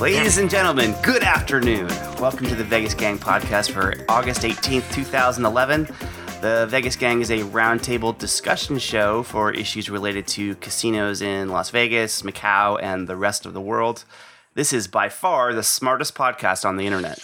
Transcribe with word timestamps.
Ladies 0.00 0.38
and 0.38 0.50
gentlemen, 0.50 0.96
good 1.02 1.22
afternoon. 1.22 1.86
Welcome 2.20 2.46
to 2.48 2.56
the 2.56 2.64
Vegas 2.64 2.94
Gang 2.94 3.18
podcast 3.18 3.70
for 3.70 3.94
August 4.08 4.42
18th, 4.42 4.92
2011. 4.92 5.86
The 6.40 6.66
Vegas 6.70 6.96
Gang 6.96 7.20
is 7.20 7.30
a 7.30 7.38
roundtable 7.38 8.18
discussion 8.18 8.78
show 8.78 9.22
for 9.22 9.52
issues 9.52 9.90
related 9.90 10.26
to 10.28 10.56
casinos 10.56 11.22
in 11.22 11.50
Las 11.50 11.70
Vegas, 11.70 12.22
Macau, 12.22 12.82
and 12.82 13.06
the 13.06 13.14
rest 13.14 13.46
of 13.46 13.52
the 13.52 13.60
world. 13.60 14.04
This 14.54 14.72
is 14.72 14.88
by 14.88 15.08
far 15.08 15.54
the 15.54 15.62
smartest 15.62 16.16
podcast 16.16 16.64
on 16.64 16.76
the 16.76 16.84
internet. 16.84 17.20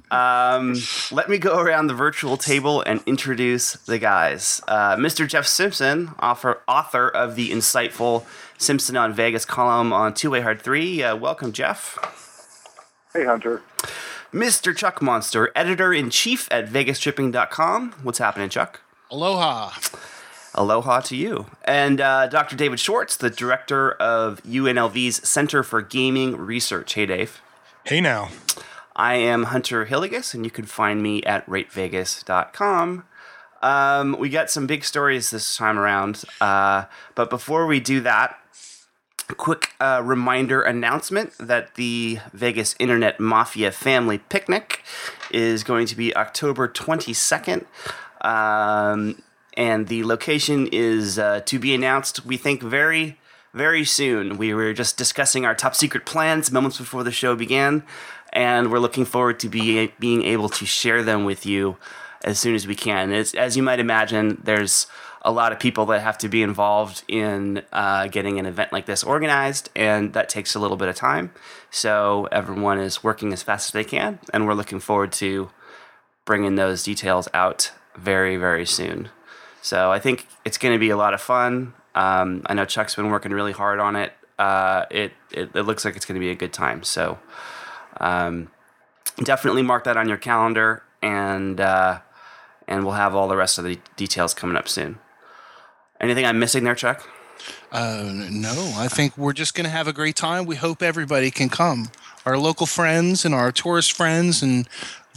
um, 0.10 0.74
let 1.10 1.30
me 1.30 1.38
go 1.38 1.58
around 1.58 1.86
the 1.86 1.94
virtual 1.94 2.36
table 2.36 2.82
and 2.82 3.00
introduce 3.06 3.72
the 3.72 3.98
guys. 3.98 4.60
Uh, 4.68 4.96
Mr. 4.96 5.26
Jeff 5.26 5.46
Simpson, 5.46 6.08
author, 6.22 6.60
author 6.68 7.08
of 7.08 7.34
the 7.34 7.50
insightful 7.50 8.26
Simpson 8.58 8.94
on 8.94 9.14
Vegas 9.14 9.46
column 9.46 9.90
on 9.90 10.12
Two 10.12 10.30
Way 10.30 10.42
Hard 10.42 10.60
3. 10.60 11.02
Uh, 11.02 11.16
welcome, 11.16 11.50
Jeff. 11.50 11.98
Hey, 13.14 13.24
Hunter. 13.24 13.62
Mr. 14.30 14.76
Chuck 14.76 15.00
Monster, 15.00 15.50
editor 15.56 15.94
in 15.94 16.10
chief 16.10 16.46
at 16.50 16.68
VegasTripping.com. 16.68 17.92
What's 18.02 18.18
happening, 18.18 18.50
Chuck? 18.50 18.82
Aloha. 19.10 19.70
Aloha 20.58 21.00
to 21.02 21.16
you. 21.16 21.46
And 21.64 22.00
uh, 22.00 22.26
Dr. 22.26 22.56
David 22.56 22.80
Schwartz, 22.80 23.16
the 23.16 23.30
director 23.30 23.92
of 23.92 24.42
UNLV's 24.42 25.26
Center 25.26 25.62
for 25.62 25.80
Gaming 25.80 26.36
Research. 26.36 26.94
Hey, 26.94 27.06
Dave. 27.06 27.40
Hey, 27.84 28.00
now. 28.00 28.30
I 28.96 29.14
am 29.14 29.44
Hunter 29.44 29.86
Hillegas, 29.86 30.34
and 30.34 30.44
you 30.44 30.50
can 30.50 30.64
find 30.64 31.00
me 31.00 31.22
at 31.22 31.46
ratevegas.com. 31.46 33.04
Um, 33.62 34.16
we 34.18 34.28
got 34.28 34.50
some 34.50 34.66
big 34.66 34.84
stories 34.84 35.30
this 35.30 35.56
time 35.56 35.78
around. 35.78 36.24
Uh, 36.40 36.86
but 37.14 37.30
before 37.30 37.66
we 37.66 37.78
do 37.78 38.00
that, 38.00 38.36
a 39.28 39.34
quick 39.36 39.74
uh, 39.78 40.02
reminder 40.04 40.62
announcement 40.62 41.32
that 41.38 41.76
the 41.76 42.18
Vegas 42.32 42.74
Internet 42.80 43.20
Mafia 43.20 43.70
Family 43.70 44.18
Picnic 44.18 44.82
is 45.30 45.62
going 45.62 45.86
to 45.86 45.96
be 45.96 46.16
October 46.16 46.66
22nd. 46.66 47.64
Um, 48.22 49.22
and 49.58 49.88
the 49.88 50.04
location 50.04 50.68
is 50.70 51.18
uh, 51.18 51.40
to 51.40 51.58
be 51.58 51.74
announced, 51.74 52.24
we 52.24 52.36
think, 52.36 52.62
very, 52.62 53.18
very 53.52 53.84
soon. 53.84 54.38
We 54.38 54.54
were 54.54 54.72
just 54.72 54.96
discussing 54.96 55.44
our 55.44 55.54
top 55.54 55.74
secret 55.74 56.06
plans 56.06 56.52
moments 56.52 56.78
before 56.78 57.02
the 57.02 57.10
show 57.10 57.34
began, 57.34 57.82
and 58.32 58.70
we're 58.70 58.78
looking 58.78 59.04
forward 59.04 59.40
to 59.40 59.48
be, 59.48 59.92
being 59.98 60.22
able 60.22 60.48
to 60.50 60.64
share 60.64 61.02
them 61.02 61.24
with 61.24 61.44
you 61.44 61.76
as 62.22 62.38
soon 62.38 62.54
as 62.54 62.68
we 62.68 62.76
can. 62.76 63.10
As, 63.10 63.34
as 63.34 63.56
you 63.56 63.64
might 63.64 63.80
imagine, 63.80 64.40
there's 64.44 64.86
a 65.22 65.32
lot 65.32 65.50
of 65.50 65.58
people 65.58 65.86
that 65.86 66.02
have 66.02 66.18
to 66.18 66.28
be 66.28 66.40
involved 66.40 67.02
in 67.08 67.62
uh, 67.72 68.06
getting 68.06 68.38
an 68.38 68.46
event 68.46 68.72
like 68.72 68.86
this 68.86 69.02
organized, 69.02 69.70
and 69.74 70.12
that 70.12 70.28
takes 70.28 70.54
a 70.54 70.60
little 70.60 70.76
bit 70.76 70.88
of 70.88 70.94
time. 70.94 71.32
So 71.68 72.28
everyone 72.30 72.78
is 72.78 73.02
working 73.02 73.32
as 73.32 73.42
fast 73.42 73.70
as 73.70 73.72
they 73.72 73.82
can, 73.82 74.20
and 74.32 74.46
we're 74.46 74.54
looking 74.54 74.78
forward 74.78 75.10
to 75.14 75.50
bringing 76.24 76.54
those 76.54 76.84
details 76.84 77.26
out 77.34 77.72
very, 77.96 78.36
very 78.36 78.64
soon. 78.64 79.08
So 79.68 79.92
I 79.92 79.98
think 79.98 80.26
it's 80.46 80.56
going 80.56 80.72
to 80.72 80.78
be 80.78 80.88
a 80.88 80.96
lot 80.96 81.12
of 81.12 81.20
fun. 81.20 81.74
Um, 81.94 82.40
I 82.46 82.54
know 82.54 82.64
Chuck's 82.64 82.94
been 82.94 83.10
working 83.10 83.32
really 83.32 83.52
hard 83.52 83.80
on 83.80 83.96
it. 83.96 84.14
Uh, 84.38 84.86
it, 84.90 85.12
it, 85.30 85.50
it 85.54 85.62
looks 85.64 85.84
like 85.84 85.94
it's 85.94 86.06
going 86.06 86.14
to 86.14 86.24
be 86.24 86.30
a 86.30 86.34
good 86.34 86.54
time. 86.54 86.82
So 86.82 87.18
um, 88.00 88.50
definitely 89.22 89.60
mark 89.60 89.84
that 89.84 89.98
on 89.98 90.08
your 90.08 90.16
calendar, 90.16 90.84
and 91.02 91.60
uh, 91.60 91.98
and 92.66 92.84
we'll 92.84 92.94
have 92.94 93.14
all 93.14 93.28
the 93.28 93.36
rest 93.36 93.58
of 93.58 93.64
the 93.64 93.78
details 93.94 94.32
coming 94.32 94.56
up 94.56 94.70
soon. 94.70 95.00
Anything 96.00 96.24
I'm 96.24 96.38
missing 96.38 96.64
there, 96.64 96.74
Chuck? 96.74 97.06
Uh, 97.70 98.10
no, 98.30 98.72
I 98.74 98.88
think 98.88 99.18
we're 99.18 99.34
just 99.34 99.54
going 99.54 99.64
to 99.66 99.70
have 99.70 99.86
a 99.86 99.92
great 99.92 100.16
time. 100.16 100.46
We 100.46 100.56
hope 100.56 100.82
everybody 100.82 101.30
can 101.30 101.50
come. 101.50 101.90
Our 102.24 102.38
local 102.38 102.64
friends 102.64 103.26
and 103.26 103.34
our 103.34 103.52
tourist 103.52 103.92
friends 103.92 104.42
and 104.42 104.66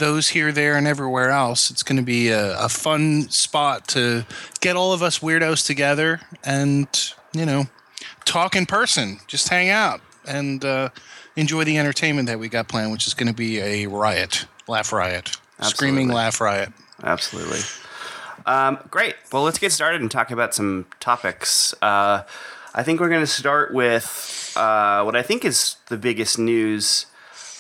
those 0.02 0.28
here, 0.28 0.52
there, 0.52 0.76
and 0.76 0.86
everywhere 0.86 1.30
else. 1.30 1.72
It's 1.72 1.84
going 1.84 1.96
to 1.98 2.04
be 2.04 2.28
a, 2.28 2.60
a 2.60 2.68
fun 2.68 3.30
spot 3.30 3.88
to 3.90 4.26
get 4.60 4.76
all 4.76 4.92
of 4.92 5.02
us 5.02 5.20
weirdos 5.20 5.66
together 5.66 6.20
and, 6.44 6.88
you 7.32 7.46
know, 7.46 7.68
talk 8.26 8.56
in 8.58 8.66
person, 8.66 9.20
just 9.28 9.48
hang 9.48 9.70
out 9.70 10.02
and 10.28 10.66
uh, 10.66 10.90
enjoy 11.38 11.64
the 11.64 11.78
entertainment 11.78 12.28
that 12.28 12.40
we 12.40 12.50
got 12.50 12.68
planned, 12.68 12.92
which 12.92 13.08
is 13.08 13.14
going 13.14 13.28
to 13.28 13.34
be 13.34 13.60
a 13.60 13.86
riot, 13.88 14.46
laugh 14.68 14.92
riot, 14.92 15.38
Absolutely. 15.60 15.70
screaming 15.70 16.08
laugh 16.10 16.42
riot. 16.42 16.74
Absolutely. 17.04 17.60
Um, 18.46 18.80
great. 18.90 19.16
Well, 19.32 19.44
let's 19.44 19.60
get 19.60 19.72
started 19.72 20.02
and 20.02 20.10
talk 20.10 20.32
about 20.32 20.54
some 20.56 20.88
topics. 21.00 21.74
Uh, 21.82 22.24
I 22.74 22.84
think 22.84 23.00
we're 23.00 23.10
going 23.10 23.22
to 23.22 23.28
start 23.28 23.74
with 23.74 24.54
uh, 24.56 25.04
what 25.04 25.16
I 25.16 25.22
think 25.22 25.46
is 25.46 25.76
the 25.90 25.98
biggest 25.98 26.40
news 26.40 27.06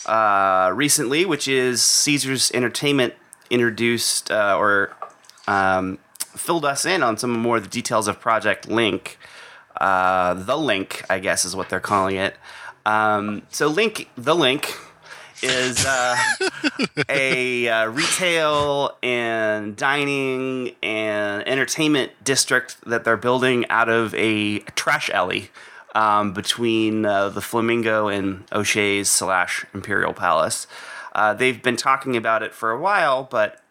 uh, 0.05 0.71
recently, 0.73 1.25
which 1.25 1.47
is 1.47 1.83
Caesars 1.83 2.51
Entertainment 2.53 3.13
introduced 3.49 4.31
uh, 4.31 4.55
or 4.57 4.95
um, 5.47 5.99
filled 6.19 6.65
us 6.65 6.85
in 6.85 7.03
on 7.03 7.17
some 7.17 7.31
more 7.31 7.57
of 7.57 7.63
the 7.63 7.69
details 7.69 8.07
of 8.07 8.19
Project 8.19 8.67
Link. 8.67 9.17
Uh, 9.79 10.33
the 10.33 10.57
Link, 10.57 11.03
I 11.09 11.19
guess, 11.19 11.45
is 11.45 11.55
what 11.55 11.69
they're 11.69 11.79
calling 11.79 12.15
it. 12.15 12.35
Um, 12.85 13.43
so, 13.49 13.67
Link, 13.67 14.09
the 14.15 14.35
Link, 14.35 14.75
is 15.43 15.85
uh, 15.85 16.15
a 17.09 17.67
uh, 17.67 17.85
retail 17.87 18.97
and 19.01 19.75
dining 19.75 20.75
and 20.83 21.47
entertainment 21.47 22.11
district 22.23 22.77
that 22.85 23.03
they're 23.03 23.17
building 23.17 23.67
out 23.69 23.89
of 23.89 24.13
a 24.15 24.59
trash 24.59 25.09
alley 25.09 25.49
um, 25.93 26.33
between 26.33 27.05
uh, 27.05 27.29
the 27.29 27.41
Flamingo 27.41 28.07
and 28.07 28.43
O'Shea's 28.51 29.09
slash 29.09 29.65
Imperial 29.73 30.13
Palace. 30.13 30.67
Uh, 31.13 31.33
they've 31.33 31.61
been 31.61 31.75
talking 31.75 32.15
about 32.15 32.43
it 32.43 32.53
for 32.53 32.71
a 32.71 32.79
while, 32.79 33.23
but 33.23 33.61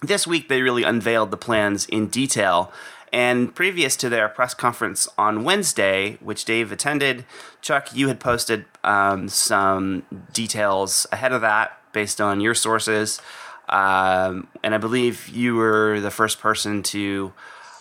this 0.00 0.26
week 0.26 0.48
they 0.48 0.62
really 0.62 0.82
unveiled 0.82 1.30
the 1.30 1.36
plans 1.36 1.86
in 1.86 2.08
detail. 2.08 2.72
And 3.12 3.54
previous 3.54 3.94
to 3.96 4.08
their 4.08 4.28
press 4.28 4.54
conference 4.54 5.06
on 5.18 5.44
Wednesday, 5.44 6.16
which 6.20 6.46
Dave 6.46 6.72
attended, 6.72 7.26
Chuck, 7.60 7.94
you 7.94 8.08
had 8.08 8.20
posted 8.20 8.64
um, 8.82 9.28
some 9.28 10.04
details 10.32 11.06
ahead 11.12 11.32
of 11.32 11.42
that 11.42 11.78
based 11.92 12.20
on 12.20 12.40
your 12.40 12.54
sources. 12.54 13.20
Um, 13.68 14.48
and 14.62 14.74
I 14.74 14.78
believe 14.78 15.28
you 15.28 15.56
were 15.56 16.00
the 16.00 16.10
first 16.10 16.40
person 16.40 16.82
to 16.84 17.32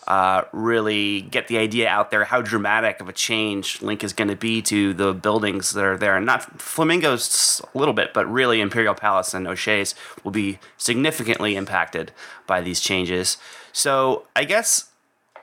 uh, 0.07 0.44
really 0.51 1.22
get 1.22 1.47
the 1.47 1.57
idea 1.57 1.88
out 1.88 2.12
there 2.12 2.25
how 2.25 2.41
dramatic 2.41 3.00
of 3.00 3.07
a 3.07 3.13
change 3.13 3.81
Link 3.81 4.03
is 4.03 4.13
going 4.13 4.28
to 4.28 4.35
be 4.35 4.62
to 4.63 4.94
the 4.94 5.13
buildings 5.13 5.72
that 5.72 5.84
are 5.84 5.97
there. 5.97 6.17
And 6.17 6.25
not 6.25 6.59
Flamingos 6.59 7.62
a 7.73 7.78
little 7.78 7.94
bit, 7.94 8.13
but 8.13 8.29
really 8.31 8.62
Imperial 8.62 8.95
Palace 8.95 9.34
and 9.34 9.47
O'Shea's 9.47 9.95
will 10.23 10.31
be 10.31 10.59
significantly 10.78 11.56
impacted 11.56 12.12
by 12.47 12.62
these 12.62 12.79
changes. 12.79 13.38
So 13.72 14.28
I 14.35 14.44
guess 14.44 14.89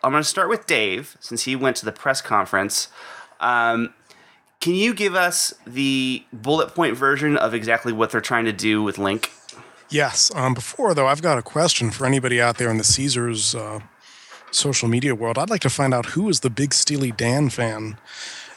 I'm 0.03 0.11
going 0.13 0.23
to 0.23 0.29
start 0.29 0.49
with 0.49 0.67
Dave, 0.67 1.17
since 1.21 1.45
he 1.45 1.57
went 1.57 1.77
to 1.77 1.85
the 1.85 1.93
press 1.93 2.21
conference. 2.21 2.89
Um, 3.41 3.95
can 4.61 4.75
you 4.75 4.93
give 4.93 5.15
us 5.15 5.55
the 5.67 6.25
bullet 6.33 6.75
point 6.75 6.97
version 6.97 7.37
of 7.37 7.55
exactly 7.55 7.93
what 7.93 8.11
they're 8.11 8.21
trying 8.21 8.45
to 8.45 8.53
do 8.53 8.83
with 8.83 8.99
Link? 8.99 9.31
Yes. 9.89 10.31
Um, 10.35 10.53
before, 10.53 10.95
though, 10.95 11.07
I've 11.07 11.23
got 11.23 11.39
a 11.39 11.43
question 11.43 11.91
for 11.91 12.07
anybody 12.07 12.41
out 12.41 12.59
there 12.59 12.71
in 12.71 12.77
the 12.77 12.85
Caesars 12.85 13.55
uh, 13.55 13.81
social 14.51 14.89
media 14.89 15.15
world. 15.15 15.39
I'd 15.39 15.51
like 15.51 15.61
to 15.63 15.71
find 15.71 15.95
out 15.95 16.07
who 16.07 16.29
is 16.29 16.41
the 16.41 16.51
big 16.51 16.75
Steely 16.75 17.13
Dan 17.13 17.49
fan 17.49 17.99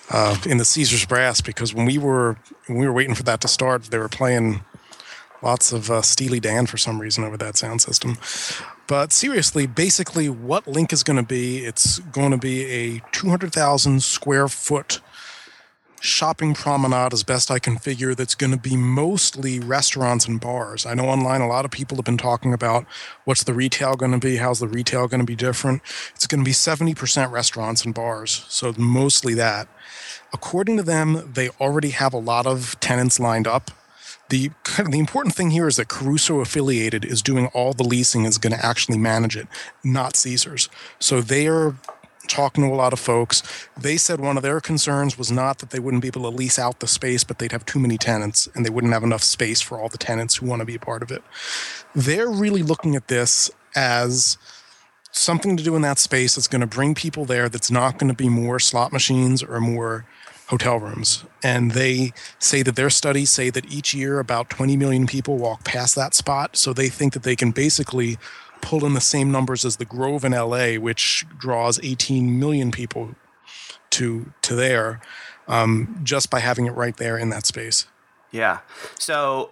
uh, 0.10 0.38
in 0.46 0.58
the 0.58 0.66
Caesars 0.66 1.06
brass, 1.06 1.42
because 1.42 1.74
when 1.74 1.86
we 1.86 1.98
were 1.98 2.38
when 2.68 2.78
we 2.78 2.86
were 2.86 2.94
waiting 2.94 3.16
for 3.16 3.24
that 3.24 3.42
to 3.42 3.48
start, 3.48 3.84
they 3.86 3.98
were 3.98 4.10
playing 4.10 4.62
lots 5.42 5.72
of 5.72 5.90
uh, 5.90 6.02
Steely 6.02 6.40
Dan 6.40 6.66
for 6.66 6.78
some 6.78 7.00
reason 7.00 7.24
over 7.24 7.38
that 7.38 7.58
sound 7.58 7.82
system. 7.82 8.18
But 8.88 9.12
seriously, 9.12 9.68
basically, 9.68 10.30
what 10.30 10.68
Link 10.68 10.92
is 10.92 11.04
going 11.04 11.18
to 11.18 11.24
be, 11.24 11.66
it's 11.66 12.00
going 12.00 12.32
to 12.32 12.38
be 12.38 12.66
a 12.66 13.02
200,000 13.12 14.04
square 14.04 14.48
foot 14.48 15.00
shopping 16.02 16.54
promenade, 16.56 17.14
as 17.14 17.24
best 17.24 17.52
I 17.52 17.60
can 17.60 17.78
figure, 17.78 18.14
that's 18.16 18.36
going 18.36 18.52
to 18.52 18.58
be 18.58 18.76
mostly 18.76 19.60
restaurants 19.60 20.28
and 20.28 20.42
bars. 20.42 20.86
I 20.86 20.96
know 20.96 21.06
online 21.06 21.42
a 21.42 21.48
lot 21.48 21.64
of 21.64 21.72
people 21.72 21.96
have 21.98 22.06
been 22.06 22.18
talking 22.18 22.54
about 22.54 22.86
what's 23.24 23.44
the 23.44 23.54
retail 23.54 23.96
going 23.96 24.12
to 24.12 24.18
be, 24.18 24.38
how's 24.38 24.60
the 24.60 24.68
retail 24.68 25.08
going 25.08 25.20
to 25.20 25.26
be 25.26 25.36
different. 25.36 25.82
It's 26.16 26.28
going 26.28 26.44
to 26.44 26.46
be 26.46 26.54
70% 26.54 27.32
restaurants 27.32 27.86
and 27.86 27.94
bars, 27.94 28.44
so 28.50 28.74
mostly 28.78 29.36
that. 29.36 29.68
According 30.34 30.78
to 30.78 30.84
them, 30.84 31.32
they 31.34 31.50
already 31.50 31.92
have 31.92 32.14
a 32.14 32.18
lot 32.18 32.48
of 32.48 32.80
tenants 32.80 33.20
lined 33.20 33.48
up 33.48 33.72
the 34.32 34.50
the 34.90 34.98
important 34.98 35.36
thing 35.36 35.52
here 35.52 35.68
is 35.68 35.76
that 35.76 35.90
Caruso 35.90 36.40
affiliated 36.40 37.06
is 37.06 37.22
doing 37.22 37.48
all 37.48 37.74
the 37.74 37.84
leasing 37.84 38.24
is 38.24 38.40
going 38.40 38.54
to 38.54 38.66
actually 38.66 38.98
manage 38.98 39.36
it, 39.36 39.48
not 39.84 40.16
Caesars. 40.16 40.70
So 41.00 41.22
they 41.22 41.48
are 41.48 41.76
talking 42.32 42.64
to 42.64 42.74
a 42.74 42.76
lot 42.76 42.94
of 42.94 43.00
folks. 43.00 43.44
They 43.78 43.98
said 43.98 44.20
one 44.20 44.38
of 44.38 44.44
their 44.44 44.62
concerns 44.62 45.18
was 45.18 45.32
not 45.32 45.60
that 45.60 45.70
they 45.70 45.80
wouldn't 45.80 46.02
be 46.02 46.08
able 46.08 46.24
to 46.24 46.36
lease 46.36 46.58
out 46.58 46.80
the 46.80 46.88
space, 46.88 47.24
but 47.24 47.40
they'd 47.40 47.52
have 47.52 47.66
too 47.66 47.80
many 47.80 47.98
tenants 47.98 48.48
and 48.56 48.66
they 48.66 48.70
wouldn't 48.70 48.94
have 48.94 49.04
enough 49.04 49.24
space 49.24 49.62
for 49.62 49.80
all 49.80 49.90
the 49.90 49.98
tenants 49.98 50.38
who 50.38 50.46
want 50.46 50.62
to 50.62 50.66
be 50.66 50.76
a 50.76 50.80
part 50.80 51.04
of 51.04 51.12
it. 51.12 51.24
They're 51.94 52.30
really 52.30 52.64
looking 52.64 52.96
at 52.96 53.08
this 53.08 53.52
as 53.76 54.38
something 55.12 55.58
to 55.58 55.64
do 55.64 55.76
in 55.76 55.82
that 55.82 56.00
space 56.00 56.36
that's 56.36 56.48
going 56.48 56.62
to 56.62 56.68
bring 56.68 56.96
people 56.96 57.26
there 57.26 57.50
that's 57.50 57.70
not 57.70 58.00
going 58.00 58.10
to 58.10 58.16
be 58.16 58.30
more 58.30 58.60
slot 58.60 58.94
machines 58.94 59.44
or 59.44 59.60
more 59.60 60.06
hotel 60.48 60.80
rooms. 60.80 61.24
And 61.44 61.72
they 61.72 62.12
say 62.40 62.62
that 62.64 62.76
their 62.76 62.90
studies 62.90 63.30
say 63.30 63.50
that 63.50 63.72
each 63.72 63.94
year 63.94 64.20
about 64.20 64.50
20 64.50 64.76
million 64.76 65.08
people 65.08 65.38
walk 65.38 65.64
past 65.64 65.96
that 65.96 66.14
spot. 66.14 66.58
So 66.58 66.74
they 66.74 66.90
think 66.90 67.14
that 67.14 67.24
they 67.24 67.38
can 67.38 67.52
basically 67.52 68.18
pull 68.62 68.86
in 68.86 68.94
the 68.94 69.02
same 69.02 69.32
numbers 69.32 69.66
as 69.66 69.78
the 69.78 69.86
Grove 69.86 70.24
in 70.24 70.32
LA, 70.32 70.76
which 70.76 71.26
draws 71.38 71.80
18 71.84 72.40
million 72.40 72.72
people 72.72 73.16
to 73.92 74.32
to 74.42 74.56
there, 74.56 75.02
um, 75.48 76.00
just 76.04 76.30
by 76.30 76.40
having 76.40 76.66
it 76.66 76.72
right 76.72 76.98
there 76.98 77.18
in 77.18 77.30
that 77.30 77.46
space. 77.46 77.88
Yeah. 78.32 78.60
So, 78.98 79.52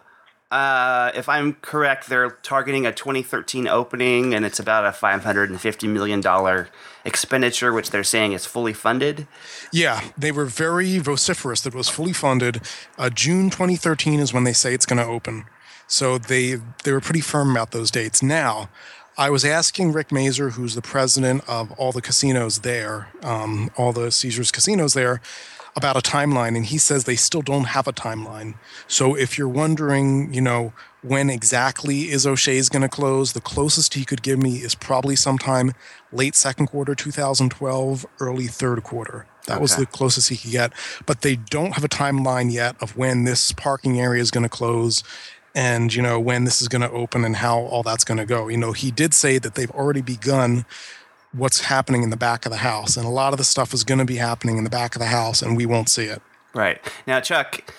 uh, 0.52 1.12
if 1.14 1.30
I'm 1.30 1.54
correct, 1.56 2.10
they're 2.10 2.32
targeting 2.32 2.86
a 2.86 2.92
2013 2.92 3.68
opening, 3.68 4.34
and 4.34 4.46
it's 4.46 4.60
about 4.60 4.86
a 4.86 4.92
550 4.92 5.88
million 5.88 6.22
dollar 6.22 6.70
expenditure, 7.06 7.72
which 7.72 7.92
they're 7.92 8.04
saying 8.04 8.34
is 8.34 8.46
fully 8.46 8.74
funded. 8.74 9.28
Yeah, 9.72 10.02
they 10.18 10.32
were 10.32 10.46
very 10.46 10.98
vociferous 10.98 11.62
that 11.62 11.74
it 11.74 11.78
was 11.78 11.90
fully 11.90 12.14
funded. 12.14 12.62
Uh, 12.98 13.10
June 13.10 13.50
2013 13.50 14.20
is 14.20 14.34
when 14.34 14.44
they 14.44 14.54
say 14.54 14.74
it's 14.74 14.86
going 14.86 14.98
to 14.98 15.06
open. 15.06 15.46
So 15.88 16.18
they 16.18 16.58
they 16.84 16.92
were 16.92 17.02
pretty 17.02 17.22
firm 17.22 17.52
about 17.52 17.72
those 17.72 17.92
dates. 17.92 18.22
Now, 18.24 18.70
I 19.20 19.30
was 19.30 19.44
asking 19.44 19.92
Rick 19.92 20.14
Mazer, 20.14 20.52
who's 20.52 20.76
the 20.76 20.82
president 20.82 21.44
of 21.46 21.74
all 21.74 21.92
the 21.92 22.02
casinos 22.02 22.60
there, 22.60 23.10
um, 23.22 23.70
all 23.76 23.92
the 23.92 24.12
Caesars 24.12 24.50
casinos 24.50 24.94
there, 24.94 25.20
about 25.76 25.98
a 25.98 26.00
timeline, 26.00 26.56
and 26.56 26.66
he 26.66 26.78
says 26.78 27.04
they 27.04 27.18
still 27.18 27.42
don't 27.42 27.66
have 27.66 27.86
a 27.86 27.92
timeline. 27.92 28.56
So 28.88 29.16
if 29.16 29.38
you're 29.38 29.50
wondering, 29.50 30.34
you 30.34 30.40
know, 30.40 30.72
when 31.02 31.30
exactly 31.30 32.10
is 32.10 32.26
O'Shea's 32.26 32.70
going 32.70 32.82
to 32.82 32.88
close, 32.88 33.34
the 33.34 33.42
closest 33.42 33.94
he 33.94 34.06
could 34.06 34.22
give 34.22 34.40
me 34.42 34.60
is 34.60 34.74
probably 34.74 35.18
sometime 35.18 35.74
late 36.14 36.34
second 36.34 36.68
quarter 36.68 36.96
2012, 36.96 38.06
early 38.22 38.48
third 38.48 38.84
quarter. 38.84 39.26
That 39.48 39.60
was 39.62 39.76
the 39.76 39.86
closest 39.86 40.30
he 40.30 40.38
could 40.38 40.52
get. 40.52 40.74
But 41.06 41.22
they 41.22 41.36
don't 41.36 41.74
have 41.74 41.84
a 41.84 41.90
timeline 41.90 42.52
yet 42.52 42.76
of 42.82 42.96
when 42.96 43.26
this 43.26 43.52
parking 43.52 44.00
area 44.00 44.22
is 44.22 44.32
going 44.32 44.44
to 44.44 44.50
close 44.50 45.04
and, 45.56 45.94
you 45.94 46.02
know, 46.02 46.20
when 46.20 46.44
this 46.44 46.62
is 46.62 46.68
going 46.68 46.82
to 46.82 46.92
open 46.92 47.26
and 47.26 47.36
how 47.36 47.60
all 47.60 47.84
that's 47.84 48.04
going 48.04 48.18
to 48.18 48.26
go. 48.26 48.48
You 48.48 48.58
know, 48.58 48.72
he 48.72 48.92
did 48.92 49.14
say 49.14 49.38
that 49.40 49.56
they've 49.56 49.72
already 49.72 50.02
begun 50.02 50.66
what's 51.32 51.62
happening 51.62 52.04
in 52.04 52.10
the 52.10 52.18
back 52.18 52.46
of 52.46 52.52
the 52.52 52.58
house. 52.58 52.98
And 52.98 53.06
a 53.06 53.10
lot 53.10 53.34
of 53.34 53.38
the 53.38 53.44
stuff 53.44 53.74
is 53.74 53.84
going 53.84 54.00
to 54.00 54.06
be 54.06 54.16
happening 54.16 54.58
in 54.58 54.64
the 54.64 54.70
back 54.70 54.96
of 54.96 55.00
the 55.00 55.08
house 55.08 55.42
and 55.42 55.56
we 55.56 55.66
won't 55.66 55.90
see 55.90 56.06
it. 56.06 56.22
Right 56.54 56.80
now, 57.06 57.20
Chuck, 57.20 57.72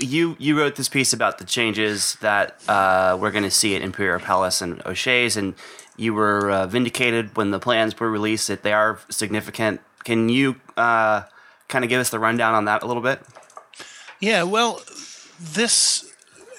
you 0.00 0.36
you 0.38 0.58
wrote 0.58 0.76
this 0.76 0.88
piece 0.88 1.12
about 1.12 1.38
the 1.38 1.44
changes 1.44 2.16
that 2.16 2.60
uh, 2.68 3.16
we're 3.18 3.30
going 3.30 3.44
to 3.44 3.50
see 3.50 3.74
at 3.74 3.82
Imperial 3.82 4.20
Palace 4.20 4.60
and 4.60 4.84
O'Shea's, 4.84 5.36
and 5.36 5.54
you 5.96 6.12
were 6.12 6.50
uh, 6.50 6.66
vindicated 6.66 7.36
when 7.36 7.52
the 7.52 7.58
plans 7.58 7.98
were 7.98 8.10
released 8.10 8.48
that 8.48 8.62
they 8.62 8.72
are 8.72 8.98
significant. 9.08 9.80
Can 10.04 10.28
you 10.28 10.56
uh, 10.76 11.22
kind 11.68 11.84
of 11.84 11.88
give 11.88 12.00
us 12.00 12.10
the 12.10 12.18
rundown 12.18 12.54
on 12.54 12.66
that 12.66 12.82
a 12.82 12.86
little 12.86 13.02
bit? 13.02 13.22
Yeah, 14.20 14.42
well, 14.42 14.82
this 15.40 16.05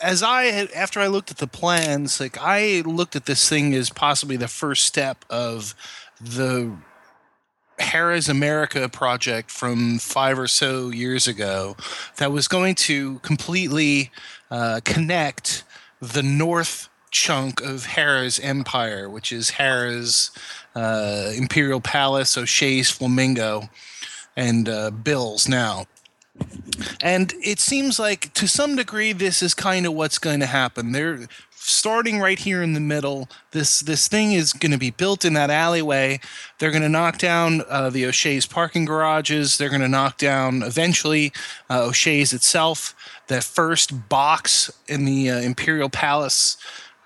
as 0.02 0.24
I 0.24 0.46
had 0.46 0.72
after 0.72 1.00
I 1.00 1.08
looked 1.08 1.32
at 1.32 1.38
the 1.38 1.48
plans, 1.48 2.20
like 2.20 2.38
I 2.40 2.82
looked 2.86 3.16
at 3.16 3.26
this 3.26 3.48
thing 3.48 3.74
as 3.74 3.90
possibly 3.90 4.38
the 4.38 4.48
first 4.48 4.86
step 4.86 5.26
of 5.30 5.76
the 6.20 6.76
Harrah's 7.80 8.28
America 8.28 8.90
project 8.90 9.52
from 9.52 10.00
five 10.00 10.40
or 10.40 10.48
so 10.48 10.90
years 10.90 11.28
ago 11.28 11.76
that 12.18 12.32
was 12.32 12.48
going 12.48 12.76
to 12.76 13.20
completely 13.20 14.12
uh, 14.50 14.82
connect 14.84 15.64
the 16.02 16.24
north 16.24 16.90
chunk 17.12 17.62
of 17.62 17.86
Harrah's 17.86 18.40
empire, 18.40 19.10
which 19.10 19.32
is 19.32 19.52
Harrah's 19.52 20.32
uh, 20.76 21.32
Imperial 21.36 21.82
Palace, 21.82 22.38
O'Shea's 22.38 22.90
Flamingo, 22.90 23.70
and 24.36 24.68
uh, 24.68 24.92
Bill's 24.92 25.48
now. 25.48 25.86
And 27.01 27.34
it 27.44 27.60
seems 27.60 28.00
like 28.00 28.34
to 28.34 28.48
some 28.48 28.75
degree 28.75 29.13
this 29.13 29.42
is 29.42 29.54
kind 29.54 29.86
of 29.86 29.94
what's 29.94 30.19
going 30.19 30.39
to 30.42 30.45
happen. 30.45 30.92
They're 30.92 31.28
starting 31.68 32.19
right 32.19 32.39
here 32.39 32.63
in 32.63 32.74
the 32.74 32.80
middle. 32.80 33.28
This 33.51 33.81
this 33.81 34.07
thing 34.07 34.31
is 34.31 34.54
going 34.54 34.72
to 34.72 34.78
be 34.78 34.92
built 34.92 35.25
in 35.25 35.34
that 35.34 35.50
alleyway. 35.50 36.19
They're 36.60 36.72
going 36.72 36.84
to 36.84 36.89
knock 36.89 37.18
down 37.18 37.63
uh, 37.68 37.89
the 37.89 38.06
O'Shea's 38.06 38.45
parking 38.45 38.86
garages. 38.86 39.57
They're 39.57 39.69
going 39.69 39.81
to 39.81 39.88
knock 39.88 40.18
down 40.18 40.63
eventually 40.63 41.34
uh, 41.69 41.84
O'Shea's 41.86 42.34
itself. 42.34 42.95
That 43.28 43.44
first 43.44 44.07
box 44.07 44.72
in 44.88 45.04
the 45.06 45.30
uh, 45.30 45.40
Imperial 45.40 45.90
Palace 45.90 46.57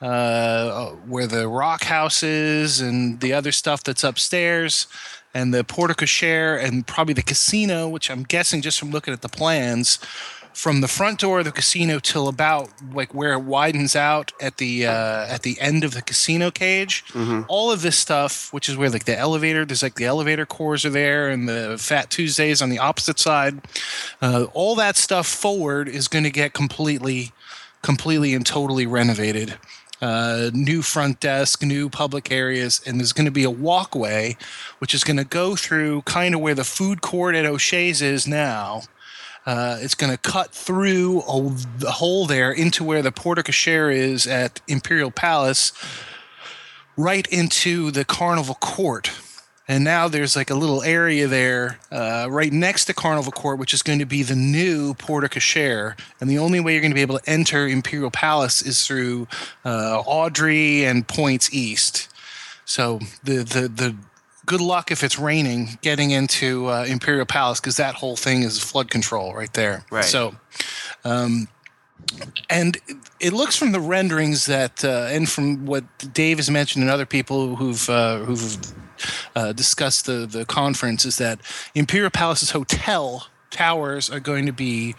uh, 0.01 0.89
where 1.07 1.27
the 1.27 1.48
rock 1.48 1.83
house 1.83 2.24
is 2.24 2.81
and 2.81 3.19
the 3.19 3.33
other 3.33 3.51
stuff 3.51 3.83
that's 3.83 4.03
upstairs 4.03 4.88
and 5.33 5.53
the 5.53 5.63
porte 5.63 5.95
cochere 5.95 6.62
and 6.62 6.86
probably 6.88 7.13
the 7.13 7.21
casino, 7.21 7.88
which 7.88 8.09
I'm 8.09 8.24
guessing 8.24 8.62
just 8.62 8.80
from 8.80 8.92
looking 8.92 9.13
at 9.13 9.21
the 9.21 9.30
plans, 9.30 10.00
from 10.53 10.81
the 10.81 10.88
front 10.89 11.19
door 11.19 11.39
of 11.39 11.45
the 11.45 11.51
casino 11.51 12.00
till 12.00 12.27
about 12.27 12.69
like 12.94 13.13
where 13.13 13.31
it 13.33 13.39
widens 13.44 13.95
out 13.95 14.33
at 14.42 14.57
the 14.57 14.86
uh, 14.86 15.25
at 15.27 15.44
the 15.44 15.57
end 15.62 15.86
of 15.86 15.94
the 15.94 16.01
casino 16.01 16.51
cage. 16.51 17.06
All 17.48 17.71
of 17.71 17.81
this 17.81 17.98
stuff, 17.98 18.51
which 18.51 18.68
is 18.68 18.75
where 18.75 18.89
like 18.89 19.06
the 19.06 19.18
elevator, 19.18 19.63
there's 19.63 19.83
like 19.83 19.95
the 19.95 20.06
elevator 20.06 20.45
cores 20.45 20.83
are 20.83 20.89
there, 20.89 21.30
and 21.30 21.48
the 21.48 21.77
Fat 21.80 22.09
Tuesdays 22.09 22.62
on 22.62 22.69
the 22.69 22.80
opposite 22.80 23.19
side. 23.19 23.62
Uh, 24.21 24.48
all 24.53 24.75
that 24.75 24.98
stuff 24.98 25.27
forward 25.27 25.88
is 25.88 26.09
going 26.09 26.25
to 26.25 26.31
get 26.31 26.51
completely, 26.51 27.31
completely 27.81 28.33
and 28.33 28.45
totally 28.45 28.86
renovated 28.86 29.57
uh, 30.01 30.50
new 30.53 30.81
front 30.81 31.19
desk, 31.19 31.63
new 31.63 31.89
public 31.89 32.31
areas, 32.31 32.81
and 32.86 33.00
there's 33.00 33.13
going 33.13 33.25
to 33.25 33.31
be 33.31 33.44
a 33.44 33.51
walkway, 33.51 34.36
which 34.80 34.94
is 34.94 35.03
going 35.03 35.18
to 35.18 35.24
go 35.24 35.56
through 35.56 36.01
kind 36.03 36.33
of 36.33 36.42
where 36.42 36.56
the 36.56 36.63
food 36.63 37.01
court 37.01 37.36
at 37.36 37.45
O'Shea's 37.45 38.01
is 38.01 38.27
now. 38.27 38.81
Uh, 39.45 39.77
it's 39.80 39.95
going 39.95 40.12
to 40.12 40.18
cut 40.18 40.51
through 40.51 41.21
a, 41.21 41.56
the 41.77 41.92
hole 41.92 42.25
there 42.25 42.51
into 42.51 42.83
where 42.83 43.01
the 43.01 43.12
porte 43.12 43.39
cochere 43.39 43.94
is 43.94 44.27
at 44.27 44.62
Imperial 44.68 45.12
Palace, 45.12 45.71
right 46.95 47.27
into 47.27 47.92
the 47.92 48.06
Carnival 48.06 48.56
Court. 48.56 49.12
And 49.72 49.86
now 49.86 50.10
there's 50.10 50.36
like 50.36 50.50
a 50.50 50.54
little 50.54 50.84
area 50.84 51.30
there 51.30 51.80
uh, 51.94 52.28
right 52.30 52.52
next 52.52 52.86
to 52.86 52.94
Carnival 52.94 53.32
Court, 53.32 53.58
which 53.58 53.74
is 53.74 53.82
going 53.82 54.00
to 54.00 54.06
be 54.06 54.22
the 54.22 54.36
new 54.36 54.94
porte 54.96 55.32
cochere. 55.32 55.98
And 56.20 56.30
the 56.30 56.40
only 56.40 56.60
way 56.60 56.74
you're 56.74 56.82
going 56.82 56.92
to 56.92 56.96
be 56.96 57.02
able 57.02 57.18
to 57.20 57.30
enter 57.30 57.66
Imperial 57.70 58.12
Palace 58.12 58.62
is 58.62 58.86
through 58.86 59.30
uh, 59.63 60.04
Audrie 60.04 60.82
and 60.82 61.08
Points 61.08 61.54
East. 61.54 62.10
So 62.66 63.00
the, 63.24 63.44
the, 63.44 63.70
the 63.70 63.96
good 64.46 64.60
luck 64.60 64.92
if 64.92 65.06
it's 65.06 65.18
raining 65.18 65.80
getting 65.82 66.12
into 66.12 66.68
uh, 66.68 66.84
Imperial 66.84 67.25
Palace 67.25 67.62
because 67.62 67.78
that 67.78 67.96
whole 67.96 68.18
thing 68.18 68.44
is 68.44 68.60
flood 68.60 68.92
control 68.92 69.34
right 69.34 69.54
there. 69.54 69.86
Right. 69.90 70.04
So, 70.04 70.36
um, 71.06 71.48
and 72.50 72.78
it 73.22 73.32
looks 73.32 73.56
from 73.56 73.72
the 73.72 73.80
renderings 73.80 74.48
that, 74.48 74.84
uh, 74.84 75.08
and 75.10 75.30
from 75.30 75.66
what 75.66 75.86
Dave 76.12 76.40
has 76.40 76.50
mentioned 76.50 76.84
and 76.84 76.92
other 76.92 77.06
people 77.06 77.56
who've 77.56 77.90
uh, 77.90 78.18
who've 78.18 78.74
uh, 79.36 79.53
the 79.53 80.27
the 80.29 80.46
conference, 80.46 81.05
is 81.05 81.17
that 81.17 81.39
Imperial 81.75 82.12
Palace's 82.12 82.51
hotel 82.51 83.27
towers 83.51 84.10
are 84.10 84.20
going 84.20 84.46
to 84.46 84.53
be 84.53 84.96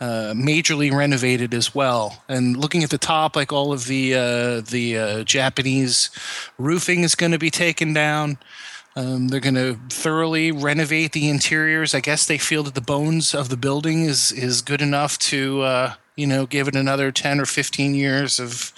uh, 0.00 0.32
majorly 0.34 0.92
renovated 0.92 1.52
as 1.52 1.74
well. 1.74 2.22
And 2.28 2.56
looking 2.56 2.82
at 2.82 2.90
the 2.90 2.98
top, 2.98 3.36
like 3.36 3.52
all 3.52 3.72
of 3.72 3.86
the 3.86 4.14
uh, 4.14 4.60
the 4.60 4.98
uh, 4.98 5.24
Japanese 5.24 6.10
roofing 6.58 7.02
is 7.02 7.14
going 7.14 7.32
to 7.32 7.38
be 7.38 7.50
taken 7.50 7.92
down. 7.92 8.38
Um, 8.94 9.28
they're 9.28 9.40
going 9.40 9.56
to 9.56 9.78
thoroughly 9.90 10.50
renovate 10.52 11.12
the 11.12 11.28
interiors. 11.28 11.94
I 11.94 12.00
guess 12.00 12.26
they 12.26 12.38
feel 12.38 12.62
that 12.62 12.74
the 12.74 12.80
bones 12.80 13.34
of 13.34 13.50
the 13.50 13.56
building 13.56 14.04
is 14.04 14.32
is 14.32 14.62
good 14.62 14.80
enough 14.80 15.18
to 15.18 15.60
uh, 15.62 15.94
you 16.16 16.26
know 16.26 16.46
give 16.46 16.68
it 16.68 16.74
another 16.74 17.12
ten 17.12 17.40
or 17.40 17.46
fifteen 17.46 17.94
years 17.94 18.40
of 18.40 18.72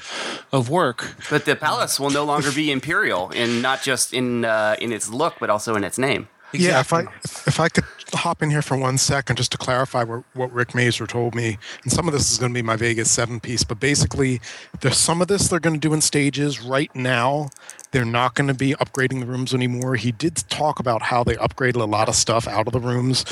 of 0.52 0.68
work. 0.68 1.14
But 1.30 1.44
the 1.44 1.56
palace 1.56 1.98
will 1.98 2.10
no 2.10 2.24
longer 2.24 2.50
be 2.52 2.70
imperial, 2.70 3.30
in 3.30 3.62
not 3.62 3.82
just 3.82 4.12
in 4.12 4.44
uh, 4.44 4.76
in 4.80 4.92
its 4.92 5.08
look, 5.08 5.34
but 5.40 5.50
also 5.50 5.74
in 5.74 5.84
its 5.84 5.98
name. 5.98 6.28
Yeah, 6.52 6.80
if 6.80 6.92
I 6.92 7.02
if 7.46 7.60
I 7.60 7.68
could 7.68 7.84
hop 8.14 8.42
in 8.42 8.50
here 8.50 8.62
for 8.62 8.76
one 8.76 8.96
second 8.96 9.36
just 9.36 9.52
to 9.52 9.58
clarify 9.58 10.04
what, 10.04 10.24
what 10.32 10.52
Rick 10.52 10.74
Mazer 10.74 11.06
told 11.06 11.34
me, 11.34 11.58
and 11.82 11.92
some 11.92 12.08
of 12.08 12.14
this 12.14 12.30
is 12.30 12.38
going 12.38 12.52
to 12.52 12.54
be 12.54 12.62
my 12.62 12.76
Vegas 12.76 13.10
seven 13.10 13.38
piece, 13.38 13.64
but 13.64 13.78
basically, 13.78 14.40
there's 14.80 14.96
some 14.96 15.20
of 15.20 15.28
this 15.28 15.48
they're 15.48 15.60
going 15.60 15.78
to 15.78 15.88
do 15.88 15.92
in 15.92 16.00
stages. 16.00 16.60
Right 16.60 16.94
now, 16.94 17.50
they're 17.90 18.04
not 18.04 18.34
going 18.34 18.48
to 18.48 18.54
be 18.54 18.72
upgrading 18.74 19.20
the 19.20 19.26
rooms 19.26 19.52
anymore. 19.52 19.96
He 19.96 20.12
did 20.12 20.36
talk 20.48 20.80
about 20.80 21.02
how 21.02 21.22
they 21.22 21.34
upgraded 21.34 21.82
a 21.82 21.84
lot 21.84 22.08
of 22.08 22.14
stuff 22.14 22.48
out 22.48 22.66
of 22.66 22.72
the 22.72 22.80
rooms, 22.80 23.24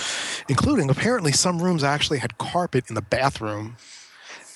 including 0.49 0.91
apparently 0.91 1.33
some 1.33 1.63
rooms 1.63 1.83
actually 1.83 2.19
had 2.19 2.37
carpet 2.39 2.85
in 2.89 2.95
the 2.95 3.03
bathroom. 3.03 3.77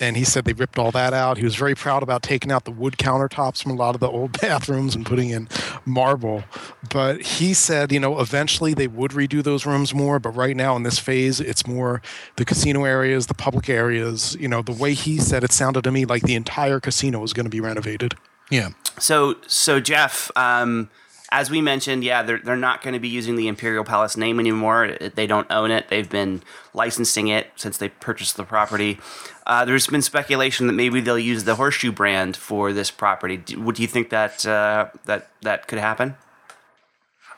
And 0.00 0.16
he 0.16 0.25
said 0.25 0.45
they 0.45 0.54
ripped 0.54 0.78
all 0.78 0.90
that 0.92 1.12
out. 1.12 1.38
He 1.38 1.45
was 1.45 1.54
very 1.54 1.75
proud 1.75 2.02
about 2.02 2.23
taking 2.23 2.50
out 2.50 2.64
the 2.64 2.71
wood 2.71 2.97
countertops 2.97 3.62
from 3.62 3.73
a 3.73 3.75
lot 3.75 3.95
of 3.95 4.00
the 4.00 4.09
old 4.09 4.33
bathrooms 4.40 4.95
and 4.95 5.04
putting 5.04 5.30
in 5.30 5.49
marble. 5.85 6.42
But 6.88 7.21
he 7.21 7.54
said, 7.54 7.92
you 7.92 8.00
know, 8.00 8.19
eventually 8.21 8.75
they 8.75 8.88
would 8.88 9.12
redo 9.12 9.42
those 9.42 9.66
rooms 9.66 9.95
more, 9.95 10.19
but 10.19 10.30
right 10.30 10.57
now 10.57 10.75
in 10.76 10.83
this 10.83 10.99
phase, 10.99 11.40
it's 11.40 11.66
more 11.66 12.00
the 12.37 12.45
casino 12.45 12.85
areas, 12.85 13.26
the 13.26 13.35
public 13.35 13.69
areas. 13.69 14.37
You 14.40 14.49
know, 14.49 14.62
the 14.62 14.73
way 14.73 14.95
he 14.95 15.19
said 15.19 15.45
it 15.45 15.52
sounded 15.52 15.85
to 15.85 15.92
me 15.92 16.07
like 16.07 16.23
the 16.23 16.35
entire 16.35 16.80
casino 16.80 17.21
was 17.21 17.33
going 17.33 17.45
to 17.45 17.50
be 17.50 17.61
renovated. 17.61 18.14
Yeah. 18.50 18.71
So, 18.99 19.37
so 19.47 19.80
Jeff, 19.80 20.30
um, 20.37 20.90
as 21.32 21.49
we 21.49 21.60
mentioned, 21.60 22.02
yeah, 22.02 22.22
they're 22.22 22.40
they're 22.42 22.56
not 22.56 22.82
going 22.82 22.94
to 22.94 23.00
be 23.00 23.08
using 23.08 23.37
the 23.37 23.46
Imperial 23.46 23.84
Palace 23.84 24.16
name 24.16 24.40
anymore. 24.40 24.96
They 25.14 25.26
don't 25.26 25.46
own 25.50 25.70
it. 25.70 25.88
They've 25.88 26.08
been 26.08 26.42
licensing 26.75 27.28
it 27.28 27.49
since 27.56 27.76
they 27.76 27.88
purchased 27.88 28.37
the 28.37 28.44
property. 28.44 28.99
Uh, 29.46 29.64
there's 29.64 29.87
been 29.87 30.02
speculation 30.02 30.66
that 30.66 30.72
maybe 30.72 31.00
they'll 31.00 31.18
use 31.18 31.44
the 31.44 31.54
Horseshoe 31.54 31.92
brand 31.92 32.37
for 32.37 32.72
this 32.72 32.90
property. 32.90 33.37
Do, 33.37 33.60
would 33.60 33.78
you 33.78 33.87
think 33.87 34.10
that 34.10 34.44
uh, 34.44 34.88
that 35.04 35.28
that 35.42 35.68
could 35.68 35.78
happen? 35.78 36.16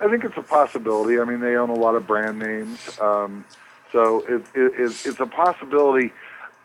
I 0.00 0.08
think 0.08 0.24
it's 0.24 0.36
a 0.36 0.42
possibility. 0.42 1.20
I 1.20 1.24
mean, 1.24 1.40
they 1.40 1.56
own 1.56 1.70
a 1.70 1.74
lot 1.74 1.94
of 1.94 2.06
brand 2.06 2.38
names, 2.38 2.98
um, 2.98 3.44
so 3.92 4.20
it, 4.26 4.42
it, 4.54 4.72
it's, 4.78 5.06
it's 5.06 5.20
a 5.20 5.26
possibility. 5.26 6.12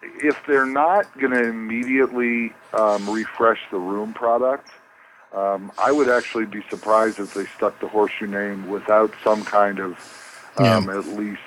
If 0.02 0.40
they're 0.48 0.66
not 0.66 1.20
going 1.20 1.34
to 1.34 1.44
immediately 1.44 2.54
um, 2.74 3.08
refresh 3.10 3.60
the 3.70 3.78
room 3.78 4.14
product, 4.14 4.70
um, 5.38 5.72
I 5.78 5.92
would 5.92 6.10
actually 6.10 6.46
be 6.46 6.64
surprised 6.70 7.20
if 7.20 7.36
they 7.36 7.46
stuck 7.46 7.80
the 7.80 7.88
horseshoe 7.88 8.26
name 8.26 8.68
without 8.68 9.14
some 9.24 9.44
kind 9.44 9.80
of, 9.80 9.92
um, 10.58 10.88
yeah. 10.88 10.98
at 10.98 11.06
least, 11.10 11.42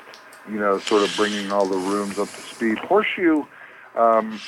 you 0.49 0.61
know, 0.61 0.79
sort 0.79 1.03
of 1.03 1.13
bringing 1.17 1.51
all 1.51 1.67
the 1.67 1.77
rooms 1.77 2.17
up 2.17 2.29
to 2.29 2.41
speed. 2.41 2.79
Horseshoe 2.79 3.45
um, 3.97 4.41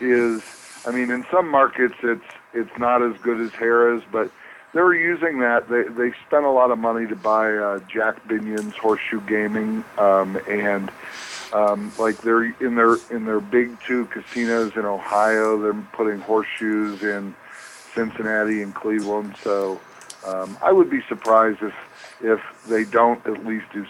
is, 0.00 0.42
I 0.84 0.90
mean, 0.90 1.10
in 1.10 1.24
some 1.30 1.48
markets 1.48 1.94
it's 2.02 2.24
it's 2.52 2.78
not 2.78 3.00
as 3.00 3.16
good 3.22 3.40
as 3.40 3.50
Harrah's, 3.52 4.02
but 4.10 4.28
they're 4.72 4.94
using 4.94 5.38
that. 5.38 5.68
They 5.68 5.84
they 5.84 6.12
spent 6.26 6.44
a 6.44 6.50
lot 6.50 6.72
of 6.72 6.78
money 6.78 7.06
to 7.06 7.14
buy 7.14 7.54
uh, 7.54 7.78
Jack 7.88 8.26
Binion's 8.26 8.76
Horseshoe 8.76 9.20
Gaming, 9.20 9.84
um, 9.98 10.36
and 10.48 10.90
um, 11.52 11.92
like 11.96 12.18
they're 12.22 12.44
in 12.44 12.74
their 12.74 12.96
in 13.10 13.24
their 13.24 13.40
big 13.40 13.80
two 13.86 14.06
casinos 14.06 14.72
in 14.74 14.84
Ohio. 14.84 15.60
They're 15.60 15.74
putting 15.92 16.18
horseshoes 16.20 17.04
in 17.04 17.36
Cincinnati 17.94 18.62
and 18.62 18.74
Cleveland. 18.74 19.36
So 19.42 19.80
um, 20.26 20.56
I 20.62 20.72
would 20.72 20.90
be 20.90 21.00
surprised 21.08 21.62
if 21.62 21.74
if 22.22 22.40
they 22.68 22.84
don't 22.84 23.24
at 23.26 23.44
least 23.46 23.66
do. 23.72 23.86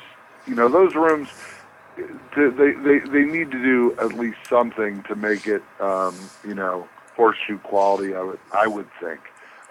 You 0.46 0.54
know, 0.54 0.68
those 0.68 0.94
rooms. 0.94 1.28
To, 2.34 2.50
they, 2.50 2.72
they 2.72 2.98
they 3.00 3.24
need 3.24 3.50
to 3.50 3.62
do 3.62 3.94
at 3.98 4.14
least 4.14 4.38
something 4.48 5.02
to 5.04 5.14
make 5.14 5.46
it 5.46 5.62
um, 5.80 6.16
you 6.46 6.54
know 6.54 6.88
horseshoe 7.16 7.58
quality. 7.58 8.14
I 8.14 8.22
would 8.22 8.38
I 8.52 8.66
would 8.66 8.88
think. 9.00 9.20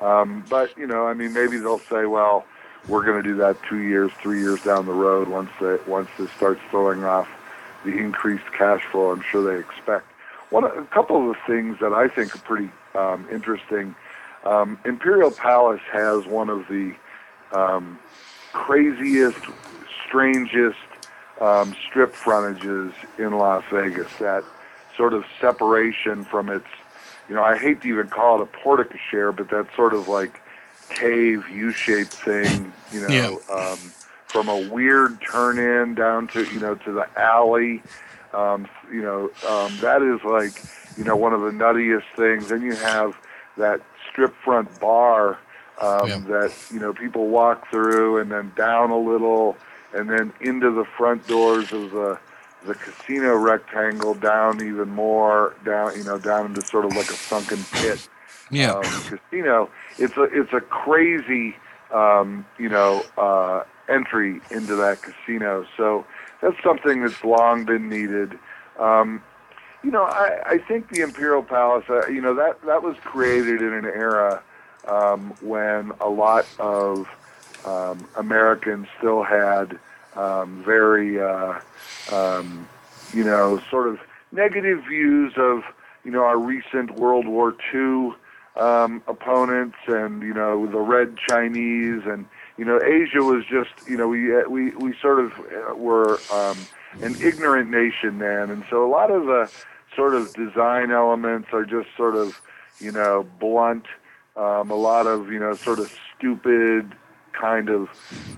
Um, 0.01 0.45
but 0.49 0.77
you 0.77 0.85
know, 0.85 1.07
I 1.07 1.13
mean, 1.13 1.33
maybe 1.33 1.57
they'll 1.57 1.79
say, 1.79 2.05
well, 2.05 2.45
we're 2.87 3.03
going 3.03 3.21
to 3.21 3.27
do 3.27 3.35
that 3.37 3.57
two 3.67 3.79
years, 3.79 4.11
three 4.21 4.39
years 4.39 4.61
down 4.63 4.85
the 4.85 4.93
road 4.93 5.27
once 5.27 5.49
they 5.59 5.77
once 5.87 6.09
this 6.17 6.29
starts 6.31 6.61
throwing 6.69 7.03
off 7.03 7.27
the 7.83 7.97
increased 7.97 8.51
cash 8.57 8.83
flow. 8.91 9.11
I'm 9.11 9.21
sure 9.21 9.43
they 9.43 9.59
expect. 9.59 10.05
One, 10.49 10.63
a 10.63 10.85
couple 10.85 11.17
of 11.17 11.35
the 11.35 11.41
things 11.53 11.77
that 11.79 11.93
I 11.93 12.07
think 12.07 12.35
are 12.35 12.39
pretty 12.39 12.71
um, 12.95 13.27
interesting 13.31 13.95
um, 14.43 14.79
Imperial 14.85 15.31
Palace 15.31 15.81
has 15.91 16.25
one 16.25 16.49
of 16.49 16.67
the 16.67 16.93
um, 17.51 17.99
craziest, 18.53 19.39
strangest 20.05 20.77
um, 21.41 21.75
strip 21.87 22.13
frontages 22.13 22.93
in 23.17 23.37
Las 23.37 23.63
Vegas. 23.71 24.11
That 24.19 24.43
sort 24.95 25.13
of 25.13 25.25
separation 25.39 26.23
from 26.25 26.49
its, 26.49 26.67
you 27.27 27.35
know, 27.35 27.43
I 27.43 27.57
hate 27.57 27.81
to 27.81 27.87
even 27.87 28.07
call 28.07 28.41
it 28.41 28.43
a 28.43 28.45
porte-cochere, 28.45 29.35
but 29.35 29.49
that 29.49 29.67
sort 29.75 29.93
of 29.93 30.07
like 30.07 30.41
cave 30.89 31.47
U-shaped 31.49 32.13
thing, 32.13 32.73
you 32.91 33.07
know, 33.07 33.07
yeah. 33.07 33.53
um, 33.53 33.77
from 34.27 34.49
a 34.49 34.67
weird 34.69 35.21
turn 35.21 35.57
in 35.57 35.95
down 35.95 36.27
to, 36.29 36.43
you 36.51 36.59
know, 36.59 36.75
to 36.75 36.91
the 36.91 37.07
alley. 37.19 37.81
Um, 38.33 38.67
you 38.91 39.01
know, 39.01 39.31
um, 39.47 39.77
that 39.81 40.01
is 40.01 40.23
like, 40.23 40.63
you 40.97 41.03
know, 41.03 41.15
one 41.15 41.33
of 41.33 41.41
the 41.41 41.51
nuttiest 41.51 42.03
things. 42.15 42.49
Then 42.49 42.61
you 42.61 42.75
have 42.75 43.17
that 43.57 43.81
strip 44.19 44.35
front 44.43 44.79
bar 44.81 45.37
um, 45.81 46.09
yeah. 46.09 46.19
that 46.27 46.53
you 46.71 46.79
know 46.79 46.93
people 46.93 47.27
walk 47.27 47.69
through, 47.71 48.17
and 48.17 48.29
then 48.31 48.51
down 48.57 48.91
a 48.91 48.97
little, 48.97 49.55
and 49.93 50.09
then 50.09 50.33
into 50.41 50.71
the 50.71 50.83
front 50.83 51.25
doors 51.27 51.71
of 51.71 51.91
the 51.91 52.19
the 52.65 52.75
casino 52.75 53.37
rectangle, 53.37 54.13
down 54.13 54.61
even 54.61 54.89
more, 54.89 55.55
down 55.63 55.95
you 55.95 56.03
know 56.03 56.19
down 56.19 56.47
into 56.47 56.61
sort 56.65 56.83
of 56.83 56.93
like 56.95 57.09
a 57.09 57.13
sunken 57.13 57.63
pit. 57.71 58.09
Yeah, 58.51 58.73
um, 58.73 58.83
casino. 58.83 59.69
It's 59.97 60.17
a 60.17 60.23
it's 60.23 60.51
a 60.51 60.59
crazy 60.59 61.55
um, 61.93 62.45
you 62.57 62.67
know 62.67 63.05
uh, 63.17 63.63
entry 63.87 64.41
into 64.51 64.75
that 64.75 65.01
casino. 65.01 65.65
So 65.77 66.05
that's 66.41 66.61
something 66.61 67.03
that's 67.03 67.23
long 67.23 67.63
been 67.63 67.87
needed. 67.87 68.37
Um, 68.77 69.23
you 69.83 69.91
know, 69.91 70.03
I, 70.03 70.41
I 70.45 70.57
think 70.57 70.89
the 70.89 71.01
Imperial 71.01 71.43
Palace, 71.43 71.85
uh, 71.89 72.07
you 72.07 72.21
know, 72.21 72.33
that, 72.35 72.61
that 72.65 72.83
was 72.83 72.97
created 72.97 73.61
in 73.61 73.73
an 73.73 73.85
era 73.85 74.41
um, 74.87 75.33
when 75.41 75.91
a 76.01 76.09
lot 76.09 76.45
of 76.59 77.07
um, 77.65 78.05
Americans 78.15 78.87
still 78.97 79.23
had 79.23 79.79
um, 80.15 80.63
very, 80.63 81.21
uh, 81.21 81.59
um, 82.11 82.67
you 83.13 83.23
know, 83.23 83.61
sort 83.69 83.87
of 83.87 83.99
negative 84.31 84.83
views 84.87 85.33
of, 85.37 85.63
you 86.03 86.11
know, 86.11 86.23
our 86.23 86.37
recent 86.37 86.91
World 86.95 87.27
War 87.27 87.55
II 87.73 88.13
um, 88.57 89.01
opponents 89.07 89.77
and, 89.87 90.21
you 90.21 90.33
know, 90.33 90.67
the 90.67 90.79
Red 90.79 91.17
Chinese 91.17 92.03
and, 92.05 92.25
you 92.57 92.65
know, 92.65 92.81
Asia 92.81 93.19
was 93.19 93.45
just, 93.45 93.69
you 93.87 93.95
know, 93.95 94.07
we, 94.07 94.43
we, 94.45 94.71
we 94.71 94.93
sort 95.01 95.19
of 95.19 95.31
uh, 95.39 95.75
were 95.75 96.19
um, 96.33 96.57
an 97.01 97.15
ignorant 97.21 97.69
nation 97.69 98.19
then. 98.19 98.49
And 98.49 98.63
so 98.69 98.85
a 98.85 98.89
lot 98.89 99.11
of 99.11 99.25
the, 99.25 99.51
sort 99.95 100.13
of 100.13 100.33
design 100.33 100.91
elements 100.91 101.49
are 101.51 101.65
just 101.65 101.89
sort 101.97 102.15
of, 102.15 102.41
you 102.79 102.91
know, 102.91 103.27
blunt. 103.39 103.85
Um, 104.35 104.71
a 104.71 104.75
lot 104.75 105.07
of, 105.07 105.31
you 105.31 105.39
know, 105.39 105.53
sort 105.55 105.79
of 105.79 105.93
stupid 106.15 106.93
kind 107.33 107.69
of 107.69 107.89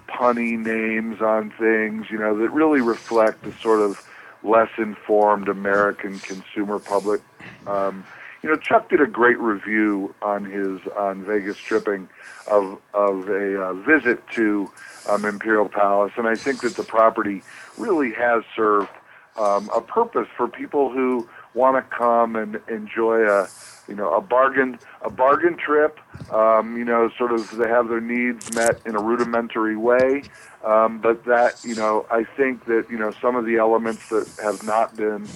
punny 0.07 0.57
names 0.57 1.21
on 1.21 1.51
things, 1.51 2.07
you 2.09 2.17
know, 2.17 2.37
that 2.37 2.49
really 2.49 2.81
reflect 2.81 3.43
the 3.43 3.53
sort 3.61 3.79
of 3.79 4.07
less 4.43 4.69
informed 4.77 5.47
American 5.47 6.17
consumer 6.19 6.79
public. 6.79 7.21
Um, 7.67 8.03
you 8.41 8.49
know, 8.49 8.55
Chuck 8.55 8.89
did 8.89 9.01
a 9.01 9.05
great 9.05 9.37
review 9.37 10.15
on 10.23 10.45
his 10.45 10.79
on 10.97 11.23
Vegas 11.23 11.57
Tripping 11.57 12.09
of 12.47 12.79
of 12.93 13.29
a 13.29 13.61
uh, 13.61 13.73
visit 13.73 14.27
to 14.31 14.71
um, 15.07 15.25
Imperial 15.25 15.69
Palace, 15.69 16.13
and 16.17 16.27
I 16.27 16.35
think 16.35 16.61
that 16.61 16.75
the 16.75 16.83
property 16.83 17.43
really 17.77 18.11
has 18.13 18.43
served 18.55 18.89
um, 19.37 19.69
a 19.75 19.81
purpose 19.81 20.27
for 20.35 20.47
people 20.47 20.91
who 20.91 21.27
want 21.53 21.75
to 21.75 21.95
come 21.95 22.35
and 22.35 22.59
enjoy 22.69 23.27
a 23.27 23.47
you 23.87 23.95
know 23.95 24.13
a 24.13 24.21
bargain 24.21 24.79
a 25.01 25.09
bargain 25.09 25.57
trip 25.57 25.99
um, 26.31 26.77
you 26.77 26.85
know 26.85 27.09
sort 27.17 27.31
of 27.31 27.49
they 27.57 27.67
have 27.67 27.89
their 27.89 28.01
needs 28.01 28.53
met 28.53 28.79
in 28.85 28.95
a 28.95 29.01
rudimentary 29.01 29.75
way. 29.75 30.23
Um, 30.63 30.99
but 30.99 31.25
that 31.25 31.63
you 31.63 31.75
know 31.75 32.05
I 32.11 32.23
think 32.23 32.65
that 32.65 32.87
you 32.89 32.97
know 32.97 33.11
some 33.21 33.35
of 33.35 33.45
the 33.45 33.57
elements 33.57 34.09
that 34.09 34.29
have 34.41 34.63
not 34.63 34.95
been 34.95 35.27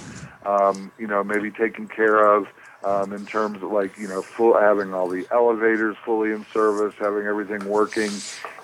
um, 0.46 0.92
you 1.00 1.08
know 1.08 1.24
maybe 1.24 1.52
taken 1.52 1.88
care 1.88 2.36
of 2.36 2.48
um, 2.84 3.12
in 3.14 3.26
terms 3.26 3.64
of 3.64 3.72
like 3.72 3.98
you 3.98 4.08
know 4.08 4.22
full 4.22 4.58
having 4.58 4.94
all 4.94 5.08
the 5.08 5.26
elevators 5.32 5.98
fully 6.06 6.32
in 6.32 6.46
service 6.54 6.94
having 7.00 7.26
everything 7.26 7.66
working 7.68 8.12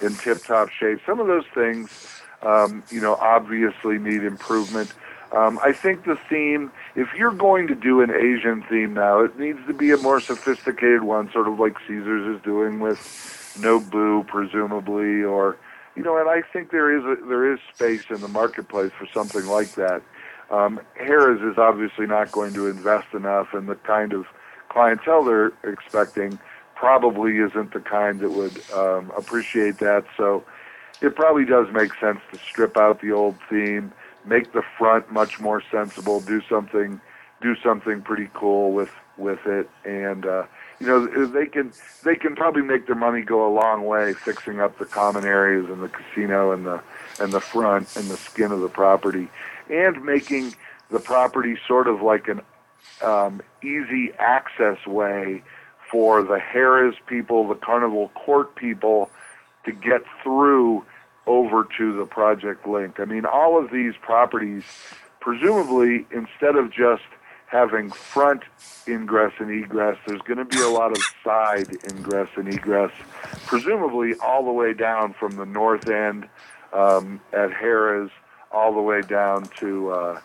in 0.01 0.13
tip 0.15 0.43
top 0.43 0.69
shape 0.69 0.99
some 1.05 1.19
of 1.19 1.27
those 1.27 1.45
things 1.53 2.20
um, 2.43 2.83
you 2.89 3.01
know 3.01 3.15
obviously 3.15 3.97
need 3.97 4.23
improvement 4.23 4.93
um, 5.31 5.59
I 5.63 5.71
think 5.71 6.03
the 6.03 6.17
theme, 6.29 6.71
if 6.95 7.13
you're 7.13 7.31
going 7.31 7.67
to 7.67 7.75
do 7.75 8.01
an 8.01 8.11
Asian 8.11 8.63
theme 8.63 8.93
now, 8.93 9.21
it 9.21 9.39
needs 9.39 9.59
to 9.67 9.73
be 9.73 9.91
a 9.91 9.97
more 9.97 10.19
sophisticated 10.19 11.03
one, 11.03 11.31
sort 11.31 11.47
of 11.47 11.57
like 11.57 11.77
Caesars 11.87 12.35
is 12.35 12.43
doing 12.43 12.79
with 12.81 12.99
Nobu, 13.57 14.27
presumably, 14.27 15.23
or 15.23 15.57
you 15.95 16.03
know. 16.03 16.17
And 16.17 16.29
I 16.29 16.41
think 16.41 16.71
there 16.71 16.97
is 16.97 17.05
a, 17.05 17.25
there 17.27 17.51
is 17.51 17.59
space 17.73 18.03
in 18.09 18.19
the 18.19 18.27
marketplace 18.27 18.91
for 18.97 19.07
something 19.13 19.45
like 19.45 19.75
that. 19.75 20.01
Um, 20.49 20.81
Harrah's 20.99 21.41
is 21.41 21.57
obviously 21.57 22.07
not 22.07 22.33
going 22.33 22.53
to 22.53 22.67
invest 22.67 23.13
enough, 23.13 23.53
and 23.53 23.69
the 23.69 23.75
kind 23.75 24.11
of 24.11 24.25
clientele 24.67 25.23
they're 25.23 25.53
expecting 25.63 26.39
probably 26.75 27.37
isn't 27.37 27.71
the 27.71 27.79
kind 27.79 28.19
that 28.19 28.31
would 28.31 28.61
um, 28.73 29.13
appreciate 29.15 29.77
that. 29.77 30.03
So 30.17 30.43
it 31.01 31.15
probably 31.15 31.45
does 31.45 31.67
make 31.73 31.93
sense 31.95 32.19
to 32.31 32.39
strip 32.39 32.77
out 32.77 33.01
the 33.01 33.11
old 33.11 33.35
theme 33.49 33.91
make 34.25 34.53
the 34.53 34.63
front 34.77 35.11
much 35.11 35.39
more 35.39 35.61
sensible, 35.71 36.21
do 36.21 36.41
something 36.47 36.99
do 37.41 37.55
something 37.63 38.01
pretty 38.01 38.29
cool 38.33 38.71
with 38.71 38.91
with 39.17 39.45
it. 39.45 39.69
And 39.83 40.25
uh 40.25 40.45
you 40.79 40.87
know 40.87 41.25
they 41.27 41.47
can 41.47 41.71
they 42.03 42.15
can 42.15 42.35
probably 42.35 42.61
make 42.61 42.87
their 42.87 42.95
money 42.95 43.21
go 43.21 43.47
a 43.47 43.53
long 43.53 43.85
way 43.85 44.13
fixing 44.13 44.59
up 44.59 44.77
the 44.77 44.85
common 44.85 45.25
areas 45.25 45.69
and 45.69 45.81
the 45.81 45.89
casino 45.89 46.51
and 46.51 46.65
the 46.65 46.81
and 47.19 47.31
the 47.31 47.41
front 47.41 47.95
and 47.95 48.09
the 48.09 48.17
skin 48.17 48.51
of 48.51 48.61
the 48.61 48.69
property 48.69 49.27
and 49.69 50.03
making 50.03 50.53
the 50.89 50.99
property 50.99 51.57
sort 51.67 51.87
of 51.87 52.01
like 52.01 52.27
an 52.27 52.41
um, 53.01 53.41
easy 53.63 54.11
access 54.19 54.85
way 54.85 55.41
for 55.89 56.23
the 56.23 56.37
Harrah's 56.37 56.95
people, 57.07 57.47
the 57.47 57.55
Carnival 57.55 58.09
Court 58.09 58.55
people, 58.55 59.09
to 59.65 59.71
get 59.71 60.01
through 60.23 60.85
over 61.27 61.67
to 61.77 61.93
the 61.93 62.05
Project 62.05 62.67
Link. 62.67 62.99
I 62.99 63.05
mean, 63.05 63.25
all 63.25 63.63
of 63.63 63.71
these 63.71 63.93
properties, 64.01 64.63
presumably, 65.19 66.05
instead 66.11 66.55
of 66.55 66.71
just 66.71 67.03
having 67.47 67.91
front 67.91 68.43
ingress 68.87 69.33
and 69.39 69.51
egress, 69.51 69.97
there's 70.07 70.21
going 70.21 70.37
to 70.37 70.45
be 70.45 70.61
a 70.61 70.69
lot 70.69 70.91
of 70.91 71.03
side 71.23 71.67
ingress 71.91 72.29
and 72.37 72.51
egress, 72.51 72.91
presumably 73.45 74.15
all 74.23 74.43
the 74.45 74.51
way 74.51 74.73
down 74.73 75.13
from 75.13 75.35
the 75.35 75.45
north 75.45 75.89
end 75.89 76.27
um, 76.73 77.19
at 77.33 77.51
Harrah's 77.51 78.11
all 78.51 78.73
the 78.73 78.81
way 78.81 79.01
down 79.01 79.43
to 79.59 79.91
uh, 79.91 80.19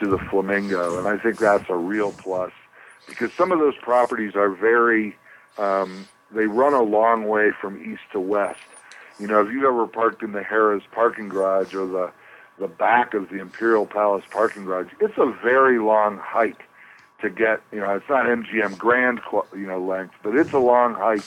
to 0.00 0.08
the 0.08 0.18
Flamingo, 0.18 0.98
and 0.98 1.06
I 1.06 1.16
think 1.18 1.38
that's 1.38 1.68
a 1.68 1.76
real 1.76 2.12
plus 2.12 2.52
because 3.06 3.32
some 3.34 3.52
of 3.52 3.58
those 3.58 3.76
properties 3.82 4.34
are 4.34 4.50
very 4.50 5.16
um, 5.58 6.06
they 6.30 6.46
run 6.46 6.72
a 6.72 6.82
long 6.82 7.26
way 7.26 7.50
from 7.60 7.82
east 7.82 8.02
to 8.12 8.20
west. 8.20 8.60
You 9.22 9.28
know, 9.28 9.40
if 9.40 9.52
you've 9.52 9.62
ever 9.62 9.86
parked 9.86 10.24
in 10.24 10.32
the 10.32 10.40
Harrah's 10.40 10.82
parking 10.90 11.28
garage 11.28 11.74
or 11.74 11.86
the 11.86 12.10
the 12.58 12.66
back 12.66 13.14
of 13.14 13.28
the 13.28 13.38
Imperial 13.38 13.86
Palace 13.86 14.24
parking 14.28 14.64
garage, 14.64 14.88
it's 15.00 15.16
a 15.16 15.32
very 15.40 15.78
long 15.78 16.18
hike 16.18 16.64
to 17.20 17.30
get. 17.30 17.60
You 17.70 17.78
know, 17.78 17.94
it's 17.94 18.08
not 18.08 18.26
MGM 18.26 18.76
Grand, 18.76 19.20
you 19.54 19.68
know, 19.68 19.80
length, 19.80 20.14
but 20.24 20.34
it's 20.34 20.50
a 20.50 20.58
long 20.58 20.94
hike. 20.94 21.22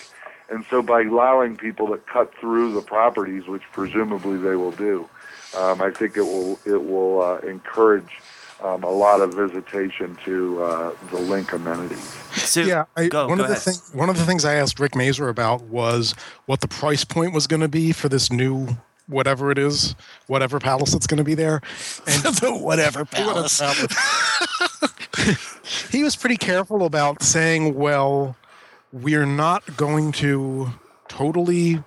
And 0.49 0.65
so, 0.69 0.81
by 0.81 1.03
allowing 1.03 1.55
people 1.55 1.87
to 1.87 1.97
cut 1.97 2.35
through 2.35 2.73
the 2.73 2.81
properties, 2.81 3.47
which 3.47 3.63
presumably 3.71 4.39
they 4.39 4.57
will 4.57 4.73
do, 4.73 5.09
um, 5.57 5.81
I 5.81 5.89
think 5.89 6.17
it 6.17 6.23
will 6.23 6.59
it 6.65 6.83
will 6.83 7.21
uh, 7.21 7.37
encourage 7.47 8.19
um, 8.63 8.83
a 8.83 8.89
lot 8.89 9.21
of 9.21 9.33
visitation 9.33 10.17
to 10.25 10.63
uh, 10.63 10.91
the 11.11 11.17
link 11.17 11.53
amenities. 11.53 12.03
So, 12.33 12.61
yeah, 12.61 12.85
I, 12.95 13.07
go, 13.07 13.27
one 13.27 13.37
go 13.37 13.43
of 13.43 13.49
the 13.49 13.55
ahead. 13.55 13.75
thing, 13.75 13.99
one 13.99 14.09
of 14.09 14.17
the 14.17 14.25
things 14.25 14.45
I 14.45 14.55
asked 14.55 14.79
Rick 14.79 14.95
Mazer 14.95 15.29
about 15.29 15.63
was 15.63 16.13
what 16.45 16.61
the 16.61 16.67
price 16.67 17.03
point 17.03 17.33
was 17.33 17.47
going 17.47 17.61
to 17.61 17.67
be 17.67 17.91
for 17.91 18.09
this 18.09 18.31
new 18.31 18.77
whatever 19.07 19.51
it 19.51 19.57
is, 19.57 19.95
whatever 20.27 20.59
palace 20.59 20.91
that's 20.91 21.07
going 21.07 21.17
to 21.17 21.23
be 21.23 21.35
there, 21.35 21.61
and 22.07 22.23
the 22.23 22.57
whatever 22.59 23.05
palace. 23.05 23.59
he 25.91 26.03
was 26.03 26.15
pretty 26.15 26.37
careful 26.37 26.85
about 26.85 27.21
saying, 27.21 27.75
"Well, 27.75 28.35
we're 28.91 29.25
not 29.25 29.77
going 29.77 30.11
to 30.13 30.71
totally." 31.07 31.83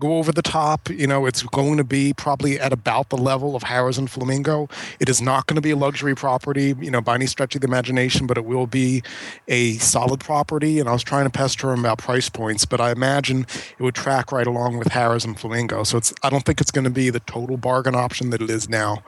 Go 0.00 0.16
over 0.16 0.32
the 0.32 0.42
top. 0.42 0.88
You 0.88 1.06
know, 1.06 1.26
it's 1.26 1.42
going 1.42 1.76
to 1.76 1.84
be 1.84 2.14
probably 2.14 2.58
at 2.58 2.72
about 2.72 3.10
the 3.10 3.18
level 3.18 3.54
of 3.54 3.62
Harrah's 3.62 3.98
and 3.98 4.10
Flamingo. 4.10 4.68
It 4.98 5.08
is 5.08 5.20
not 5.20 5.46
going 5.46 5.56
to 5.56 5.60
be 5.60 5.70
a 5.70 5.76
luxury 5.76 6.14
property, 6.14 6.74
you 6.80 6.90
know, 6.90 7.02
by 7.02 7.14
any 7.14 7.26
stretch 7.26 7.54
of 7.54 7.60
the 7.60 7.68
imagination, 7.68 8.26
but 8.26 8.38
it 8.38 8.46
will 8.46 8.66
be 8.66 9.02
a 9.46 9.74
solid 9.74 10.20
property. 10.20 10.80
And 10.80 10.88
I 10.88 10.92
was 10.92 11.02
trying 11.02 11.24
to 11.24 11.30
pester 11.30 11.70
him 11.70 11.80
about 11.80 11.98
price 11.98 12.30
points, 12.30 12.64
but 12.64 12.80
I 12.80 12.92
imagine 12.92 13.46
it 13.78 13.82
would 13.82 13.94
track 13.94 14.32
right 14.32 14.46
along 14.46 14.78
with 14.78 14.88
Harrah's 14.88 15.24
and 15.24 15.38
Flamingo. 15.38 15.84
So 15.84 15.98
it's 15.98 16.14
I 16.22 16.30
don't 16.30 16.44
think 16.44 16.60
it's 16.60 16.70
going 16.70 16.84
to 16.84 16.90
be 16.90 17.10
the 17.10 17.20
total 17.20 17.58
bargain 17.58 17.94
option 17.94 18.30
that 18.30 18.40
it 18.40 18.50
is 18.50 18.68
now. 18.68 19.02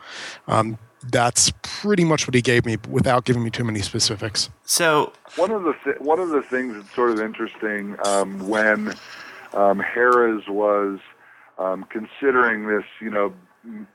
Um, 0.46 0.78
that's 1.11 1.52
pretty 1.62 2.04
much 2.04 2.26
what 2.28 2.34
he 2.34 2.42
gave 2.42 2.64
me 2.64 2.76
without 2.88 3.25
giving 3.25 3.42
me 3.42 3.50
too 3.50 3.64
many 3.64 3.80
specifics. 3.80 4.50
So, 4.64 5.12
One 5.37 5.50
of 5.50 5.64
the 5.64 5.75
th- 5.84 5.99
one 5.99 6.20
of 6.20 6.28
the 6.28 6.42
things 6.42 6.76
that's 6.76 6.94
sort 6.94 7.11
of 7.11 7.20
interesting 7.20 7.96
um, 8.04 8.49
when 8.49 8.94
um, 9.54 9.80
Harrah's 9.80 10.49
was 10.49 11.00
um, 11.59 11.85
considering 11.85 12.66
this, 12.66 12.85
you 13.00 13.11
know, 13.11 13.35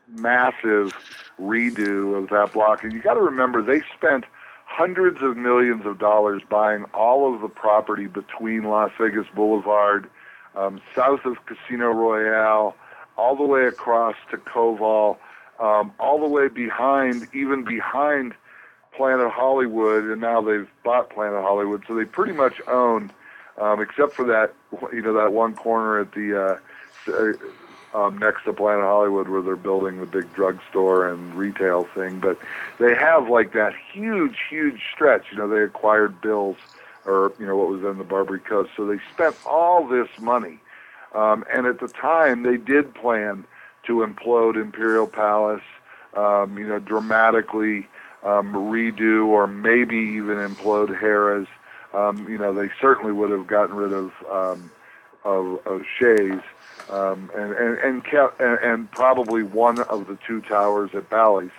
massive 0.07 0.97
redo 1.39 2.17
of 2.17 2.29
that 2.29 2.53
block, 2.53 2.83
and 2.83 2.93
you 2.93 3.01
got 3.01 3.15
to 3.15 3.21
remember 3.21 3.61
they 3.61 3.81
spent 3.95 4.25
hundreds 4.65 5.21
of 5.21 5.37
millions 5.37 5.85
of 5.85 5.97
dollars 5.97 6.41
buying 6.49 6.83
all 6.93 7.33
of 7.33 7.41
the 7.41 7.47
property 7.47 8.07
between 8.07 8.63
Las 8.63 8.91
Vegas 8.99 9.25
Boulevard, 9.33 10.09
um, 10.55 10.81
south 10.95 11.25
of 11.25 11.37
Casino 11.45 11.91
Royale, 11.91 12.75
all 13.17 13.35
the 13.35 13.43
way 13.43 13.65
across 13.65 14.15
to 14.31 14.37
Koval, 14.37 15.17
um, 15.59 15.91
all 15.99 16.19
the 16.19 16.27
way 16.27 16.47
behind, 16.47 17.27
even 17.33 17.63
behind 17.63 18.33
Planet 18.95 19.31
Hollywood, 19.31 20.03
and 20.05 20.21
now 20.21 20.41
they've 20.41 20.69
bought 20.83 21.09
Planet 21.09 21.41
Hollywood, 21.41 21.83
so 21.87 21.95
they 21.95 22.05
pretty 22.05 22.33
much 22.33 22.61
own, 22.67 23.11
um, 23.57 23.81
except 23.81 24.13
for 24.13 24.25
that, 24.25 24.53
you 24.93 25.01
know, 25.01 25.13
that 25.13 25.33
one 25.33 25.55
corner 25.55 25.99
at 25.99 26.11
the 26.13 26.59
uh, 27.07 27.11
uh, 27.11 27.33
um, 27.93 28.17
next 28.17 28.43
to 28.43 28.53
Planet 28.53 28.83
Hollywood 28.83 29.27
where 29.29 29.41
they're 29.41 29.55
building 29.55 29.99
the 29.99 30.05
big 30.05 30.31
drugstore 30.33 31.07
and 31.07 31.33
retail 31.35 31.85
thing. 31.95 32.19
But 32.19 32.37
they 32.79 32.93
have 32.95 33.29
like 33.29 33.53
that 33.53 33.73
huge, 33.93 34.37
huge 34.49 34.81
stretch. 34.93 35.27
You 35.31 35.37
know, 35.37 35.47
they 35.47 35.61
acquired 35.61 36.21
Bills, 36.21 36.57
or 37.05 37.33
you 37.39 37.45
know 37.45 37.55
what 37.55 37.69
was 37.69 37.81
then 37.81 37.97
the 37.97 38.03
Barbary 38.03 38.39
Coast, 38.39 38.71
so 38.75 38.85
they 38.85 38.99
spent 39.13 39.35
all 39.45 39.87
this 39.87 40.09
money. 40.19 40.59
Um, 41.15 41.45
and 41.51 41.65
at 41.65 41.79
the 41.79 41.87
time, 41.87 42.43
they 42.43 42.57
did 42.57 42.93
plan 42.93 43.45
to 43.85 44.05
implode 44.05 44.61
Imperial 44.61 45.07
Palace, 45.07 45.63
um, 46.15 46.57
you 46.57 46.67
know, 46.67 46.79
dramatically 46.79 47.87
um, 48.23 48.53
redo 48.53 49.27
or 49.27 49.47
maybe 49.47 49.95
even 49.95 50.37
implode 50.37 50.99
Harrah's. 50.99 51.47
Um, 51.93 52.27
you 52.29 52.37
know, 52.37 52.53
they 52.53 52.69
certainly 52.81 53.11
would 53.11 53.31
have 53.31 53.47
gotten 53.47 53.75
rid 53.75 53.93
of 53.93 54.11
um, 54.29 54.71
of, 55.23 55.65
of 55.65 55.81
Shays 55.99 56.41
um, 56.89 57.29
and 57.35 57.53
and 57.53 57.77
and, 57.79 58.05
kept, 58.05 58.39
and 58.39 58.59
and 58.59 58.91
probably 58.91 59.43
one 59.43 59.79
of 59.79 60.07
the 60.07 60.17
two 60.27 60.41
towers 60.41 60.91
at 60.93 61.09
Bally's. 61.09 61.51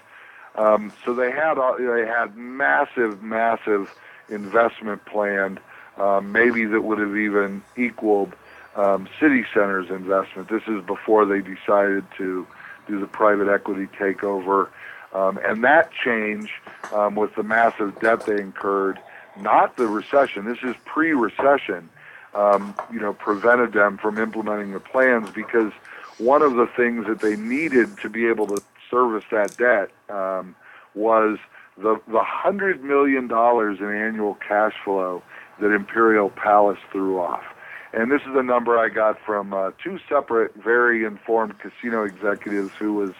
Um, 0.54 0.92
so 1.04 1.14
they 1.14 1.30
had 1.30 1.54
they 1.78 2.06
had 2.06 2.36
massive, 2.36 3.22
massive 3.22 3.94
investment 4.28 5.04
planned, 5.04 5.60
um, 5.96 6.32
maybe 6.32 6.64
that 6.64 6.82
would 6.82 6.98
have 6.98 7.16
even 7.16 7.62
equaled 7.76 8.34
um, 8.76 9.08
City 9.20 9.44
Center's 9.54 9.90
investment. 9.90 10.48
This 10.48 10.62
is 10.66 10.84
before 10.84 11.26
they 11.26 11.40
decided 11.40 12.04
to 12.16 12.46
do 12.86 13.00
the 13.00 13.06
private 13.06 13.48
equity 13.48 13.86
takeover, 13.98 14.68
um, 15.12 15.38
and 15.44 15.62
that 15.64 15.90
change 15.92 16.50
um, 16.92 17.14
with 17.14 17.34
the 17.34 17.42
massive 17.42 17.98
debt 18.00 18.26
they 18.26 18.40
incurred, 18.40 18.98
not 19.40 19.76
the 19.76 19.86
recession. 19.86 20.44
This 20.44 20.58
is 20.62 20.74
pre-recession. 20.84 21.88
Um, 22.34 22.74
you 22.92 23.00
know, 23.00 23.14
prevented 23.14 23.72
them 23.72 23.96
from 23.96 24.18
implementing 24.18 24.72
the 24.72 24.80
plans 24.80 25.30
because 25.30 25.72
one 26.18 26.42
of 26.42 26.54
the 26.54 26.66
things 26.76 27.06
that 27.06 27.20
they 27.20 27.36
needed 27.36 27.96
to 27.98 28.10
be 28.10 28.26
able 28.26 28.46
to 28.48 28.62
service 28.90 29.24
that 29.30 29.56
debt 29.56 29.90
um, 30.14 30.54
was 30.94 31.38
the 31.78 32.00
the 32.08 32.22
hundred 32.22 32.84
million 32.84 33.28
dollars 33.28 33.78
in 33.80 33.86
annual 33.86 34.34
cash 34.34 34.74
flow 34.84 35.22
that 35.60 35.72
Imperial 35.72 36.30
Palace 36.30 36.78
threw 36.92 37.18
off. 37.20 37.44
And 37.92 38.10
this 38.10 38.20
is 38.22 38.34
a 38.34 38.42
number 38.42 38.78
I 38.78 38.88
got 38.90 39.18
from 39.24 39.54
uh, 39.54 39.70
two 39.82 39.98
separate, 40.08 40.54
very 40.54 41.04
informed 41.04 41.54
casino 41.58 42.04
executives 42.04 42.72
who 42.78 42.94
was 42.94 43.10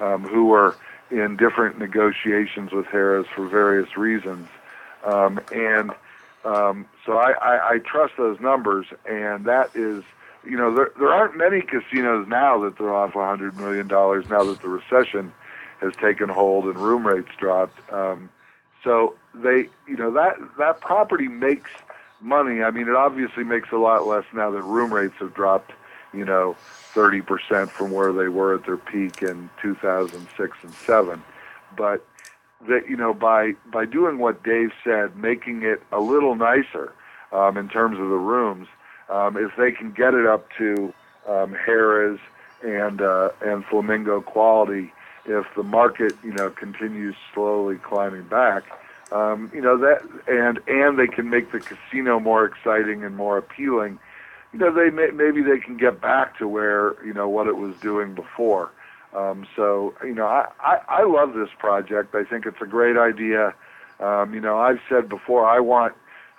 um, 0.00 0.22
who 0.22 0.46
were 0.46 0.76
in 1.10 1.36
different 1.36 1.78
negotiations 1.78 2.72
with 2.72 2.86
Harrah's 2.86 3.26
for 3.34 3.46
various 3.46 3.96
reasons. 3.96 4.48
Um, 5.06 5.40
and 5.54 5.92
um, 6.44 6.86
so 7.04 7.16
I, 7.16 7.32
I, 7.32 7.70
I 7.74 7.78
trust 7.78 8.14
those 8.18 8.38
numbers, 8.40 8.86
and 9.08 9.44
that 9.46 9.70
is, 9.74 10.04
you 10.44 10.56
know, 10.56 10.74
there, 10.74 10.92
there 10.98 11.12
aren't 11.12 11.36
many 11.36 11.62
casinos 11.62 12.28
now 12.28 12.58
that 12.60 12.76
they're 12.76 12.94
off 12.94 13.12
$100 13.12 13.56
million 13.56 13.86
now 13.88 14.44
that 14.44 14.58
the 14.60 14.68
recession 14.68 15.32
has 15.80 15.92
taken 15.96 16.28
hold 16.28 16.64
and 16.64 16.76
room 16.76 17.06
rates 17.06 17.30
dropped. 17.38 17.78
Um, 17.92 18.30
so 18.84 19.14
they, 19.34 19.68
you 19.88 19.96
know, 19.96 20.12
that, 20.12 20.36
that 20.58 20.80
property 20.80 21.28
makes 21.28 21.70
money. 22.20 22.62
I 22.62 22.70
mean, 22.70 22.88
it 22.88 22.94
obviously 22.94 23.44
makes 23.44 23.72
a 23.72 23.76
lot 23.76 24.06
less 24.06 24.24
now 24.32 24.50
that 24.50 24.62
room 24.62 24.92
rates 24.92 25.14
have 25.18 25.34
dropped, 25.34 25.72
you 26.12 26.24
know, 26.24 26.56
30% 26.94 27.68
from 27.70 27.90
where 27.90 28.12
they 28.12 28.28
were 28.28 28.54
at 28.54 28.64
their 28.64 28.76
peak 28.76 29.22
in 29.22 29.50
2006 29.60 30.56
and 30.62 30.72
7. 30.72 31.22
But 31.76 32.06
that 32.68 32.88
you 32.88 32.96
know 32.96 33.14
by 33.14 33.52
by 33.72 33.84
doing 33.84 34.18
what 34.18 34.42
Dave 34.42 34.70
said, 34.84 35.16
making 35.16 35.62
it 35.62 35.82
a 35.92 36.00
little 36.00 36.34
nicer 36.34 36.92
um, 37.32 37.56
in 37.56 37.68
terms 37.68 37.98
of 37.98 38.08
the 38.08 38.16
rooms, 38.16 38.68
um, 39.08 39.36
if 39.36 39.52
they 39.56 39.72
can 39.72 39.92
get 39.92 40.14
it 40.14 40.26
up 40.26 40.48
to 40.58 40.92
um, 41.28 41.54
Harrah's 41.54 42.20
and 42.62 43.00
uh, 43.00 43.30
and 43.40 43.64
Flamingo 43.66 44.20
quality, 44.20 44.92
if 45.26 45.46
the 45.56 45.62
market 45.62 46.14
you 46.22 46.32
know 46.32 46.50
continues 46.50 47.14
slowly 47.34 47.76
climbing 47.76 48.24
back, 48.24 48.64
um, 49.12 49.50
you 49.54 49.60
know 49.60 49.78
that 49.78 50.02
and 50.26 50.60
and 50.66 50.98
they 50.98 51.06
can 51.06 51.30
make 51.30 51.52
the 51.52 51.60
casino 51.60 52.18
more 52.18 52.44
exciting 52.44 53.04
and 53.04 53.16
more 53.16 53.38
appealing. 53.38 53.98
You 54.52 54.58
know 54.58 54.72
they 54.72 54.90
may, 54.90 55.10
maybe 55.10 55.42
they 55.42 55.58
can 55.58 55.76
get 55.76 56.00
back 56.00 56.38
to 56.38 56.48
where 56.48 56.94
you 57.04 57.12
know 57.12 57.28
what 57.28 57.46
it 57.46 57.56
was 57.56 57.74
doing 57.76 58.14
before. 58.14 58.70
Um, 59.14 59.46
so 59.56 59.94
you 60.02 60.14
know, 60.14 60.26
I, 60.26 60.48
I 60.60 60.78
I 60.88 61.04
love 61.04 61.34
this 61.34 61.48
project. 61.58 62.14
I 62.14 62.24
think 62.24 62.46
it's 62.46 62.60
a 62.62 62.66
great 62.66 62.96
idea. 62.96 63.54
Um, 64.00 64.34
you 64.34 64.40
know, 64.40 64.58
I've 64.58 64.80
said 64.88 65.08
before 65.08 65.46
I 65.48 65.60
want 65.60 65.94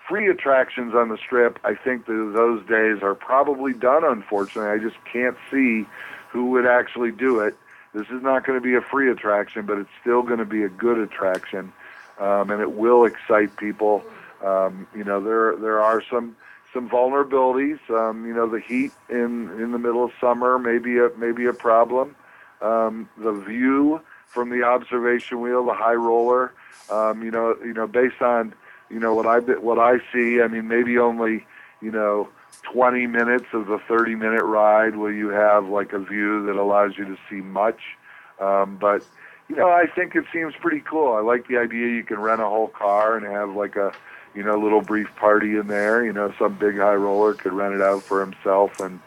free 0.07 0.29
attractions 0.29 0.93
on 0.95 1.09
the 1.09 1.17
strip. 1.17 1.59
I 1.63 1.73
think 1.75 2.05
that 2.05 2.31
those 2.35 2.65
days 2.67 3.03
are 3.03 3.15
probably 3.15 3.73
done. 3.73 4.03
Unfortunately, 4.05 4.69
I 4.69 4.77
just 4.77 4.97
can't 5.11 5.37
see 5.51 5.85
who 6.31 6.51
would 6.51 6.65
actually 6.65 7.11
do 7.11 7.39
it. 7.39 7.55
This 7.93 8.07
is 8.07 8.21
not 8.21 8.45
going 8.45 8.59
to 8.59 8.63
be 8.63 8.75
a 8.75 8.81
free 8.81 9.09
attraction, 9.11 9.65
but 9.65 9.77
it's 9.79 9.89
still 10.01 10.21
going 10.21 10.39
to 10.39 10.45
be 10.45 10.63
a 10.63 10.69
good 10.69 10.97
attraction. 10.99 11.73
um, 12.19 12.49
and 12.49 12.61
it 12.61 12.71
will 12.73 13.05
excite 13.05 13.55
people. 13.57 14.03
Um, 14.43 14.87
you 14.95 15.03
know, 15.03 15.23
there 15.23 15.55
there 15.55 15.81
are 15.81 16.01
some 16.11 16.35
some 16.73 16.89
vulnerabilities. 16.89 17.79
Um, 17.89 18.25
you 18.25 18.33
know, 18.33 18.47
the 18.49 18.59
heat 18.59 18.91
in 19.09 19.49
in 19.61 19.71
the 19.71 19.79
middle 19.79 20.03
of 20.03 20.11
summer 20.19 20.59
may 20.59 20.77
be 20.77 20.97
a 20.97 21.09
maybe 21.17 21.45
a 21.45 21.53
problem. 21.53 22.15
Um, 22.61 23.09
the 23.17 23.31
view 23.31 24.01
from 24.25 24.49
the 24.49 24.63
observation 24.63 25.41
wheel, 25.41 25.65
the 25.65 25.73
high 25.73 25.93
roller. 25.93 26.53
Um, 26.89 27.23
you 27.23 27.31
know, 27.31 27.55
you 27.63 27.73
know, 27.73 27.87
based 27.87 28.21
on 28.21 28.53
you 28.89 28.99
know 28.99 29.13
what 29.13 29.25
I 29.25 29.39
what 29.39 29.79
I 29.79 29.97
see. 30.13 30.41
I 30.41 30.47
mean, 30.47 30.67
maybe 30.67 30.97
only 30.97 31.45
you 31.81 31.91
know 31.91 32.29
20 32.63 33.07
minutes 33.07 33.45
of 33.53 33.67
the 33.67 33.79
30 33.87 34.15
minute 34.15 34.43
ride 34.43 34.95
will 34.95 35.11
you 35.11 35.29
have 35.29 35.67
like 35.67 35.93
a 35.93 35.99
view 35.99 36.45
that 36.45 36.55
allows 36.55 36.97
you 36.97 37.05
to 37.05 37.17
see 37.29 37.41
much. 37.41 37.79
Um, 38.39 38.77
but 38.79 39.03
you 39.49 39.55
know, 39.55 39.69
I 39.69 39.85
think 39.87 40.15
it 40.15 40.25
seems 40.33 40.53
pretty 40.59 40.81
cool. 40.81 41.13
I 41.13 41.21
like 41.21 41.47
the 41.47 41.57
idea 41.57 41.87
you 41.87 42.03
can 42.03 42.19
rent 42.19 42.41
a 42.41 42.45
whole 42.45 42.67
car 42.67 43.17
and 43.17 43.25
have 43.25 43.55
like 43.55 43.75
a 43.75 43.93
you 44.35 44.43
know 44.43 44.57
little 44.57 44.81
brief 44.81 45.07
party 45.15 45.57
in 45.57 45.67
there. 45.67 46.03
You 46.03 46.13
know, 46.13 46.33
some 46.37 46.55
big 46.55 46.77
high 46.77 46.95
roller 46.95 47.33
could 47.33 47.53
rent 47.53 47.73
it 47.73 47.81
out 47.81 48.03
for 48.03 48.21
himself 48.21 48.79
and 48.79 48.99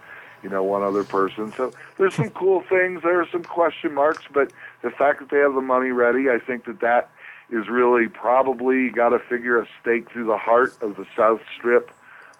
you 0.42 0.48
know 0.48 0.62
one 0.62 0.82
other 0.82 1.04
person. 1.04 1.52
So 1.56 1.72
there's 1.98 2.14
some 2.14 2.30
cool 2.30 2.62
things. 2.68 3.02
There 3.02 3.20
are 3.20 3.28
some 3.30 3.44
question 3.44 3.94
marks, 3.94 4.24
but 4.32 4.52
the 4.82 4.90
fact 4.90 5.20
that 5.20 5.30
they 5.30 5.38
have 5.38 5.54
the 5.54 5.60
money 5.60 5.90
ready, 5.90 6.30
I 6.30 6.38
think 6.38 6.64
that 6.64 6.80
that 6.80 7.10
is 7.50 7.68
really 7.68 8.08
probably 8.08 8.90
got 8.90 9.10
to 9.10 9.18
figure 9.18 9.60
a 9.60 9.66
stake 9.80 10.10
through 10.10 10.26
the 10.26 10.38
heart 10.38 10.80
of 10.82 10.96
the 10.96 11.06
South 11.16 11.40
Strip. 11.56 11.90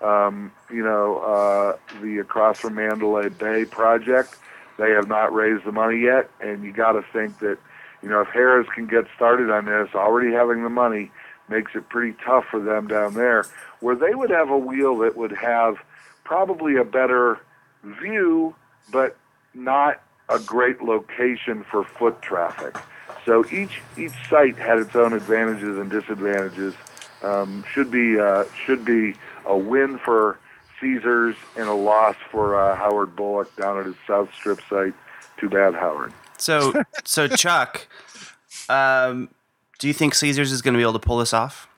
Um, 0.01 0.51
you 0.73 0.83
know, 0.83 1.19
uh, 1.19 1.77
the 2.01 2.19
across 2.19 2.61
from 2.61 2.75
Mandalay 2.75 3.29
Bay 3.29 3.65
project. 3.65 4.37
They 4.79 4.93
have 4.93 5.09
not 5.09 5.35
raised 5.35 5.65
the 5.65 5.73
money 5.73 6.01
yet, 6.01 6.31
and 6.41 6.65
you 6.65 6.73
got 6.73 6.93
to 6.93 7.03
think 7.13 7.39
that 7.41 7.59
you 8.03 8.09
know, 8.09 8.23
if 8.23 8.29
Harrah's 8.29 8.69
can 8.75 8.87
get 8.87 9.05
started 9.15 9.51
on 9.51 9.67
this, 9.67 9.95
already 9.95 10.33
having 10.33 10.63
the 10.63 10.71
money 10.71 11.11
makes 11.49 11.73
it 11.75 11.89
pretty 11.89 12.17
tough 12.25 12.45
for 12.51 12.61
them 12.61 12.87
down 12.87 13.15
there, 13.15 13.45
where 13.81 13.97
they 13.97 14.15
would 14.15 14.31
have 14.31 14.51
a 14.51 14.59
wheel 14.59 14.97
that 14.99 15.17
would 15.17 15.33
have 15.33 15.77
probably 16.25 16.77
a 16.77 16.85
better 16.85 17.39
view, 17.83 18.55
but 18.93 19.17
not 19.55 20.03
a 20.29 20.39
great 20.39 20.83
location 20.83 21.65
for 21.65 21.85
foot 21.85 22.21
traffic. 22.23 22.77
So 23.25 23.45
each 23.51 23.81
each 23.99 24.15
site 24.29 24.57
had 24.57 24.79
its 24.79 24.95
own 24.97 25.13
advantages 25.13 25.77
and 25.79 25.91
disadvantages. 25.91 26.75
Um, 27.23 27.65
should 27.71 27.91
be 27.91 28.19
uh, 28.19 28.45
should 28.65 28.85
be 28.85 29.15
a 29.45 29.57
win 29.57 29.99
for 29.99 30.39
Caesars 30.81 31.37
and 31.57 31.69
a 31.69 31.75
loss 31.75 32.17
for 32.31 32.59
uh, 32.59 32.75
Howard 32.77 33.15
Bulloch 33.15 33.55
down 33.57 33.79
at 33.79 33.87
his 33.87 33.97
South 34.07 34.33
Strip 34.35 34.61
site. 34.69 34.95
Too 35.37 35.49
bad, 35.49 35.75
Howard. 35.75 36.13
So, 36.39 36.73
so 37.05 37.29
Chuck, 37.29 37.87
um, 38.69 39.29
do 39.79 39.89
you 39.89 39.95
think 39.95 40.15
Caesars 40.15 40.53
is 40.53 40.63
going 40.63 40.75
to 40.75 40.79
be 40.79 40.83
able 40.83 40.95
to 40.95 40.99
pull 40.99 41.19
this 41.19 41.35
off? 41.35 41.69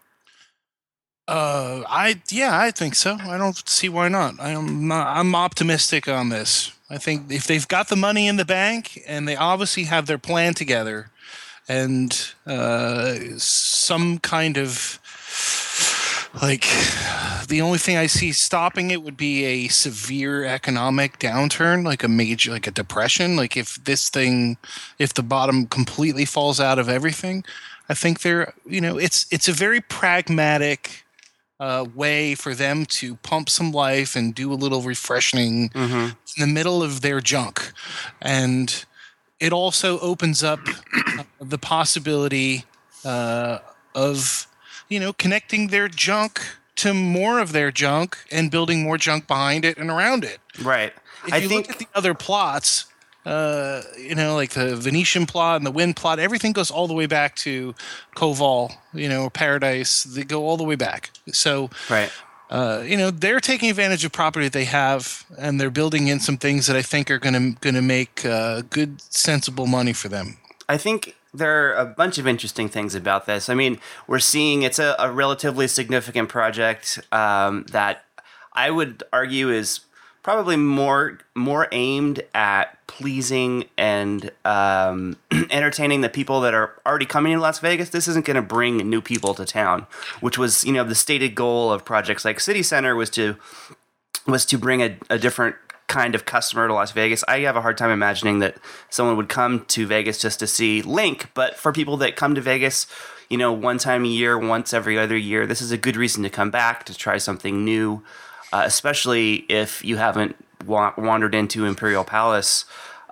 Uh, 1.32 1.82
I 1.88 2.20
yeah, 2.28 2.58
I 2.60 2.70
think 2.70 2.94
so. 2.94 3.16
I 3.18 3.38
don't 3.38 3.66
see 3.66 3.88
why 3.88 4.08
not. 4.08 4.34
I'm 4.38 4.86
not, 4.86 5.16
I'm 5.16 5.34
optimistic 5.34 6.06
on 6.06 6.28
this. 6.28 6.72
I 6.90 6.98
think 6.98 7.32
if 7.32 7.46
they've 7.46 7.66
got 7.66 7.88
the 7.88 7.96
money 7.96 8.28
in 8.28 8.36
the 8.36 8.44
bank 8.44 9.02
and 9.06 9.26
they 9.26 9.34
obviously 9.34 9.84
have 9.84 10.04
their 10.04 10.18
plan 10.18 10.52
together, 10.52 11.08
and 11.66 12.34
uh, 12.46 13.14
some 13.38 14.18
kind 14.18 14.58
of 14.58 15.00
like 16.42 16.66
the 17.48 17.62
only 17.62 17.78
thing 17.78 17.96
I 17.96 18.08
see 18.08 18.32
stopping 18.32 18.90
it 18.90 19.02
would 19.02 19.16
be 19.16 19.44
a 19.44 19.68
severe 19.68 20.44
economic 20.44 21.18
downturn, 21.18 21.82
like 21.82 22.04
a 22.04 22.08
major, 22.08 22.50
like 22.50 22.66
a 22.66 22.70
depression. 22.70 23.36
Like 23.36 23.56
if 23.56 23.82
this 23.84 24.10
thing, 24.10 24.58
if 24.98 25.14
the 25.14 25.22
bottom 25.22 25.64
completely 25.64 26.26
falls 26.26 26.60
out 26.60 26.78
of 26.78 26.90
everything, 26.90 27.42
I 27.88 27.94
think 27.94 28.20
they're, 28.20 28.52
you 28.66 28.82
know, 28.82 28.98
it's 28.98 29.24
it's 29.30 29.48
a 29.48 29.52
very 29.52 29.80
pragmatic 29.80 31.01
uh, 31.62 31.84
way 31.94 32.34
for 32.34 32.54
them 32.54 32.84
to 32.86 33.14
pump 33.30 33.48
some 33.48 33.70
life 33.72 34.16
and 34.18 34.34
do 34.34 34.52
a 34.52 34.58
little 34.64 34.82
refreshing 34.82 35.68
Mm-hmm. 35.70 36.06
in 36.36 36.38
the 36.48 36.52
middle 36.58 36.82
of 36.82 37.00
their 37.00 37.20
junk, 37.20 37.72
and 38.20 38.84
it 39.38 39.52
also 39.52 39.98
opens 40.00 40.42
up 40.42 40.60
uh, 41.18 41.22
the 41.40 41.58
possibility 41.58 42.64
uh, 43.04 43.58
of 43.94 44.46
you 44.88 44.98
know 45.00 45.12
connecting 45.12 45.68
their 45.68 45.88
junk 45.88 46.40
to 46.76 46.92
more 46.94 47.38
of 47.38 47.52
their 47.52 47.70
junk 47.70 48.16
and 48.32 48.50
building 48.50 48.82
more 48.82 48.98
junk 48.98 49.26
behind 49.28 49.64
it 49.64 49.76
and 49.78 49.90
around 49.90 50.24
it. 50.24 50.38
Right. 50.60 50.92
If 51.26 51.32
I 51.32 51.36
you 51.38 51.48
think 51.48 51.66
look 51.68 51.76
at 51.76 51.78
the 51.78 51.88
other 51.94 52.14
plots, 52.14 52.86
uh, 53.24 53.82
you 53.96 54.14
know, 54.14 54.34
like 54.34 54.50
the 54.50 54.76
Venetian 54.76 55.26
plot 55.26 55.56
and 55.56 55.66
the 55.66 55.70
Wynn 55.70 55.94
plot, 55.94 56.18
everything 56.18 56.52
goes 56.52 56.70
all 56.70 56.88
the 56.88 56.94
way 56.94 57.06
back 57.06 57.36
to 57.36 57.74
Koval, 58.16 58.74
you 58.92 59.08
know, 59.08 59.30
Paradise. 59.30 60.02
They 60.02 60.24
go 60.24 60.44
all 60.44 60.56
the 60.56 60.64
way 60.64 60.74
back. 60.74 61.10
So, 61.32 61.70
right. 61.88 62.10
uh, 62.50 62.82
you 62.84 62.96
know, 62.96 63.10
they're 63.10 63.40
taking 63.40 63.70
advantage 63.70 64.04
of 64.04 64.12
property 64.12 64.48
they 64.48 64.64
have, 64.64 65.24
and 65.38 65.60
they're 65.60 65.70
building 65.70 66.08
in 66.08 66.18
some 66.18 66.36
things 66.36 66.66
that 66.66 66.76
I 66.76 66.82
think 66.82 67.10
are 67.10 67.18
going 67.18 67.34
to 67.34 67.60
going 67.60 67.74
to 67.74 67.82
make 67.82 68.24
uh, 68.24 68.62
good, 68.70 69.00
sensible 69.00 69.66
money 69.66 69.92
for 69.92 70.08
them. 70.08 70.38
I 70.68 70.76
think 70.76 71.14
there 71.32 71.68
are 71.68 71.74
a 71.74 71.86
bunch 71.86 72.18
of 72.18 72.26
interesting 72.26 72.68
things 72.68 72.94
about 72.94 73.26
this. 73.26 73.48
I 73.48 73.54
mean, 73.54 73.78
we're 74.06 74.18
seeing 74.18 74.62
it's 74.62 74.78
a, 74.78 74.96
a 74.98 75.10
relatively 75.10 75.68
significant 75.68 76.28
project 76.28 76.98
um, 77.12 77.64
that 77.70 78.04
I 78.52 78.70
would 78.70 79.02
argue 79.12 79.50
is 79.50 79.80
probably 80.22 80.56
more 80.56 81.18
more 81.34 81.68
aimed 81.72 82.22
at 82.34 82.78
pleasing 82.86 83.64
and 83.76 84.30
um, 84.44 85.16
entertaining 85.50 86.00
the 86.00 86.08
people 86.08 86.40
that 86.42 86.54
are 86.54 86.72
already 86.86 87.06
coming 87.06 87.32
to 87.34 87.40
Las 87.40 87.58
Vegas. 87.58 87.90
This 87.90 88.08
isn't 88.08 88.24
going 88.24 88.36
to 88.36 88.42
bring 88.42 88.76
new 88.76 89.00
people 89.00 89.34
to 89.34 89.44
town, 89.44 89.86
which 90.20 90.38
was 90.38 90.64
you 90.64 90.72
know 90.72 90.84
the 90.84 90.94
stated 90.94 91.34
goal 91.34 91.72
of 91.72 91.84
projects 91.84 92.24
like 92.24 92.40
City 92.40 92.62
Center 92.62 92.94
was 92.94 93.10
to 93.10 93.36
was 94.26 94.44
to 94.46 94.58
bring 94.58 94.82
a, 94.82 94.96
a 95.10 95.18
different 95.18 95.56
kind 95.88 96.14
of 96.14 96.24
customer 96.24 96.68
to 96.68 96.74
Las 96.74 96.92
Vegas. 96.92 97.24
I 97.28 97.40
have 97.40 97.56
a 97.56 97.60
hard 97.60 97.76
time 97.76 97.90
imagining 97.90 98.38
that 98.38 98.56
someone 98.88 99.16
would 99.16 99.28
come 99.28 99.64
to 99.66 99.86
Vegas 99.86 100.18
just 100.18 100.38
to 100.38 100.46
see 100.46 100.80
Link, 100.80 101.28
but 101.34 101.56
for 101.56 101.72
people 101.72 101.98
that 101.98 102.16
come 102.16 102.34
to 102.34 102.40
Vegas, 102.40 102.86
you 103.28 103.36
know, 103.36 103.52
one 103.52 103.78
time 103.78 104.04
a 104.04 104.08
year, 104.08 104.38
once 104.38 104.72
every 104.72 104.98
other 104.98 105.16
year, 105.16 105.46
this 105.46 105.60
is 105.60 105.70
a 105.70 105.76
good 105.76 105.96
reason 105.96 106.22
to 106.22 106.30
come 106.30 106.50
back 106.50 106.84
to 106.84 106.94
try 106.94 107.18
something 107.18 107.64
new, 107.64 108.02
uh, 108.52 108.62
especially 108.64 109.46
if 109.48 109.84
you 109.84 109.96
haven't 109.96 110.36
wa- 110.66 110.94
wandered 110.96 111.34
into 111.34 111.64
Imperial 111.64 112.04
Palace 112.04 112.64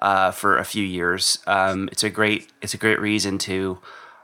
uh, 0.02 0.30
for 0.30 0.58
a 0.58 0.64
few 0.64 0.84
years. 0.84 1.38
Um, 1.46 1.88
it's 1.92 2.04
a 2.04 2.10
great 2.10 2.48
it's 2.62 2.74
a 2.74 2.78
great 2.78 3.00
reason 3.00 3.38
to 3.38 3.78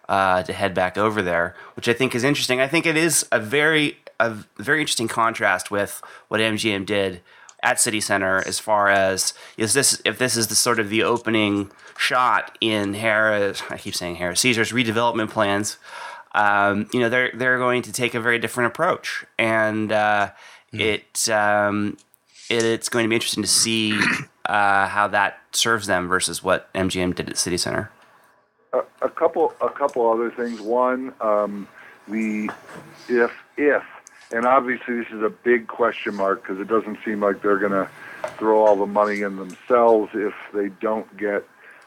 uh, 0.08 0.42
to 0.42 0.52
head 0.52 0.74
back 0.74 0.96
over 0.96 1.22
there, 1.22 1.54
which 1.74 1.88
I 1.88 1.92
think 1.92 2.14
is 2.14 2.24
interesting. 2.24 2.60
I 2.60 2.68
think 2.68 2.86
it 2.86 2.96
is 2.96 3.26
a 3.32 3.40
very 3.40 3.98
a 4.18 4.30
very 4.58 4.80
interesting 4.80 5.08
contrast 5.08 5.70
with 5.70 6.02
what 6.28 6.40
MGM 6.40 6.86
did 6.86 7.20
at 7.62 7.80
City 7.80 8.00
Center 8.00 8.42
as 8.46 8.58
far 8.58 8.88
as 8.88 9.34
is 9.56 9.72
this 9.72 10.00
if 10.04 10.18
this 10.18 10.36
is 10.36 10.46
the 10.46 10.54
sort 10.54 10.78
of 10.78 10.88
the 10.88 11.02
opening 11.02 11.70
shot 11.98 12.56
in 12.60 12.94
Harrah's 12.94 13.62
I 13.70 13.78
keep 13.78 13.94
saying 13.94 14.16
Harrah 14.16 14.38
Caesar's 14.38 14.72
redevelopment 14.72 15.30
plans. 15.30 15.78
Um, 16.32 16.88
you 16.92 17.00
know 17.00 17.08
they're 17.08 17.30
they're 17.34 17.58
going 17.58 17.82
to 17.82 17.92
take 17.92 18.14
a 18.14 18.20
very 18.20 18.38
different 18.38 18.68
approach, 18.68 19.24
and 19.38 19.90
uh, 19.90 20.30
it, 20.80 21.28
um, 21.28 21.96
it 22.48 22.64
it's 22.64 22.88
going 22.88 23.04
to 23.04 23.08
be 23.08 23.14
interesting 23.14 23.42
to 23.42 23.48
see 23.48 23.98
uh, 24.46 24.88
how 24.88 25.08
that 25.08 25.40
serves 25.52 25.86
them 25.86 26.08
versus 26.08 26.42
what 26.42 26.72
MGM 26.74 27.14
did 27.14 27.28
at 27.28 27.36
City 27.36 27.56
Center. 27.56 27.90
a, 28.72 28.82
a 29.02 29.08
couple 29.08 29.54
a 29.60 29.68
couple 29.68 30.10
other 30.10 30.30
things. 30.30 30.60
One, 30.60 31.14
um, 31.20 31.68
the 32.08 32.50
if 33.08 33.32
if 33.56 33.82
and 34.32 34.46
obviously 34.46 34.96
this 34.96 35.08
is 35.12 35.22
a 35.22 35.30
big 35.30 35.68
question 35.68 36.14
mark 36.14 36.42
because 36.42 36.60
it 36.60 36.68
doesn't 36.68 36.98
seem 37.04 37.20
like 37.20 37.42
they're 37.42 37.58
going 37.58 37.72
to 37.72 37.88
throw 38.38 38.64
all 38.64 38.76
the 38.76 38.86
money 38.86 39.22
in 39.22 39.36
themselves 39.36 40.10
if 40.14 40.34
they 40.52 40.68
don't 40.80 41.16
get 41.16 41.44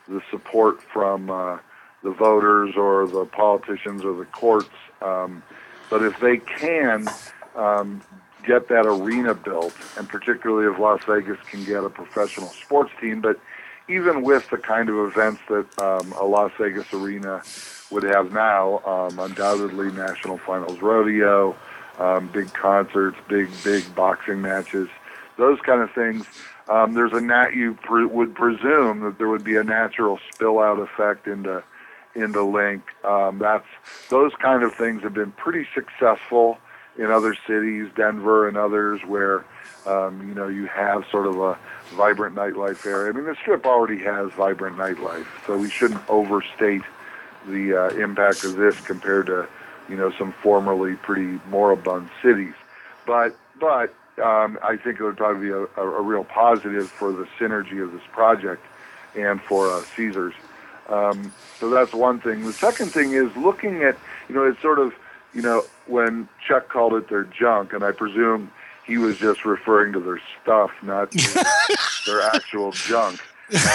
the 0.08 0.22
support 0.32 0.82
from 0.82 1.30
uh, 1.30 1.58
the 2.04 2.12
voters 2.12 2.76
or 2.78 3.08
the 3.08 3.26
politicians 3.26 4.04
or 4.04 4.16
the 4.16 4.26
courts. 4.26 4.70
Um, 5.02 5.44
but 5.90 6.04
if 6.04 6.20
they 6.20 6.38
can 6.38 7.08
um, 7.56 8.02
get 8.50 8.68
that 8.68 8.88
arena 8.88 9.36
built, 9.36 9.76
and 9.96 10.10
particularly 10.10 10.74
if 10.74 10.80
Las 10.80 11.02
Vegas 11.08 11.38
can 11.52 11.64
get 11.66 11.84
a 11.84 11.90
professional 11.90 12.48
sports 12.48 12.90
team, 13.00 13.22
but 13.22 13.40
even 13.88 14.24
with 14.24 14.50
the 14.50 14.58
kind 14.58 14.90
of 14.90 14.96
events 14.98 15.40
that 15.50 15.80
um, 15.80 16.12
a 16.14 16.26
Las 16.26 16.52
Vegas 16.60 16.92
arena 16.92 17.44
would 17.92 18.02
have 18.02 18.34
now, 18.34 18.80
um, 18.88 19.20
undoubtedly 19.20 19.92
National 19.92 20.40
Finals 20.40 20.82
Rodeo, 20.82 21.56
um, 22.00 22.28
big 22.30 22.52
concerts, 22.54 23.18
big 23.28 23.50
big 23.64 23.84
boxing 23.94 24.42
matches, 24.42 24.90
those 25.38 25.60
kind 25.62 25.82
of 25.82 25.92
things. 25.92 26.26
Um, 26.68 26.96
there's 26.96 27.14
a 27.14 27.22
nat 27.22 27.54
you 27.56 27.76
pre- 27.84 28.06
would 28.06 28.34
presume 28.34 29.02
that 29.02 29.20
there 29.20 29.28
would 29.28 29.44
be 29.44 29.58
a 29.58 29.64
natural 29.64 30.20
spill 30.34 30.58
out 30.58 30.80
effect 30.80 31.28
into 31.28 31.64
into 32.16 32.44
Link. 32.44 32.82
Um, 33.04 33.38
that's 33.38 33.68
those 34.10 34.32
kind 34.42 34.64
of 34.64 34.74
things 34.74 35.04
have 35.04 35.14
been 35.14 35.34
pretty 35.34 35.68
successful 35.76 36.58
in 37.00 37.12
other 37.12 37.36
cities, 37.48 37.90
Denver 37.96 38.48
and 38.48 38.58
others, 38.58 39.02
where 39.02 39.44
um, 39.88 40.28
you 40.28 40.36
know 40.36 40.48
you 40.48 40.68
have 40.68 41.06
sort 41.10 41.26
of 41.26 41.40
a 41.40 41.58
vibrant 41.96 42.36
nightlife 42.36 42.86
area. 42.86 43.12
I 43.12 43.16
mean, 43.16 43.26
the 43.26 43.36
Strip 43.36 43.66
already 43.66 43.98
has 44.04 44.32
vibrant 44.34 44.78
nightlife, 44.78 45.26
so 45.48 45.58
we 45.58 45.70
shouldn't 45.70 46.08
overstate 46.08 46.84
the 47.48 47.74
uh, 47.74 47.90
impact 47.96 48.44
of 48.44 48.56
this 48.58 48.80
compared 48.82 49.26
to 49.28 49.48
you 49.90 49.98
know, 49.98 50.12
some 50.12 50.32
formerly 50.32 50.96
pretty 50.96 51.40
moribund 51.50 52.10
cities. 52.22 52.54
But 53.06 53.36
but 53.60 53.94
um, 54.24 54.60
I 54.64 54.78
think 54.78 55.00
it 55.00 55.04
would 55.04 55.18
probably 55.18 55.48
be 55.48 55.52
a, 55.52 55.64
a, 55.64 55.82
a, 55.82 56.02
real 56.02 56.24
positive 56.24 56.90
for 56.90 57.12
the 57.12 57.26
synergy 57.40 57.82
of 57.82 57.92
this 57.92 58.02
project 58.12 58.64
and 59.16 59.42
for 59.42 59.70
uh, 59.70 59.82
Caesars. 59.96 60.34
Um, 60.88 61.34
so 61.60 61.70
that's 61.70 61.94
one 61.94 62.20
thing. 62.20 62.46
The 62.46 62.54
second 62.54 62.88
thing 62.88 63.14
is 63.14 63.36
looking 63.38 63.84
at, 63.84 63.98
you 64.28 64.36
know, 64.36 64.44
it's 64.44 64.62
sort 64.62 64.80
of, 64.80 64.94
you 65.34 65.42
know, 65.42 65.64
when 65.88 66.28
Chuck 66.46 66.70
called 66.70 66.94
it 66.94 67.10
their 67.10 67.24
junk, 67.24 67.74
and 67.74 67.84
I 67.84 67.92
presume 67.92 68.52
he 68.86 68.98
was 68.98 69.18
just 69.18 69.46
referring 69.46 69.94
to 69.94 70.00
their 70.00 70.22
stuff, 70.42 70.72
not 70.82 71.12
their 72.06 72.22
actual 72.22 72.72
junk. 72.72 73.20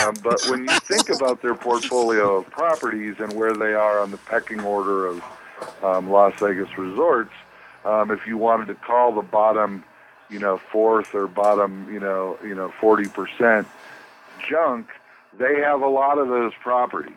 Um, 0.04 0.14
but 0.22 0.44
when 0.48 0.64
you 0.64 0.78
think 0.80 1.08
about 1.08 1.42
their 1.42 1.54
portfolio 1.54 2.36
of 2.36 2.50
properties 2.50 3.16
and 3.18 3.32
where 3.32 3.54
they 3.54 3.74
are 3.74 4.00
on 4.00 4.10
the 4.10 4.16
pecking 4.18 4.60
order 4.60 5.06
of 5.06 5.22
um, 5.82 6.10
Las 6.10 6.34
Vegas 6.40 6.76
resorts, 6.78 7.32
um, 7.84 8.10
if 8.10 8.26
you 8.26 8.38
wanted 8.38 8.66
to 8.66 8.74
call 8.74 9.12
the 9.12 9.22
bottom, 9.22 9.84
you 10.30 10.38
know, 10.38 10.58
fourth 10.58 11.14
or 11.14 11.26
bottom, 11.26 11.92
you 11.92 12.00
know, 12.00 12.38
you 12.42 12.54
know, 12.54 12.72
forty 12.80 13.08
percent 13.08 13.66
junk, 14.48 14.88
they 15.38 15.60
have 15.60 15.82
a 15.82 15.88
lot 15.88 16.18
of 16.18 16.28
those 16.28 16.52
properties. 16.60 17.12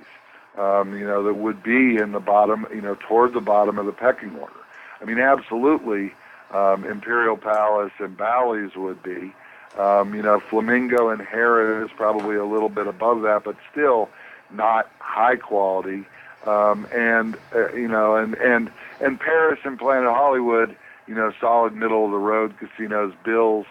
Um, 0.58 0.98
you 0.98 1.06
know, 1.06 1.24
that 1.24 1.36
would 1.36 1.62
be 1.62 1.98
in 1.98 2.12
the 2.12 2.20
bottom, 2.20 2.66
you 2.74 2.82
know, 2.82 2.98
toward 3.08 3.34
the 3.34 3.42
bottom 3.42 3.78
of 3.78 3.86
the 3.86 3.92
pecking 3.92 4.36
order. 4.36 4.54
I 5.00 5.06
mean, 5.06 5.20
absolutely, 5.20 6.14
um, 6.52 6.84
Imperial 6.84 7.38
Palace 7.38 7.92
and 8.00 8.18
Bally's 8.18 8.76
would 8.76 9.04
be. 9.04 9.34
Um, 9.78 10.16
you 10.16 10.24
know, 10.24 10.40
Flamingo 10.40 11.10
and 11.10 11.22
Harrah's 11.22 11.92
is 11.92 11.96
probably 11.96 12.36
a 12.36 12.46
little 12.46 12.70
bit 12.70 12.88
above 12.88 13.22
that, 13.22 13.44
but 13.44 13.56
still 13.72 14.10
not 14.52 14.90
high 15.00 15.36
quality. 15.36 16.06
Um, 16.46 16.88
and 16.92 17.38
uh, 17.54 17.72
you 17.74 17.88
know, 17.88 18.16
and 18.16 18.36
and 18.36 18.72
and 19.00 19.20
Paris 19.20 19.60
and 19.64 19.78
Planet 19.78 20.10
Hollywood, 20.10 20.76
you 21.08 21.14
know, 21.14 21.32
solid 21.40 21.76
middle 21.76 22.06
of 22.06 22.12
the 22.12 22.18
road 22.18 22.56
casinos. 22.58 23.14
Bills, 23.24 23.68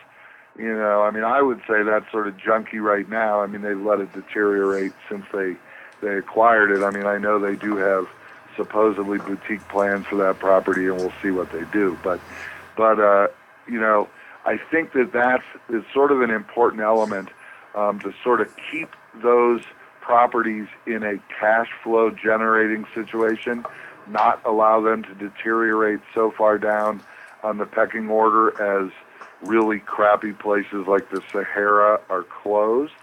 you 0.56 0.72
know, 0.72 1.02
I 1.02 1.10
mean, 1.10 1.24
I 1.24 1.42
would 1.42 1.60
say 1.66 1.82
that's 1.82 2.10
sort 2.12 2.28
of 2.28 2.36
junky 2.36 2.80
right 2.80 3.08
now. 3.08 3.40
I 3.40 3.46
mean, 3.46 3.62
they've 3.62 3.80
let 3.80 4.00
it 4.00 4.12
deteriorate 4.12 4.92
since 5.08 5.24
they 5.32 5.56
they 6.02 6.16
acquired 6.16 6.70
it. 6.70 6.82
I 6.82 6.90
mean, 6.90 7.06
I 7.06 7.18
know 7.18 7.38
they 7.38 7.56
do 7.56 7.76
have 7.76 8.08
supposedly 8.56 9.18
boutique 9.18 9.66
plans 9.68 10.06
for 10.06 10.16
that 10.16 10.38
property, 10.38 10.86
and 10.86 10.96
we'll 10.96 11.12
see 11.22 11.30
what 11.30 11.52
they 11.52 11.64
do. 11.72 11.98
But 12.02 12.20
but 12.76 12.98
uh, 12.98 13.28
you 13.68 13.80
know, 13.80 14.08
I 14.44 14.58
think 14.70 14.92
that 14.92 15.12
that's 15.12 15.44
is 15.68 15.84
sort 15.92 16.12
of 16.12 16.20
an 16.22 16.30
important 16.30 16.82
element 16.82 17.28
um, 17.74 18.00
to 18.00 18.12
sort 18.22 18.40
of 18.40 18.52
keep 18.70 18.90
those 19.22 19.62
properties 20.00 20.68
in 20.86 21.02
a 21.02 21.18
cash 21.40 21.68
flow 21.82 22.10
generating 22.10 22.86
situation, 22.94 23.64
not 24.06 24.40
allow 24.44 24.80
them 24.80 25.02
to 25.02 25.14
deteriorate 25.14 26.00
so 26.14 26.30
far 26.30 26.58
down 26.58 27.02
on 27.42 27.58
the 27.58 27.66
pecking 27.66 28.08
order 28.08 28.50
as 28.62 28.90
really 29.42 29.80
crappy 29.80 30.32
places 30.32 30.86
like 30.86 31.10
the 31.10 31.22
Sahara 31.32 32.00
are 32.08 32.22
closed, 32.22 32.94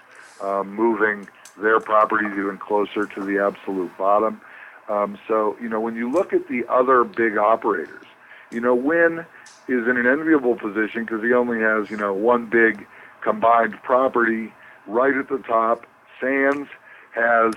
um, 0.41 0.73
moving 0.73 1.27
their 1.61 1.79
properties 1.79 2.31
even 2.31 2.57
closer 2.57 3.05
to 3.05 3.23
the 3.23 3.39
absolute 3.39 3.95
bottom. 3.97 4.41
Um, 4.89 5.17
so, 5.27 5.55
you 5.61 5.69
know, 5.69 5.79
when 5.79 5.95
you 5.95 6.11
look 6.11 6.33
at 6.33 6.47
the 6.47 6.65
other 6.69 7.03
big 7.03 7.37
operators, 7.37 8.05
you 8.51 8.59
know, 8.59 8.75
Wynn 8.75 9.25
is 9.67 9.87
in 9.87 9.97
an 9.97 10.05
enviable 10.05 10.55
position 10.55 11.05
because 11.05 11.23
he 11.23 11.33
only 11.33 11.59
has, 11.59 11.89
you 11.89 11.97
know, 11.97 12.13
one 12.13 12.47
big 12.49 12.85
combined 13.21 13.75
property 13.83 14.53
right 14.87 15.15
at 15.15 15.29
the 15.29 15.37
top. 15.39 15.85
Sands 16.19 16.69
has, 17.15 17.53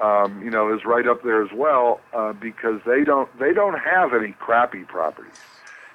um, 0.00 0.42
you 0.42 0.50
know, 0.50 0.74
is 0.74 0.84
right 0.84 1.06
up 1.06 1.22
there 1.22 1.42
as 1.42 1.50
well 1.54 2.00
uh, 2.12 2.32
because 2.34 2.80
they 2.86 3.04
don't 3.04 3.28
they 3.38 3.52
don't 3.52 3.78
have 3.78 4.12
any 4.12 4.32
crappy 4.32 4.84
properties. 4.84 5.32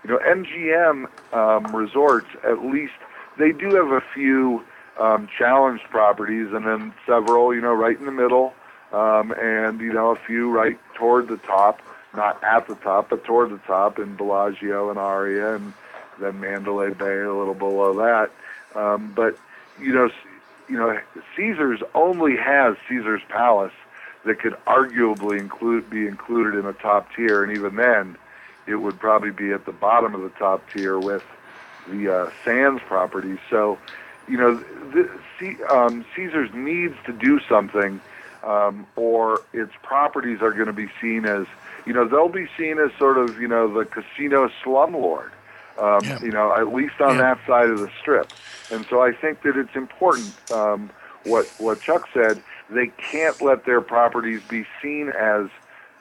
You 0.04 0.12
know, 0.12 0.20
MGM 0.20 1.06
um, 1.34 1.76
resorts 1.76 2.28
at 2.44 2.66
least 2.66 2.94
they 3.38 3.52
do 3.52 3.76
have 3.76 3.92
a 3.92 4.02
few 4.14 4.64
um, 4.99 5.27
challenged 5.38 5.84
properties 5.86 6.47
and 6.51 6.65
then 6.65 6.93
several, 7.06 7.54
you 7.54 7.62
know, 7.62 7.73
right 7.73 7.97
in 7.97 8.06
the 8.06 8.12
middle, 8.12 8.54
um, 8.91 9.32
and 9.32 9.80
you 9.80 9.93
know, 9.93 10.12
a 10.12 10.15
few 10.15 10.49
right 10.49 10.80
toward 10.95 11.27
the 11.27 11.38
top 11.38 11.82
not 12.13 12.43
at 12.43 12.67
the 12.67 12.75
top, 12.75 13.10
but 13.10 13.23
toward 13.23 13.51
the 13.51 13.58
top 13.60 13.99
in 13.99 14.15
Bellagio 14.15 14.89
and 14.89 14.99
Aria, 14.99 15.56
and 15.56 15.73
then 16.19 16.39
Mandalay 16.39 16.93
Bay 16.93 17.21
a 17.21 17.34
little 17.34 17.54
below 17.54 17.93
that. 17.93 18.32
Um, 18.77 19.13
but 19.15 19.38
you 19.80 19.93
know, 19.93 20.10
you 20.69 20.77
know, 20.77 20.99
Caesars 21.36 21.82
only 21.95 22.36
has 22.38 22.75
Caesar's 22.88 23.21
Palace 23.30 23.73
that 24.25 24.39
could 24.39 24.54
arguably 24.67 25.39
include 25.39 25.89
be 25.89 26.08
included 26.08 26.58
in 26.58 26.65
the 26.65 26.73
top 26.73 27.13
tier, 27.15 27.43
and 27.43 27.56
even 27.56 27.75
then, 27.75 28.17
it 28.67 28.75
would 28.75 28.99
probably 28.99 29.32
be 29.32 29.51
at 29.51 29.65
the 29.65 29.71
bottom 29.71 30.13
of 30.13 30.21
the 30.21 30.30
top 30.30 30.69
tier 30.69 30.99
with 30.99 31.23
the 31.89 32.13
uh, 32.13 32.32
Sands 32.45 32.82
property. 32.86 33.39
So, 33.49 33.80
you 34.32 34.38
know, 34.38 34.56
the, 34.91 35.10
um, 35.70 36.06
Caesars 36.15 36.50
needs 36.54 36.96
to 37.06 37.13
do 37.13 37.39
something, 37.50 38.00
um, 38.44 38.88
or 38.96 39.41
its 39.54 39.74
properties 39.84 40.41
are 40.41 40.52
going 40.52 40.67
to 40.67 40.74
be 40.74 40.88
seen 41.02 41.26
as 41.26 41.46
you 41.86 41.94
know, 41.94 42.08
they'll 42.08 42.30
be 42.30 42.48
seen 42.58 42.80
as 42.80 42.91
sort 42.98 43.17
of, 43.17 43.39
you 43.39 43.48
know, 43.48 43.72
the 43.72 43.86
casino 43.86 44.50
slumlord, 44.63 45.32
um, 45.80 46.00
yeah. 46.04 46.20
you 46.22 46.32
know, 46.32 46.54
at 46.56 46.74
least 46.74 47.00
on 47.02 47.15
yeah. 47.15 47.36
that 47.36 47.39
side 47.48 47.70
of 47.70 47.80
the 47.80 47.89
strip. 48.00 48.32
And 48.72 48.86
so 48.89 49.02
I 49.02 49.12
think 49.12 49.41
that 49.44 49.58
it's 49.58 49.76
important, 49.76 50.34
um, 50.52 50.89
what, 51.24 51.48
what 51.58 51.82
Chuck 51.82 52.08
said, 52.13 52.41
they 52.70 52.88
can't 52.88 53.41
let 53.41 53.65
their 53.65 53.82
properties 53.82 54.41
be 54.48 54.65
seen 54.82 55.10
as 55.10 55.48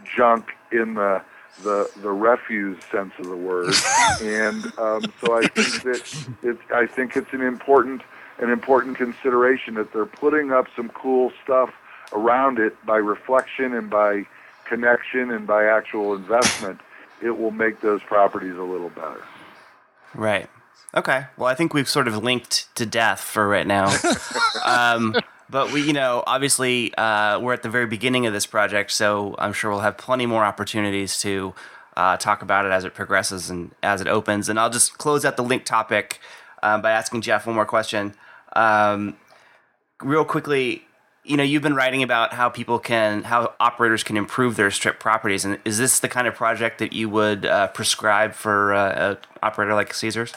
junk 0.05 0.51
in 0.71 0.95
the, 0.95 1.23
the, 1.63 1.91
the 2.01 2.11
refuse 2.11 2.79
sense 2.91 3.13
of 3.19 3.27
the 3.27 3.37
word. 3.37 3.75
and 4.23 4.65
um, 4.79 5.03
so 5.25 5.37
I 5.37 5.47
think 5.49 5.83
that 5.83 6.27
it's, 6.43 6.63
I 6.73 6.87
think 6.87 7.17
it's 7.17 7.33
an 7.33 7.43
important, 7.43 8.03
an 8.41 8.51
important 8.51 8.97
consideration 8.97 9.75
that 9.75 9.93
they're 9.93 10.07
putting 10.07 10.51
up 10.51 10.67
some 10.75 10.89
cool 10.91 11.33
stuff 11.45 11.71
around 12.13 12.59
it 12.59 12.75
by 12.85 12.97
reflection 12.97 13.75
and 13.75 13.89
by 13.91 14.27
connection 14.65 15.31
and 15.31 15.47
by 15.47 15.65
actual 15.65 16.15
investment, 16.15 16.81
it 17.23 17.37
will 17.39 17.51
make 17.51 17.81
those 17.81 18.03
properties 18.03 18.57
a 18.57 18.63
little 18.63 18.89
better. 18.91 19.23
Right. 20.15 20.49
Okay. 20.95 21.27
Well, 21.37 21.49
I 21.49 21.55
think 21.55 21.75
we've 21.75 21.89
sort 21.89 22.09
of 22.09 22.23
linked 22.23 22.75
to 22.77 22.87
death 22.87 23.21
for 23.21 23.47
right 23.47 23.67
now. 23.67 23.95
um, 24.65 25.15
but 25.49 25.73
we, 25.73 25.83
you 25.83 25.93
know, 25.93 26.25
obviously 26.27 26.95
uh, 26.97 27.39
we're 27.41 27.53
at 27.53 27.63
the 27.63 27.69
very 27.69 27.87
beginning 27.87 28.27
of 28.27 28.33
this 28.33 28.47
project, 28.47 28.91
so 28.93 29.35
I'm 29.39 29.53
sure 29.53 29.71
we'll 29.71 29.81
have 29.81 29.99
plenty 29.99 30.27
more 30.27 30.45
opportunities 30.45 31.21
to 31.21 31.55
uh, 31.97 32.17
talk 32.17 32.43
about 32.43 32.65
it 32.65 32.73
as 32.73 32.85
it 32.85 32.95
progresses 32.95 33.51
and 33.51 33.73
as 33.83 34.01
it 34.01 34.09
opens. 34.09 34.49
And 34.49 34.59
I'll 34.59 34.71
just 34.71 34.99
close 34.99 35.25
out 35.25 35.37
the 35.37 35.45
link 35.45 35.65
topic 35.65 36.21
um, 36.63 36.83
by 36.83 36.93
asking 36.93 37.21
Jeff 37.23 37.47
one 37.47 37.55
more 37.55 37.67
question. 37.67 38.15
Um, 38.55 39.17
real 40.03 40.25
quickly, 40.25 40.85
you 41.25 41.37
know 41.37 41.43
you've 41.43 41.63
been 41.63 41.75
writing 41.75 42.03
about 42.03 42.33
how 42.33 42.49
people 42.49 42.79
can 42.79 43.25
how 43.25 43.55
operators 43.61 44.03
can 44.03 44.17
improve 44.17 44.57
their 44.57 44.71
strip 44.71 44.99
properties. 44.99 45.45
And 45.45 45.59
is 45.65 45.79
this 45.79 46.01
the 46.01 46.09
kind 46.09 46.27
of 46.27 46.35
project 46.35 46.79
that 46.79 46.93
you 46.93 47.09
would 47.09 47.47
uh, 47.47 47.69
prescribe 47.69 48.33
for 48.35 48.75
uh, 48.75 49.13
an 49.13 49.19
operator 49.43 49.75
like 49.75 49.93
caesars? 49.95 50.35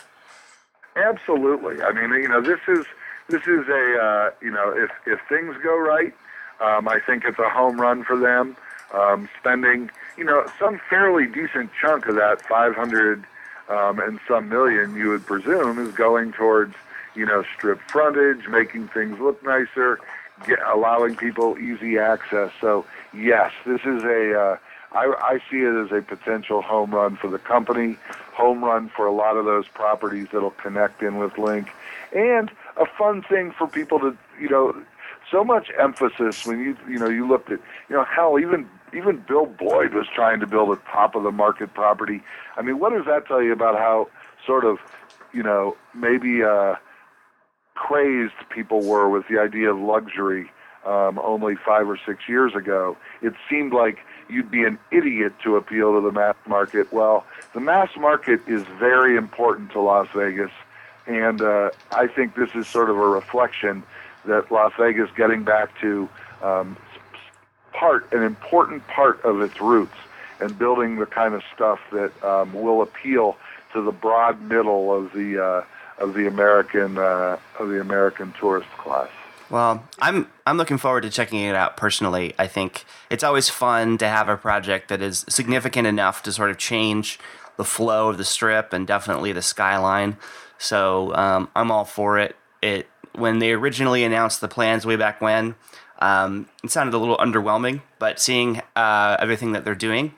Absolutely. 0.95 1.81
I 1.81 1.91
mean 1.93 2.21
you 2.21 2.27
know 2.27 2.41
this 2.41 2.59
is 2.67 2.85
this 3.29 3.41
is 3.43 3.67
a 3.67 3.99
uh, 4.01 4.31
you 4.41 4.51
know 4.51 4.71
if 4.75 4.91
if 5.07 5.19
things 5.29 5.55
go 5.63 5.77
right 5.77 6.13
um, 6.59 6.87
i 6.87 6.99
think 6.99 7.23
it's 7.25 7.39
a 7.39 7.49
home 7.49 7.79
run 7.79 8.03
for 8.03 8.17
them. 8.17 8.55
Um, 8.93 9.27
spending 9.39 9.89
you 10.17 10.23
know 10.23 10.45
some 10.59 10.79
fairly 10.87 11.25
decent 11.25 11.71
chunk 11.81 12.05
of 12.05 12.15
that 12.15 12.45
500 12.47 13.23
um, 13.69 13.99
and 13.99 14.19
some 14.27 14.49
million 14.49 14.95
you 14.95 15.09
would 15.09 15.25
presume 15.25 15.79
is 15.79 15.95
going 15.95 16.33
towards 16.33 16.75
you 17.15 17.25
know 17.25 17.43
strip 17.55 17.79
frontage 17.87 18.47
making 18.47 18.87
things 18.89 19.19
look 19.19 19.43
nicer 19.43 19.99
get, 20.45 20.59
allowing 20.67 21.15
people 21.15 21.57
easy 21.57 21.97
access. 21.97 22.51
So 22.59 22.85
yes, 23.13 23.51
this 23.65 23.81
is 23.81 24.03
a. 24.03 24.39
Uh, 24.39 24.57
I, 24.91 25.05
I 25.05 25.39
see 25.49 25.57
it 25.57 25.73
as 25.73 25.91
a 25.91 26.03
potential 26.03 26.61
home 26.61 26.91
run 26.91 27.15
for 27.15 27.27
the 27.27 27.39
company, 27.39 27.97
home 28.31 28.63
run 28.63 28.89
for 28.89 29.07
a 29.07 29.11
lot 29.11 29.37
of 29.37 29.45
those 29.45 29.67
properties 29.67 30.27
that'll 30.31 30.51
connect 30.51 31.01
in 31.01 31.17
with 31.17 31.37
Link, 31.39 31.69
and 32.15 32.51
a 32.77 32.85
fun 32.85 33.23
thing 33.23 33.51
for 33.51 33.67
people 33.67 33.99
to 33.99 34.17
you 34.39 34.49
know. 34.49 34.75
So 35.31 35.43
much 35.43 35.71
emphasis 35.79 36.45
when 36.45 36.59
you 36.59 36.77
you 36.87 36.99
know 36.99 37.09
you 37.09 37.27
looked 37.27 37.51
at 37.51 37.59
you 37.89 37.95
know 37.95 38.03
hell 38.03 38.37
even 38.39 38.69
even 38.95 39.23
Bill 39.27 39.47
Boyd 39.47 39.93
was 39.93 40.05
trying 40.13 40.39
to 40.41 40.47
build 40.47 40.77
a 40.77 40.81
top 40.91 41.15
of 41.15 41.23
the 41.23 41.31
market 41.31 41.73
property. 41.73 42.21
I 42.55 42.61
mean, 42.61 42.77
what 42.77 42.91
does 42.91 43.05
that 43.05 43.25
tell 43.25 43.41
you 43.41 43.51
about 43.51 43.75
how 43.75 44.09
sort 44.45 44.63
of 44.63 44.77
you 45.31 45.41
know 45.41 45.75
maybe 45.95 46.43
uh, 46.43 46.75
crazed 47.75 48.33
people 48.49 48.81
were 48.81 49.09
with 49.09 49.27
the 49.27 49.39
idea 49.39 49.71
of 49.71 49.79
luxury 49.79 50.51
um, 50.85 51.19
only 51.23 51.55
five 51.55 51.89
or 51.89 51.97
six 52.05 52.27
years 52.27 52.55
ago. 52.55 52.97
It 53.21 53.33
seemed 53.49 53.73
like 53.73 53.99
you'd 54.29 54.51
be 54.51 54.63
an 54.63 54.77
idiot 54.91 55.33
to 55.43 55.55
appeal 55.55 55.93
to 55.93 56.01
the 56.01 56.11
mass 56.11 56.35
market. 56.45 56.91
Well, 56.91 57.25
the 57.53 57.59
mass 57.59 57.89
market 57.97 58.41
is 58.47 58.63
very 58.79 59.15
important 59.15 59.71
to 59.71 59.81
Las 59.81 60.07
Vegas, 60.13 60.51
and 61.07 61.41
uh, 61.41 61.69
I 61.91 62.07
think 62.07 62.35
this 62.35 62.49
is 62.55 62.67
sort 62.67 62.89
of 62.89 62.97
a 62.97 63.07
reflection 63.07 63.83
that 64.25 64.51
Las 64.51 64.73
Vegas 64.77 65.09
getting 65.15 65.43
back 65.43 65.77
to 65.81 66.09
um, 66.41 66.77
part, 67.73 68.11
an 68.13 68.23
important 68.23 68.85
part 68.87 69.21
of 69.23 69.41
its 69.41 69.59
roots. 69.61 69.95
and 70.39 70.57
building 70.57 70.97
the 70.97 71.05
kind 71.05 71.33
of 71.33 71.43
stuff 71.53 71.79
that 71.91 72.11
um, 72.23 72.53
will 72.53 72.81
appeal 72.81 73.37
to 73.71 73.81
the 73.81 73.91
broad 73.91 74.41
middle 74.41 74.93
of 74.93 75.13
the 75.13 75.41
uh, 75.41 75.63
of 76.03 76.13
the 76.13 76.27
American 76.27 76.97
uh, 76.97 77.37
of 77.57 77.69
the 77.69 77.79
American 77.79 78.33
tourist 78.39 78.69
class. 78.77 79.09
Well, 79.49 79.87
I'm 79.99 80.27
I'm 80.45 80.57
looking 80.57 80.77
forward 80.77 81.01
to 81.01 81.09
checking 81.09 81.39
it 81.39 81.55
out 81.55 81.77
personally. 81.77 82.33
I 82.37 82.47
think 82.47 82.85
it's 83.09 83.23
always 83.23 83.49
fun 83.49 83.97
to 83.99 84.07
have 84.07 84.27
a 84.27 84.35
project 84.35 84.89
that 84.89 85.01
is 85.01 85.25
significant 85.29 85.87
enough 85.87 86.21
to 86.23 86.31
sort 86.31 86.51
of 86.51 86.57
change 86.57 87.19
the 87.55 87.63
flow 87.63 88.09
of 88.09 88.17
the 88.17 88.25
strip 88.25 88.73
and 88.73 88.85
definitely 88.85 89.31
the 89.31 89.41
skyline. 89.41 90.17
So 90.57 91.13
um, 91.15 91.49
I'm 91.55 91.71
all 91.71 91.85
for 91.85 92.19
it. 92.19 92.35
It 92.61 92.87
when 93.13 93.39
they 93.39 93.53
originally 93.53 94.03
announced 94.03 94.41
the 94.41 94.47
plans 94.47 94.85
way 94.85 94.95
back 94.95 95.21
when, 95.21 95.55
um, 95.99 96.49
it 96.63 96.71
sounded 96.71 96.95
a 96.95 96.97
little 96.97 97.17
underwhelming. 97.17 97.81
But 97.99 98.19
seeing 98.19 98.61
uh, 98.75 99.17
everything 99.19 99.53
that 99.53 99.63
they're 99.63 99.75
doing, 99.75 100.13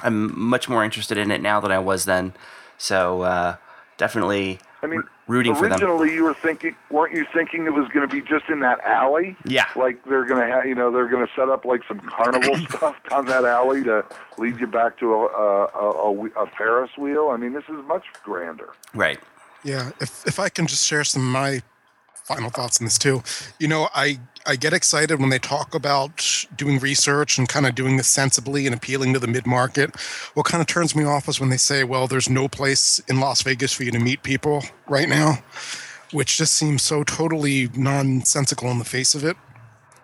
I'm 0.00 0.36
much 0.38 0.68
more 0.68 0.82
interested 0.82 1.18
in 1.18 1.30
it 1.30 1.40
now 1.40 1.60
than 1.60 1.70
I 1.70 1.78
was 1.78 2.04
then. 2.04 2.32
So 2.78 3.22
uh, 3.22 3.56
definitely 3.96 4.58
I 4.84 4.86
mean, 4.86 5.02
rooting 5.26 5.54
for 5.54 5.62
them. 5.62 5.72
originally 5.72 6.14
you 6.14 6.24
were 6.24 6.34
thinking, 6.34 6.76
weren't 6.90 7.14
you 7.14 7.26
thinking 7.32 7.66
it 7.66 7.72
was 7.72 7.88
going 7.88 8.08
to 8.08 8.12
be 8.12 8.20
just 8.20 8.48
in 8.48 8.60
that 8.60 8.80
alley? 8.84 9.36
Yeah. 9.44 9.66
Like 9.74 10.04
they're 10.04 10.24
going 10.26 10.46
to 10.46 10.54
have, 10.54 10.66
you 10.66 10.74
know, 10.74 10.90
they're 10.90 11.08
going 11.08 11.26
to 11.26 11.32
set 11.34 11.48
up 11.48 11.64
like 11.64 11.82
some 11.88 12.00
carnival 12.00 12.56
stuff 12.68 12.96
on 13.10 13.26
that 13.26 13.44
alley 13.44 13.82
to 13.84 14.04
lead 14.38 14.60
you 14.60 14.66
back 14.66 14.98
to 14.98 15.14
a, 15.14 15.26
a, 15.26 15.64
a, 15.66 16.12
a, 16.12 16.26
a 16.42 16.46
Ferris 16.56 16.90
wheel. 16.98 17.30
I 17.30 17.36
mean, 17.36 17.52
this 17.52 17.64
is 17.64 17.84
much 17.86 18.04
grander. 18.22 18.70
Right. 18.94 19.18
Yeah, 19.64 19.92
if 20.00 20.26
if 20.26 20.38
I 20.38 20.50
can 20.50 20.66
just 20.66 20.86
share 20.86 21.04
some 21.04 21.22
of 21.22 21.32
my 21.32 21.62
final 22.24 22.50
thoughts 22.50 22.80
on 22.80 22.86
this 22.86 22.98
too. 22.98 23.22
You 23.58 23.68
know, 23.68 23.88
I 23.94 24.18
I 24.46 24.56
get 24.56 24.74
excited 24.74 25.20
when 25.20 25.30
they 25.30 25.38
talk 25.38 25.74
about 25.74 26.46
doing 26.54 26.78
research 26.78 27.38
and 27.38 27.48
kind 27.48 27.66
of 27.66 27.74
doing 27.74 27.96
this 27.96 28.08
sensibly 28.08 28.66
and 28.66 28.74
appealing 28.74 29.14
to 29.14 29.18
the 29.18 29.26
mid 29.26 29.46
market. 29.46 29.98
What 30.34 30.44
kind 30.46 30.60
of 30.60 30.66
turns 30.66 30.94
me 30.94 31.04
off 31.04 31.28
is 31.28 31.40
when 31.40 31.48
they 31.48 31.56
say, 31.56 31.82
"Well, 31.82 32.06
there's 32.06 32.28
no 32.28 32.48
place 32.48 33.00
in 33.08 33.20
Las 33.20 33.42
Vegas 33.42 33.72
for 33.72 33.84
you 33.84 33.90
to 33.92 33.98
meet 33.98 34.22
people 34.22 34.62
right 34.86 35.08
now," 35.08 35.42
which 36.12 36.36
just 36.36 36.54
seems 36.54 36.82
so 36.82 37.04
totally 37.04 37.70
nonsensical 37.74 38.70
in 38.70 38.78
the 38.78 38.84
face 38.84 39.14
of 39.14 39.24
it. 39.24 39.36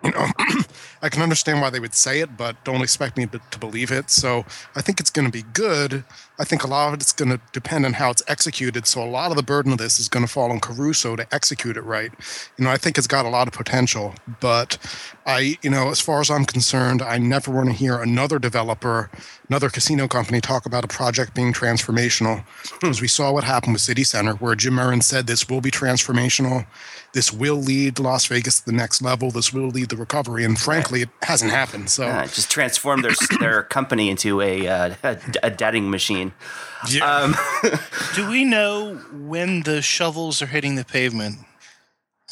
You 0.03 0.11
know, 0.11 0.27
I 1.01 1.09
can 1.09 1.21
understand 1.21 1.61
why 1.61 1.69
they 1.69 1.79
would 1.79 1.93
say 1.93 2.19
it, 2.19 2.37
but 2.37 2.63
don't 2.63 2.81
expect 2.81 3.17
me 3.17 3.25
to, 3.27 3.39
to 3.51 3.59
believe 3.59 3.91
it. 3.91 4.09
So 4.09 4.45
I 4.75 4.81
think 4.81 4.99
it's 4.99 5.09
going 5.09 5.25
to 5.25 5.31
be 5.31 5.43
good. 5.53 6.03
I 6.39 6.43
think 6.43 6.63
a 6.63 6.67
lot 6.67 6.89
of 6.89 6.93
it's 6.95 7.11
going 7.11 7.29
to 7.29 7.39
depend 7.53 7.85
on 7.85 7.93
how 7.93 8.11
it's 8.11 8.23
executed. 8.27 8.87
So 8.87 9.03
a 9.03 9.05
lot 9.05 9.31
of 9.31 9.37
the 9.37 9.43
burden 9.43 9.71
of 9.71 9.77
this 9.77 9.99
is 9.99 10.09
going 10.09 10.25
to 10.25 10.31
fall 10.31 10.51
on 10.51 10.59
Caruso 10.59 11.15
to 11.15 11.27
execute 11.33 11.77
it 11.77 11.81
right. 11.81 12.11
You 12.57 12.65
know, 12.65 12.71
I 12.71 12.77
think 12.77 12.97
it's 12.97 13.07
got 13.07 13.25
a 13.25 13.29
lot 13.29 13.47
of 13.47 13.53
potential, 13.53 14.13
but 14.39 14.77
I, 15.25 15.57
you 15.61 15.69
know, 15.69 15.89
as 15.89 16.01
far 16.01 16.19
as 16.19 16.29
I'm 16.29 16.45
concerned, 16.45 17.01
I 17.01 17.17
never 17.17 17.51
want 17.51 17.69
to 17.69 17.75
hear 17.75 18.01
another 18.01 18.39
developer, 18.39 19.09
another 19.49 19.69
casino 19.69 20.07
company 20.07 20.41
talk 20.41 20.65
about 20.65 20.83
a 20.83 20.87
project 20.87 21.35
being 21.35 21.53
transformational. 21.53 22.41
Hmm. 22.41 22.77
Because 22.81 23.01
we 23.01 23.07
saw 23.07 23.31
what 23.31 23.43
happened 23.43 23.73
with 23.73 23.81
City 23.81 24.03
Center, 24.03 24.33
where 24.33 24.55
Jim 24.55 24.73
Murren 24.73 25.03
said 25.03 25.27
this 25.27 25.47
will 25.47 25.61
be 25.61 25.71
transformational. 25.71 26.65
This 27.13 27.31
will 27.31 27.57
lead 27.57 27.99
Las 27.99 28.25
Vegas 28.25 28.61
to 28.61 28.65
the 28.65 28.71
next 28.71 29.01
level. 29.01 29.31
This 29.31 29.53
will 29.53 29.67
lead 29.67 29.89
the 29.89 29.97
recovery. 29.97 30.45
And 30.45 30.57
frankly, 30.57 30.90
it 30.99 31.09
hasn't 31.21 31.51
happened. 31.51 31.89
So 31.89 32.05
Uh, 32.07 32.27
just 32.27 32.51
transform 32.51 33.01
their 33.01 33.13
their 33.39 33.63
company 33.63 34.09
into 34.09 34.41
a, 34.41 34.67
uh, 34.67 34.95
a 35.03 35.17
a 35.43 35.49
deading 35.49 35.89
machine. 35.89 36.33
yeah. 36.89 37.33
Do 38.15 38.29
we 38.29 38.43
know 38.43 38.95
when 39.13 39.63
the 39.63 39.81
shovels 39.81 40.41
are 40.41 40.47
hitting 40.47 40.75
the 40.75 40.83
pavement? 40.85 41.37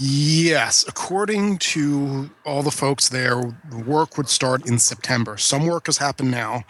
Yes, 0.01 0.85
according 0.87 1.57
to 1.57 2.29
all 2.45 2.63
the 2.63 2.71
folks 2.71 3.09
there, 3.09 3.53
work 3.85 4.17
would 4.17 4.29
start 4.29 4.65
in 4.65 4.79
September. 4.79 5.37
Some 5.37 5.65
work 5.65 5.87
has 5.87 5.97
happened 5.97 6.31
now. 6.31 6.63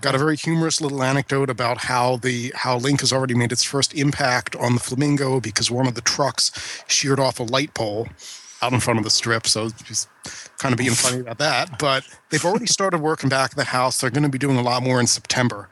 Got 0.00 0.14
a 0.14 0.18
very 0.18 0.36
humorous 0.36 0.80
little 0.80 1.02
anecdote 1.02 1.50
about 1.50 1.78
how 1.78 2.18
the 2.18 2.52
how 2.54 2.76
Link 2.78 3.00
has 3.00 3.12
already 3.12 3.34
made 3.34 3.50
its 3.50 3.64
first 3.64 3.94
impact 3.94 4.54
on 4.54 4.74
the 4.74 4.80
Flamingo 4.80 5.40
because 5.40 5.72
one 5.72 5.88
of 5.88 5.94
the 5.96 6.00
trucks 6.02 6.52
sheared 6.86 7.18
off 7.18 7.40
a 7.40 7.42
light 7.42 7.74
pole 7.74 8.06
out 8.62 8.72
in 8.72 8.80
front 8.80 8.98
of 8.98 9.04
the 9.04 9.10
strip. 9.10 9.46
So 9.46 9.70
just 9.84 10.08
kind 10.58 10.72
of 10.72 10.78
being 10.78 10.90
funny 10.92 11.20
about 11.20 11.38
that. 11.38 11.78
But 11.78 12.04
they've 12.30 12.44
already 12.44 12.66
started 12.66 12.98
working 12.98 13.28
back 13.28 13.52
at 13.52 13.56
the 13.56 13.64
house. 13.64 14.00
They're 14.00 14.10
going 14.10 14.24
to 14.24 14.28
be 14.28 14.38
doing 14.38 14.56
a 14.56 14.62
lot 14.62 14.82
more 14.82 15.00
in 15.00 15.06
September 15.06 15.68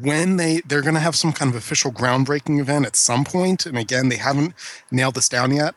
when 0.00 0.36
they 0.36 0.60
they're 0.66 0.82
going 0.82 0.94
to 0.94 1.00
have 1.00 1.14
some 1.14 1.32
kind 1.32 1.50
of 1.50 1.56
official 1.56 1.92
groundbreaking 1.92 2.60
event 2.60 2.86
at 2.86 2.96
some 2.96 3.24
point 3.24 3.66
and 3.66 3.78
again 3.78 4.08
they 4.08 4.16
haven't 4.16 4.52
nailed 4.90 5.14
this 5.14 5.28
down 5.28 5.52
yet 5.52 5.74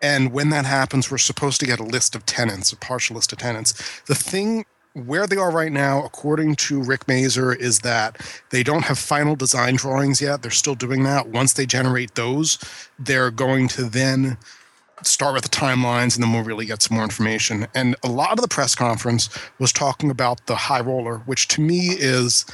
and 0.00 0.32
when 0.32 0.50
that 0.50 0.64
happens 0.64 1.10
we're 1.10 1.18
supposed 1.18 1.58
to 1.60 1.66
get 1.66 1.80
a 1.80 1.84
list 1.84 2.14
of 2.14 2.24
tenants 2.24 2.72
a 2.72 2.76
partial 2.76 3.16
list 3.16 3.32
of 3.32 3.38
tenants 3.38 4.00
the 4.06 4.14
thing 4.14 4.64
where 4.94 5.26
they 5.26 5.36
are 5.36 5.50
right 5.50 5.72
now 5.72 6.04
according 6.04 6.54
to 6.54 6.80
rick 6.82 7.06
mazer 7.08 7.52
is 7.52 7.80
that 7.80 8.16
they 8.50 8.62
don't 8.62 8.84
have 8.84 8.98
final 8.98 9.34
design 9.34 9.74
drawings 9.74 10.22
yet 10.22 10.40
they're 10.40 10.50
still 10.50 10.74
doing 10.76 11.02
that 11.02 11.28
once 11.28 11.54
they 11.54 11.66
generate 11.66 12.14
those 12.14 12.58
they're 12.98 13.30
going 13.30 13.66
to 13.66 13.84
then 13.84 14.38
start 15.02 15.34
with 15.34 15.44
the 15.44 15.48
timelines 15.48 16.14
and 16.14 16.22
then 16.22 16.32
we'll 16.32 16.44
really 16.44 16.66
get 16.66 16.82
some 16.82 16.96
more 16.96 17.04
information. 17.04 17.66
And 17.74 17.96
a 18.02 18.08
lot 18.08 18.32
of 18.32 18.40
the 18.40 18.48
press 18.48 18.74
conference 18.74 19.28
was 19.58 19.72
talking 19.72 20.10
about 20.10 20.46
the 20.46 20.54
high 20.54 20.80
roller, 20.80 21.18
which 21.18 21.48
to 21.48 21.60
me 21.60 21.90
is, 21.90 22.44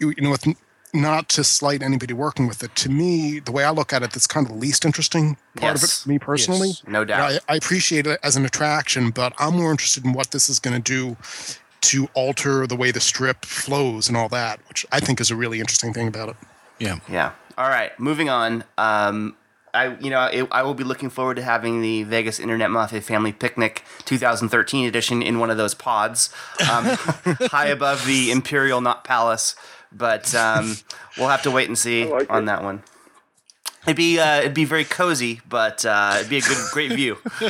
you 0.00 0.12
you 0.16 0.22
know, 0.22 0.30
with 0.30 0.46
not 0.94 1.28
to 1.28 1.44
slight 1.44 1.82
anybody 1.82 2.14
working 2.14 2.48
with 2.48 2.62
it, 2.62 2.74
to 2.76 2.88
me, 2.88 3.40
the 3.40 3.52
way 3.52 3.64
I 3.64 3.70
look 3.70 3.92
at 3.92 4.02
it, 4.02 4.12
that's 4.12 4.26
kind 4.26 4.46
of 4.46 4.52
the 4.52 4.58
least 4.58 4.84
interesting 4.84 5.36
part 5.56 5.76
of 5.76 5.84
it 5.84 5.90
for 5.90 6.08
me 6.08 6.18
personally. 6.18 6.68
Yes. 6.68 6.82
No 6.86 7.04
doubt. 7.04 7.40
I, 7.48 7.52
I 7.52 7.56
appreciate 7.56 8.06
it 8.06 8.18
as 8.22 8.36
an 8.36 8.44
attraction, 8.44 9.10
but 9.10 9.32
I'm 9.38 9.56
more 9.56 9.70
interested 9.70 10.04
in 10.04 10.12
what 10.12 10.30
this 10.30 10.48
is 10.48 10.58
going 10.58 10.80
to 10.80 10.82
do 10.82 11.16
to 11.80 12.08
alter 12.14 12.66
the 12.66 12.76
way 12.76 12.90
the 12.90 13.00
strip 13.00 13.44
flows 13.44 14.08
and 14.08 14.16
all 14.16 14.28
that, 14.30 14.60
which 14.68 14.84
I 14.90 15.00
think 15.00 15.20
is 15.20 15.30
a 15.30 15.36
really 15.36 15.60
interesting 15.60 15.92
thing 15.92 16.08
about 16.08 16.30
it. 16.30 16.36
Yeah. 16.78 16.98
Yeah. 17.08 17.32
All 17.56 17.68
right. 17.68 17.98
Moving 17.98 18.28
on. 18.28 18.64
Um, 18.78 19.36
I 19.78 19.96
you 19.98 20.10
know 20.10 20.18
I, 20.18 20.46
I 20.50 20.62
will 20.62 20.74
be 20.74 20.84
looking 20.84 21.08
forward 21.10 21.36
to 21.36 21.42
having 21.42 21.80
the 21.80 22.02
Vegas 22.02 22.40
Internet 22.40 22.70
Mafia 22.70 23.00
Family 23.00 23.32
Picnic 23.32 23.84
2013 24.04 24.86
edition 24.86 25.22
in 25.22 25.38
one 25.38 25.50
of 25.50 25.56
those 25.56 25.74
pods, 25.74 26.34
um, 26.70 26.84
high 27.50 27.68
above 27.68 28.04
the 28.04 28.30
Imperial, 28.30 28.80
not 28.80 29.04
Palace. 29.04 29.54
But 29.90 30.34
um, 30.34 30.76
we'll 31.16 31.28
have 31.28 31.42
to 31.42 31.50
wait 31.50 31.68
and 31.68 31.78
see 31.78 32.04
like 32.04 32.30
on 32.30 32.42
it. 32.42 32.46
that 32.46 32.62
one. 32.62 32.82
It'd 33.84 33.96
be 33.96 34.18
uh, 34.18 34.40
it'd 34.40 34.52
be 34.52 34.64
very 34.64 34.84
cozy, 34.84 35.40
but 35.48 35.86
uh, 35.86 36.16
it'd 36.18 36.28
be 36.28 36.38
a 36.38 36.42
good 36.42 36.58
great 36.72 36.92
view. 36.92 37.16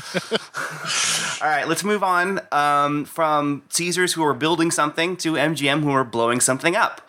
All 1.41 1.49
right, 1.49 1.67
let's 1.67 1.83
move 1.83 2.03
on 2.03 2.41
um, 2.53 3.05
from 3.07 3.63
Caesars, 3.71 4.13
who 4.13 4.25
are 4.25 4.35
building 4.35 4.71
something, 4.71 5.17
to 5.19 5.33
MGM, 5.33 5.83
who 5.83 5.91
are 5.91 6.05
blowing 6.05 6.41
something 6.41 6.77
up. 6.77 7.09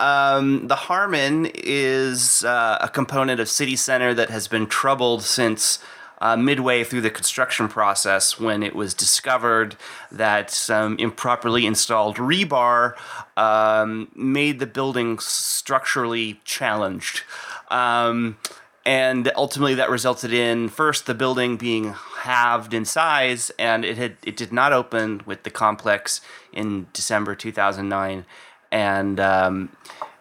Um, 0.00 0.66
the 0.66 0.76
Harmon 0.76 1.50
is 1.54 2.42
uh, 2.42 2.78
a 2.80 2.88
component 2.88 3.38
of 3.38 3.50
City 3.50 3.76
Center 3.76 4.14
that 4.14 4.30
has 4.30 4.48
been 4.48 4.66
troubled 4.66 5.22
since 5.22 5.78
uh, 6.22 6.36
midway 6.36 6.84
through 6.84 7.02
the 7.02 7.10
construction 7.10 7.68
process 7.68 8.40
when 8.40 8.62
it 8.62 8.74
was 8.74 8.94
discovered 8.94 9.76
that 10.10 10.50
some 10.50 10.98
improperly 10.98 11.66
installed 11.66 12.16
rebar 12.16 12.94
um, 13.36 14.10
made 14.14 14.58
the 14.58 14.66
building 14.66 15.18
structurally 15.18 16.40
challenged. 16.44 17.22
Um, 17.70 18.38
and 18.86 19.30
ultimately 19.36 19.74
that 19.74 19.90
resulted 19.90 20.32
in 20.32 20.70
first 20.70 21.04
the 21.04 21.14
building 21.14 21.58
being 21.58 21.92
halved 22.20 22.72
in 22.72 22.86
size 22.86 23.50
and 23.58 23.84
it 23.84 23.98
had 23.98 24.16
it 24.24 24.38
did 24.38 24.52
not 24.52 24.72
open 24.72 25.20
with 25.26 25.42
the 25.42 25.50
complex 25.50 26.22
in 26.50 26.86
December 26.94 27.34
2009 27.34 28.24
and 28.70 29.18
um, 29.20 29.70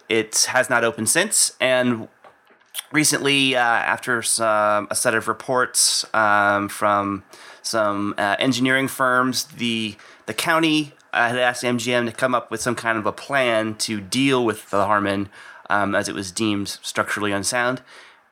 it 0.07 0.47
has 0.49 0.69
not 0.69 0.83
opened 0.83 1.09
since. 1.09 1.55
And 1.59 2.07
recently 2.91 3.55
uh, 3.55 3.59
after 3.59 4.21
some, 4.21 4.87
a 4.89 4.95
set 4.95 5.15
of 5.15 5.27
reports 5.27 6.05
um, 6.13 6.69
from 6.69 7.23
some 7.61 8.15
uh, 8.17 8.35
engineering 8.39 8.87
firms 8.87 9.43
the 9.45 9.95
the 10.25 10.33
county 10.33 10.93
uh, 11.13 11.29
had 11.29 11.37
asked 11.37 11.63
MGM 11.63 12.05
to 12.05 12.11
come 12.11 12.35
up 12.35 12.51
with 12.51 12.61
some 12.61 12.75
kind 12.75 12.97
of 12.97 13.05
a 13.05 13.11
plan 13.11 13.75
to 13.75 13.99
deal 13.99 14.45
with 14.45 14.69
the 14.69 14.85
Harmon 14.85 15.29
um, 15.69 15.95
as 15.95 16.07
it 16.07 16.15
was 16.15 16.31
deemed 16.31 16.67
structurally 16.67 17.31
unsound 17.31 17.81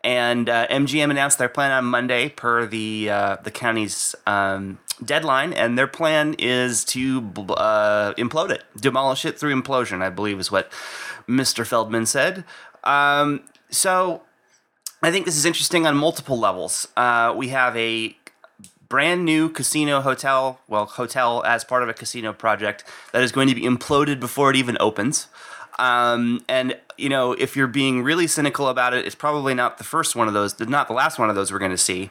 and 0.03 0.49
uh, 0.49 0.67
MGM 0.67 1.12
announced 1.12 1.38
their 1.38 1.49
plan 1.49 1.71
on 1.71 1.86
Monday 1.86 2.29
per 2.29 2.65
the 2.65 3.10
uh, 3.10 3.38
the 3.43 3.51
county's 3.51 4.15
um, 4.25 4.79
deadline, 5.03 5.53
and 5.53 5.77
their 5.77 5.88
plan 5.88 6.36
is 6.39 6.83
to 6.86 7.19
uh, 7.50 8.13
implode 8.13 8.52
it, 8.52 8.63
demolish 8.79 9.25
it 9.25 9.37
through 9.39 9.60
implosion. 9.60 10.02
I 10.02 10.10
believe 10.10 10.39
is 10.39 10.52
what 10.52 10.71
Mr. 11.27 11.65
Feldman 11.65 12.06
said. 12.06 12.43
Um, 12.83 13.43
so 13.69 14.21
I 15.02 15.12
think 15.12 15.25
this 15.25 15.37
is 15.37 15.45
interesting 15.45 15.85
on 15.85 15.98
multiple 15.98 16.39
levels. 16.39 16.87
Uh, 16.95 17.33
we 17.35 17.50
have 17.50 17.75
a 17.75 18.15
brand 18.89 19.25
new 19.25 19.50
casino 19.50 20.02
hotel, 20.02 20.60
well, 20.67 20.85
hotel 20.85 21.43
as 21.45 21.63
part 21.63 21.83
of 21.83 21.89
a 21.89 21.93
casino 21.93 22.33
project 22.33 22.83
that 23.12 23.21
is 23.21 23.31
going 23.31 23.48
to 23.48 23.56
be 23.56 23.63
imploded 23.63 24.19
before 24.19 24.50
it 24.50 24.56
even 24.56 24.77
opens. 24.79 25.27
Um, 25.80 26.44
and 26.48 26.78
you 26.98 27.10
know, 27.10 27.34
if 27.34 27.56
you're 27.56 27.67
being 27.67 28.04
really 28.04 28.28
cynical 28.28 28.67
about 28.67 28.94
it, 28.94 29.06
it's 29.06 29.15
probably 29.15 29.54
not 29.54 29.78
the 29.78 29.84
first 29.84 30.15
one 30.15 30.28
of 30.28 30.34
those, 30.34 30.60
not 30.60 30.88
the 30.88 30.94
last 30.94 31.19
one 31.19 31.30
of 31.30 31.36
those 31.36 31.52
we're 31.52 31.60
going 31.60 31.71
to 31.71 31.78
see, 31.78 32.10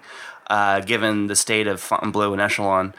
uh, 0.49 0.81
given 0.81 1.27
the 1.27 1.37
state 1.37 1.67
of 1.67 1.81
Fontainebleau 1.81 2.33
and 2.33 2.41
Echelon. 2.41 2.95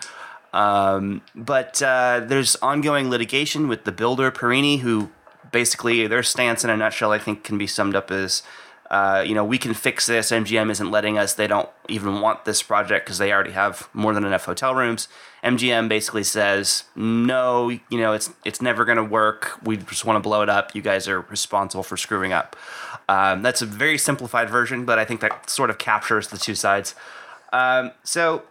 Um, 0.54 1.22
but 1.36 1.82
uh, 1.82 2.22
there's 2.26 2.56
ongoing 2.58 3.10
litigation 3.10 3.68
with 3.68 3.84
the 3.86 3.92
builder 3.92 4.32
Perini, 4.32 4.78
who 4.78 5.10
basically 5.52 6.08
their 6.08 6.24
stance 6.24 6.64
in 6.64 6.70
a 6.70 6.78
nutshell, 6.78 7.12
I 7.12 7.20
think, 7.20 7.44
can 7.44 7.58
be 7.58 7.68
summed 7.68 7.96
up 7.96 8.12
as. 8.12 8.44
Uh, 8.90 9.24
you 9.26 9.36
know, 9.36 9.44
we 9.44 9.58
can 9.58 9.74
fix 9.74 10.06
this. 10.06 10.32
MGM 10.32 10.72
isn't 10.72 10.92
letting 10.92 11.18
us. 11.18 11.34
They 11.34 11.48
don't 11.48 11.70
even 11.90 12.22
want 12.22 12.46
this 12.46 12.64
project 12.64 13.06
because 13.06 13.18
they 13.18 13.32
already 13.34 13.52
have 13.52 13.90
more 13.94 14.14
than 14.14 14.24
enough 14.24 14.46
hotel 14.46 14.74
rooms. 14.74 15.08
MGM 15.44 15.90
basically 15.90 16.24
says, 16.24 16.84
no, 16.96 17.70
you 17.70 17.82
know, 17.92 18.14
it's 18.14 18.32
it's 18.46 18.62
never 18.62 18.86
going 18.86 18.98
to 18.98 19.04
work. 19.04 19.60
We 19.64 19.78
just 19.78 20.06
want 20.06 20.16
to 20.18 20.28
blow 20.28 20.42
it 20.42 20.50
up. 20.50 20.74
You 20.74 20.82
guys 20.82 21.08
are 21.08 21.22
responsible 21.22 21.84
for 21.84 21.98
screwing 21.98 22.34
up. 22.34 22.56
Um, 23.10 23.42
that's 23.42 23.62
a 23.62 23.66
very 23.66 23.98
simplified 23.98 24.50
version, 24.50 24.86
but 24.86 25.00
I 25.00 25.06
think 25.06 25.22
that 25.22 25.50
sort 25.50 25.70
of 25.70 25.78
captures 25.78 26.30
the 26.30 26.38
two 26.38 26.56
sides. 26.56 26.96
Um, 27.54 27.92
so 28.04 28.44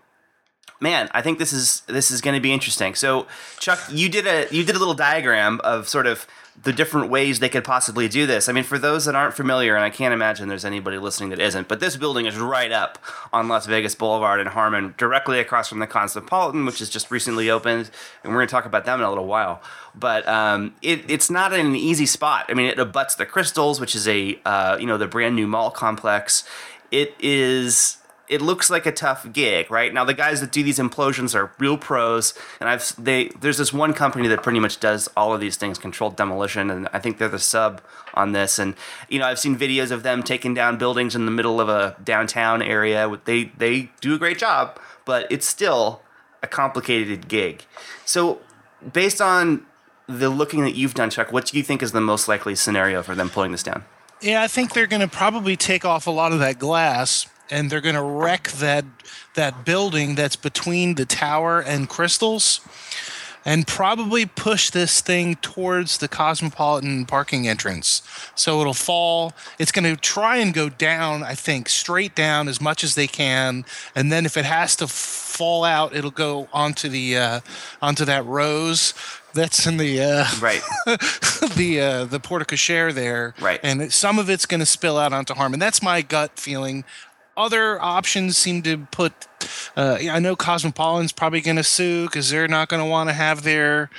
man, 0.81 1.09
I 1.13 1.23
think 1.23 1.39
this 1.39 1.53
is 1.53 1.81
this 1.87 2.11
is 2.11 2.21
going 2.21 2.35
to 2.35 2.41
be 2.41 2.53
interesting. 2.53 2.95
So, 2.95 3.27
Chuck, 3.59 3.81
you 3.91 4.09
did 4.09 4.27
a 4.27 4.47
you 4.55 4.65
did 4.65 4.77
a 4.77 4.79
little 4.79 4.95
diagram 4.95 5.61
of 5.65 5.89
sort 5.89 6.07
of 6.07 6.27
the 6.63 6.73
different 6.73 7.11
ways 7.11 7.39
they 7.39 7.49
could 7.49 7.65
possibly 7.65 8.09
do 8.09 8.27
this. 8.27 8.49
I 8.49 8.53
mean, 8.53 8.65
for 8.65 8.79
those 8.79 9.05
that 9.05 9.15
aren't 9.15 9.35
familiar, 9.35 9.77
and 9.77 9.85
I 9.85 9.91
can't 9.91 10.15
imagine 10.15 10.49
there's 10.49 10.65
anybody 10.65 10.99
listening 10.99 11.31
that 11.31 11.39
isn't, 11.39 11.69
but 11.69 11.81
this 11.81 11.97
building 11.97 12.27
is 12.27 12.37
right 12.37 12.73
up 12.73 12.99
on 13.33 13.49
Las 13.49 13.67
Vegas 13.67 13.95
Boulevard 13.95 14.41
in 14.41 14.47
Harmon, 14.49 14.95
directly 14.97 15.39
across 15.39 15.69
from 15.69 15.79
the 15.79 15.87
Cosmopolitan, 15.87 16.65
which 16.65 16.79
has 16.79 16.89
just 16.89 17.11
recently 17.11 17.51
opened, 17.51 17.91
and 18.23 18.33
we're 18.33 18.39
going 18.39 18.49
to 18.49 18.53
talk 18.53 18.65
about 18.65 18.85
them 18.85 19.01
in 19.01 19.07
a 19.07 19.09
little 19.09 19.27
while. 19.27 19.63
But 19.95 20.27
um, 20.27 20.75
it, 20.83 21.09
it's 21.11 21.31
not 21.31 21.53
an 21.53 21.77
easy 21.77 22.07
spot. 22.07 22.47
I 22.49 22.55
mean, 22.55 22.67
it 22.67 22.79
abuts 22.79 23.15
the 23.15 23.27
Crystals, 23.27 23.81
which 23.81 23.95
is 23.95 24.09
a 24.09 24.39
uh, 24.45 24.77
you 24.81 24.87
know 24.87 24.99
the 24.99 25.09
brand 25.09 25.37
new 25.37 25.47
mall 25.47 25.71
complex. 25.71 26.45
It 26.91 27.15
is 27.21 27.99
it 28.29 28.43
looks 28.43 28.71
like 28.71 28.87
a 28.87 28.93
tough 28.93 29.31
gig, 29.33 29.71
right? 29.71 29.93
Now 29.93 30.05
the 30.05 30.15
guys 30.15 30.41
that 30.41 30.53
do 30.53 30.63
these 30.63 30.79
implosions 30.79 31.35
are 31.35 31.53
real 31.59 31.79
pros, 31.79 32.35
and 32.61 32.69
I've 32.69 32.95
they 33.03 33.29
there's 33.41 33.59
this 33.59 33.73
one 33.73 33.93
company 33.93 34.29
that 34.29 34.43
pretty 34.43 34.61
much 34.61 34.81
does 34.81 35.09
all 35.17 35.33
of 35.33 35.41
these 35.41 35.57
things, 35.57 35.79
controlled 35.79 36.17
demolition, 36.17 36.71
and 36.71 36.89
I 36.93 36.99
think 36.99 37.19
they're 37.19 37.29
the 37.29 37.39
sub 37.39 37.81
on 38.15 38.33
this. 38.33 38.59
And 38.59 38.75
you 39.09 39.19
know 39.19 39.27
I've 39.27 39.39
seen 39.39 39.57
videos 39.57 39.91
of 39.91 40.03
them 40.03 40.23
taking 40.23 40.55
down 40.55 40.79
buildings 40.79 41.15
in 41.15 41.25
the 41.25 41.31
middle 41.31 41.61
of 41.61 41.69
a 41.69 41.97
downtown 42.03 42.63
area. 42.63 43.19
They 43.25 43.45
they 43.57 43.91
do 44.01 44.15
a 44.15 44.19
great 44.19 44.39
job, 44.39 44.79
but 45.05 45.27
it's 45.31 45.47
still 45.47 46.03
a 46.43 46.47
complicated 46.47 47.29
gig. 47.29 47.65
So 48.05 48.41
based 48.93 49.21
on 49.21 49.67
the 50.09 50.31
looking 50.31 50.63
that 50.65 50.75
you've 50.75 50.95
done, 50.95 51.11
Chuck, 51.11 51.33
what 51.33 51.47
do 51.47 51.57
you 51.57 51.63
think 51.63 51.83
is 51.83 51.93
the 51.93 52.01
most 52.01 52.29
likely 52.29 52.55
scenario 52.55 53.03
for 53.03 53.15
them 53.15 53.29
pulling 53.29 53.53
this 53.53 53.63
down? 53.63 53.85
Yeah, 54.21 54.43
I 54.43 54.49
think 54.49 54.73
they're 54.73 54.87
going 54.87 55.03
to 55.03 55.09
probably 55.09 55.57
take 55.57 55.85
off 55.85 56.07
a 56.07 56.11
lot 56.11 56.33
of 56.33 56.39
that 56.39 56.59
glass 56.59 57.27
and 57.51 57.71
they're 57.71 57.81
going 57.81 57.95
to 57.95 58.03
wreck 58.03 58.49
that 58.53 58.85
that 59.35 59.65
building 59.65 60.15
that's 60.15 60.37
between 60.37 60.95
the 60.95 61.05
tower 61.05 61.61
and 61.61 61.89
crystals 61.89 62.61
and 63.47 63.65
probably 63.65 64.27
push 64.27 64.71
this 64.71 65.01
thing 65.01 65.37
towards 65.37 65.99
the 65.99 66.09
cosmopolitan 66.09 67.07
parking 67.07 67.47
entrance. 67.47 68.03
So 68.35 68.61
it'll 68.61 68.75
fall. 68.75 69.35
It's 69.57 69.71
going 69.71 69.85
to 69.85 69.99
try 69.99 70.39
and 70.39 70.53
go 70.53 70.69
down 70.69 71.23
i 71.23 71.35
think 71.35 71.69
straight 71.69 72.15
down 72.17 72.49
as 72.49 72.61
much 72.61 72.83
as 72.83 72.97
they 72.97 73.07
can. 73.07 73.65
And 73.95 74.11
then 74.11 74.27
if 74.27 74.37
it 74.37 74.45
has 74.45 74.75
to 74.77 74.89
fall 74.89 75.65
out 75.65 75.95
it'll 75.95 76.11
go 76.11 76.49
onto 76.53 76.89
the 76.89 77.17
uh, 77.17 77.41
onto 77.81 78.05
that 78.05 78.27
rose 78.27 78.93
that's 79.33 79.67
in 79.67 79.77
the 79.77 80.01
uh, 80.01 80.27
right. 80.41 80.63
the 81.57 81.81
uh, 81.81 82.05
the 82.07 82.19
porte 82.19 82.49
cochere 82.49 82.93
there. 82.93 83.35
Right. 83.41 83.61
And 83.63 83.93
some 83.93 84.19
of 84.19 84.29
it's 84.29 84.47
going 84.47 84.61
to 84.61 84.67
spill 84.67 84.99
out 84.99 85.13
onto 85.13 85.35
harmon. 85.35 85.61
That's 85.61 85.83
my 85.83 86.03
gut 86.03 86.39
feeling 86.39 86.85
other 87.37 87.81
options 87.83 88.37
seem 88.37 88.63
to 88.63 88.87
put. 88.91 89.13
Uh, 89.77 89.99
I 90.11 90.19
know 90.19 90.35
Cosmopolitan's 90.35 91.13
probably 91.13 91.41
going 91.41 91.57
to 91.57 91.65
sue 91.65 92.07
because 92.07 92.31
they're 92.31 92.49
not 92.49 92.69
going 92.69 92.83
to 92.83 92.89
want 92.89 93.09
to 93.11 93.13
have 93.13 93.43
their 93.43 93.91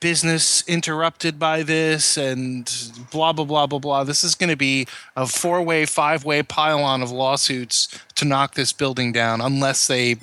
business 0.00 0.66
interrupted 0.68 1.38
by 1.38 1.62
this 1.62 2.16
and 2.16 2.70
blah 3.10 3.32
blah 3.32 3.44
blah 3.44 3.66
blah 3.66 3.78
blah. 3.78 4.04
This 4.04 4.24
is 4.24 4.34
going 4.34 4.50
to 4.50 4.56
be 4.56 4.86
a 5.16 5.26
four-way, 5.26 5.86
five-way 5.86 6.42
pile-on 6.42 7.02
of 7.02 7.10
lawsuits 7.10 7.88
to 8.16 8.24
knock 8.24 8.54
this 8.54 8.72
building 8.72 9.12
down, 9.12 9.40
unless 9.40 9.86
they, 9.86 10.16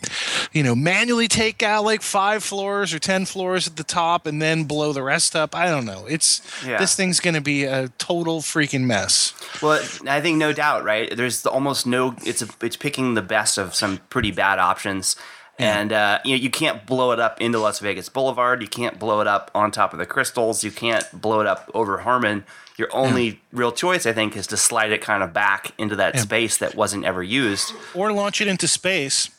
you 0.51 0.63
know, 0.63 0.75
manually 0.75 1.27
take 1.27 1.63
out 1.63 1.83
like 1.83 2.01
five 2.01 2.43
floors 2.43 2.93
or 2.93 2.99
ten 2.99 3.25
floors 3.25 3.67
at 3.67 3.75
the 3.75 3.83
top 3.83 4.27
and 4.27 4.41
then 4.41 4.65
blow 4.65 4.93
the 4.93 5.03
rest 5.03 5.35
up. 5.35 5.55
I 5.55 5.67
don't 5.67 5.85
know. 5.85 6.05
It's 6.07 6.41
yeah. 6.65 6.77
this 6.77 6.95
thing's 6.95 7.19
going 7.19 7.35
to 7.35 7.41
be 7.41 7.63
a 7.63 7.89
total 7.97 8.41
freaking 8.41 8.81
mess. 8.81 9.33
Well, 9.61 9.81
I 10.07 10.21
think 10.21 10.37
no 10.37 10.53
doubt, 10.53 10.83
right? 10.83 11.15
There's 11.15 11.45
almost 11.45 11.87
no. 11.87 12.15
It's 12.25 12.41
a, 12.41 12.47
it's 12.61 12.77
picking 12.77 13.13
the 13.13 13.21
best 13.21 13.57
of 13.57 13.75
some 13.75 13.99
pretty 14.09 14.31
bad 14.31 14.59
options 14.59 15.15
and 15.59 15.93
uh, 15.93 16.19
you 16.25 16.35
know 16.35 16.41
you 16.41 16.49
can't 16.49 16.85
blow 16.85 17.11
it 17.11 17.19
up 17.19 17.39
into 17.39 17.59
Las 17.59 17.79
Vegas 17.79 18.09
Boulevard. 18.09 18.61
You 18.61 18.67
can't 18.67 18.99
blow 18.99 19.21
it 19.21 19.27
up 19.27 19.51
on 19.53 19.71
top 19.71 19.93
of 19.93 19.99
the 19.99 20.05
Crystals. 20.05 20.63
You 20.63 20.71
can't 20.71 21.05
blow 21.19 21.41
it 21.41 21.47
up 21.47 21.69
over 21.73 21.99
Harmon. 21.99 22.43
Your 22.77 22.89
only 22.91 23.25
yeah. 23.25 23.35
real 23.51 23.71
choice, 23.71 24.05
I 24.05 24.13
think, 24.13 24.35
is 24.35 24.47
to 24.47 24.57
slide 24.57 24.91
it 24.91 25.01
kind 25.01 25.21
of 25.21 25.31
back 25.31 25.73
into 25.77 25.95
that 25.97 26.15
yeah. 26.15 26.21
space 26.21 26.57
that 26.57 26.75
wasn't 26.75 27.05
ever 27.05 27.21
used, 27.21 27.73
or 27.93 28.11
launch 28.11 28.41
it 28.41 28.47
into 28.47 28.67
space. 28.67 29.29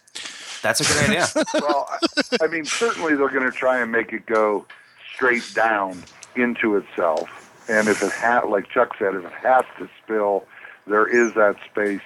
That's 0.63 0.81
a 0.81 0.85
good 0.85 1.11
idea. 1.11 1.27
well, 1.55 1.89
I 2.41 2.47
mean, 2.47 2.65
certainly 2.65 3.17
they're 3.17 3.29
going 3.29 3.51
to 3.51 3.57
try 3.57 3.83
and 3.83 3.91
make 3.91 4.13
it 4.13 4.25
go 4.25 4.67
straight 5.15 5.53
down 5.55 6.03
into 6.37 6.77
itself, 6.77 7.65
and 7.69 7.89
if 7.89 8.03
it 8.03 8.13
ha- 8.13 8.47
like 8.49 8.69
Chuck 8.69 8.93
said, 8.99 9.15
if 9.17 9.25
it 9.25 9.33
has 9.33 9.65
to 9.79 9.89
spill, 10.03 10.47
there 10.87 11.07
is 11.07 11.35
that 11.35 11.57
space 11.71 12.01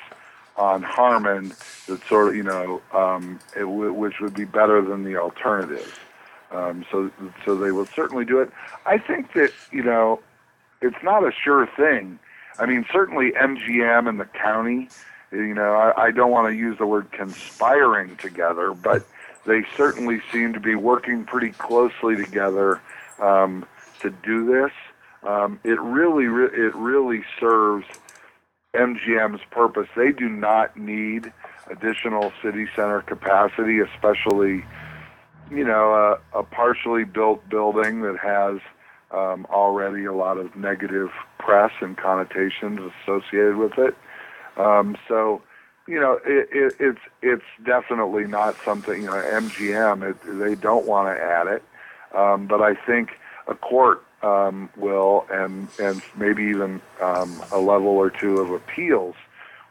on 0.58 0.82
Harmon 0.82 1.52
that 1.86 2.06
sort 2.08 2.28
of 2.28 2.36
you 2.36 2.42
know 2.42 2.82
um, 2.92 3.38
it 3.56 3.60
w- 3.60 3.92
which 3.92 4.20
would 4.20 4.34
be 4.34 4.44
better 4.44 4.82
than 4.82 5.04
the 5.04 5.16
alternative. 5.16 5.98
Um, 6.50 6.84
so 6.90 7.10
so 7.44 7.54
they 7.56 7.72
will 7.72 7.86
certainly 7.86 8.24
do 8.24 8.40
it. 8.40 8.50
I 8.84 8.98
think 8.98 9.32
that 9.34 9.52
you 9.70 9.82
know 9.82 10.20
it's 10.80 11.02
not 11.02 11.24
a 11.24 11.32
sure 11.32 11.66
thing. 11.76 12.18
I 12.58 12.66
mean, 12.66 12.84
certainly 12.92 13.32
MGM 13.32 14.08
and 14.08 14.18
the 14.18 14.24
county. 14.24 14.88
You 15.30 15.54
know, 15.54 15.74
I, 15.74 16.06
I 16.06 16.10
don't 16.10 16.30
want 16.30 16.50
to 16.50 16.56
use 16.56 16.78
the 16.78 16.86
word 16.86 17.12
conspiring 17.12 18.16
together, 18.16 18.72
but 18.72 19.06
they 19.46 19.62
certainly 19.76 20.20
seem 20.32 20.54
to 20.54 20.60
be 20.60 20.74
working 20.74 21.24
pretty 21.24 21.50
closely 21.50 22.16
together 22.16 22.80
um, 23.20 23.66
to 24.00 24.10
do 24.10 24.46
this. 24.46 24.72
Um, 25.22 25.60
it 25.64 25.80
really, 25.80 26.26
re- 26.26 26.66
it 26.66 26.74
really 26.74 27.24
serves 27.38 27.86
MGM's 28.74 29.40
purpose. 29.50 29.88
They 29.96 30.12
do 30.12 30.28
not 30.28 30.76
need 30.76 31.32
additional 31.70 32.32
city 32.42 32.66
center 32.74 33.02
capacity, 33.02 33.80
especially, 33.80 34.64
you 35.50 35.64
know, 35.64 36.18
a, 36.34 36.38
a 36.38 36.42
partially 36.42 37.04
built 37.04 37.48
building 37.48 38.02
that 38.02 38.18
has 38.18 38.60
um, 39.10 39.46
already 39.50 40.04
a 40.04 40.12
lot 40.12 40.38
of 40.38 40.54
negative 40.54 41.10
press 41.38 41.72
and 41.80 41.96
connotations 41.96 42.80
associated 43.02 43.56
with 43.56 43.78
it. 43.78 43.96
Um, 44.58 44.96
so, 45.06 45.42
you 45.86 45.98
know, 45.98 46.20
it, 46.26 46.48
it, 46.52 46.74
it's 46.78 47.00
it's 47.22 47.44
definitely 47.64 48.26
not 48.26 48.54
something. 48.64 49.02
You 49.02 49.06
know, 49.06 49.12
MGM 49.12 50.10
it, 50.10 50.16
they 50.38 50.54
don't 50.54 50.86
want 50.86 51.16
to 51.16 51.22
add 51.22 51.46
it, 51.46 51.62
um, 52.14 52.46
but 52.46 52.60
I 52.60 52.74
think 52.74 53.12
a 53.46 53.54
court 53.54 54.04
um, 54.22 54.68
will, 54.76 55.26
and 55.30 55.68
and 55.78 56.02
maybe 56.16 56.44
even 56.44 56.80
um, 57.00 57.42
a 57.52 57.58
level 57.58 57.88
or 57.88 58.10
two 58.10 58.38
of 58.38 58.50
appeals 58.50 59.14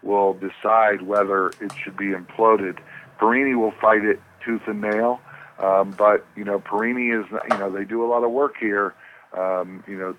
will 0.03 0.33
decide 0.33 1.01
whether 1.01 1.49
it 1.61 1.71
should 1.83 1.97
be 1.97 2.07
imploded. 2.07 2.77
Perini 3.17 3.55
will 3.55 3.71
fight 3.71 4.05
it 4.05 4.21
tooth 4.43 4.61
and 4.67 4.81
nail, 4.81 5.19
um, 5.59 5.91
but 5.91 6.25
you 6.35 6.43
know 6.43 6.59
Perini 6.59 7.09
is 7.09 7.25
you 7.51 7.57
know 7.57 7.69
they 7.71 7.83
do 7.83 8.05
a 8.05 8.07
lot 8.07 8.23
of 8.23 8.31
work 8.31 8.55
here. 8.59 8.93
Um, 9.37 9.83
you 9.87 9.97
know 9.97 10.15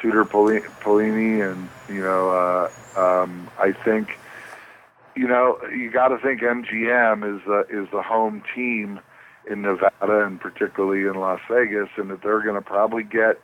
Tutor 0.00 0.24
Perini, 0.24 1.40
and 1.40 1.68
you 1.88 2.02
know 2.02 2.30
uh, 2.30 2.70
um, 2.96 3.48
I 3.58 3.72
think 3.72 4.18
you 5.14 5.28
know 5.28 5.58
you 5.72 5.90
got 5.90 6.08
to 6.08 6.18
think 6.18 6.40
MGM 6.40 7.36
is 7.36 7.42
the 7.44 7.66
is 7.70 7.88
the 7.92 8.02
home 8.02 8.42
team 8.54 9.00
in 9.48 9.62
Nevada 9.62 10.24
and 10.24 10.40
particularly 10.40 11.02
in 11.02 11.14
Las 11.14 11.40
Vegas, 11.48 11.88
and 11.96 12.10
that 12.10 12.22
they're 12.22 12.42
going 12.42 12.56
to 12.56 12.62
probably 12.62 13.04
get 13.04 13.40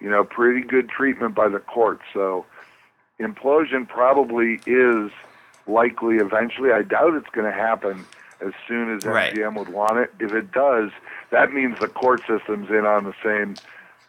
you 0.00 0.10
know, 0.10 0.24
pretty 0.24 0.60
good 0.66 0.88
treatment 0.88 1.34
by 1.34 1.48
the 1.48 1.58
court. 1.58 2.00
So 2.12 2.44
implosion 3.20 3.88
probably 3.88 4.60
is 4.66 5.10
likely 5.66 6.16
eventually. 6.16 6.72
I 6.72 6.82
doubt 6.82 7.14
it's 7.14 7.30
going 7.30 7.50
to 7.50 7.56
happen 7.56 8.04
as 8.40 8.52
soon 8.68 8.94
as 8.94 9.02
MGM 9.02 9.44
right. 9.44 9.54
would 9.54 9.68
want 9.68 9.98
it. 9.98 10.12
If 10.20 10.32
it 10.32 10.52
does, 10.52 10.90
that 11.30 11.52
means 11.52 11.78
the 11.80 11.88
court 11.88 12.20
system's 12.26 12.68
in 12.70 12.84
on 12.84 13.04
the 13.04 13.14
same. 13.24 13.56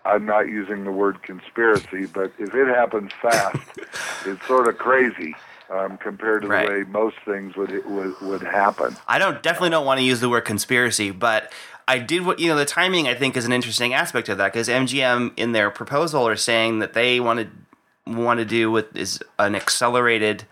I'm 0.06 0.26
not 0.26 0.48
using 0.48 0.84
the 0.84 0.92
word 0.92 1.22
conspiracy, 1.24 2.06
but 2.06 2.32
if 2.40 2.54
it 2.54 2.68
happens 2.68 3.12
fast, 3.22 3.58
it's 4.26 4.46
sort 4.48 4.68
of 4.68 4.78
crazy. 4.78 5.36
Um, 5.70 5.98
compared 5.98 6.44
to 6.44 6.48
right. 6.48 6.66
the 6.66 6.74
way 6.76 6.84
most 6.84 7.18
things 7.26 7.58
would, 7.58 7.86
would 7.86 8.22
would 8.22 8.42
happen. 8.42 8.96
I 9.06 9.20
don't 9.20 9.44
definitely 9.44 9.72
don't 9.72 9.86
want 9.86 10.00
to 10.00 10.04
use 10.06 10.22
the 10.22 10.30
word 10.30 10.46
conspiracy, 10.46 11.12
but 11.12 11.52
I 11.88 12.00
did 12.00 12.26
what 12.26 12.40
you 12.40 12.48
know 12.48 12.56
the 12.56 12.66
timing 12.66 13.08
I 13.08 13.16
think 13.16 13.36
is 13.36 13.44
an 13.44 13.52
interesting 13.52 13.94
aspect 13.94 14.30
of 14.30 14.38
that 14.38 14.54
because 14.54 14.70
MGM 14.70 15.34
in 15.38 15.52
their 15.52 15.70
proposal 15.70 16.26
are 16.26 16.38
saying 16.38 16.80
that 16.80 16.94
they 16.94 17.20
want 17.20 17.42
to 17.42 18.12
want 18.12 18.40
to 18.40 18.46
do 18.46 18.72
with 18.72 18.96
is 18.96 19.22
an 19.40 19.56
accelerated 19.56 20.46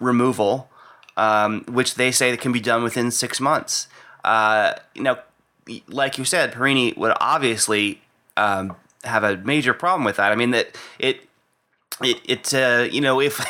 removal, 0.00 0.68
um, 1.16 1.64
which 1.68 1.94
they 1.94 2.10
say 2.10 2.30
that 2.30 2.40
can 2.40 2.52
be 2.52 2.60
done 2.60 2.82
within 2.82 3.10
six 3.10 3.40
months. 3.40 3.88
Uh, 4.24 4.74
you 4.94 5.02
know, 5.02 5.18
like 5.86 6.18
you 6.18 6.24
said, 6.24 6.52
Perini 6.52 6.92
would 6.96 7.12
obviously 7.20 8.02
um, 8.36 8.76
have 9.04 9.24
a 9.24 9.36
major 9.36 9.74
problem 9.74 10.04
with 10.04 10.16
that. 10.16 10.32
I 10.32 10.34
mean 10.34 10.50
that 10.50 10.76
it 10.98 11.28
it, 12.02 12.20
it 12.24 12.54
uh, 12.54 12.88
you 12.90 13.00
know 13.00 13.20
if 13.20 13.40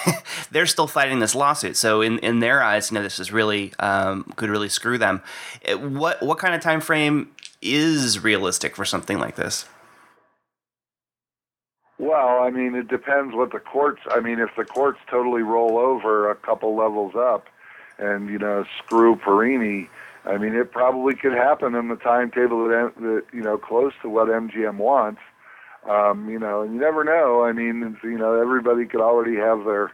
they're 0.51 0.67
still 0.67 0.87
fighting 0.87 1.19
this 1.21 1.35
lawsuit 1.35 1.77
so 1.77 2.01
in, 2.01 2.19
in 2.21 2.41
their 2.41 2.63
eyes 2.63 2.91
you 2.91 2.95
know 2.95 3.03
this 3.03 3.19
is 3.19 3.33
really 3.33 3.73
um, 3.79 4.25
could 4.37 4.51
really 4.51 4.69
screw 4.69 4.99
them 4.99 5.23
what 5.77 6.23
what 6.23 6.39
kind 6.39 6.55
of 6.55 6.61
time 6.61 6.81
frame 6.81 7.31
is 7.63 8.23
realistic 8.23 8.77
for 8.77 8.85
something 8.85 9.19
like 9.19 9.37
this 9.37 9.67
well 11.99 12.41
i 12.41 12.51
mean 12.51 12.75
it 12.75 12.89
depends 12.89 13.35
what 13.35 13.53
the 13.53 13.61
courts 13.61 14.01
i 14.11 14.21
mean 14.21 14.39
if 14.39 14.51
the 14.57 14.65
courts 14.65 14.99
totally 15.11 15.43
roll 15.43 15.79
over 15.79 16.31
a 16.31 16.35
couple 16.35 16.77
levels 16.77 17.15
up 17.15 17.47
and 17.99 18.29
you 18.31 18.39
know 18.39 18.65
screw 18.79 19.17
Perini 19.17 19.89
I 20.25 20.37
mean, 20.37 20.55
it 20.55 20.71
probably 20.71 21.15
could 21.15 21.33
happen 21.33 21.75
in 21.75 21.89
the 21.89 21.97
timetable 21.97 22.69
that, 22.69 22.93
that 23.01 23.23
you 23.33 23.43
know 23.43 23.57
close 23.57 23.93
to 24.03 24.09
what 24.09 24.29
MGM 24.29 24.77
wants. 24.77 25.21
Um, 25.89 26.29
you 26.29 26.39
know, 26.39 26.63
and 26.63 26.75
you 26.75 26.81
never 26.81 27.05
know. 27.05 27.45
I 27.45 27.53
mean, 27.53 27.97
you 28.03 28.19
know, 28.19 28.41
everybody 28.41 28.85
could 28.85 29.01
already 29.01 29.37
have 29.37 29.65
their, 29.65 29.91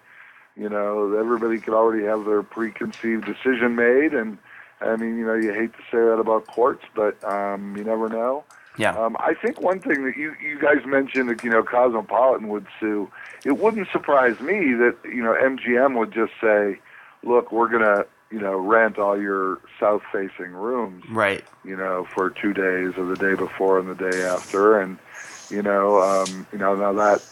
you 0.57 0.69
know, 0.69 1.17
everybody 1.17 1.59
could 1.59 1.75
already 1.75 2.05
have 2.05 2.25
their 2.25 2.43
preconceived 2.43 3.25
decision 3.25 3.77
made, 3.77 4.13
and 4.13 4.39
I 4.81 4.97
mean, 4.97 5.17
you 5.17 5.25
know, 5.25 5.35
you 5.35 5.53
hate 5.53 5.73
to 5.75 5.83
say 5.91 5.99
that 5.99 6.19
about 6.19 6.47
courts, 6.49 6.85
but 6.95 7.23
um, 7.25 7.77
you 7.77 7.85
never 7.85 8.09
know. 8.09 8.45
Yeah. 8.77 8.97
Um, 8.99 9.17
I 9.21 9.35
think 9.35 9.61
one 9.61 9.81
thing 9.81 10.05
that 10.05 10.17
you 10.17 10.35
you 10.43 10.59
guys 10.61 10.85
mentioned 10.85 11.31
that 11.31 11.45
you 11.45 11.51
know 11.51 11.63
Cosmopolitan 11.63 12.49
would 12.49 12.67
sue. 12.81 13.11
It 13.45 13.59
wouldn't 13.59 13.89
surprise 13.91 14.41
me 14.41 14.75
that 14.75 14.97
you 15.05 15.23
know 15.23 15.35
MGM 15.35 15.97
would 15.97 16.13
just 16.13 16.33
say, 16.41 16.81
"Look, 17.23 17.53
we're 17.53 17.69
gonna 17.69 18.05
you 18.31 18.41
know, 18.41 18.57
rent 18.57 18.99
all 18.99 19.21
your 19.21 19.61
south 19.79 20.03
facing 20.13 20.53
rooms. 20.53 21.05
Right. 21.11 21.45
You 21.65 21.77
know, 21.77 22.07
for 22.15 22.31
two 22.31 22.53
days 22.53 22.95
or 22.97 23.07
the 23.07 23.17
day 23.17 23.35
before 23.35 23.79
and 23.79 23.89
the 23.89 24.11
day 24.11 24.23
after. 24.25 24.81
And, 24.81 24.99
you 25.51 25.63
know, 25.63 26.01
um, 26.03 26.47
you 26.53 26.59
know, 26.59 26.75
now 26.75 26.93
that 26.93 27.23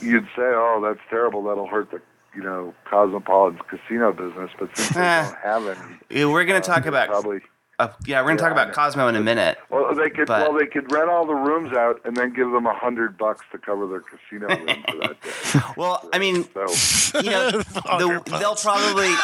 you'd 0.00 0.24
say, 0.36 0.42
oh, 0.42 0.80
that's 0.82 1.00
terrible. 1.08 1.42
That'll 1.42 1.66
hurt 1.66 1.90
the, 1.90 2.00
you 2.34 2.42
know, 2.42 2.74
Cosmopolitan's 2.88 3.60
casino 3.68 4.12
business. 4.12 4.50
But 4.58 4.76
since 4.76 4.88
they 4.90 5.00
don't 5.00 5.36
have 5.42 5.66
any. 5.66 5.96
Yeah, 6.10 6.26
we're 6.26 6.44
going 6.44 6.60
to 6.62 6.70
uh, 6.70 6.74
talk 6.74 6.86
about. 6.86 7.08
Probably. 7.08 7.40
Uh, 7.78 7.88
yeah, 8.06 8.20
we're 8.20 8.26
going 8.26 8.36
to 8.36 8.42
Yeah, 8.42 8.48
talk 8.50 8.52
about. 8.58 8.74
Cosmo 8.74 9.08
in 9.08 9.16
a 9.16 9.22
minute. 9.22 9.56
Well, 9.70 9.94
they 9.94 10.10
could. 10.10 10.26
But- 10.26 10.42
well, 10.50 10.58
they 10.58 10.66
could 10.66 10.92
rent 10.92 11.08
all 11.08 11.24
the 11.26 11.34
rooms 11.34 11.72
out 11.74 12.00
and 12.04 12.14
then 12.16 12.32
give 12.34 12.50
them 12.50 12.66
a 12.66 12.74
hundred 12.74 13.16
bucks 13.16 13.44
to 13.52 13.58
cover 13.58 13.86
their 13.86 14.00
casino 14.02 14.48
room 14.48 14.84
for 14.86 14.96
that 14.98 15.22
day. 15.54 15.60
Well, 15.78 16.06
I 16.12 16.18
mean, 16.18 16.44
So, 16.52 17.20
you 17.20 17.30
know, 17.30 17.50
the, 17.62 18.22
they'll 18.38 18.54
probably 18.56 19.14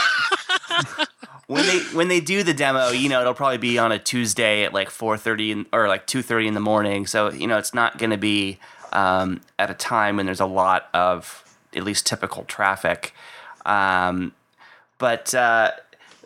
when 1.46 1.64
they 1.66 1.78
when 1.94 2.08
they 2.08 2.20
do 2.20 2.42
the 2.42 2.54
demo, 2.54 2.88
you 2.88 3.08
know, 3.08 3.20
it'll 3.20 3.34
probably 3.34 3.58
be 3.58 3.78
on 3.78 3.92
a 3.92 3.98
Tuesday 3.98 4.64
at 4.64 4.72
like 4.72 4.90
four 4.90 5.16
thirty 5.16 5.64
or 5.72 5.88
like 5.88 6.06
two 6.06 6.22
thirty 6.22 6.48
in 6.48 6.54
the 6.54 6.60
morning. 6.60 7.06
So 7.06 7.30
you 7.30 7.46
know, 7.46 7.56
it's 7.56 7.74
not 7.74 7.98
going 7.98 8.10
to 8.10 8.16
be 8.16 8.58
um, 8.92 9.40
at 9.58 9.70
a 9.70 9.74
time 9.74 10.16
when 10.16 10.26
there's 10.26 10.40
a 10.40 10.46
lot 10.46 10.88
of 10.92 11.44
at 11.74 11.84
least 11.84 12.06
typical 12.06 12.44
traffic. 12.44 13.14
Um, 13.64 14.32
but 14.98 15.34
uh, 15.34 15.72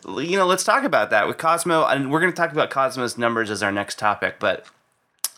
you 0.07 0.37
know, 0.37 0.47
let's 0.47 0.63
talk 0.63 0.83
about 0.83 1.11
that 1.11 1.27
with 1.27 1.37
Cosmo, 1.37 1.85
and 1.85 2.11
we're 2.11 2.19
going 2.19 2.31
to 2.31 2.37
talk 2.37 2.51
about 2.51 2.71
Cosmo's 2.71 3.17
numbers 3.17 3.51
as 3.51 3.61
our 3.61 3.71
next 3.71 3.99
topic. 3.99 4.37
But 4.39 4.65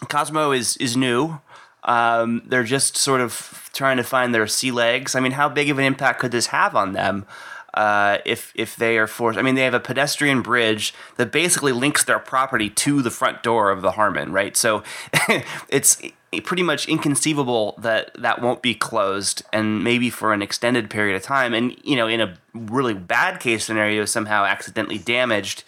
Cosmo 0.08 0.52
is 0.54 0.78
is 0.78 0.96
new. 0.96 1.42
Um, 1.84 2.44
they're 2.46 2.64
just 2.64 2.96
sort 2.96 3.20
of 3.20 3.70
trying 3.74 3.98
to 3.98 4.04
find 4.04 4.34
their 4.34 4.48
sea 4.48 4.72
legs. 4.72 5.14
I 5.16 5.20
mean, 5.20 5.34
how 5.34 5.50
big 5.50 5.70
of 5.70 5.78
an 5.78 5.84
impact 5.84 6.20
could 6.20 6.32
this 6.32 6.48
have 6.48 6.74
on 6.74 6.94
them 6.94 7.26
uh, 7.74 8.20
if 8.26 8.52
if 8.56 8.76
they 8.76 8.98
are 8.98 9.08
forced? 9.08 9.38
I 9.38 9.42
mean, 9.42 9.56
they 9.56 9.64
have 9.64 9.74
a 9.74 9.80
pedestrian 9.80 10.42
bridge 10.42 10.94
that 11.18 11.32
basically 11.32 11.72
links 11.72 12.04
their 12.04 12.20
property 12.20 12.70
to 12.70 13.02
the 13.02 13.12
front 13.12 13.44
door 13.44 13.72
of 13.72 13.82
the 13.82 13.92
Harmon, 13.92 14.32
right? 14.32 14.56
So 14.56 14.84
it's 15.70 16.02
pretty 16.44 16.64
much 16.64 16.88
inconceivable 16.88 17.76
that 17.78 18.12
that 18.20 18.42
won't 18.42 18.62
be 18.62 18.76
closed, 18.76 19.44
and 19.52 19.84
maybe 19.84 20.10
for 20.10 20.34
an 20.34 20.42
extended 20.42 20.90
period 20.90 21.16
of 21.16 21.24
time. 21.24 21.54
And 21.54 21.76
you 21.84 21.96
know, 21.96 22.08
in 22.08 22.22
a 22.22 22.38
really 22.54 22.94
bad 22.94 23.40
case 23.40 23.66
scenario, 23.66 24.06
somehow 24.06 24.46
accidentally 24.46 24.98
damaged, 24.98 25.64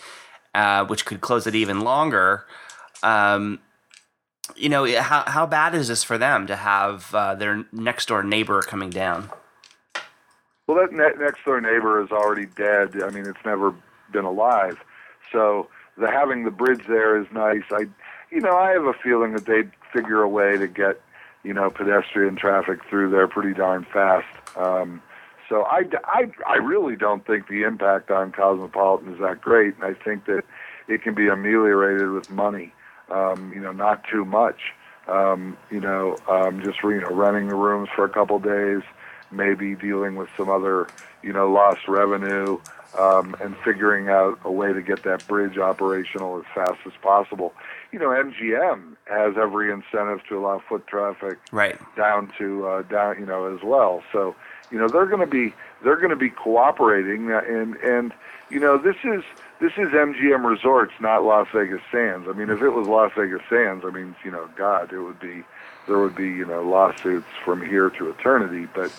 uh, 0.53 0.85
which 0.85 1.05
could 1.05 1.21
close 1.21 1.47
it 1.47 1.55
even 1.55 1.81
longer. 1.81 2.45
Um, 3.03 3.59
you 4.55 4.69
know 4.69 4.85
how 5.01 5.23
how 5.25 5.45
bad 5.45 5.73
is 5.73 5.87
this 5.87 6.03
for 6.03 6.17
them 6.17 6.47
to 6.47 6.55
have 6.55 7.13
uh, 7.13 7.35
their 7.35 7.65
next 7.71 8.07
door 8.07 8.23
neighbor 8.23 8.61
coming 8.61 8.89
down? 8.89 9.29
Well, 10.67 10.77
that 10.77 10.91
ne- 10.91 11.23
next 11.23 11.45
door 11.45 11.61
neighbor 11.61 12.03
is 12.03 12.11
already 12.11 12.47
dead. 12.47 13.01
I 13.03 13.09
mean, 13.11 13.25
it's 13.27 13.45
never 13.45 13.73
been 14.11 14.25
alive. 14.25 14.77
So 15.31 15.69
the 15.97 16.09
having 16.09 16.43
the 16.43 16.51
bridge 16.51 16.85
there 16.87 17.19
is 17.19 17.27
nice. 17.31 17.63
I, 17.71 17.85
you 18.31 18.41
know, 18.41 18.57
I 18.57 18.71
have 18.71 18.85
a 18.85 18.93
feeling 18.93 19.33
that 19.33 19.45
they'd 19.45 19.69
figure 19.93 20.21
a 20.21 20.29
way 20.29 20.57
to 20.57 20.67
get, 20.67 20.99
you 21.43 21.53
know, 21.53 21.69
pedestrian 21.69 22.35
traffic 22.35 22.79
through 22.89 23.11
there 23.11 23.27
pretty 23.27 23.53
darn 23.53 23.85
fast. 23.93 24.25
Um, 24.57 25.01
so 25.47 25.63
I, 25.63 25.83
I, 26.05 26.31
I 26.47 26.55
really 26.55 26.95
don't 26.95 27.25
think 27.25 27.47
the 27.47 27.63
impact 27.63 28.09
on 28.09 28.31
Cosmopolitan 28.31 29.13
is 29.13 29.19
that 29.19 29.41
great, 29.41 29.75
and 29.75 29.83
I 29.83 29.93
think 29.93 30.25
that 30.25 30.43
it 30.87 31.03
can 31.03 31.13
be 31.13 31.27
ameliorated 31.27 32.09
with 32.09 32.31
money. 32.31 32.73
Um, 33.11 33.51
you 33.53 33.61
know, 33.61 33.71
not 33.71 34.03
too 34.11 34.25
much. 34.25 34.73
Um, 35.07 35.55
you 35.69 35.79
know, 35.79 36.17
um, 36.27 36.63
just 36.63 36.81
you 36.81 36.99
know, 36.99 37.11
renting 37.11 37.47
the 37.49 37.55
rooms 37.55 37.89
for 37.95 38.03
a 38.05 38.09
couple 38.09 38.39
days, 38.39 38.81
maybe 39.35 39.75
dealing 39.75 40.15
with 40.15 40.29
some 40.37 40.49
other, 40.49 40.87
you 41.21 41.33
know, 41.33 41.51
lost 41.51 41.87
revenue, 41.87 42.59
um, 42.97 43.35
and 43.41 43.55
figuring 43.57 44.07
out 44.07 44.39
a 44.45 44.51
way 44.51 44.71
to 44.71 44.81
get 44.81 45.03
that 45.03 45.27
bridge 45.27 45.57
operational 45.57 46.37
as 46.37 46.45
fast 46.53 46.79
as 46.85 46.93
possible. 47.01 47.53
You 47.91 47.99
know, 47.99 48.07
MGM 48.09 48.95
has 49.05 49.35
every 49.37 49.71
incentive 49.71 50.21
to 50.29 50.37
allow 50.39 50.59
foot 50.67 50.87
traffic 50.87 51.37
Right. 51.51 51.77
down 51.97 52.31
to 52.37 52.67
uh, 52.67 52.81
down, 52.83 53.19
you 53.19 53.25
know, 53.25 53.53
as 53.53 53.61
well. 53.63 54.01
So, 54.13 54.35
you 54.71 54.77
know, 54.79 54.87
they're 54.87 55.05
going 55.07 55.21
to 55.21 55.27
be 55.27 55.53
they're 55.83 55.97
going 55.97 56.09
to 56.09 56.15
be 56.15 56.29
cooperating, 56.29 57.31
uh, 57.31 57.41
and 57.47 57.75
and 57.77 58.13
you 58.49 58.59
know, 58.59 58.77
this 58.77 58.95
is 59.03 59.23
this 59.59 59.73
is 59.73 59.89
MGM 59.89 60.45
Resorts, 60.45 60.93
not 60.99 61.23
Las 61.23 61.47
Vegas 61.53 61.81
Sands. 61.91 62.27
I 62.29 62.33
mean, 62.33 62.49
if 62.49 62.61
it 62.61 62.69
was 62.69 62.87
Las 62.87 63.11
Vegas 63.17 63.41
Sands, 63.49 63.83
I 63.85 63.89
mean, 63.91 64.15
you 64.23 64.31
know, 64.31 64.49
God, 64.55 64.93
it 64.93 64.99
would 64.99 65.19
be 65.19 65.43
there 65.87 65.99
would 65.99 66.15
be 66.15 66.27
you 66.27 66.45
know 66.45 66.63
lawsuits 66.63 67.27
from 67.43 67.65
here 67.65 67.89
to 67.91 68.09
eternity. 68.09 68.67
But 68.73 68.91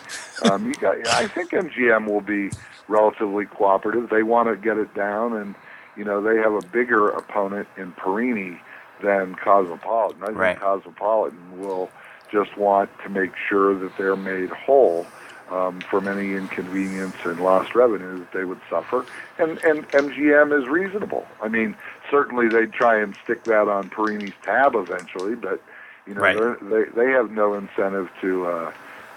um, 0.50 0.66
you 0.66 0.74
got, 0.74 1.06
I 1.08 1.28
think 1.28 1.50
MGM 1.50 2.06
will 2.06 2.20
be 2.20 2.50
relatively 2.88 3.46
cooperative. 3.46 4.10
They 4.10 4.22
want 4.22 4.48
to 4.48 4.56
get 4.56 4.78
it 4.78 4.94
down, 4.94 5.36
and 5.36 5.54
you 5.96 6.04
know, 6.04 6.20
they 6.20 6.36
have 6.36 6.52
a 6.52 6.66
bigger 6.68 7.08
opponent 7.08 7.68
in 7.76 7.92
Perini 7.92 8.60
than 9.02 9.34
Cosmopolitan. 9.34 10.22
I 10.22 10.26
think 10.26 10.38
Right. 10.38 10.60
Cosmopolitan 10.60 11.60
will 11.60 11.90
just 12.30 12.56
want 12.56 12.90
to 13.02 13.08
make 13.08 13.32
sure 13.48 13.78
that 13.78 13.96
they're 13.96 14.16
made 14.16 14.50
whole 14.50 15.06
um, 15.50 15.80
from 15.80 16.08
any 16.08 16.34
inconvenience 16.34 17.14
and 17.24 17.40
lost 17.40 17.74
revenue 17.74 18.18
that 18.18 18.32
they 18.32 18.44
would 18.44 18.60
suffer. 18.68 19.06
And, 19.38 19.62
and 19.64 19.88
MGM 19.90 20.58
is 20.58 20.68
reasonable. 20.68 21.26
I 21.40 21.48
mean, 21.48 21.76
certainly 22.10 22.48
they'd 22.48 22.72
try 22.72 23.00
and 23.00 23.16
stick 23.22 23.44
that 23.44 23.68
on 23.68 23.90
Perini's 23.90 24.34
tab 24.42 24.74
eventually, 24.74 25.36
but 25.36 25.62
you 26.06 26.14
know 26.14 26.20
Right. 26.20 26.36
they're 26.36 26.56
they 26.62 26.90
they 26.90 27.10
have 27.10 27.30
no 27.30 27.54
incentive 27.54 28.08
to 28.20 28.46
uh, 28.46 28.72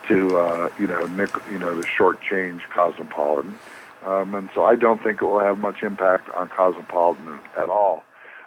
to 0.07 0.37
uh, 0.37 0.69
you 0.79 0.87
know 0.87 1.05
nick, 1.07 1.29
you 1.51 1.59
know 1.59 1.79
to 1.81 1.87
shortchange 1.87 2.61
Cosmopolitan. 2.73 3.57
Um, 4.05 4.33
and 4.33 4.49
so 4.55 4.63
I 4.63 4.75
don't 4.75 5.03
think 5.03 5.21
it 5.21 5.25
will 5.25 5.41
have 5.41 5.57
much 5.59 5.83
impact 5.83 6.29
on 6.29 6.47
Cosmopolitan 6.49 7.39
at 7.57 7.67
all. 7.69 8.03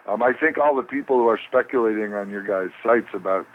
Um, 0.07 0.23
I 0.23 0.33
think 0.33 0.57
all 0.57 0.75
the 0.75 0.81
people 0.81 1.17
who 1.17 1.27
are 1.27 1.39
speculating 1.47 2.13
on 2.15 2.29
your 2.31 2.41
guys' 2.43 2.71
sites 2.83 3.09
about, 3.13 3.45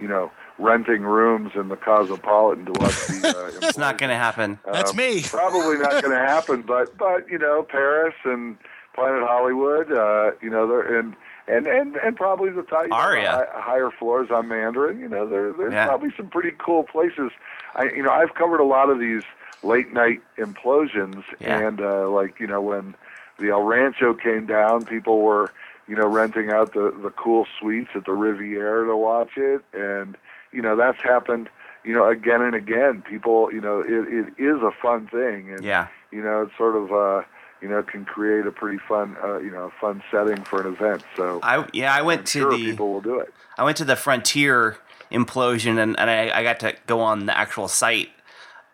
you 0.00 0.08
know, 0.08 0.32
renting 0.58 1.02
rooms 1.02 1.52
in 1.54 1.68
the 1.68 1.76
Cosmopolitan 1.76 2.64
to 2.66 2.72
watch 2.80 3.06
the 3.06 3.28
uh, 3.36 3.66
It's 3.68 3.76
not 3.78 3.98
going 3.98 4.08
to 4.08 4.16
happen. 4.16 4.58
That's 4.64 4.92
um, 4.92 4.96
me. 4.96 5.22
Probably 5.22 5.76
not 5.76 5.90
going 6.02 6.10
to 6.10 6.26
happen, 6.26 6.62
but 6.62 6.96
but 6.96 7.28
you 7.30 7.38
know, 7.38 7.62
Paris 7.62 8.14
and 8.24 8.56
Planet 8.94 9.22
Hollywood, 9.26 9.90
uh, 9.90 10.32
you 10.42 10.50
know, 10.50 10.66
they're 10.66 10.98
and 10.98 11.16
and 11.48 11.66
and 11.66 11.96
and 11.96 12.16
probably 12.16 12.50
the, 12.50 12.62
top, 12.62 12.82
you 12.84 12.88
know, 12.90 12.96
Aria. 12.96 13.30
hi- 13.52 13.60
higher 13.60 13.90
floors 13.90 14.30
on 14.30 14.48
Mandarin. 14.48 14.98
You 15.00 15.08
know, 15.08 15.26
there 15.26 15.52
there's 15.52 15.72
Yeah. 15.72 15.86
probably 15.86 16.12
some 16.16 16.28
pretty 16.28 16.52
cool 16.58 16.82
places. 16.84 17.30
I 17.74 17.84
you 17.84 18.02
know 18.02 18.10
I've 18.12 18.34
covered 18.34 18.60
a 18.60 18.64
lot 18.64 18.90
of 18.90 18.98
these 18.98 19.22
late 19.62 19.92
night 19.92 20.20
implosions, 20.38 21.24
Yeah. 21.40 21.58
and 21.66 21.80
uh, 21.80 22.08
like 22.10 22.38
you 22.40 22.46
know 22.46 22.60
when 22.60 22.94
the 23.38 23.50
El 23.50 23.62
Rancho 23.62 24.14
came 24.14 24.46
down, 24.46 24.84
people 24.84 25.20
were 25.22 25.50
you 25.88 25.96
know 25.96 26.06
renting 26.06 26.50
out 26.50 26.74
the 26.74 26.94
the 27.02 27.10
cool 27.10 27.46
suites 27.58 27.90
at 27.94 28.04
the 28.04 28.12
Riviera 28.12 28.86
to 28.86 28.96
watch 28.96 29.36
it, 29.36 29.62
and 29.72 30.16
you 30.52 30.60
know 30.62 30.76
that's 30.76 31.00
happened 31.02 31.48
you 31.82 31.94
know 31.94 32.06
again 32.08 32.42
and 32.42 32.54
again. 32.54 33.02
People 33.08 33.50
you 33.52 33.60
know 33.60 33.80
it, 33.80 34.06
it 34.12 34.34
is 34.42 34.60
a 34.62 34.70
fun 34.70 35.06
thing, 35.08 35.50
and 35.50 35.64
Yeah. 35.64 35.86
you 36.10 36.22
know 36.22 36.42
it's 36.42 36.56
sort 36.58 36.76
of 36.76 36.92
uh, 36.92 37.22
you 37.62 37.68
know 37.68 37.82
can 37.82 38.04
create 38.04 38.46
a 38.46 38.52
pretty 38.52 38.78
fun 38.88 39.16
uh, 39.22 39.38
you 39.38 39.50
know 39.50 39.72
fun 39.80 40.02
setting 40.10 40.42
for 40.44 40.60
an 40.66 40.74
event. 40.74 41.02
So 41.16 41.40
I 41.42 41.66
yeah 41.72 41.94
I 41.94 42.02
went 42.02 42.20
I'm 42.20 42.26
to 42.26 42.40
sure 42.40 42.50
the 42.50 42.64
people 42.64 42.92
will 42.92 43.00
do 43.00 43.20
it. 43.20 43.32
I 43.56 43.64
went 43.64 43.76
to 43.78 43.84
the 43.84 43.96
Frontier 43.96 44.78
implosion 45.10 45.78
and, 45.82 45.98
and 45.98 46.10
I, 46.10 46.30
I 46.38 46.42
got 46.42 46.60
to 46.60 46.74
go 46.86 47.00
on 47.00 47.26
the 47.26 47.36
actual 47.36 47.68
site 47.68 48.08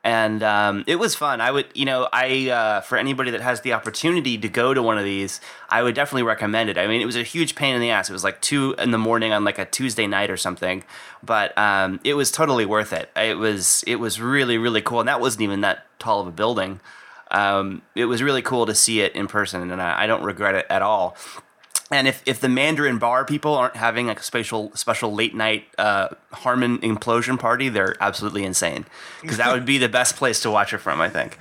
and 0.05 0.43
um, 0.43 0.85
it 0.87 0.97
was 0.97 1.15
fun. 1.15 1.41
I 1.41 1.51
would, 1.51 1.67
you 1.75 1.85
know, 1.85 2.09
I 2.13 2.49
uh, 2.51 2.81
for 2.81 2.97
anybody 2.97 3.31
that 3.33 3.41
has 3.41 3.63
the 3.63 3.73
opportunity 3.73 4.39
to 4.39 4.49
go 4.49 4.73
to 4.73 4.83
one 4.83 4.97
of 4.97 5.05
these, 5.05 5.41
I 5.69 5.83
would 5.83 5.95
definitely 5.95 6.23
recommend 6.23 6.71
it. 6.71 6.79
I 6.79 6.87
mean, 6.87 7.01
it 7.01 7.05
was 7.05 7.17
a 7.17 7.23
huge 7.23 7.55
pain 7.55 7.75
in 7.75 7.81
the 7.81 7.91
ass. 7.91 8.09
It 8.09 8.13
was 8.13 8.25
like 8.25 8.41
two 8.41 8.75
in 8.79 8.91
the 8.91 8.99
morning 8.99 9.33
on 9.33 9.45
like 9.45 9.59
a 9.59 9.65
Tuesday 9.65 10.07
night 10.07 10.31
or 10.31 10.37
something, 10.37 10.85
but 11.23 11.57
um, 11.59 12.01
it 12.05 12.15
was 12.15 12.31
totally 12.31 12.65
worth 12.65 12.93
it. 12.93 13.11
It 13.17 13.37
was 13.37 13.85
it 13.87 13.97
was 13.97 14.21
really 14.21 14.57
really 14.57 14.81
cool, 14.81 15.01
and 15.01 15.09
that 15.09 15.21
wasn't 15.21 15.43
even 15.43 15.61
that 15.63 15.85
tall 15.99 16.21
of 16.21 16.27
a 16.27 16.33
building. 16.33 16.81
Um, 17.31 17.83
it 17.95 18.07
was 18.07 18.23
really 18.23 18.43
cool 18.43 18.67
to 18.67 18.75
see 18.75 19.01
it 19.01 19.15
in 19.15 19.27
person, 19.29 19.71
and 19.71 19.83
I, 19.83 20.05
I 20.05 20.07
don't 20.07 20.23
regret 20.23 20.55
it 20.55 20.67
at 20.71 20.83
all. 20.83 21.17
And 21.91 22.07
if, 22.07 22.23
if 22.27 22.41
the 22.41 22.51
Mandarin 22.51 22.99
bar 22.99 23.25
people 23.25 23.55
aren't 23.55 23.77
having 23.77 24.09
like 24.09 24.21
a 24.21 24.23
special 24.23 24.71
special 24.75 25.15
late 25.15 25.35
night 25.35 25.65
uh, 25.79 26.09
Harmon 26.33 26.79
implosion 26.81 27.39
party, 27.39 27.71
they're 27.71 27.97
absolutely 28.01 28.45
insane. 28.45 28.85
Because 29.23 29.39
that 29.39 29.53
would 29.53 29.65
be 29.65 29.79
the 29.79 29.89
best 29.89 30.17
place 30.17 30.41
to 30.41 30.51
watch 30.51 30.75
it 30.75 30.79
from, 30.79 31.01
I 31.01 31.09
think. 31.09 31.39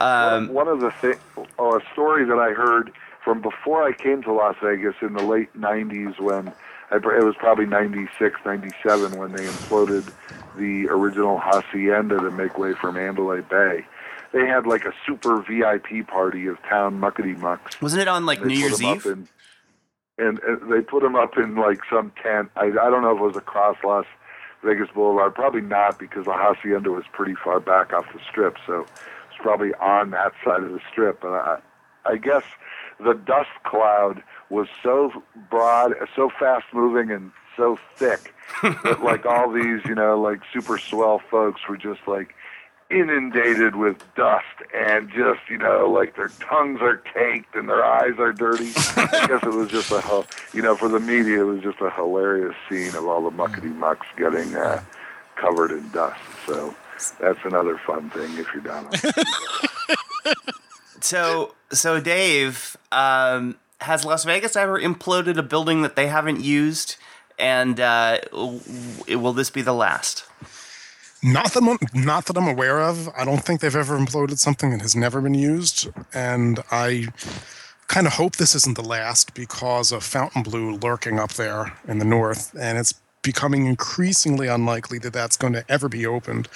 Um, 0.00 0.48
One 0.52 0.68
of 0.68 0.80
the 0.80 0.90
things, 0.90 1.16
oh, 1.58 1.78
a 1.78 1.92
story 1.92 2.26
that 2.26 2.38
I 2.38 2.52
heard 2.52 2.92
from 3.24 3.40
before 3.40 3.82
I 3.82 3.92
came 3.92 4.22
to 4.22 4.32
Las 4.32 4.56
Vegas 4.62 4.96
in 5.00 5.14
the 5.14 5.22
late 5.22 5.52
90s 5.58 6.20
when 6.20 6.52
I, 6.90 6.96
it 6.96 7.24
was 7.24 7.36
probably 7.38 7.66
96, 7.66 8.40
97 8.44 9.16
when 9.16 9.32
they 9.32 9.44
imploded 9.44 10.12
the 10.56 10.88
original 10.88 11.38
Hacienda 11.38 12.18
to 12.18 12.30
make 12.30 12.58
way 12.58 12.74
for 12.74 12.92
Mandalay 12.92 13.40
Bay. 13.42 13.86
They 14.32 14.46
had 14.46 14.66
like 14.66 14.84
a 14.84 14.92
super 15.06 15.42
VIP 15.42 16.06
party 16.06 16.46
of 16.46 16.58
town 16.62 17.00
muckety 17.00 17.36
mucks. 17.36 17.80
wasn't 17.80 18.02
it 18.02 18.08
on 18.08 18.26
like 18.26 18.44
New 18.44 18.54
Year's 18.54 18.82
Eve? 18.82 19.04
in- 19.06 19.28
and, 20.18 20.38
and 20.40 20.70
they 20.70 20.82
put 20.82 21.02
them 21.02 21.16
up 21.16 21.36
in 21.38 21.56
like 21.56 21.80
some 21.90 22.12
tent. 22.22 22.50
I, 22.54 22.66
I 22.66 22.90
don't 22.90 23.02
know 23.02 23.12
if 23.14 23.18
it 23.20 23.24
was 23.24 23.36
across 23.36 23.76
Las 23.82 24.04
Vegas 24.62 24.88
Boulevard. 24.94 25.34
Probably 25.34 25.62
not 25.62 25.98
because 25.98 26.26
the 26.26 26.34
hacienda 26.34 26.90
was 26.90 27.04
pretty 27.12 27.34
far 27.42 27.58
back 27.58 27.92
off 27.94 28.04
the 28.12 28.20
strip, 28.28 28.56
so 28.66 28.80
it's 28.82 29.38
probably 29.40 29.72
on 29.80 30.10
that 30.10 30.32
side 30.44 30.62
of 30.62 30.72
the 30.72 30.80
strip. 30.92 31.22
But 31.22 31.32
I, 31.32 31.58
I 32.04 32.16
guess 32.18 32.42
the 32.98 33.14
dust 33.14 33.48
cloud 33.64 34.22
was 34.50 34.68
so 34.82 35.10
broad, 35.50 35.92
so 36.14 36.30
fast 36.38 36.66
moving, 36.74 37.10
and 37.10 37.30
so 37.56 37.78
thick 37.96 38.34
that 38.62 39.02
like 39.02 39.24
all 39.24 39.50
these, 39.50 39.80
you 39.86 39.94
know, 39.94 40.20
like 40.20 40.40
super 40.52 40.76
swell 40.76 41.22
folks 41.30 41.62
were 41.66 41.78
just 41.78 42.00
like 42.06 42.34
inundated 42.90 43.76
with 43.76 44.02
dust 44.16 44.44
and 44.74 45.08
just 45.10 45.40
you 45.48 45.56
know 45.56 45.88
like 45.88 46.16
their 46.16 46.30
tongues 46.40 46.80
are 46.82 46.96
caked 46.96 47.54
and 47.54 47.68
their 47.68 47.84
eyes 47.84 48.14
are 48.18 48.32
dirty 48.32 48.72
i 48.96 49.26
guess 49.28 49.42
it 49.44 49.54
was 49.54 49.70
just 49.70 49.92
a 49.92 50.26
you 50.52 50.60
know 50.60 50.74
for 50.74 50.88
the 50.88 50.98
media 50.98 51.40
it 51.40 51.44
was 51.44 51.62
just 51.62 51.80
a 51.80 51.90
hilarious 51.90 52.56
scene 52.68 52.94
of 52.96 53.06
all 53.06 53.22
the 53.22 53.30
muckety 53.30 53.72
mucks 53.76 54.08
getting 54.16 54.56
uh, 54.56 54.82
covered 55.36 55.70
in 55.70 55.88
dust 55.90 56.20
so 56.46 56.74
that's 57.20 57.38
another 57.44 57.80
fun 57.86 58.10
thing 58.10 58.36
if 58.38 58.48
you're 58.52 58.62
down 58.62 58.90
So, 61.00 61.54
so 61.72 62.00
Dave, 62.00 62.76
um, 62.92 63.56
has 63.80 64.04
Las 64.04 64.24
Vegas 64.24 64.54
ever 64.54 64.78
imploded 64.78 65.36
a 65.38 65.42
building 65.42 65.82
that 65.82 65.96
they 65.96 66.06
haven't 66.06 66.40
used? 66.40 66.96
And 67.38 67.80
uh, 67.80 68.18
will 68.32 69.32
this 69.32 69.50
be 69.50 69.62
the 69.62 69.72
last? 69.72 70.24
Not 71.22 71.52
that, 71.52 71.62
I'm, 71.62 72.02
not 72.04 72.26
that 72.26 72.36
I'm 72.36 72.48
aware 72.48 72.80
of. 72.80 73.08
I 73.16 73.24
don't 73.24 73.44
think 73.44 73.60
they've 73.60 73.76
ever 73.76 73.98
imploded 73.98 74.38
something 74.38 74.70
that 74.70 74.80
has 74.80 74.96
never 74.96 75.20
been 75.20 75.34
used. 75.34 75.88
And 76.14 76.60
I 76.70 77.08
kind 77.88 78.06
of 78.06 78.14
hope 78.14 78.36
this 78.36 78.54
isn't 78.54 78.76
the 78.76 78.82
last 78.84 79.34
because 79.34 79.92
of 79.92 80.02
Fontainebleau 80.02 80.78
lurking 80.82 81.18
up 81.18 81.34
there 81.34 81.74
in 81.86 81.98
the 81.98 82.04
north. 82.04 82.54
And 82.58 82.78
it's 82.78 82.94
becoming 83.22 83.66
increasingly 83.66 84.46
unlikely 84.46 84.98
that 85.00 85.12
that's 85.12 85.36
going 85.36 85.52
to 85.52 85.64
ever 85.70 85.88
be 85.88 86.06
opened. 86.06 86.48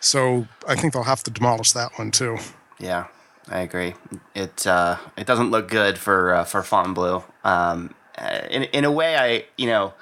So 0.00 0.48
I 0.66 0.74
think 0.74 0.92
they'll 0.92 1.02
have 1.04 1.22
to 1.24 1.30
demolish 1.30 1.72
that 1.72 1.98
one 1.98 2.10
too. 2.10 2.38
Yeah, 2.78 3.06
I 3.48 3.60
agree. 3.60 3.94
It 4.34 4.66
uh, 4.66 4.96
it 5.16 5.26
doesn't 5.26 5.50
look 5.50 5.68
good 5.68 5.98
for 5.98 6.34
uh, 6.34 6.44
for 6.44 6.62
Fontainebleau. 6.62 7.24
Um, 7.44 7.94
in 8.50 8.64
in 8.64 8.84
a 8.84 8.90
way, 8.90 9.16
I 9.16 9.44
you 9.56 9.66
know, 9.66 9.94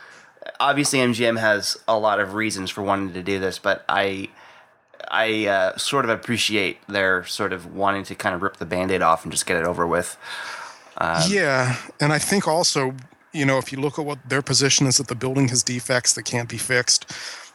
obviously 0.60 0.98
MGM 1.00 1.38
has 1.38 1.76
a 1.86 1.98
lot 1.98 2.20
of 2.20 2.34
reasons 2.34 2.70
for 2.70 2.82
wanting 2.82 3.12
to 3.14 3.22
do 3.22 3.38
this, 3.38 3.58
but 3.58 3.84
I 3.88 4.28
I 5.08 5.46
uh, 5.46 5.76
sort 5.76 6.04
of 6.04 6.10
appreciate 6.10 6.78
their 6.88 7.24
sort 7.24 7.52
of 7.52 7.74
wanting 7.74 8.04
to 8.04 8.14
kind 8.14 8.34
of 8.34 8.42
rip 8.42 8.56
the 8.56 8.66
band-aid 8.66 9.02
off 9.02 9.24
and 9.24 9.32
just 9.32 9.46
get 9.46 9.56
it 9.56 9.64
over 9.64 9.86
with. 9.86 10.16
yeah, 11.28 11.76
and 12.00 12.12
I 12.12 12.18
think 12.18 12.48
also, 12.48 12.94
you 13.32 13.44
know, 13.44 13.58
if 13.58 13.70
you 13.70 13.78
look 13.78 13.98
at 13.98 14.04
what 14.04 14.18
their 14.28 14.42
position 14.42 14.86
is 14.86 14.96
that 14.96 15.08
the 15.08 15.14
building 15.14 15.48
has 15.48 15.62
defects 15.62 16.14
that 16.14 16.24
can't 16.24 16.48
be 16.48 16.56
fixed, 16.56 17.12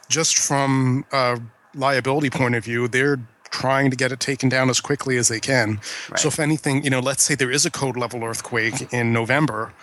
just 0.08 0.38
from 0.38 1.04
a 1.12 1.40
liability 1.74 2.30
point 2.30 2.54
of 2.54 2.64
view, 2.64 2.88
they're 2.88 3.18
trying 3.50 3.90
to 3.90 3.96
get 3.96 4.12
it 4.12 4.20
taken 4.20 4.48
down 4.48 4.70
as 4.70 4.80
quickly 4.80 5.16
as 5.18 5.28
they 5.28 5.40
can. 5.40 5.80
So 6.16 6.28
if 6.28 6.40
anything, 6.40 6.84
you 6.84 6.90
know, 6.90 7.00
let's 7.00 7.22
say 7.22 7.34
there 7.34 7.50
is 7.50 7.66
a 7.66 7.70
code 7.70 7.96
level 7.96 8.24
earthquake 8.24 8.92
in 8.92 9.12
November, 9.12 9.74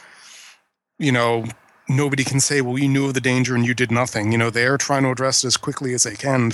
you 0.98 1.12
know, 1.12 1.46
nobody 1.90 2.24
can 2.24 2.40
say, 2.40 2.62
well, 2.62 2.78
you 2.78 2.88
knew 2.88 3.08
of 3.08 3.14
the 3.14 3.22
danger 3.22 3.56
and 3.56 3.66
you 3.66 3.74
did 3.74 3.92
nothing. 3.92 4.32
You 4.32 4.38
know, 4.38 4.50
they're 4.50 4.78
trying 4.78 5.04
to 5.04 5.10
address 5.10 5.44
it 5.44 5.48
as 5.48 5.58
quickly 5.58 5.94
as 5.94 6.04
they 6.04 6.16
can. 6.16 6.52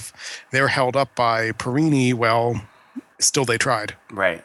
They're 0.51 0.69
held 0.69 0.95
up 0.95 1.13
by 1.15 1.51
Perini. 1.51 2.13
Well, 2.13 2.61
still 3.19 3.45
they 3.45 3.57
tried. 3.57 3.95
Right. 4.11 4.43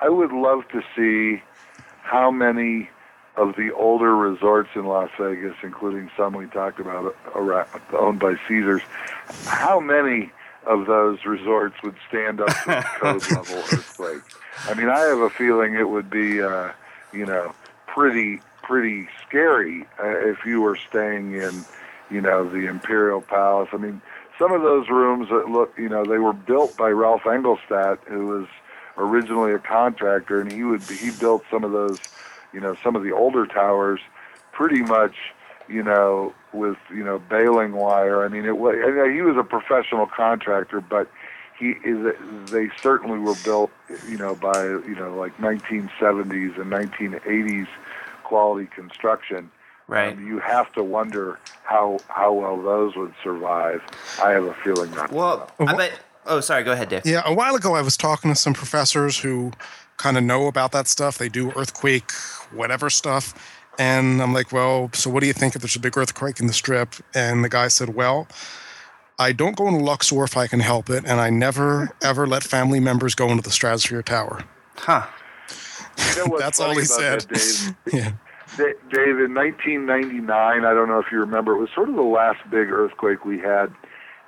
I 0.00 0.08
would 0.08 0.32
love 0.32 0.68
to 0.68 0.82
see 0.94 1.42
how 2.02 2.30
many 2.30 2.90
of 3.36 3.56
the 3.56 3.72
older 3.72 4.14
resorts 4.14 4.70
in 4.74 4.86
Las 4.86 5.10
Vegas, 5.18 5.56
including 5.62 6.10
some 6.16 6.34
we 6.34 6.46
talked 6.46 6.78
about 6.78 7.16
owned 7.92 8.20
by 8.20 8.36
Caesars, 8.46 8.82
how 9.46 9.80
many 9.80 10.30
of 10.66 10.86
those 10.86 11.24
resorts 11.24 11.74
would 11.82 11.96
stand 12.08 12.40
up 12.40 12.48
to 12.64 12.78
a 12.78 12.82
code 12.82 13.30
level 13.32 13.56
earthquake? 13.56 14.22
I 14.66 14.74
mean, 14.74 14.88
I 14.88 15.00
have 15.00 15.18
a 15.18 15.30
feeling 15.30 15.74
it 15.74 15.88
would 15.88 16.10
be, 16.10 16.40
uh, 16.40 16.70
you 17.12 17.26
know, 17.26 17.54
pretty 17.86 18.40
pretty 18.64 19.06
scary 19.26 19.82
uh, 20.02 20.28
if 20.28 20.44
you 20.44 20.60
were 20.60 20.76
staying 20.76 21.34
in, 21.34 21.64
you 22.10 22.20
know, 22.20 22.48
the 22.48 22.66
Imperial 22.66 23.20
Palace. 23.20 23.68
I 23.72 23.76
mean, 23.76 24.00
some 24.38 24.52
of 24.52 24.62
those 24.62 24.88
rooms 24.88 25.28
that 25.28 25.48
look, 25.48 25.72
you 25.78 25.88
know, 25.88 26.04
they 26.04 26.18
were 26.18 26.32
built 26.32 26.76
by 26.76 26.88
Ralph 26.88 27.22
Engelstad, 27.22 27.98
who 28.06 28.26
was 28.26 28.46
originally 28.96 29.52
a 29.52 29.58
contractor, 29.58 30.40
and 30.40 30.50
he 30.50 30.64
would 30.64 30.82
he 30.82 31.10
built 31.10 31.44
some 31.50 31.62
of 31.62 31.72
those, 31.72 31.98
you 32.52 32.60
know, 32.60 32.74
some 32.82 32.96
of 32.96 33.02
the 33.02 33.12
older 33.12 33.46
towers, 33.46 34.00
pretty 34.52 34.82
much, 34.82 35.14
you 35.68 35.82
know, 35.82 36.32
with 36.52 36.78
you 36.90 37.04
know 37.04 37.18
baling 37.18 37.72
wire. 37.72 38.24
I 38.24 38.28
mean, 38.28 38.46
it 38.46 38.56
was 38.56 38.76
I 38.82 38.90
mean, 38.90 39.14
he 39.14 39.22
was 39.22 39.36
a 39.36 39.44
professional 39.44 40.06
contractor, 40.06 40.80
but 40.80 41.08
he 41.58 41.74
is 41.84 42.14
they 42.50 42.70
certainly 42.82 43.18
were 43.18 43.36
built, 43.44 43.70
you 44.08 44.16
know, 44.16 44.34
by 44.34 44.64
you 44.64 44.96
know 44.96 45.14
like 45.14 45.36
1970s 45.38 46.60
and 46.60 46.72
1980s 46.72 47.68
quality 48.24 48.68
construction. 48.74 49.50
Right. 49.86 50.16
Um, 50.16 50.26
you 50.26 50.38
have 50.38 50.72
to 50.72 50.82
wonder 50.82 51.38
how 51.64 51.98
how 52.08 52.32
well 52.32 52.60
those 52.60 52.96
would 52.96 53.14
survive. 53.22 53.82
I 54.22 54.30
have 54.30 54.44
a 54.44 54.54
feeling 54.54 54.90
not. 54.92 55.12
Well, 55.12 55.50
I 55.60 55.74
bet. 55.76 56.00
Oh, 56.26 56.40
sorry. 56.40 56.64
Go 56.64 56.72
ahead, 56.72 56.88
Dave. 56.88 57.02
Yeah, 57.04 57.22
a 57.26 57.34
while 57.34 57.54
ago 57.54 57.74
I 57.74 57.82
was 57.82 57.96
talking 57.96 58.30
to 58.30 58.34
some 58.34 58.54
professors 58.54 59.18
who 59.18 59.52
kind 59.98 60.16
of 60.16 60.24
know 60.24 60.46
about 60.46 60.72
that 60.72 60.88
stuff. 60.88 61.18
They 61.18 61.28
do 61.28 61.52
earthquake, 61.52 62.10
whatever 62.50 62.88
stuff. 62.88 63.34
And 63.78 64.22
I'm 64.22 64.32
like, 64.32 64.52
well, 64.52 64.90
so 64.94 65.10
what 65.10 65.20
do 65.20 65.26
you 65.26 65.32
think 65.32 65.54
if 65.54 65.62
there's 65.62 65.76
a 65.76 65.80
big 65.80 65.98
earthquake 65.98 66.40
in 66.40 66.46
the 66.46 66.52
strip? 66.52 66.94
And 67.14 67.44
the 67.44 67.48
guy 67.48 67.68
said, 67.68 67.94
well, 67.94 68.28
I 69.18 69.32
don't 69.32 69.56
go 69.56 69.68
into 69.68 69.84
Luxor 69.84 70.24
if 70.24 70.36
I 70.36 70.46
can 70.46 70.60
help 70.60 70.90
it, 70.90 71.04
and 71.06 71.20
I 71.20 71.30
never 71.30 71.90
ever 72.02 72.26
let 72.26 72.42
family 72.42 72.80
members 72.80 73.14
go 73.14 73.28
into 73.28 73.42
the 73.42 73.50
Stratosphere 73.50 74.02
Tower. 74.02 74.44
Huh. 74.76 75.06
You 75.98 76.28
know 76.28 76.38
That's 76.38 76.60
all 76.60 76.76
he 76.76 76.84
said. 76.84 77.22
that, 77.22 77.28
Dave? 77.28 77.74
Yeah. 77.92 78.12
Dave, 78.56 79.18
in 79.18 79.34
1999, 79.34 80.30
I 80.30 80.74
don't 80.74 80.88
know 80.88 81.00
if 81.00 81.10
you 81.10 81.18
remember, 81.18 81.56
it 81.56 81.58
was 81.58 81.70
sort 81.74 81.88
of 81.88 81.96
the 81.96 82.02
last 82.02 82.38
big 82.50 82.70
earthquake 82.70 83.24
we 83.24 83.38
had 83.40 83.74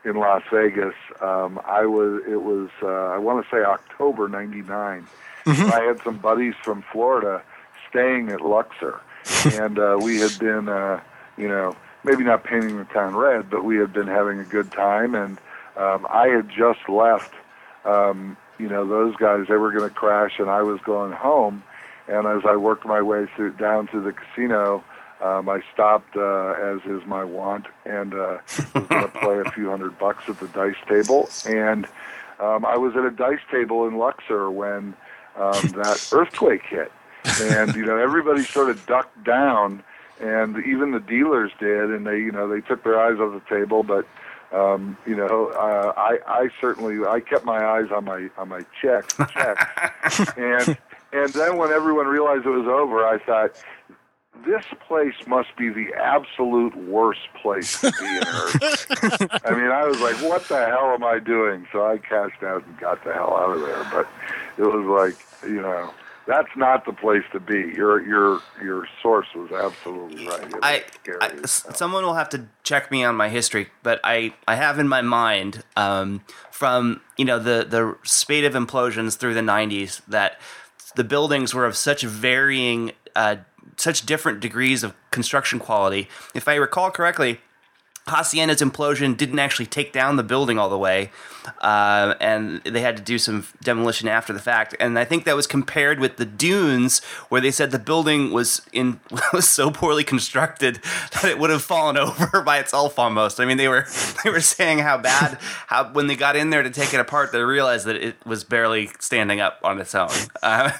in 0.04 0.16
Las 0.16 0.42
Vegas. 0.52 0.94
Um, 1.20 1.60
I 1.64 1.86
was, 1.86 2.22
it 2.28 2.42
was, 2.42 2.70
uh, 2.82 2.86
I 2.86 3.18
want 3.18 3.44
to 3.44 3.50
say 3.50 3.62
October 3.62 4.28
'99. 4.28 5.06
I 5.46 5.80
had 5.80 6.00
some 6.02 6.16
buddies 6.18 6.54
from 6.60 6.82
Florida 6.90 7.40
staying 7.88 8.30
at 8.30 8.40
Luxor, 8.40 9.00
and 9.52 9.78
uh, 9.78 9.96
we 10.00 10.18
had 10.18 10.36
been, 10.40 10.68
uh, 10.68 11.00
you 11.36 11.46
know, 11.46 11.76
maybe 12.02 12.24
not 12.24 12.42
painting 12.42 12.78
the 12.78 12.84
town 12.84 13.14
red, 13.14 13.48
but 13.48 13.64
we 13.64 13.76
had 13.76 13.92
been 13.92 14.08
having 14.08 14.40
a 14.40 14.44
good 14.44 14.72
time, 14.72 15.14
and 15.14 15.38
um, 15.76 16.04
I 16.10 16.28
had 16.28 16.48
just 16.48 16.88
left. 16.88 17.32
Um, 17.84 18.36
you 18.58 18.68
know, 18.68 18.86
those 18.86 19.16
guys, 19.16 19.46
they 19.48 19.56
were 19.56 19.72
going 19.72 19.88
to 19.88 19.94
crash, 19.94 20.38
and 20.38 20.50
I 20.50 20.62
was 20.62 20.80
going 20.80 21.12
home. 21.12 21.62
And 22.08 22.26
as 22.26 22.42
I 22.46 22.56
worked 22.56 22.86
my 22.86 23.02
way 23.02 23.26
through 23.34 23.52
down 23.52 23.88
to 23.88 24.00
the 24.00 24.12
casino, 24.12 24.84
um, 25.20 25.48
I 25.48 25.62
stopped, 25.72 26.16
uh, 26.16 26.52
as 26.52 26.80
is 26.84 27.06
my 27.06 27.24
wont, 27.24 27.66
and 27.84 28.14
uh, 28.14 28.38
was 28.74 28.86
going 28.86 29.02
to 29.02 29.08
play 29.08 29.40
a 29.40 29.50
few 29.52 29.70
hundred 29.70 29.98
bucks 29.98 30.28
at 30.28 30.38
the 30.38 30.48
dice 30.48 30.76
table. 30.88 31.28
And 31.46 31.86
um, 32.38 32.64
I 32.64 32.76
was 32.76 32.94
at 32.96 33.04
a 33.04 33.10
dice 33.10 33.40
table 33.50 33.86
in 33.86 33.96
Luxor 33.96 34.50
when 34.50 34.94
um, 35.36 35.68
that 35.68 36.08
earthquake 36.12 36.62
hit, 36.68 36.92
and 37.40 37.74
you 37.74 37.84
know 37.84 37.96
everybody 37.96 38.42
sort 38.44 38.70
of 38.70 38.84
ducked 38.86 39.24
down, 39.24 39.82
and 40.20 40.64
even 40.64 40.90
the 40.90 41.00
dealers 41.00 41.50
did, 41.58 41.90
and 41.90 42.06
they, 42.06 42.18
you 42.18 42.32
know, 42.32 42.48
they 42.48 42.60
took 42.60 42.84
their 42.84 43.00
eyes 43.00 43.18
off 43.18 43.32
the 43.32 43.54
table, 43.54 43.82
but 43.82 44.06
Um, 44.52 44.96
you 45.06 45.16
know, 45.16 45.48
uh, 45.48 45.92
I 45.96 46.18
I 46.26 46.48
certainly 46.60 47.04
I 47.06 47.20
kept 47.20 47.44
my 47.44 47.64
eyes 47.64 47.86
on 47.94 48.04
my 48.04 48.30
on 48.38 48.48
my 48.48 48.64
check 48.80 49.08
checks, 49.32 50.20
and 50.36 50.78
and 51.12 51.32
then 51.32 51.56
when 51.56 51.72
everyone 51.72 52.06
realized 52.06 52.46
it 52.46 52.50
was 52.50 52.66
over, 52.68 53.06
I 53.06 53.18
thought. 53.18 53.62
This 54.44 54.66
place 54.86 55.14
must 55.26 55.56
be 55.56 55.70
the 55.70 55.94
absolute 55.94 56.76
worst 56.76 57.26
place 57.40 57.80
to 57.80 57.90
be 57.98 58.04
in 58.04 58.22
Earth. 58.28 58.86
I 59.46 59.50
mean, 59.52 59.70
I 59.70 59.86
was 59.86 59.98
like, 60.02 60.16
"What 60.16 60.46
the 60.46 60.66
hell 60.66 60.92
am 60.92 61.02
I 61.02 61.18
doing?" 61.20 61.66
So 61.72 61.86
I 61.86 61.96
cashed 61.96 62.42
out 62.42 62.62
and 62.66 62.78
got 62.78 63.02
the 63.02 63.14
hell 63.14 63.34
out 63.34 63.56
of 63.56 63.62
there. 63.62 63.82
But 63.90 64.06
it 64.58 64.66
was 64.70 64.84
like, 64.84 65.50
you 65.50 65.62
know, 65.62 65.90
that's 66.26 66.48
not 66.56 66.84
the 66.84 66.92
place 66.92 67.22
to 67.32 67.40
be. 67.40 67.72
Your 67.76 68.04
your 68.06 68.40
your 68.62 68.88
source 69.02 69.26
was 69.34 69.50
absolutely 69.52 70.26
right. 70.26 70.44
Was 70.46 70.60
I, 70.62 70.84
I- 71.20 71.46
someone 71.46 72.04
will 72.04 72.14
have 72.14 72.28
to 72.30 72.46
check 72.62 72.90
me 72.90 73.04
on 73.04 73.14
my 73.14 73.28
history, 73.28 73.68
but 73.82 74.00
I, 74.02 74.34
I 74.48 74.56
have 74.56 74.78
in 74.78 74.88
my 74.88 75.02
mind 75.02 75.62
um, 75.76 76.22
from 76.50 77.00
you 77.16 77.24
know 77.24 77.38
the 77.38 77.64
the 77.68 77.96
spate 78.02 78.44
of 78.44 78.54
implosions 78.54 79.16
through 79.16 79.34
the 79.34 79.40
'90s 79.40 80.02
that 80.06 80.40
the 80.96 81.04
buildings 81.04 81.54
were 81.54 81.66
of 81.66 81.76
such 81.76 82.02
varying, 82.02 82.92
uh, 83.14 83.36
such 83.76 84.06
different 84.06 84.40
degrees 84.40 84.82
of 84.82 84.94
construction 85.10 85.58
quality. 85.58 86.08
If 86.34 86.48
I 86.48 86.54
recall 86.54 86.90
correctly, 86.90 87.40
Hacienda's 88.08 88.60
implosion 88.60 89.16
didn't 89.16 89.40
actually 89.40 89.66
take 89.66 89.92
down 89.92 90.14
the 90.14 90.22
building 90.22 90.58
all 90.58 90.68
the 90.68 90.78
way, 90.78 91.10
uh, 91.60 92.14
and 92.20 92.62
they 92.62 92.80
had 92.80 92.96
to 92.96 93.02
do 93.02 93.18
some 93.18 93.44
demolition 93.64 94.06
after 94.06 94.32
the 94.32 94.38
fact. 94.38 94.76
And 94.78 94.96
I 94.96 95.04
think 95.04 95.24
that 95.24 95.34
was 95.34 95.48
compared 95.48 95.98
with 95.98 96.16
the 96.16 96.24
dunes, 96.24 97.02
where 97.30 97.40
they 97.40 97.50
said 97.50 97.72
the 97.72 97.80
building 97.80 98.32
was 98.32 98.62
in 98.72 99.00
was 99.32 99.48
so 99.48 99.72
poorly 99.72 100.04
constructed 100.04 100.80
that 101.14 101.24
it 101.24 101.38
would 101.40 101.50
have 101.50 101.62
fallen 101.62 101.96
over 101.98 102.42
by 102.42 102.58
itself 102.58 102.96
almost. 102.96 103.40
I 103.40 103.44
mean, 103.44 103.56
they 103.56 103.66
were 103.66 103.86
they 104.24 104.30
were 104.30 104.40
saying 104.40 104.78
how 104.78 104.98
bad 104.98 105.38
how 105.66 105.92
when 105.92 106.06
they 106.06 106.14
got 106.14 106.36
in 106.36 106.50
there 106.50 106.62
to 106.62 106.70
take 106.70 106.94
it 106.94 107.00
apart, 107.00 107.32
they 107.32 107.40
realized 107.42 107.86
that 107.86 107.96
it 107.96 108.24
was 108.24 108.44
barely 108.44 108.88
standing 109.00 109.40
up 109.40 109.58
on 109.64 109.80
its 109.80 109.96
own. 109.96 110.10
Uh, 110.44 110.70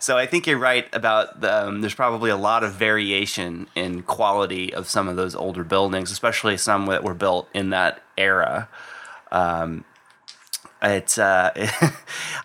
so 0.00 0.16
I 0.16 0.24
think 0.24 0.46
you're 0.46 0.58
right 0.58 0.88
about 0.94 1.42
the, 1.42 1.66
um, 1.66 1.82
there's 1.82 1.94
probably 1.94 2.30
a 2.30 2.36
lot 2.36 2.64
of 2.64 2.72
variation 2.72 3.68
in 3.74 4.02
quality 4.02 4.72
of 4.72 4.88
some 4.88 5.08
of 5.08 5.16
those 5.16 5.34
older 5.34 5.64
buildings, 5.64 6.10
especially 6.10 6.53
some 6.56 6.86
that 6.86 7.04
were 7.04 7.14
built 7.14 7.48
in 7.54 7.70
that 7.70 8.02
era. 8.16 8.68
Um, 9.30 9.84
it's 10.82 11.18
uh, 11.18 11.50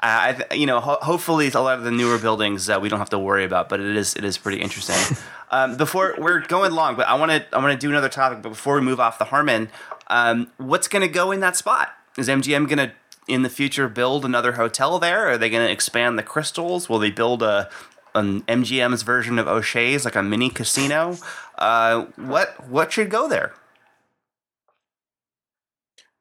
I, 0.02 0.46
I 0.50 0.54
you 0.54 0.66
know 0.66 0.80
ho- 0.80 1.00
hopefully 1.02 1.50
a 1.50 1.60
lot 1.60 1.78
of 1.78 1.84
the 1.84 1.92
newer 1.92 2.18
buildings 2.18 2.70
uh, 2.70 2.80
we 2.82 2.90
don't 2.90 3.00
have 3.00 3.10
to 3.10 3.20
worry 3.20 3.44
about, 3.44 3.70
but 3.70 3.80
it 3.80 3.96
is 3.96 4.16
it 4.16 4.24
is 4.24 4.38
pretty 4.38 4.62
interesting. 4.62 5.18
um, 5.52 5.78
before 5.78 6.16
we're 6.18 6.42
going 6.42 6.72
long, 6.72 6.96
but 6.96 7.08
I 7.08 7.16
want 7.16 7.32
to 7.32 7.46
I 7.56 7.62
want 7.62 7.80
to 7.80 7.86
do 7.86 7.90
another 7.90 8.10
topic. 8.10 8.42
But 8.42 8.50
before 8.50 8.76
we 8.76 8.82
move 8.82 9.00
off 9.00 9.20
the 9.20 9.26
Harmon, 9.26 9.70
um, 10.08 10.52
what's 10.58 10.88
going 10.88 11.02
to 11.02 11.08
go 11.14 11.32
in 11.32 11.40
that 11.42 11.56
spot? 11.56 11.90
Is 12.18 12.28
MGM 12.28 12.68
going 12.68 12.90
to 12.90 12.92
in 13.28 13.44
the 13.44 13.50
future 13.50 13.88
build 13.88 14.26
another 14.26 14.54
hotel 14.54 15.00
there? 15.00 15.28
Are 15.30 15.38
they 15.38 15.50
going 15.50 15.66
to 15.66 15.72
expand 15.72 16.18
the 16.18 16.24
crystals? 16.24 16.90
Will 16.90 17.00
they 17.00 17.12
build 17.12 17.44
a 17.44 17.70
an 18.16 18.42
MGM's 18.44 19.04
version 19.04 19.38
of 19.38 19.48
O'Shea's, 19.48 20.04
like 20.04 20.16
a 20.16 20.24
mini 20.24 20.50
casino? 20.50 21.18
Uh, 21.58 22.06
what 22.16 22.68
what 22.68 22.92
should 22.92 23.10
go 23.10 23.28
there? 23.28 23.54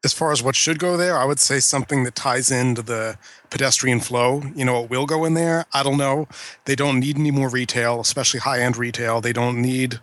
As 0.09 0.15
far 0.15 0.33
as 0.33 0.43
what 0.43 0.57
should 0.57 0.79
go 0.79 0.97
there, 0.97 1.19
I 1.19 1.27
would 1.27 1.39
say 1.39 1.61
something 1.61 2.05
that 2.05 2.15
ties 2.15 2.51
into 2.51 2.81
the 2.81 3.19
pedestrian 3.51 4.01
flow. 4.01 4.43
You 4.55 4.65
know, 4.65 4.83
it 4.83 4.89
will 4.89 5.05
go 5.05 5.27
in 5.27 5.35
there? 5.35 5.67
I 5.75 5.83
don't 5.83 5.99
know. 5.99 6.29
They 6.65 6.75
don't 6.75 6.99
need 6.99 7.19
any 7.19 7.31
more 7.31 7.51
retail, 7.51 8.01
especially 8.01 8.41
high 8.41 8.61
end 8.63 8.79
retail. 8.79 9.21
They 9.21 9.35
don't 9.35 9.61
need, 9.61 10.01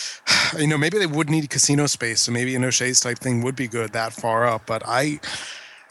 you 0.58 0.66
know, 0.66 0.76
maybe 0.76 0.98
they 0.98 1.06
would 1.06 1.30
need 1.30 1.48
casino 1.48 1.86
space. 1.86 2.20
So 2.20 2.30
maybe 2.30 2.54
an 2.54 2.62
O'Shea's 2.62 3.00
type 3.00 3.20
thing 3.20 3.42
would 3.42 3.56
be 3.56 3.68
good 3.68 3.94
that 3.94 4.12
far 4.12 4.46
up. 4.46 4.66
But 4.66 4.82
I, 4.84 5.18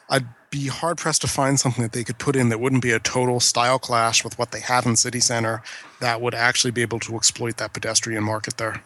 I'd 0.07 0.27
be 0.51 0.67
hard 0.67 0.99
pressed 0.99 1.21
to 1.21 1.27
find 1.27 1.59
something 1.59 1.81
that 1.81 1.93
they 1.93 2.03
could 2.03 2.19
put 2.19 2.35
in 2.35 2.49
that 2.49 2.59
wouldn't 2.59 2.83
be 2.83 2.91
a 2.91 2.99
total 2.99 3.39
style 3.39 3.79
clash 3.79 4.23
with 4.23 4.37
what 4.37 4.51
they 4.51 4.59
have 4.59 4.85
in 4.85 4.95
City 4.95 5.19
Center 5.19 5.63
that 5.99 6.21
would 6.21 6.35
actually 6.35 6.71
be 6.71 6.83
able 6.83 6.99
to 6.99 7.15
exploit 7.15 7.57
that 7.57 7.73
pedestrian 7.73 8.23
market 8.23 8.57
there. 8.57 8.83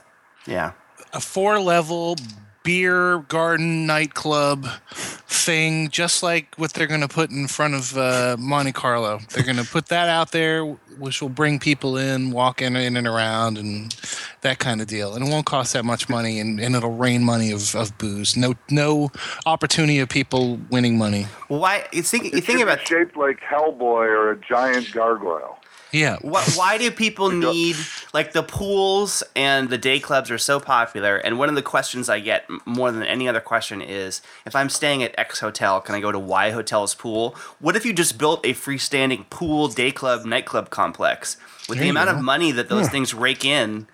Yeah. 0.48 0.72
a 1.12 1.20
four 1.20 1.60
level 1.60 2.16
beer 2.64 3.20
garden 3.20 3.86
nightclub 3.86 4.68
thing, 4.92 5.90
just 5.90 6.22
like 6.22 6.54
what 6.56 6.74
they're 6.74 6.88
going 6.88 7.02
to 7.02 7.08
put 7.08 7.32
in 7.32 7.48
front 7.48 7.74
of 7.74 7.98
uh, 7.98 8.36
Monte 8.40 8.74
Carlo. 8.74 9.20
They're 9.30 9.44
going 9.44 9.58
to 9.58 9.66
put 9.66 9.88
that 9.88 10.10
out 10.10 10.32
there, 10.32 10.66
which 11.00 11.22
will 11.22 11.30
bring 11.30 11.60
people 11.60 11.98
in, 11.98 12.32
walking 12.32 12.76
in 12.76 12.98
and 12.98 13.08
around, 13.08 13.58
and 13.58 13.96
that 14.42 14.60
kind 14.60 14.82
of 14.82 14.88
deal. 14.88 15.16
And 15.16 15.26
it 15.28 15.32
won't 15.32 15.46
cost 15.46 15.74
that 15.74 15.86
much 15.86 16.10
money, 16.10 16.40
and, 16.40 16.60
and 16.60 16.76
it'll 16.76 16.96
rain 16.96 17.24
money 17.24 17.52
of, 17.52 17.76
of 17.76 17.98
booze. 17.98 18.38
No 18.38 18.56
no 18.70 19.12
opportunity 19.46 20.00
of 20.00 20.10
people 20.10 20.60
winning 20.70 20.98
money. 20.98 21.28
Why 21.48 21.88
you 21.92 22.04
think 22.04 22.26
you 22.26 22.30
It 22.30 22.32
think 22.32 22.46
should 22.46 22.58
be 22.58 22.62
about 22.64 22.88
shaped 22.88 23.18
like 23.18 23.40
Hellboy 23.40 24.08
or 24.08 24.32
a 24.32 24.38
giant 24.38 24.92
gargoyle. 24.92 25.58
Yeah. 25.92 26.18
What, 26.22 26.54
why 26.56 26.78
do 26.78 26.90
people 26.92 27.32
need 27.52 27.76
like 28.14 28.32
the 28.34 28.44
pools 28.44 29.24
and 29.36 29.70
the 29.70 29.78
day 29.78 30.00
clubs 30.00 30.32
are 30.32 30.38
so 30.38 30.60
popular? 30.60 31.18
And 31.18 31.38
one 31.38 31.50
of 31.50 31.56
the 31.56 31.62
questions 31.62 32.10
I 32.10 32.20
get 32.20 32.46
more 32.66 32.92
than 32.92 33.04
any 33.04 33.28
other 33.28 33.42
question 33.42 33.82
is, 33.82 34.22
if 34.46 34.56
I'm 34.56 34.70
staying 34.70 35.04
at 35.04 35.14
X 35.18 35.40
hotel, 35.40 35.82
can 35.82 35.96
I 35.96 36.00
go 36.00 36.12
to 36.12 36.20
Y 36.20 36.52
hotel's 36.52 36.96
pool? 36.96 37.36
What 37.60 37.76
if 37.76 37.86
you 37.86 37.94
just 37.94 38.18
built 38.18 38.46
a 38.46 38.54
freestanding 38.54 39.30
pool, 39.30 39.68
day 39.68 39.92
club, 39.92 40.26
nightclub 40.26 40.70
complex 40.70 41.38
with 41.68 41.80
the 41.80 41.90
amount 41.90 42.10
go. 42.10 42.16
of 42.18 42.24
money 42.24 42.52
that 42.52 42.70
those 42.70 42.88
things 42.90 43.14
rake 43.14 43.44
in? 43.46 43.88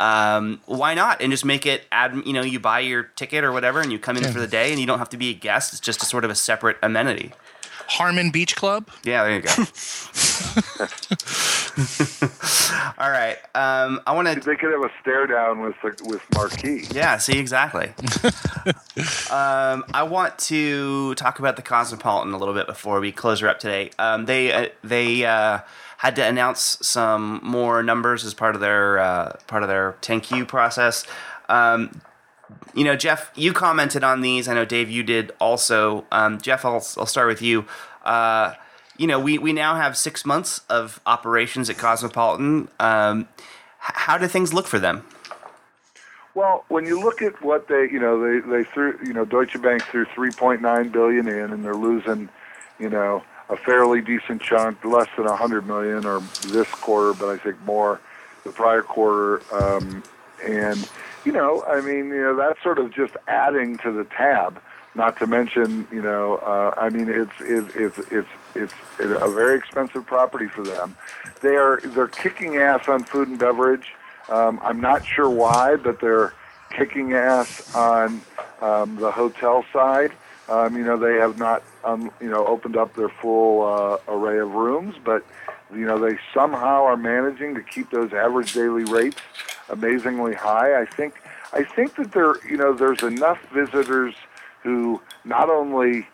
Um, 0.00 0.60
why 0.66 0.94
not? 0.94 1.20
And 1.22 1.30
just 1.30 1.44
make 1.44 1.64
it 1.64 1.84
add. 1.92 2.14
You 2.26 2.32
know, 2.32 2.42
you 2.42 2.58
buy 2.58 2.80
your 2.80 3.04
ticket 3.04 3.44
or 3.44 3.52
whatever, 3.52 3.80
and 3.80 3.92
you 3.92 4.00
come 4.00 4.16
in 4.16 4.24
Yeah. 4.24 4.32
for 4.32 4.40
the 4.40 4.48
day, 4.48 4.72
and 4.72 4.80
you 4.80 4.86
don't 4.86 4.98
have 4.98 5.10
to 5.10 5.16
be 5.16 5.30
a 5.30 5.34
guest. 5.34 5.72
It's 5.72 5.80
just 5.80 6.02
a 6.02 6.06
sort 6.06 6.24
of 6.24 6.30
a 6.30 6.34
separate 6.34 6.76
amenity. 6.82 7.32
Harmon 7.92 8.30
Beach 8.30 8.56
Club. 8.56 8.88
Yeah, 9.04 9.24
there 9.24 9.34
you 9.36 9.42
go. 9.42 9.52
All 12.98 13.10
right. 13.10 13.36
Um, 13.54 14.00
I 14.06 14.12
want 14.14 14.28
to. 14.28 14.40
They 14.40 14.56
could 14.56 14.72
have 14.72 14.82
a 14.82 14.90
stare 15.00 15.26
down 15.26 15.60
with 15.60 15.74
the, 15.82 15.94
with 16.08 16.22
Marquee. 16.34 16.86
Yeah, 16.90 17.18
see, 17.18 17.38
exactly. 17.38 17.88
um, 19.30 19.84
I 19.92 20.06
want 20.08 20.38
to 20.40 21.14
talk 21.16 21.38
about 21.38 21.56
the 21.56 21.62
Cosmopolitan 21.62 22.32
a 22.32 22.38
little 22.38 22.54
bit 22.54 22.66
before 22.66 22.98
we 22.98 23.12
close 23.12 23.40
her 23.40 23.48
up 23.48 23.58
today. 23.58 23.90
Um, 23.98 24.24
they 24.24 24.52
uh, 24.52 24.68
they 24.82 25.26
uh, 25.26 25.60
had 25.98 26.16
to 26.16 26.24
announce 26.26 26.78
some 26.80 27.40
more 27.42 27.82
numbers 27.82 28.24
as 28.24 28.32
part 28.32 28.54
of 28.54 28.62
their 28.62 28.98
uh, 28.98 29.36
part 29.46 29.62
of 29.62 29.68
their 29.68 29.96
10Q 30.00 30.48
process. 30.48 31.04
Um, 31.50 32.00
you 32.74 32.84
know, 32.84 32.96
Jeff, 32.96 33.30
you 33.34 33.52
commented 33.52 34.04
on 34.04 34.20
these. 34.20 34.48
I 34.48 34.54
know 34.54 34.64
Dave, 34.64 34.90
you 34.90 35.02
did 35.02 35.32
also. 35.40 36.04
Um, 36.10 36.40
Jeff, 36.40 36.64
I'll, 36.64 36.84
I'll 36.96 37.06
start 37.06 37.28
with 37.28 37.42
you. 37.42 37.64
Uh, 38.04 38.54
you 38.96 39.06
know, 39.06 39.18
we, 39.18 39.38
we 39.38 39.52
now 39.52 39.76
have 39.76 39.96
six 39.96 40.24
months 40.24 40.60
of 40.68 41.00
operations 41.06 41.70
at 41.70 41.78
Cosmopolitan. 41.78 42.68
Um, 42.78 43.28
how 43.78 44.16
do 44.18 44.28
things 44.28 44.54
look 44.54 44.66
for 44.66 44.78
them? 44.78 45.04
Well, 46.34 46.64
when 46.68 46.86
you 46.86 47.02
look 47.02 47.20
at 47.20 47.42
what 47.42 47.68
they, 47.68 47.88
you 47.90 47.98
know, 47.98 48.20
they 48.20 48.40
they 48.48 48.64
threw, 48.64 48.98
you 49.04 49.12
know, 49.12 49.24
Deutsche 49.24 49.60
Bank 49.60 49.82
threw 49.82 50.06
3.9 50.06 50.92
billion 50.92 51.28
in, 51.28 51.52
and 51.52 51.64
they're 51.64 51.74
losing, 51.74 52.28
you 52.78 52.88
know, 52.88 53.22
a 53.50 53.56
fairly 53.56 54.00
decent 54.00 54.40
chunk, 54.40 54.82
less 54.84 55.08
than 55.16 55.26
100 55.26 55.66
million, 55.66 56.06
or 56.06 56.20
this 56.46 56.68
quarter, 56.68 57.12
but 57.12 57.28
I 57.28 57.36
think 57.36 57.60
more 57.66 58.00
the 58.44 58.50
prior 58.50 58.82
quarter. 58.82 59.42
Um, 59.52 60.02
and 60.42 60.88
you 61.24 61.32
know, 61.32 61.64
I 61.64 61.80
mean, 61.80 62.08
you 62.08 62.22
know, 62.22 62.36
that's 62.36 62.62
sort 62.62 62.78
of 62.78 62.92
just 62.92 63.14
adding 63.28 63.78
to 63.78 63.92
the 63.92 64.04
tab. 64.04 64.60
Not 64.94 65.18
to 65.20 65.26
mention, 65.26 65.86
you 65.90 66.02
know, 66.02 66.36
uh, 66.36 66.74
I 66.76 66.90
mean, 66.90 67.08
it's 67.08 67.32
it's 67.40 67.74
it's 67.74 68.12
it's 68.12 68.28
it's 68.58 68.74
a 68.98 69.28
very 69.30 69.56
expensive 69.56 70.04
property 70.04 70.48
for 70.48 70.62
them. 70.62 70.96
They 71.40 71.56
are 71.56 71.80
they're 71.80 72.08
kicking 72.08 72.56
ass 72.56 72.88
on 72.88 73.04
food 73.04 73.28
and 73.28 73.38
beverage. 73.38 73.94
Um, 74.28 74.60
I'm 74.62 74.80
not 74.80 75.06
sure 75.06 75.30
why, 75.30 75.76
but 75.76 76.00
they're 76.00 76.34
kicking 76.70 77.14
ass 77.14 77.74
on 77.74 78.20
um, 78.60 78.96
the 78.96 79.10
hotel 79.10 79.64
side. 79.72 80.12
Um, 80.48 80.76
you 80.76 80.84
know, 80.84 80.98
they 80.98 81.14
have 81.14 81.38
not, 81.38 81.62
um, 81.84 82.10
you 82.20 82.28
know, 82.28 82.46
opened 82.46 82.76
up 82.76 82.94
their 82.94 83.08
full 83.08 83.62
uh, 83.62 83.96
array 84.08 84.40
of 84.40 84.52
rooms, 84.52 84.96
but 85.02 85.24
you 85.72 85.86
know, 85.86 85.98
they 85.98 86.18
somehow 86.34 86.84
are 86.84 86.98
managing 86.98 87.54
to 87.54 87.62
keep 87.62 87.90
those 87.90 88.12
average 88.12 88.52
daily 88.52 88.84
rates 88.84 89.20
amazingly 89.68 90.34
high. 90.34 90.80
I 90.80 90.84
think, 90.84 91.20
I 91.52 91.64
think 91.64 91.96
that 91.96 92.12
there, 92.12 92.34
you 92.48 92.56
know, 92.56 92.72
there's 92.72 93.02
enough 93.02 93.38
visitors 93.52 94.14
who 94.62 95.00
not 95.24 95.50
only 95.50 96.06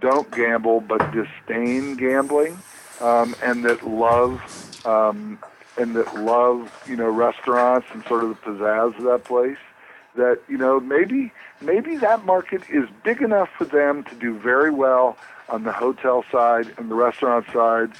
don't 0.00 0.30
gamble 0.30 0.80
but 0.80 1.12
disdain 1.12 1.96
gambling, 1.96 2.58
um, 3.00 3.34
and 3.42 3.64
that 3.64 3.86
love 3.86 4.86
um, 4.86 5.38
and 5.76 5.94
that 5.96 6.14
love 6.16 6.84
you 6.86 6.96
know 6.96 7.08
restaurants 7.08 7.86
and 7.92 8.04
sort 8.04 8.24
of 8.24 8.30
the 8.30 8.36
pizzazz 8.36 8.96
of 8.96 9.04
that 9.04 9.24
place. 9.24 9.58
That 10.16 10.40
you 10.48 10.58
know 10.58 10.80
maybe 10.80 11.32
maybe 11.60 11.96
that 11.96 12.24
market 12.24 12.62
is 12.68 12.88
big 13.04 13.22
enough 13.22 13.48
for 13.56 13.64
them 13.64 14.04
to 14.04 14.14
do 14.14 14.38
very 14.38 14.70
well 14.70 15.16
on 15.48 15.64
the 15.64 15.72
hotel 15.72 16.24
side 16.30 16.72
and 16.76 16.90
the 16.90 16.94
restaurant 16.94 17.46
side 17.52 17.92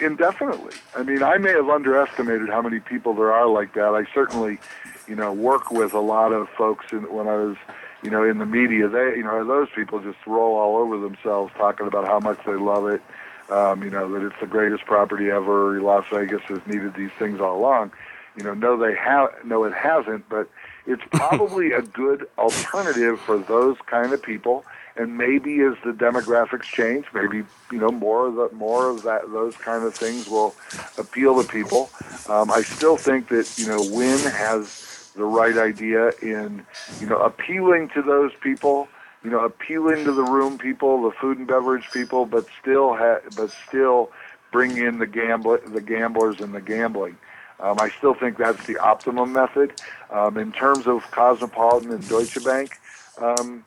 indefinitely. 0.00 0.74
I 0.96 1.02
mean, 1.02 1.22
I 1.22 1.38
may 1.38 1.52
have 1.52 1.68
underestimated 1.68 2.48
how 2.48 2.62
many 2.62 2.80
people 2.80 3.14
there 3.14 3.32
are 3.32 3.46
like 3.46 3.74
that. 3.74 3.94
I 3.94 4.04
certainly, 4.12 4.58
you 5.06 5.14
know, 5.14 5.32
work 5.32 5.70
with 5.70 5.92
a 5.92 6.00
lot 6.00 6.32
of 6.32 6.48
folks 6.50 6.86
in, 6.92 7.12
when 7.12 7.28
I 7.28 7.36
was, 7.36 7.56
you 8.02 8.10
know, 8.10 8.22
in 8.22 8.38
the 8.38 8.46
media, 8.46 8.88
they, 8.88 9.16
you 9.16 9.24
know, 9.24 9.44
those 9.46 9.68
people 9.74 10.00
just 10.00 10.18
roll 10.26 10.56
all 10.56 10.76
over 10.76 10.98
themselves 10.98 11.52
talking 11.56 11.86
about 11.86 12.06
how 12.06 12.20
much 12.20 12.38
they 12.46 12.54
love 12.54 12.86
it. 12.88 13.02
Um, 13.50 13.82
you 13.82 13.90
know, 13.90 14.10
that 14.12 14.24
it's 14.26 14.40
the 14.40 14.46
greatest 14.46 14.86
property 14.86 15.30
ever. 15.30 15.80
Las 15.80 16.06
Vegas 16.10 16.40
has 16.44 16.60
needed 16.66 16.94
these 16.94 17.10
things 17.18 17.40
all 17.40 17.58
along. 17.58 17.92
You 18.36 18.44
know, 18.44 18.54
no, 18.54 18.76
they 18.76 18.94
have, 18.96 19.30
no, 19.44 19.64
it 19.64 19.74
hasn't, 19.74 20.28
but 20.28 20.48
it's 20.86 21.02
probably 21.12 21.72
a 21.72 21.82
good 21.82 22.26
alternative 22.38 23.20
for 23.20 23.38
those 23.38 23.76
kind 23.86 24.12
of 24.12 24.22
people. 24.22 24.64
And 24.96 25.18
maybe 25.18 25.60
as 25.60 25.74
the 25.84 25.90
demographics 25.90 26.62
change, 26.62 27.06
maybe 27.12 27.44
you 27.72 27.78
know 27.78 27.90
more 27.90 28.28
of 28.28 28.34
the 28.36 28.48
more 28.54 28.90
of 28.90 29.02
that 29.02 29.30
those 29.32 29.56
kind 29.56 29.84
of 29.84 29.94
things 29.94 30.28
will 30.28 30.54
appeal 30.98 31.42
to 31.42 31.48
people. 31.48 31.90
Um, 32.28 32.50
I 32.50 32.62
still 32.62 32.96
think 32.96 33.28
that 33.28 33.52
you 33.58 33.66
know 33.66 33.82
Wynn 33.90 34.20
has 34.20 35.10
the 35.16 35.24
right 35.24 35.56
idea 35.56 36.10
in 36.22 36.64
you 37.00 37.08
know 37.08 37.18
appealing 37.18 37.88
to 37.90 38.02
those 38.02 38.32
people, 38.40 38.86
you 39.24 39.30
know 39.30 39.40
appealing 39.40 40.04
to 40.04 40.12
the 40.12 40.22
room 40.22 40.58
people, 40.58 41.02
the 41.02 41.10
food 41.10 41.38
and 41.38 41.46
beverage 41.48 41.90
people, 41.92 42.24
but 42.24 42.46
still 42.60 42.94
ha- 42.94 43.20
but 43.36 43.50
still 43.66 44.12
bring 44.52 44.76
in 44.76 44.98
the 44.98 45.06
gamble 45.06 45.58
the 45.66 45.80
gamblers 45.80 46.40
and 46.40 46.54
the 46.54 46.60
gambling. 46.60 47.16
Um, 47.60 47.76
I 47.80 47.90
still 47.90 48.14
think 48.14 48.36
that's 48.36 48.64
the 48.66 48.78
optimum 48.78 49.32
method. 49.32 49.80
Um, 50.10 50.36
in 50.36 50.52
terms 50.52 50.86
of 50.86 51.08
Cosmopolitan 51.10 51.90
and 51.92 52.08
Deutsche 52.08 52.44
Bank, 52.44 52.78
um, 53.18 53.64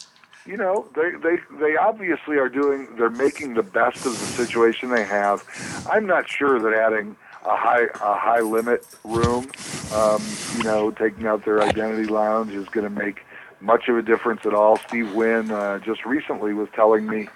you 0.48 0.58
know, 0.58 0.88
they, 0.95 1.12
they, 1.12 1.38
they 1.60 1.76
obviously 1.76 2.38
are 2.38 2.50
doing, 2.50 2.88
they're 2.95 3.10
making 3.10 3.54
the 3.56 3.64
best 3.64 4.06
of 4.06 4.18
the 4.18 4.26
situation 4.26 4.89
they 4.89 5.04
have. 5.04 5.43
I'm 5.91 6.06
not 6.06 6.28
sure 6.30 6.60
that 6.60 6.74
adding 6.74 7.16
a 7.45 7.56
high, 7.56 7.84
a 7.84 8.18
high 8.18 8.39
limit 8.39 8.86
room, 9.04 9.52
um, 9.93 10.24
you 10.56 10.64
know, 10.64 10.91
taking 10.91 11.28
out 11.28 11.43
their 11.43 11.62
identity 11.62 12.06
lounge 12.06 12.54
is 12.54 12.68
going 12.70 12.86
to 12.86 12.89
make 12.89 13.26
much 13.60 13.89
of 13.89 13.98
a 13.98 14.02
difference 14.02 14.41
at 14.45 14.54
all. 14.54 14.78
Steve 14.88 15.14
Wynn 15.14 15.52
uh, 15.52 15.80
just 15.80 16.06
recently 16.06 16.54
was 16.54 16.70
telling 16.74 17.08
me, 17.08 17.28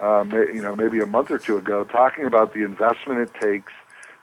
um, 0.00 0.30
you 0.30 0.62
know, 0.62 0.76
maybe 0.76 1.00
a 1.00 1.06
month 1.06 1.30
or 1.30 1.38
two 1.38 1.56
ago, 1.56 1.84
talking 1.84 2.24
about 2.24 2.54
the 2.54 2.62
investment 2.62 3.20
it 3.20 3.34
takes 3.40 3.72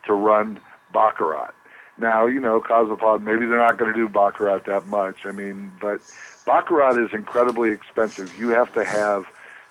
to 0.06 0.14
run 0.14 0.60
Baccarat. 0.93 1.52
Now, 2.00 2.28
you 2.28 2.39
know, 2.39 2.62
Cosmopolitan, 2.62 3.26
maybe 3.26 3.45
they're 3.45 3.58
not 3.58 3.78
going 3.78 3.91
to 3.91 3.98
do 3.98 4.08
Baccarat 4.08 4.66
that 4.66 4.88
much. 4.88 5.26
I 5.26 5.32
mean, 5.32 5.72
but 5.82 6.00
Baccarat 6.45 6.98
is 6.98 7.12
incredibly 7.14 7.72
expensive. 7.72 8.38
You 8.38 8.50
have 8.50 8.72
to 8.74 8.86
have 8.86 9.26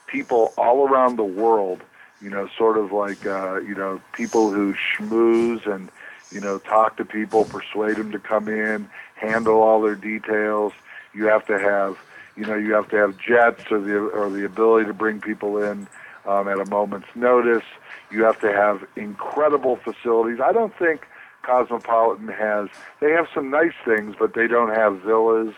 people 0.06 0.52
all 0.56 0.88
around 0.88 1.16
the 1.16 1.24
world, 1.24 1.82
you 2.20 2.30
know, 2.30 2.48
sort 2.56 2.78
of 2.78 2.92
like, 2.92 3.24
uh, 3.26 3.60
you 3.60 3.74
know, 3.74 4.00
people 4.12 4.50
who 4.50 4.74
schmooze 4.74 5.66
and, 5.66 5.88
you 6.30 6.40
know, 6.40 6.58
talk 6.58 6.96
to 6.96 7.04
people, 7.04 7.44
persuade 7.44 7.96
them 7.96 8.10
to 8.12 8.18
come 8.18 8.48
in, 8.48 8.88
handle 9.14 9.62
all 9.62 9.80
their 9.80 9.94
details. 9.94 10.72
You 11.14 11.26
have 11.26 11.46
to 11.46 11.58
have, 11.58 11.96
you 12.36 12.44
know, 12.44 12.56
you 12.56 12.72
have 12.74 12.88
to 12.90 12.96
have 12.96 13.16
jets 13.18 13.70
or 13.70 13.80
the 13.80 13.96
or 13.96 14.30
the 14.30 14.44
ability 14.44 14.86
to 14.86 14.94
bring 14.94 15.20
people 15.20 15.62
in 15.62 15.86
um, 16.26 16.48
at 16.48 16.58
a 16.58 16.66
moment's 16.66 17.08
notice. 17.14 17.64
You 18.10 18.24
have 18.24 18.40
to 18.40 18.52
have 18.52 18.86
incredible 18.96 19.76
facilities. 19.76 20.40
I 20.40 20.52
don't 20.52 20.76
think 20.76 21.06
Cosmopolitan 21.46 22.28
has. 22.28 22.68
They 23.00 23.12
have 23.12 23.28
some 23.32 23.50
nice 23.50 23.74
things, 23.84 24.16
but 24.18 24.34
they 24.34 24.48
don't 24.48 24.74
have 24.74 25.00
villas. 25.02 25.54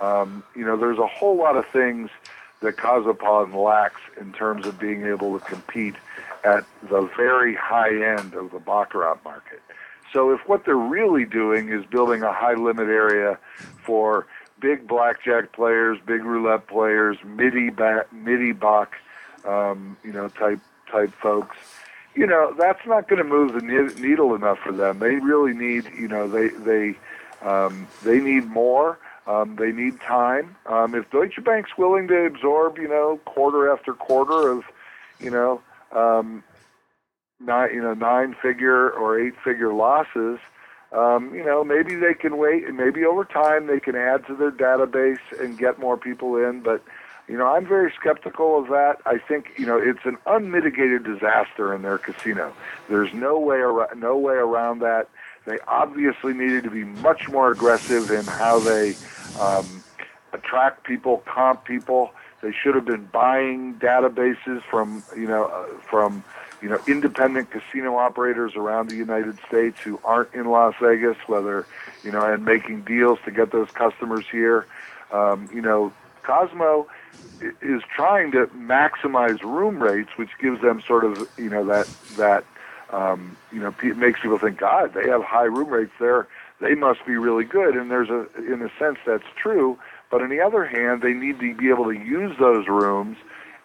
Um, 0.00 0.44
you 0.54 0.64
know, 0.64 0.76
there's 0.76 0.98
a 0.98 1.06
whole 1.06 1.36
lot 1.36 1.56
of 1.56 1.66
things 1.66 2.10
that 2.60 2.76
Cosmopolitan 2.76 3.54
lacks 3.54 4.00
in 4.18 4.32
terms 4.32 4.64
of 4.64 4.78
being 4.78 5.04
able 5.04 5.38
to 5.38 5.44
compete 5.44 5.96
at 6.44 6.64
the 6.88 7.10
very 7.16 7.54
high 7.54 7.94
end 8.16 8.34
of 8.34 8.52
the 8.52 8.60
Baccarat 8.60 9.18
market. 9.24 9.60
So 10.12 10.30
if 10.30 10.48
what 10.48 10.64
they're 10.64 10.76
really 10.76 11.24
doing 11.24 11.68
is 11.68 11.84
building 11.84 12.22
a 12.22 12.32
high 12.32 12.54
limit 12.54 12.88
area 12.88 13.38
for 13.82 14.26
big 14.60 14.86
blackjack 14.86 15.52
players, 15.52 15.98
big 16.06 16.24
roulette 16.24 16.68
players, 16.68 17.16
midi 17.24 17.70
ba- 17.70 18.06
midi 18.12 18.52
bach, 18.52 18.94
um, 19.44 19.96
you 20.04 20.12
know, 20.12 20.28
type 20.28 20.60
type 20.90 21.12
folks, 21.20 21.56
you 22.14 22.26
know, 22.26 22.54
that's 22.58 22.86
not 22.86 23.08
going 23.08 23.22
to 23.22 23.28
move 23.28 23.54
the 23.54 23.60
needle 24.00 24.34
enough 24.34 24.58
for 24.58 24.72
them. 24.72 24.98
They 24.98 25.16
really 25.16 25.52
need, 25.52 25.90
you 25.98 26.08
know, 26.08 26.28
they 26.28 26.48
they 26.48 26.94
um, 27.42 27.86
they 28.02 28.20
need 28.20 28.46
more. 28.46 28.98
Um, 29.26 29.56
they 29.56 29.72
need 29.72 30.00
time. 30.00 30.54
Um, 30.66 30.94
if 30.94 31.10
Deutsche 31.10 31.42
Bank's 31.42 31.78
willing 31.78 32.08
to 32.08 32.26
absorb, 32.26 32.76
you 32.76 32.88
know, 32.88 33.18
quarter 33.24 33.72
after 33.72 33.94
quarter 33.94 34.50
of, 34.50 34.64
you 35.18 35.30
know, 35.30 35.62
um, 35.92 36.44
nine, 37.40 37.70
you 37.72 37.80
know, 37.80 37.94
nine-figure 37.94 38.90
or 38.90 39.18
eight-figure 39.18 39.72
losses, 39.72 40.40
um, 40.92 41.34
you 41.34 41.42
know, 41.42 41.64
maybe 41.64 41.94
they 41.94 42.12
can 42.12 42.36
wait, 42.36 42.66
and 42.66 42.76
maybe 42.76 43.06
over 43.06 43.24
time 43.24 43.66
they 43.66 43.80
can 43.80 43.96
add 43.96 44.26
to 44.26 44.34
their 44.36 44.52
database 44.52 45.18
and 45.40 45.56
get 45.56 45.78
more 45.78 45.96
people 45.96 46.36
in. 46.36 46.60
But 46.60 46.82
you 47.28 47.38
know, 47.38 47.46
I'm 47.46 47.66
very 47.66 47.92
skeptical 47.98 48.58
of 48.58 48.68
that. 48.68 48.98
I 49.06 49.18
think 49.18 49.52
you 49.56 49.66
know 49.66 49.78
it's 49.78 50.04
an 50.04 50.18
unmitigated 50.26 51.04
disaster 51.04 51.74
in 51.74 51.82
their 51.82 51.98
casino. 51.98 52.52
There's 52.88 53.12
no 53.14 53.38
way 53.38 53.58
around, 53.58 54.00
no 54.00 54.16
way 54.16 54.34
around 54.34 54.80
that. 54.80 55.08
They 55.46 55.58
obviously 55.66 56.32
needed 56.32 56.64
to 56.64 56.70
be 56.70 56.84
much 56.84 57.28
more 57.28 57.50
aggressive 57.50 58.10
in 58.10 58.24
how 58.24 58.58
they 58.60 58.94
um, 59.38 59.84
attract 60.32 60.84
people, 60.84 61.18
comp 61.26 61.64
people. 61.64 62.12
They 62.42 62.52
should 62.52 62.74
have 62.74 62.84
been 62.84 63.04
buying 63.06 63.74
databases 63.74 64.62
from 64.62 65.02
you 65.16 65.26
know 65.26 65.44
uh, 65.44 65.80
from 65.88 66.24
you 66.60 66.68
know 66.68 66.80
independent 66.86 67.50
casino 67.50 67.96
operators 67.96 68.54
around 68.54 68.90
the 68.90 68.96
United 68.96 69.38
States 69.48 69.80
who 69.80 69.98
aren't 70.04 70.34
in 70.34 70.50
Las 70.50 70.74
Vegas, 70.78 71.16
whether 71.26 71.66
you 72.02 72.12
know, 72.12 72.20
and 72.20 72.44
making 72.44 72.82
deals 72.82 73.18
to 73.24 73.30
get 73.30 73.50
those 73.50 73.70
customers 73.70 74.26
here. 74.30 74.66
Um, 75.10 75.48
you 75.52 75.62
know, 75.62 75.92
Cosmo 76.22 76.86
is 77.60 77.82
trying 77.94 78.32
to 78.32 78.46
maximize 78.48 79.42
room 79.42 79.82
rates, 79.82 80.10
which 80.16 80.30
gives 80.40 80.60
them 80.62 80.82
sort 80.86 81.04
of 81.04 81.28
you 81.38 81.50
know 81.50 81.64
that 81.64 81.88
that 82.16 82.44
um, 82.90 83.36
you 83.52 83.60
know 83.60 83.74
makes 83.96 84.20
people 84.20 84.38
think, 84.38 84.58
God, 84.58 84.94
they 84.94 85.08
have 85.08 85.22
high 85.22 85.44
room 85.44 85.68
rates 85.68 85.92
there. 85.98 86.26
They 86.60 86.74
must 86.74 87.04
be 87.04 87.16
really 87.16 87.44
good, 87.44 87.76
and 87.76 87.90
there's 87.90 88.10
a 88.10 88.26
in 88.36 88.62
a 88.62 88.70
sense 88.78 88.98
that's 89.06 89.24
true. 89.36 89.78
But 90.10 90.22
on 90.22 90.30
the 90.30 90.40
other 90.40 90.64
hand, 90.64 91.02
they 91.02 91.12
need 91.12 91.40
to 91.40 91.54
be 91.54 91.68
able 91.70 91.86
to 91.86 91.98
use 91.98 92.36
those 92.38 92.68
rooms 92.68 93.16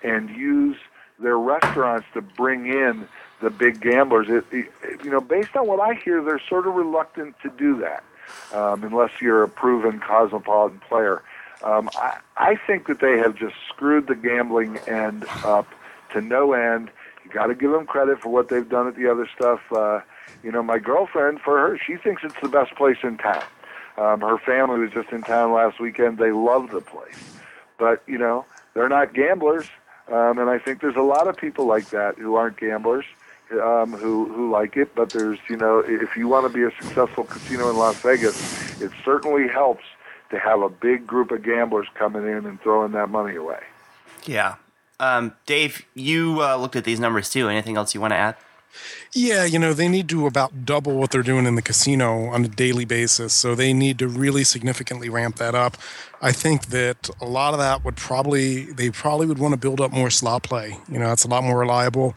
and 0.03 0.29
use 0.29 0.77
their 1.19 1.37
restaurants 1.37 2.07
to 2.13 2.21
bring 2.21 2.65
in 2.65 3.07
the 3.41 3.49
big 3.49 3.81
gamblers. 3.81 4.27
It, 4.29 4.45
it, 4.51 5.03
you 5.03 5.11
know, 5.11 5.21
based 5.21 5.55
on 5.55 5.67
what 5.67 5.79
I 5.79 5.93
hear, 5.93 6.23
they're 6.23 6.41
sort 6.49 6.67
of 6.67 6.73
reluctant 6.73 7.35
to 7.43 7.49
do 7.49 7.79
that 7.79 8.03
um, 8.53 8.83
unless 8.83 9.11
you're 9.21 9.43
a 9.43 9.49
proven 9.49 9.99
cosmopolitan 9.99 10.79
player. 10.79 11.21
Um, 11.63 11.89
I, 11.95 12.19
I 12.37 12.55
think 12.55 12.87
that 12.87 12.99
they 12.99 13.17
have 13.17 13.35
just 13.35 13.55
screwed 13.67 14.07
the 14.07 14.15
gambling 14.15 14.77
end 14.87 15.25
up 15.43 15.67
to 16.13 16.21
no 16.21 16.53
end. 16.53 16.89
You 17.23 17.31
got 17.31 17.47
to 17.47 17.55
give 17.55 17.71
them 17.71 17.85
credit 17.85 18.21
for 18.21 18.29
what 18.29 18.49
they've 18.49 18.67
done 18.67 18.87
at 18.87 18.95
the 18.95 19.09
other 19.09 19.27
stuff. 19.35 19.59
Uh, 19.71 20.01
you 20.43 20.51
know, 20.51 20.63
my 20.63 20.79
girlfriend, 20.79 21.41
for 21.41 21.57
her, 21.57 21.77
she 21.77 21.97
thinks 21.97 22.23
it's 22.23 22.39
the 22.41 22.49
best 22.49 22.75
place 22.75 22.97
in 23.03 23.17
town. 23.17 23.43
Um, 23.97 24.21
her 24.21 24.37
family 24.37 24.79
was 24.79 24.91
just 24.91 25.09
in 25.11 25.21
town 25.21 25.51
last 25.51 25.79
weekend. 25.79 26.17
They 26.17 26.31
love 26.31 26.71
the 26.71 26.79
place, 26.79 27.17
but 27.77 28.01
you 28.07 28.17
know, 28.17 28.45
they're 28.73 28.89
not 28.89 29.13
gamblers. 29.13 29.67
Um, 30.07 30.39
and 30.39 30.49
I 30.49 30.57
think 30.57 30.81
there's 30.81 30.95
a 30.95 31.01
lot 31.01 31.27
of 31.27 31.37
people 31.37 31.65
like 31.65 31.89
that 31.89 32.17
who 32.17 32.35
aren't 32.35 32.57
gamblers, 32.57 33.05
um, 33.51 33.91
who 33.91 34.25
who 34.25 34.49
like 34.49 34.77
it. 34.77 34.95
But 34.95 35.09
there's, 35.09 35.39
you 35.49 35.57
know, 35.57 35.79
if 35.79 36.15
you 36.15 36.29
want 36.29 36.47
to 36.47 36.53
be 36.53 36.63
a 36.63 36.71
successful 36.81 37.25
casino 37.25 37.69
in 37.69 37.77
Las 37.77 37.97
Vegas, 38.01 38.81
it 38.81 38.91
certainly 39.03 39.49
helps 39.49 39.83
to 40.31 40.39
have 40.39 40.61
a 40.61 40.69
big 40.69 41.07
group 41.07 41.31
of 41.31 41.43
gamblers 41.43 41.87
coming 41.95 42.23
in 42.23 42.45
and 42.45 42.61
throwing 42.61 42.91
that 42.93 43.09
money 43.09 43.35
away. 43.35 43.61
Yeah. 44.25 44.55
Um, 44.99 45.33
Dave, 45.45 45.85
you 45.93 46.41
uh, 46.41 46.57
looked 46.57 46.75
at 46.75 46.83
these 46.83 46.99
numbers 46.99 47.29
too. 47.29 47.47
Anything 47.49 47.77
else 47.77 47.93
you 47.93 48.01
want 48.01 48.11
to 48.11 48.17
add? 48.17 48.35
Yeah, 49.13 49.45
you 49.45 49.57
know, 49.57 49.73
they 49.73 49.87
need 49.87 50.07
to 50.09 50.27
about 50.27 50.65
double 50.65 50.95
what 50.95 51.09
they're 51.09 51.23
doing 51.23 51.45
in 51.45 51.55
the 51.55 51.61
casino 51.61 52.25
on 52.25 52.45
a 52.45 52.47
daily 52.47 52.85
basis. 52.85 53.33
So 53.33 53.55
they 53.55 53.73
need 53.73 53.97
to 53.99 54.07
really 54.07 54.43
significantly 54.43 55.09
ramp 55.09 55.37
that 55.37 55.55
up. 55.55 55.77
I 56.21 56.31
think 56.31 56.67
that 56.67 57.09
a 57.19 57.25
lot 57.25 57.53
of 57.53 57.59
that 57.59 57.83
would 57.83 57.95
probably, 57.95 58.65
they 58.65 58.91
probably 58.91 59.25
would 59.25 59.39
want 59.39 59.53
to 59.53 59.59
build 59.59 59.81
up 59.81 59.91
more 59.91 60.11
slot 60.11 60.43
play. 60.43 60.77
You 60.87 60.99
know, 60.99 61.11
it's 61.11 61.23
a 61.23 61.27
lot 61.27 61.43
more 61.43 61.57
reliable 61.57 62.13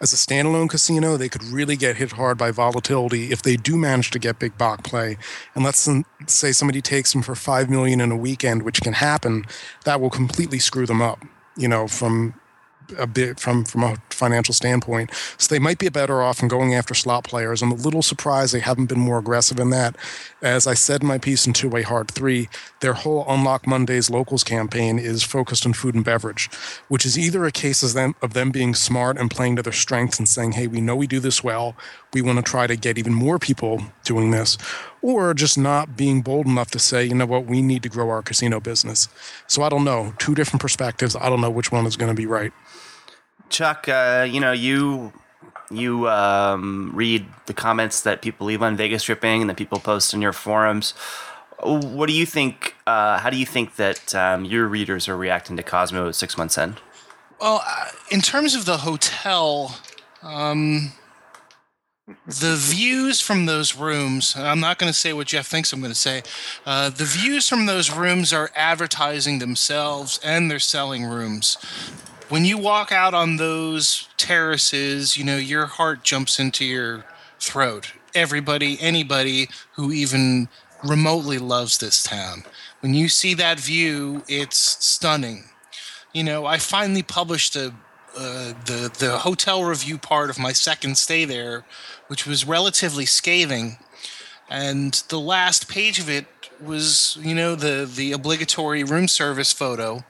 as 0.00 0.14
a 0.14 0.16
standalone 0.16 0.70
casino, 0.70 1.16
they 1.16 1.28
could 1.28 1.44
really 1.44 1.76
get 1.76 1.96
hit 1.96 2.12
hard 2.12 2.38
by 2.38 2.50
volatility 2.50 3.30
if 3.32 3.42
they 3.42 3.56
do 3.56 3.76
manage 3.76 4.10
to 4.12 4.18
get 4.18 4.38
big 4.38 4.56
bach 4.56 4.82
play. 4.82 5.18
And 5.54 5.62
let's 5.62 5.86
say 6.26 6.52
somebody 6.52 6.80
takes 6.80 7.12
them 7.12 7.20
for 7.22 7.34
five 7.34 7.68
million 7.68 8.00
in 8.00 8.10
a 8.10 8.16
weekend, 8.16 8.62
which 8.62 8.80
can 8.80 8.94
happen. 8.94 9.44
That 9.84 10.00
will 10.00 10.08
completely 10.08 10.58
screw 10.58 10.86
them 10.86 11.02
up. 11.02 11.22
You 11.56 11.68
know, 11.68 11.86
from 11.86 12.39
a 12.98 13.06
bit 13.06 13.40
from 13.40 13.64
from 13.64 13.82
a 13.84 13.96
financial 14.10 14.54
standpoint. 14.54 15.10
So 15.38 15.52
they 15.52 15.58
might 15.58 15.78
be 15.78 15.88
better 15.88 16.22
off 16.22 16.42
in 16.42 16.48
going 16.48 16.74
after 16.74 16.94
slot 16.94 17.24
players. 17.24 17.62
I'm 17.62 17.72
a 17.72 17.74
little 17.74 18.02
surprised 18.02 18.52
they 18.52 18.60
haven't 18.60 18.86
been 18.86 19.00
more 19.00 19.18
aggressive 19.18 19.58
in 19.58 19.70
that. 19.70 19.96
As 20.42 20.66
I 20.66 20.74
said 20.74 21.02
in 21.02 21.08
my 21.08 21.18
piece 21.18 21.46
in 21.46 21.52
Two 21.52 21.68
Way 21.68 21.82
Hard 21.82 22.10
Three, 22.10 22.48
their 22.80 22.94
whole 22.94 23.24
Unlock 23.28 23.66
Mondays 23.66 24.10
locals 24.10 24.44
campaign 24.44 24.98
is 24.98 25.22
focused 25.22 25.66
on 25.66 25.72
food 25.72 25.94
and 25.94 26.04
beverage, 26.04 26.50
which 26.88 27.04
is 27.06 27.18
either 27.18 27.44
a 27.44 27.52
case 27.52 27.82
of 27.82 27.92
them 27.92 28.14
of 28.22 28.32
them 28.32 28.50
being 28.50 28.74
smart 28.74 29.18
and 29.18 29.30
playing 29.30 29.56
to 29.56 29.62
their 29.62 29.72
strengths 29.72 30.18
and 30.18 30.28
saying, 30.28 30.52
"Hey, 30.52 30.66
we 30.66 30.80
know 30.80 30.96
we 30.96 31.06
do 31.06 31.20
this 31.20 31.42
well. 31.44 31.74
We 32.12 32.22
want 32.22 32.38
to 32.38 32.42
try 32.42 32.66
to 32.66 32.76
get 32.76 32.98
even 32.98 33.14
more 33.14 33.38
people 33.38 33.82
doing 34.04 34.30
this," 34.30 34.58
or 35.02 35.34
just 35.34 35.56
not 35.56 35.96
being 35.96 36.22
bold 36.22 36.46
enough 36.46 36.70
to 36.72 36.78
say, 36.78 37.04
"You 37.04 37.14
know 37.14 37.26
what? 37.26 37.46
We 37.46 37.62
need 37.62 37.82
to 37.82 37.88
grow 37.88 38.10
our 38.10 38.22
casino 38.22 38.60
business." 38.60 39.08
So 39.46 39.62
I 39.62 39.68
don't 39.68 39.84
know. 39.84 40.14
Two 40.18 40.34
different 40.34 40.60
perspectives. 40.60 41.16
I 41.16 41.28
don't 41.28 41.40
know 41.40 41.50
which 41.50 41.72
one 41.72 41.86
is 41.86 41.96
going 41.96 42.10
to 42.10 42.16
be 42.16 42.26
right. 42.26 42.52
Chuck, 43.50 43.88
uh, 43.88 44.26
you 44.28 44.40
know 44.40 44.52
you 44.52 45.12
you 45.70 46.08
um, 46.08 46.90
read 46.94 47.26
the 47.46 47.54
comments 47.54 48.02
that 48.02 48.22
people 48.22 48.46
leave 48.46 48.62
on 48.62 48.76
Vegas 48.76 49.04
Tripping 49.04 49.42
and 49.42 49.50
that 49.50 49.56
people 49.56 49.78
post 49.78 50.14
in 50.14 50.20
your 50.22 50.32
forums. 50.32 50.92
What 51.62 52.06
do 52.06 52.14
you 52.14 52.26
think? 52.26 52.74
Uh, 52.86 53.18
how 53.18 53.30
do 53.30 53.36
you 53.36 53.46
think 53.46 53.76
that 53.76 54.14
um, 54.14 54.44
your 54.44 54.66
readers 54.66 55.08
are 55.08 55.16
reacting 55.16 55.56
to 55.56 55.62
Cosmo 55.62 56.10
six 56.10 56.38
months 56.38 56.56
in? 56.56 56.76
Well, 57.40 57.62
uh, 57.66 57.88
in 58.10 58.20
terms 58.20 58.54
of 58.54 58.64
the 58.64 58.78
hotel, 58.78 59.78
um, 60.22 60.92
the 62.26 62.56
views 62.56 63.20
from 63.20 63.46
those 63.46 63.76
rooms, 63.76 64.34
I'm 64.36 64.60
not 64.60 64.78
going 64.78 64.90
to 64.90 64.98
say 64.98 65.12
what 65.12 65.28
Jeff 65.28 65.46
thinks 65.46 65.72
I'm 65.72 65.80
going 65.80 65.92
to 65.92 65.98
say. 65.98 66.22
Uh, 66.66 66.90
the 66.90 67.04
views 67.04 67.48
from 67.48 67.66
those 67.66 67.90
rooms 67.90 68.32
are 68.32 68.50
advertising 68.54 69.38
themselves 69.38 70.18
and 70.24 70.50
they're 70.50 70.58
selling 70.58 71.04
rooms. 71.04 71.56
When 72.30 72.44
you 72.44 72.58
walk 72.58 72.92
out 72.92 73.12
on 73.12 73.38
those 73.38 74.08
terraces, 74.16 75.16
you 75.16 75.24
know, 75.24 75.36
your 75.36 75.66
heart 75.66 76.04
jumps 76.04 76.38
into 76.38 76.64
your 76.64 77.04
throat. 77.40 77.92
Everybody, 78.14 78.78
anybody 78.80 79.48
who 79.74 79.90
even 79.90 80.48
remotely 80.84 81.38
loves 81.38 81.78
this 81.78 82.04
town. 82.04 82.44
When 82.78 82.94
you 82.94 83.08
see 83.08 83.34
that 83.34 83.58
view, 83.58 84.22
it's 84.28 84.56
stunning. 84.56 85.46
You 86.12 86.22
know, 86.22 86.46
I 86.46 86.58
finally 86.58 87.02
published 87.02 87.56
a 87.56 87.74
uh, 88.16 88.54
the 88.64 88.92
the 88.96 89.18
hotel 89.18 89.64
review 89.64 89.98
part 89.98 90.30
of 90.30 90.38
my 90.38 90.52
second 90.52 90.98
stay 90.98 91.24
there, 91.24 91.64
which 92.06 92.28
was 92.28 92.46
relatively 92.46 93.06
scathing, 93.06 93.78
and 94.48 95.02
the 95.08 95.20
last 95.20 95.68
page 95.68 95.98
of 95.98 96.08
it 96.08 96.26
was 96.60 97.18
you 97.20 97.34
know 97.34 97.56
the 97.56 97.90
the 97.92 98.12
obligatory 98.12 98.84
room 98.84 99.08
service 99.08 99.52
photo, 99.52 100.04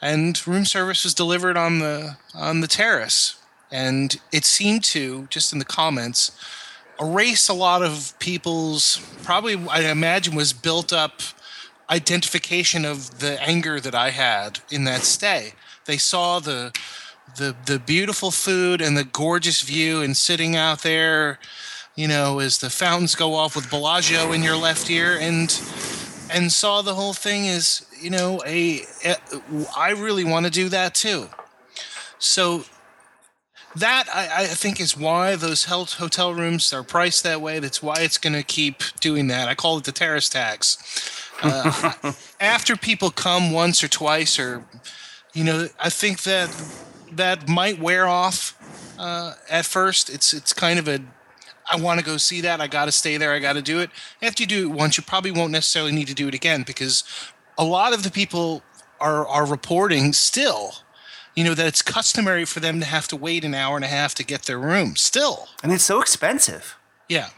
and 0.00 0.46
room 0.46 0.64
service 0.64 1.04
was 1.04 1.14
delivered 1.14 1.56
on 1.56 1.78
the 1.78 2.16
on 2.34 2.60
the 2.60 2.68
terrace, 2.68 3.36
and 3.70 4.20
it 4.32 4.44
seemed 4.44 4.84
to 4.84 5.26
just 5.30 5.52
in 5.52 5.58
the 5.58 5.64
comments 5.64 6.32
erase 7.00 7.48
a 7.48 7.54
lot 7.54 7.82
of 7.82 8.12
people's 8.18 9.00
probably 9.22 9.56
I 9.68 9.90
imagine 9.90 10.34
was 10.34 10.52
built 10.52 10.92
up 10.92 11.22
identification 11.90 12.84
of 12.84 13.20
the 13.20 13.40
anger 13.42 13.80
that 13.80 13.94
I 13.94 14.10
had 14.10 14.60
in 14.70 14.84
that 14.84 15.02
stay. 15.02 15.54
They 15.86 15.96
saw 15.96 16.38
the 16.38 16.72
the 17.36 17.54
the 17.66 17.78
beautiful 17.78 18.30
food 18.30 18.80
and 18.80 18.96
the 18.96 19.04
gorgeous 19.04 19.62
view 19.62 20.02
and 20.02 20.16
sitting 20.16 20.56
out 20.56 20.82
there, 20.82 21.38
you 21.94 22.08
know, 22.08 22.40
as 22.40 22.58
the 22.58 22.70
fountains 22.70 23.14
go 23.14 23.34
off 23.34 23.54
with 23.56 23.70
Bellagio 23.70 24.32
in 24.32 24.42
your 24.42 24.56
left 24.56 24.90
ear 24.90 25.16
and 25.18 25.50
and 26.30 26.52
saw 26.52 26.82
the 26.82 26.94
whole 26.94 27.12
thing 27.12 27.48
as, 27.48 27.86
you 28.00 28.10
know, 28.10 28.42
a, 28.46 28.82
a 29.04 29.16
I 29.76 29.90
really 29.90 30.24
want 30.24 30.46
to 30.46 30.52
do 30.52 30.68
that 30.68 30.94
too. 30.94 31.28
So 32.18 32.64
that 33.76 34.06
I, 34.12 34.42
I 34.42 34.46
think 34.46 34.80
is 34.80 34.96
why 34.96 35.36
those 35.36 35.64
health 35.64 35.94
hotel 35.94 36.34
rooms 36.34 36.72
are 36.72 36.82
priced 36.82 37.22
that 37.24 37.40
way. 37.40 37.58
That's 37.58 37.82
why 37.82 37.96
it's 37.98 38.18
going 38.18 38.32
to 38.32 38.42
keep 38.42 38.82
doing 39.00 39.28
that. 39.28 39.48
I 39.48 39.54
call 39.54 39.78
it 39.78 39.84
the 39.84 39.92
terrace 39.92 40.28
tax. 40.28 41.14
Uh, 41.40 41.92
after 42.40 42.74
people 42.74 43.12
come 43.12 43.52
once 43.52 43.84
or 43.84 43.86
twice, 43.86 44.40
or 44.40 44.64
you 45.32 45.44
know, 45.44 45.68
I 45.78 45.88
think 45.88 46.24
that 46.24 46.50
that 47.12 47.48
might 47.48 47.78
wear 47.78 48.08
off 48.08 48.58
uh, 48.98 49.34
at 49.48 49.64
first. 49.64 50.10
It's 50.10 50.34
it's 50.34 50.52
kind 50.52 50.80
of 50.80 50.88
a 50.88 50.98
I 51.70 51.76
want 51.76 52.00
to 52.00 52.06
go 52.06 52.16
see 52.16 52.40
that. 52.42 52.60
I 52.60 52.66
got 52.66 52.86
to 52.86 52.92
stay 52.92 53.16
there. 53.16 53.32
I 53.32 53.38
got 53.38 53.54
to 53.54 53.62
do 53.62 53.80
it. 53.80 53.90
After 54.22 54.42
you 54.42 54.46
do 54.46 54.70
it 54.70 54.74
once, 54.74 54.96
you 54.96 55.02
probably 55.02 55.30
won't 55.30 55.52
necessarily 55.52 55.92
need 55.92 56.08
to 56.08 56.14
do 56.14 56.28
it 56.28 56.34
again 56.34 56.62
because 56.66 57.04
a 57.58 57.64
lot 57.64 57.92
of 57.92 58.02
the 58.04 58.10
people 58.10 58.62
are 59.00 59.26
are 59.26 59.44
reporting 59.44 60.12
still 60.12 60.72
you 61.34 61.44
know 61.44 61.54
that 61.54 61.66
it's 61.66 61.82
customary 61.82 62.44
for 62.44 62.60
them 62.60 62.80
to 62.80 62.86
have 62.86 63.06
to 63.08 63.16
wait 63.16 63.44
an 63.44 63.54
hour 63.54 63.76
and 63.76 63.84
a 63.84 63.88
half 63.88 64.14
to 64.14 64.24
get 64.24 64.42
their 64.42 64.58
room 64.58 64.96
still 64.96 65.48
and 65.62 65.72
it's 65.72 65.84
so 65.84 66.00
expensive 66.00 66.76
yeah 67.08 67.30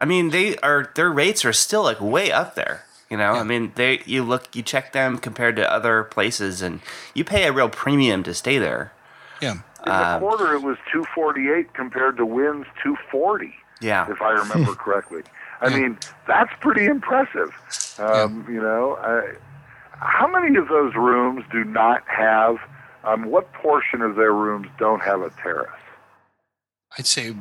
i 0.00 0.04
mean 0.04 0.30
they 0.30 0.56
are 0.58 0.90
their 0.96 1.10
rates 1.10 1.44
are 1.44 1.52
still 1.52 1.82
like 1.84 2.00
way 2.00 2.30
up 2.30 2.54
there 2.54 2.84
you 3.08 3.16
know 3.16 3.34
yeah. 3.34 3.40
i 3.40 3.42
mean 3.42 3.72
they 3.76 4.02
you 4.04 4.22
look 4.22 4.54
you 4.54 4.62
check 4.62 4.92
them 4.92 5.18
compared 5.18 5.56
to 5.56 5.72
other 5.72 6.04
places 6.04 6.60
and 6.60 6.80
you 7.14 7.24
pay 7.24 7.46
a 7.46 7.52
real 7.52 7.68
premium 7.68 8.22
to 8.22 8.34
stay 8.34 8.58
there 8.58 8.92
yeah 9.40 9.58
in 9.86 9.92
the 9.92 10.08
um, 10.08 10.20
quarter 10.20 10.54
it 10.54 10.62
was 10.62 10.76
248 10.92 11.74
compared 11.74 12.16
to 12.16 12.26
Wynn's 12.26 12.66
240 12.82 13.54
yeah 13.80 14.10
if 14.10 14.22
i 14.22 14.30
remember 14.30 14.74
correctly 14.76 15.22
i 15.60 15.68
yeah. 15.68 15.76
mean 15.78 15.98
that's 16.26 16.52
pretty 16.60 16.86
impressive 16.86 17.50
um, 17.98 18.44
yeah. 18.46 18.54
you 18.54 18.60
know 18.60 18.96
I, 19.00 19.34
how 20.02 20.26
many 20.26 20.56
of 20.56 20.68
those 20.68 20.94
rooms 20.94 21.44
do 21.52 21.64
not 21.64 22.02
have 22.08 22.58
um, 23.04 23.24
what 23.26 23.52
portion 23.52 24.02
of 24.02 24.16
their 24.16 24.32
rooms 24.32 24.68
don't 24.78 25.02
have 25.02 25.22
a 25.22 25.30
terrace? 25.30 25.70
I'd 26.98 27.06
say, 27.06 27.34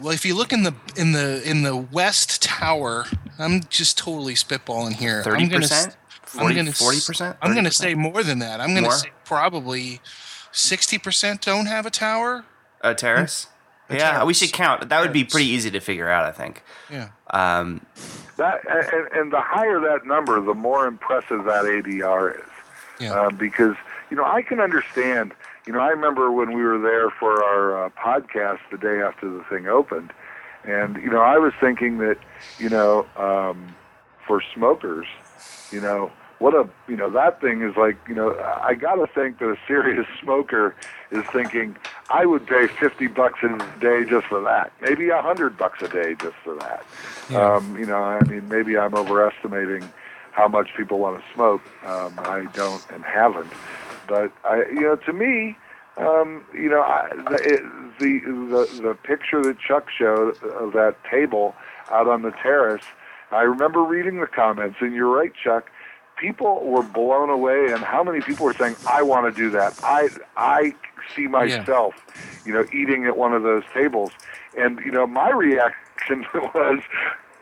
well, 0.00 0.12
if 0.12 0.24
you 0.24 0.34
look 0.34 0.52
in 0.52 0.62
the 0.62 0.74
in 0.96 1.12
the 1.12 1.42
in 1.48 1.62
the 1.62 1.76
west 1.76 2.42
tower, 2.42 3.06
I'm 3.38 3.64
just 3.64 3.98
totally 3.98 4.34
spitballing 4.34 4.94
here. 4.94 5.22
Thirty 5.22 5.48
percent. 5.48 5.96
I'm 6.34 6.54
gonna 6.54 6.72
forty 6.72 7.00
percent. 7.04 7.36
I'm 7.42 7.54
gonna 7.54 7.70
say 7.70 7.94
more 7.94 8.22
than 8.22 8.38
that. 8.38 8.60
I'm 8.60 8.74
gonna 8.74 8.92
say 8.92 9.10
probably 9.24 10.00
sixty 10.58 10.98
percent 10.98 11.42
don't 11.42 11.66
have 11.66 11.86
a 11.86 11.90
tower. 11.90 12.44
A 12.80 12.94
terrace. 12.94 13.48
A 13.88 13.94
yeah, 13.94 14.10
terrace. 14.12 14.26
we 14.26 14.34
should 14.34 14.52
count. 14.52 14.88
That 14.88 15.00
would 15.00 15.12
be 15.12 15.24
pretty 15.24 15.48
easy 15.48 15.70
to 15.70 15.80
figure 15.80 16.08
out. 16.08 16.24
I 16.24 16.32
think. 16.32 16.62
Yeah. 16.90 17.08
Um, 17.30 17.84
that 18.36 18.60
and, 18.68 19.08
and 19.12 19.32
the 19.32 19.40
higher 19.40 19.80
that 19.80 20.06
number, 20.06 20.40
the 20.40 20.54
more 20.54 20.86
impressive 20.86 21.44
that 21.44 21.64
ADR 21.64 22.38
is. 22.38 22.50
Yeah. 23.00 23.12
Uh, 23.12 23.30
because 23.30 23.76
you 24.10 24.16
know, 24.16 24.24
I 24.24 24.42
can 24.42 24.60
understand. 24.60 25.32
You 25.66 25.74
know, 25.74 25.80
I 25.80 25.88
remember 25.88 26.32
when 26.32 26.54
we 26.54 26.62
were 26.62 26.78
there 26.78 27.10
for 27.10 27.44
our 27.44 27.86
uh, 27.86 27.90
podcast 27.90 28.60
the 28.70 28.78
day 28.78 29.02
after 29.02 29.30
the 29.30 29.44
thing 29.44 29.66
opened, 29.66 30.12
and 30.64 30.96
you 30.96 31.10
know, 31.10 31.20
I 31.20 31.36
was 31.38 31.52
thinking 31.60 31.98
that, 31.98 32.18
you 32.58 32.70
know, 32.70 33.06
um, 33.16 33.74
for 34.26 34.42
smokers, 34.54 35.06
you 35.70 35.80
know, 35.80 36.10
what 36.38 36.54
a 36.54 36.68
you 36.88 36.96
know 36.96 37.10
that 37.10 37.40
thing 37.40 37.62
is 37.62 37.76
like. 37.76 37.96
You 38.08 38.14
know, 38.14 38.38
I 38.38 38.74
got 38.74 38.94
to 38.96 39.06
think 39.06 39.38
that 39.38 39.48
a 39.48 39.56
serious 39.66 40.06
smoker 40.22 40.74
is 41.10 41.24
thinking, 41.32 41.76
I 42.10 42.26
would 42.26 42.46
pay 42.46 42.66
fifty 42.66 43.06
bucks 43.06 43.40
a 43.42 43.58
day 43.80 44.04
just 44.08 44.26
for 44.26 44.40
that, 44.42 44.72
maybe 44.80 45.08
a 45.08 45.20
hundred 45.20 45.56
bucks 45.56 45.82
a 45.82 45.88
day 45.88 46.14
just 46.14 46.36
for 46.44 46.54
that. 46.56 46.84
Yeah. 47.30 47.54
Um, 47.54 47.78
you 47.78 47.86
know, 47.86 48.02
I 48.02 48.22
mean, 48.24 48.48
maybe 48.48 48.78
I'm 48.78 48.94
overestimating 48.94 49.90
how 50.32 50.48
much 50.48 50.70
people 50.76 50.98
want 50.98 51.20
to 51.20 51.34
smoke. 51.34 51.62
Um, 51.84 52.14
I 52.18 52.46
don't 52.52 52.84
and 52.90 53.04
haven't. 53.04 53.52
But 54.06 54.32
I, 54.44 54.64
you 54.72 54.80
know, 54.80 54.96
to 54.96 55.12
me, 55.12 55.56
um, 55.96 56.44
you 56.54 56.68
know, 56.68 56.82
I, 56.82 57.08
the, 57.14 57.70
the 57.98 58.20
the 58.20 58.82
the 58.82 58.94
picture 58.94 59.42
that 59.42 59.58
Chuck 59.58 59.88
showed 59.90 60.40
of 60.44 60.72
that 60.74 60.96
table 61.10 61.56
out 61.90 62.06
on 62.06 62.22
the 62.22 62.30
terrace. 62.30 62.84
I 63.30 63.42
remember 63.42 63.82
reading 63.82 64.20
the 64.20 64.26
comments, 64.26 64.76
and 64.80 64.94
you're 64.94 65.14
right, 65.14 65.32
Chuck. 65.34 65.70
People 66.20 66.64
were 66.64 66.82
blown 66.82 67.30
away, 67.30 67.66
and 67.70 67.78
how 67.78 68.02
many 68.02 68.20
people 68.20 68.46
were 68.46 68.54
saying, 68.54 68.76
"I 68.88 69.02
want 69.02 69.32
to 69.32 69.40
do 69.40 69.50
that." 69.50 69.78
I 69.82 70.08
I 70.36 70.74
see 71.14 71.26
myself, 71.26 71.94
yeah. 71.96 72.22
you 72.44 72.52
know, 72.52 72.66
eating 72.72 73.04
at 73.04 73.16
one 73.16 73.32
of 73.32 73.42
those 73.42 73.62
tables, 73.72 74.10
and 74.56 74.80
you 74.84 74.90
know, 74.90 75.06
my 75.06 75.30
reaction 75.30 76.26
was, 76.34 76.80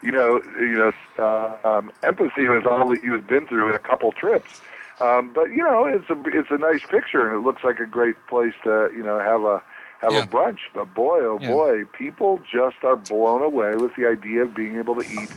you 0.03 0.13
know, 0.13 0.41
you 0.59 0.75
know, 0.77 0.93
uh, 1.19 1.57
um, 1.69 1.93
empathy 2.03 2.49
was 2.49 2.65
all 2.67 2.89
that 2.91 3.03
you've 3.03 3.27
been 3.27 3.47
through 3.47 3.71
in 3.71 3.75
a 3.75 3.79
couple 3.79 4.13
trips. 4.13 4.61
Um, 5.01 5.33
but 5.35 5.51
you 5.51 5.63
know, 5.63 5.85
it's 5.85 6.09
a 6.09 6.23
it's 6.27 6.51
a 6.51 6.59
nice 6.59 6.85
picture, 6.89 7.29
and 7.29 7.37
it 7.37 7.47
looks 7.47 7.63
like 7.63 7.81
a 7.81 7.87
great 7.87 8.17
place 8.29 8.55
to 8.65 8.91
you 8.95 9.03
know 9.03 9.19
have 9.19 9.43
a 9.43 9.63
have 10.01 10.13
yeah. 10.13 10.23
a 10.23 10.27
brunch. 10.27 10.61
But 10.75 10.95
boy, 10.95 11.21
oh 11.21 11.39
yeah. 11.41 11.49
boy, 11.49 11.85
people 11.85 12.41
just 12.51 12.77
are 12.83 12.97
blown 12.97 13.43
away 13.43 13.77
with 13.77 13.95
the 13.97 14.07
idea 14.07 14.43
of 14.43 14.55
being 14.55 14.79
able 14.79 14.95
to 14.95 15.03
eat 15.03 15.31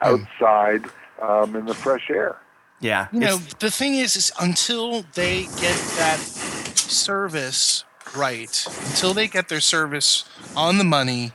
outside 0.00 0.86
um, 1.22 1.54
in 1.54 1.66
the 1.66 1.74
fresh 1.74 2.10
air. 2.10 2.38
Yeah, 2.84 3.08
you 3.12 3.20
know, 3.20 3.38
the 3.60 3.70
thing 3.70 3.94
is, 3.94 4.14
is 4.14 4.32
until 4.38 5.04
they 5.14 5.44
get 5.44 5.78
that 5.96 6.18
service 6.18 7.84
right, 8.14 8.66
until 8.90 9.14
they 9.14 9.26
get 9.26 9.48
their 9.48 9.60
service 9.60 10.24
on 10.54 10.78
the 10.78 10.84
money, 10.84 11.32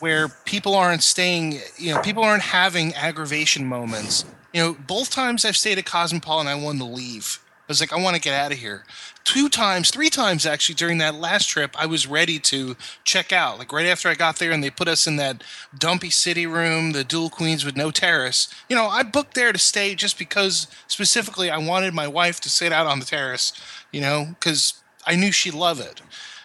where 0.00 0.28
people 0.28 0.74
aren't 0.74 1.02
staying, 1.02 1.60
you 1.76 1.94
know, 1.94 2.00
people 2.00 2.24
aren't 2.24 2.42
having 2.42 2.94
aggravation 2.94 3.66
moments 3.66 4.24
you 4.52 4.62
know, 4.62 4.76
both 4.86 5.10
times 5.10 5.44
I've 5.44 5.56
stayed 5.56 5.78
at 5.78 5.86
Cosmopolitan, 5.86 6.48
I 6.48 6.54
wanted 6.54 6.80
to 6.80 6.84
leave. 6.84 7.38
Was 7.72 7.80
like, 7.80 7.92
I 7.92 8.00
want 8.00 8.14
to 8.14 8.20
get 8.20 8.34
out 8.34 8.52
of 8.52 8.58
here. 8.58 8.84
Two 9.24 9.48
times, 9.48 9.90
three 9.90 10.10
times 10.10 10.44
actually 10.44 10.74
during 10.74 10.98
that 10.98 11.14
last 11.14 11.46
trip, 11.46 11.74
I 11.78 11.86
was 11.86 12.06
ready 12.06 12.38
to 12.40 12.76
check 13.04 13.32
out. 13.32 13.58
Like 13.58 13.72
right 13.72 13.86
after 13.86 14.08
I 14.08 14.14
got 14.14 14.36
there 14.36 14.52
and 14.52 14.62
they 14.62 14.70
put 14.70 14.88
us 14.88 15.06
in 15.06 15.16
that 15.16 15.42
dumpy 15.76 16.10
city 16.10 16.46
room, 16.46 16.92
the 16.92 17.04
dual 17.04 17.30
queens 17.30 17.64
with 17.64 17.76
no 17.76 17.90
terrace. 17.90 18.52
You 18.68 18.76
know, 18.76 18.86
I 18.86 19.02
booked 19.02 19.34
there 19.34 19.52
to 19.52 19.58
stay 19.58 19.94
just 19.94 20.18
because 20.18 20.66
specifically 20.86 21.50
I 21.50 21.58
wanted 21.58 21.94
my 21.94 22.08
wife 22.08 22.40
to 22.40 22.50
sit 22.50 22.72
out 22.72 22.86
on 22.86 22.98
the 22.98 23.06
terrace, 23.06 23.52
you 23.92 24.00
know, 24.00 24.28
because 24.30 24.74
I 25.06 25.16
knew 25.16 25.32
she'd 25.32 25.54
love 25.54 25.80
it 25.80 26.02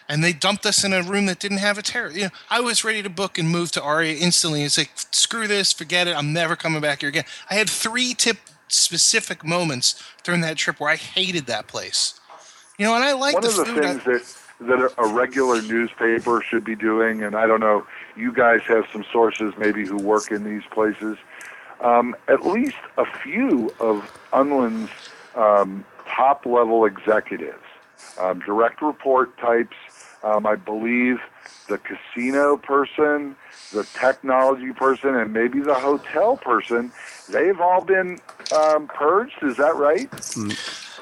and 0.08 0.24
they 0.24 0.32
dumped 0.32 0.64
us 0.64 0.84
in 0.84 0.92
a 0.92 1.02
room 1.02 1.26
that 1.26 1.38
didn't 1.38 1.58
have 1.58 1.76
a 1.76 1.82
terrace. 1.82 2.16
You 2.16 2.22
know, 2.24 2.30
I 2.48 2.60
was 2.60 2.82
ready 2.82 3.02
to 3.02 3.10
book 3.10 3.38
and 3.38 3.48
move 3.48 3.70
to 3.72 3.82
Aria 3.82 4.14
instantly. 4.14 4.62
It's 4.62 4.78
like, 4.78 4.90
screw 4.94 5.46
this, 5.46 5.72
forget 5.72 6.08
it. 6.08 6.16
I'm 6.16 6.32
never 6.32 6.56
coming 6.56 6.80
back 6.80 7.00
here 7.00 7.10
again. 7.10 7.24
I 7.50 7.54
had 7.54 7.68
three 7.68 8.14
tip 8.14 8.38
specific 8.68 9.44
moments 9.44 10.02
during 10.22 10.40
that 10.42 10.56
trip 10.56 10.80
where 10.80 10.90
I 10.90 10.96
hated 10.96 11.46
that 11.46 11.66
place. 11.66 12.18
You 12.78 12.86
know, 12.86 12.94
and 12.94 13.04
I 13.04 13.12
like 13.12 13.34
One 13.34 13.42
the 13.42 13.48
of 13.48 13.56
the 13.56 13.64
food. 13.64 13.84
I- 13.84 13.94
things 13.98 14.04
that 14.04 14.34
that 14.60 14.92
a 14.98 15.06
regular 15.06 15.62
newspaper 15.62 16.42
should 16.42 16.64
be 16.64 16.74
doing, 16.74 17.22
and 17.22 17.36
I 17.36 17.46
don't 17.46 17.60
know, 17.60 17.86
you 18.16 18.32
guys 18.32 18.60
have 18.62 18.86
some 18.92 19.04
sources 19.12 19.54
maybe 19.56 19.86
who 19.86 19.96
work 19.96 20.32
in 20.32 20.42
these 20.42 20.64
places. 20.72 21.16
Um, 21.80 22.16
at 22.26 22.44
least 22.44 22.76
a 22.96 23.04
few 23.04 23.72
of 23.78 24.10
Unwin's 24.32 24.90
um, 25.36 25.84
top 26.08 26.44
level 26.44 26.84
executives, 26.86 27.62
um, 28.18 28.40
direct 28.40 28.82
report 28.82 29.36
types. 29.38 29.76
Um, 30.22 30.46
I 30.46 30.56
believe 30.56 31.20
the 31.68 31.78
casino 31.78 32.56
person, 32.56 33.36
the 33.72 33.84
technology 33.98 34.72
person, 34.72 35.14
and 35.14 35.32
maybe 35.32 35.60
the 35.60 35.74
hotel 35.74 36.36
person. 36.36 36.90
They've 37.28 37.60
all 37.60 37.84
been 37.84 38.20
um, 38.56 38.88
purged. 38.88 39.42
Is 39.42 39.56
that 39.58 39.76
right? 39.76 40.08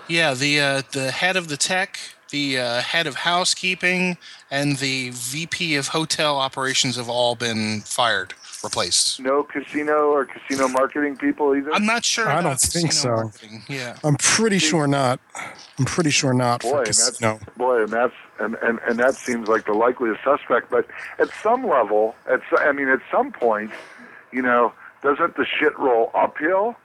yeah, 0.09 0.35
the 0.35 0.61
uh, 0.61 0.83
the 0.93 1.11
head 1.11 1.37
of 1.37 1.49
the 1.49 1.57
tech, 1.57 1.99
the 2.31 2.59
uh, 2.59 2.81
head 2.81 3.07
of 3.07 3.14
housekeeping, 3.14 4.19
and 4.51 4.77
the 4.79 5.11
VP 5.11 5.77
of 5.77 5.89
hotel 5.89 6.37
operations 6.37 6.97
have 6.97 7.09
all 7.09 7.37
been 7.37 7.81
fired, 7.83 8.35
replaced. 8.62 9.21
No 9.21 9.43
casino 9.43 10.11
or 10.11 10.27
casino 10.27 10.69
marketing 10.69 11.17
people 11.17 11.55
either. 11.57 11.73
I'm 11.73 11.87
not 11.87 12.05
sure. 12.05 12.29
I 12.29 12.43
don't 12.43 12.61
think 12.61 12.93
so. 12.93 13.11
marketing. 13.11 13.62
Yeah. 13.69 13.97
I'm 14.05 14.17
pretty 14.17 14.59
sure 14.59 14.87
not. 14.87 15.21
I'm 15.79 15.85
pretty 15.85 16.11
sure 16.11 16.35
not 16.35 16.62
boy, 16.62 16.71
for 16.71 16.79
and 16.79 16.87
that's 16.87 17.11
casino. 17.11 17.41
boy, 17.57 17.87
that's 17.87 18.14
and, 18.41 18.57
and 18.62 18.78
and 18.87 18.99
that 18.99 19.14
seems 19.14 19.49
like 19.49 19.66
the 19.66 19.72
likeliest 19.72 20.22
suspect. 20.22 20.70
But 20.70 20.87
at 21.18 21.28
some 21.43 21.68
level, 21.68 22.14
at 22.28 22.41
I 22.53 22.72
mean, 22.72 22.89
at 22.89 23.01
some 23.11 23.32
point, 23.32 23.70
you 24.32 24.43
know, 24.43 24.72
doesn't 25.03 25.37
the 25.37 25.45
shit 25.45 25.78
roll 25.78 26.11
uphill? 26.14 26.76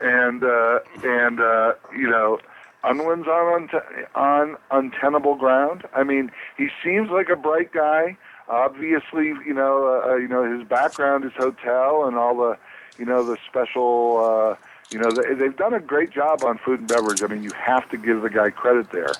And 0.00 0.44
uh, 0.44 0.80
and 1.02 1.40
uh, 1.40 1.74
you 1.96 2.08
know, 2.08 2.38
Unwin's 2.84 3.26
on 3.26 3.68
on 4.14 4.56
untenable 4.70 5.34
ground. 5.34 5.84
I 5.94 6.04
mean, 6.04 6.30
he 6.56 6.68
seems 6.82 7.10
like 7.10 7.28
a 7.28 7.36
bright 7.36 7.72
guy. 7.72 8.16
Obviously, 8.48 9.26
you 9.26 9.52
know, 9.52 9.86
uh, 9.86 10.10
uh, 10.10 10.16
you 10.16 10.28
know, 10.28 10.58
his 10.58 10.66
background 10.66 11.24
is 11.24 11.32
hotel 11.36 12.06
and 12.06 12.16
all 12.16 12.36
the, 12.36 12.56
you 12.98 13.04
know, 13.04 13.22
the 13.24 13.36
special. 13.46 14.24
Uh, 14.24 14.56
you 14.90 14.98
know, 14.98 15.10
they, 15.10 15.34
they've 15.34 15.56
done 15.56 15.74
a 15.74 15.80
great 15.80 16.10
job 16.10 16.42
on 16.44 16.56
food 16.56 16.78
and 16.78 16.88
beverage. 16.88 17.22
I 17.22 17.26
mean, 17.26 17.42
you 17.42 17.50
have 17.50 17.90
to 17.90 17.98
give 17.98 18.22
the 18.22 18.30
guy 18.30 18.48
credit 18.48 18.90
there. 18.90 19.12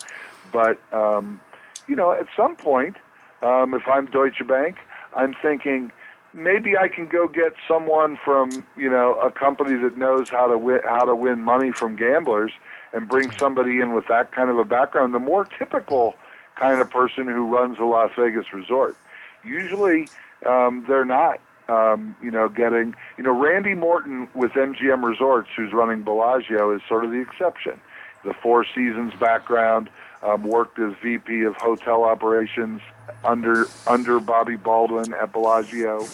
But 0.51 0.80
um, 0.95 1.41
you 1.89 1.97
know, 1.97 2.12
at 2.12 2.26
some 2.36 2.55
point, 2.55 2.97
um, 3.43 3.74
if 3.74 3.82
I'm 3.89 4.07
Deutsche 4.07 4.47
Bank, 4.47 4.76
I'm 5.16 5.34
thinking 5.41 5.91
maybe 6.34 6.76
I 6.76 6.89
can 6.89 7.07
go 7.07 7.26
get 7.26 7.55
someone 7.66 8.18
from 8.24 8.64
you 8.76 8.91
know 8.91 9.14
a 9.20 9.30
company 9.30 9.80
that 9.82 9.97
knows 9.97 10.28
how 10.28 10.47
to 10.47 10.59
win 10.59 10.80
how 10.84 11.05
to 11.05 11.14
win 11.14 11.43
money 11.43 11.72
from 11.72 11.97
gamblers 11.97 12.53
and 12.93 13.09
bring 13.09 13.30
somebody 13.32 13.80
in 13.80 13.95
with 13.95 14.07
that 14.09 14.32
kind 14.32 14.51
of 14.51 14.59
a 14.59 14.64
background. 14.64 15.14
The 15.14 15.18
more 15.18 15.45
typical 15.45 16.14
kind 16.57 16.80
of 16.80 16.91
person 16.91 17.26
who 17.26 17.47
runs 17.47 17.78
a 17.78 17.84
Las 17.84 18.11
Vegas 18.18 18.53
resort. 18.53 18.97
Usually, 19.45 20.09
um, 20.47 20.84
they're 20.89 21.05
not. 21.05 21.41
Um, 21.68 22.16
you 22.22 22.30
know, 22.30 22.49
getting 22.49 22.95
you 23.18 23.24
know 23.24 23.39
Randy 23.39 23.74
Morton 23.74 24.26
with 24.34 24.53
MGM 24.53 25.03
Resorts, 25.05 25.51
who's 25.55 25.72
running 25.72 26.03
Bellagio, 26.03 26.74
is 26.74 26.80
sort 26.89 27.05
of 27.05 27.11
the 27.11 27.20
exception. 27.20 27.78
The 28.24 28.32
Four 28.43 28.64
Seasons 28.64 29.12
background, 29.20 29.91
um, 30.23 30.45
worked 30.45 30.79
as 30.79 30.95
VP 31.03 31.43
of 31.43 31.57
hotel 31.57 32.05
operations 32.05 32.81
under 33.25 33.66
under 33.87 34.21
Bobby 34.21 34.57
Baldwin 34.57 35.14
at 35.14 35.33
Bellagio, 35.33 36.07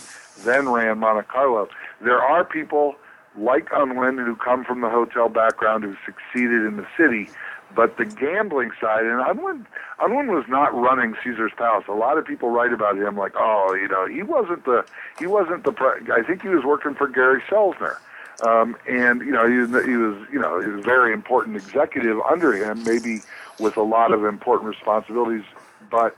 then 0.44 0.68
ran 0.68 0.98
Monte 0.98 1.26
Carlo. 1.28 1.68
There 2.00 2.20
are 2.20 2.44
people 2.44 2.96
like 3.36 3.68
Unwin 3.72 4.18
who 4.18 4.36
come 4.36 4.64
from 4.64 4.80
the 4.80 4.88
hotel 4.88 5.28
background 5.28 5.84
who 5.84 5.96
succeeded 6.04 6.64
in 6.64 6.76
the 6.76 6.86
city, 6.96 7.28
but 7.74 7.96
the 7.96 8.04
gambling 8.04 8.70
side, 8.80 9.04
and 9.04 9.20
Unwin, 9.20 9.66
Unwin 10.00 10.28
was 10.28 10.44
not 10.48 10.74
running 10.74 11.16
Caesar's 11.22 11.52
Palace. 11.56 11.84
A 11.88 11.92
lot 11.92 12.18
of 12.18 12.24
people 12.24 12.50
write 12.50 12.72
about 12.72 12.96
him 12.96 13.16
like, 13.16 13.32
oh, 13.36 13.74
you 13.74 13.88
know, 13.88 14.06
he 14.06 14.22
wasn't 14.22 14.64
the 14.64 14.84
he 15.18 15.26
wasn't 15.26 15.64
the. 15.64 15.72
Pre- 15.72 16.12
I 16.12 16.22
think 16.22 16.42
he 16.42 16.48
was 16.48 16.64
working 16.64 16.94
for 16.94 17.08
Gary 17.08 17.42
Selesner. 17.48 17.96
Um, 18.44 18.76
and 18.88 19.20
you 19.20 19.30
know 19.30 19.46
he 19.46 19.54
he 19.88 19.96
was 19.96 20.28
you 20.32 20.40
know 20.40 20.60
he 20.60 20.68
was 20.68 20.80
a 20.80 20.82
very 20.82 21.12
important 21.12 21.56
executive 21.56 22.20
under 22.28 22.52
him, 22.52 22.82
maybe 22.82 23.22
with 23.58 23.76
a 23.76 23.82
lot 23.82 24.12
of 24.12 24.24
important 24.24 24.68
responsibilities. 24.68 25.44
But 25.90 26.16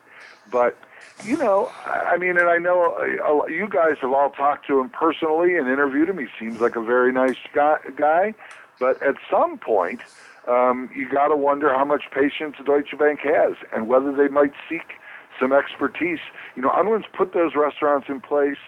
but 0.50 0.76
you 1.24 1.36
know 1.36 1.70
I 1.84 2.16
mean, 2.16 2.38
and 2.38 2.48
I 2.48 2.58
know 2.58 2.94
uh, 2.94 3.46
you 3.46 3.68
guys 3.68 3.96
have 4.00 4.12
all 4.12 4.30
talked 4.30 4.66
to 4.68 4.80
him 4.80 4.90
personally 4.90 5.56
and 5.56 5.68
interviewed 5.68 6.08
him. 6.08 6.18
He 6.18 6.26
seems 6.38 6.60
like 6.60 6.76
a 6.76 6.82
very 6.82 7.12
nice 7.12 7.38
guy. 7.52 7.78
guy 7.96 8.34
but 8.78 9.02
at 9.02 9.14
some 9.30 9.58
point, 9.58 10.00
um, 10.46 10.90
you 10.94 11.08
got 11.08 11.28
to 11.28 11.36
wonder 11.36 11.72
how 11.72 11.84
much 11.84 12.04
patience 12.10 12.56
Deutsche 12.64 12.96
Bank 12.98 13.20
has 13.20 13.54
and 13.74 13.88
whether 13.88 14.12
they 14.12 14.28
might 14.28 14.52
seek 14.68 14.94
some 15.40 15.52
expertise. 15.52 16.18
You 16.54 16.62
know, 16.62 16.70
Unwin's 16.74 17.06
put 17.12 17.32
those 17.32 17.54
restaurants 17.54 18.08
in 18.08 18.20
place. 18.20 18.58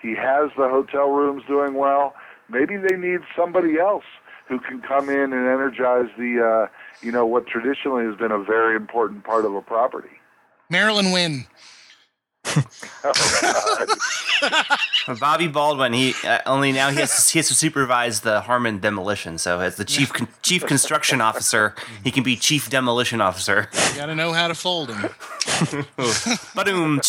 He 0.00 0.14
has 0.14 0.50
the 0.56 0.68
hotel 0.68 1.10
rooms 1.10 1.42
doing 1.46 1.74
well. 1.74 2.14
Maybe 2.48 2.76
they 2.76 2.96
need 2.96 3.20
somebody 3.36 3.78
else 3.78 4.04
who 4.48 4.58
can 4.58 4.80
come 4.80 5.08
in 5.08 5.32
and 5.32 5.46
energize 5.46 6.08
the, 6.16 6.42
uh, 6.42 6.66
you 7.04 7.12
know, 7.12 7.26
what 7.26 7.46
traditionally 7.46 8.04
has 8.04 8.16
been 8.16 8.32
a 8.32 8.42
very 8.42 8.74
important 8.76 9.24
part 9.24 9.44
of 9.44 9.54
a 9.54 9.62
property. 9.62 10.08
Marilyn 10.70 11.12
Winn. 11.12 11.46
Bobby 15.20 15.48
Baldwin, 15.48 15.92
he 15.92 16.14
uh, 16.24 16.38
only 16.46 16.72
now 16.72 16.90
he 16.90 16.98
has, 16.98 17.26
to, 17.26 17.32
he 17.32 17.38
has 17.38 17.48
to 17.48 17.54
supervise 17.54 18.20
the 18.20 18.40
Harmon 18.42 18.78
demolition. 18.78 19.38
So 19.38 19.60
as 19.60 19.76
the 19.76 19.84
chief 19.84 20.12
con- 20.12 20.28
chief 20.42 20.64
construction 20.64 21.20
officer, 21.20 21.74
he 22.04 22.10
can 22.10 22.22
be 22.22 22.36
chief 22.36 22.70
demolition 22.70 23.20
officer. 23.20 23.68
You 23.90 23.96
got 23.96 24.06
to 24.06 24.14
know 24.14 24.32
how 24.32 24.48
to 24.48 24.54
fold 24.54 24.90
him. 24.90 25.10
Ba-doom. 26.54 27.00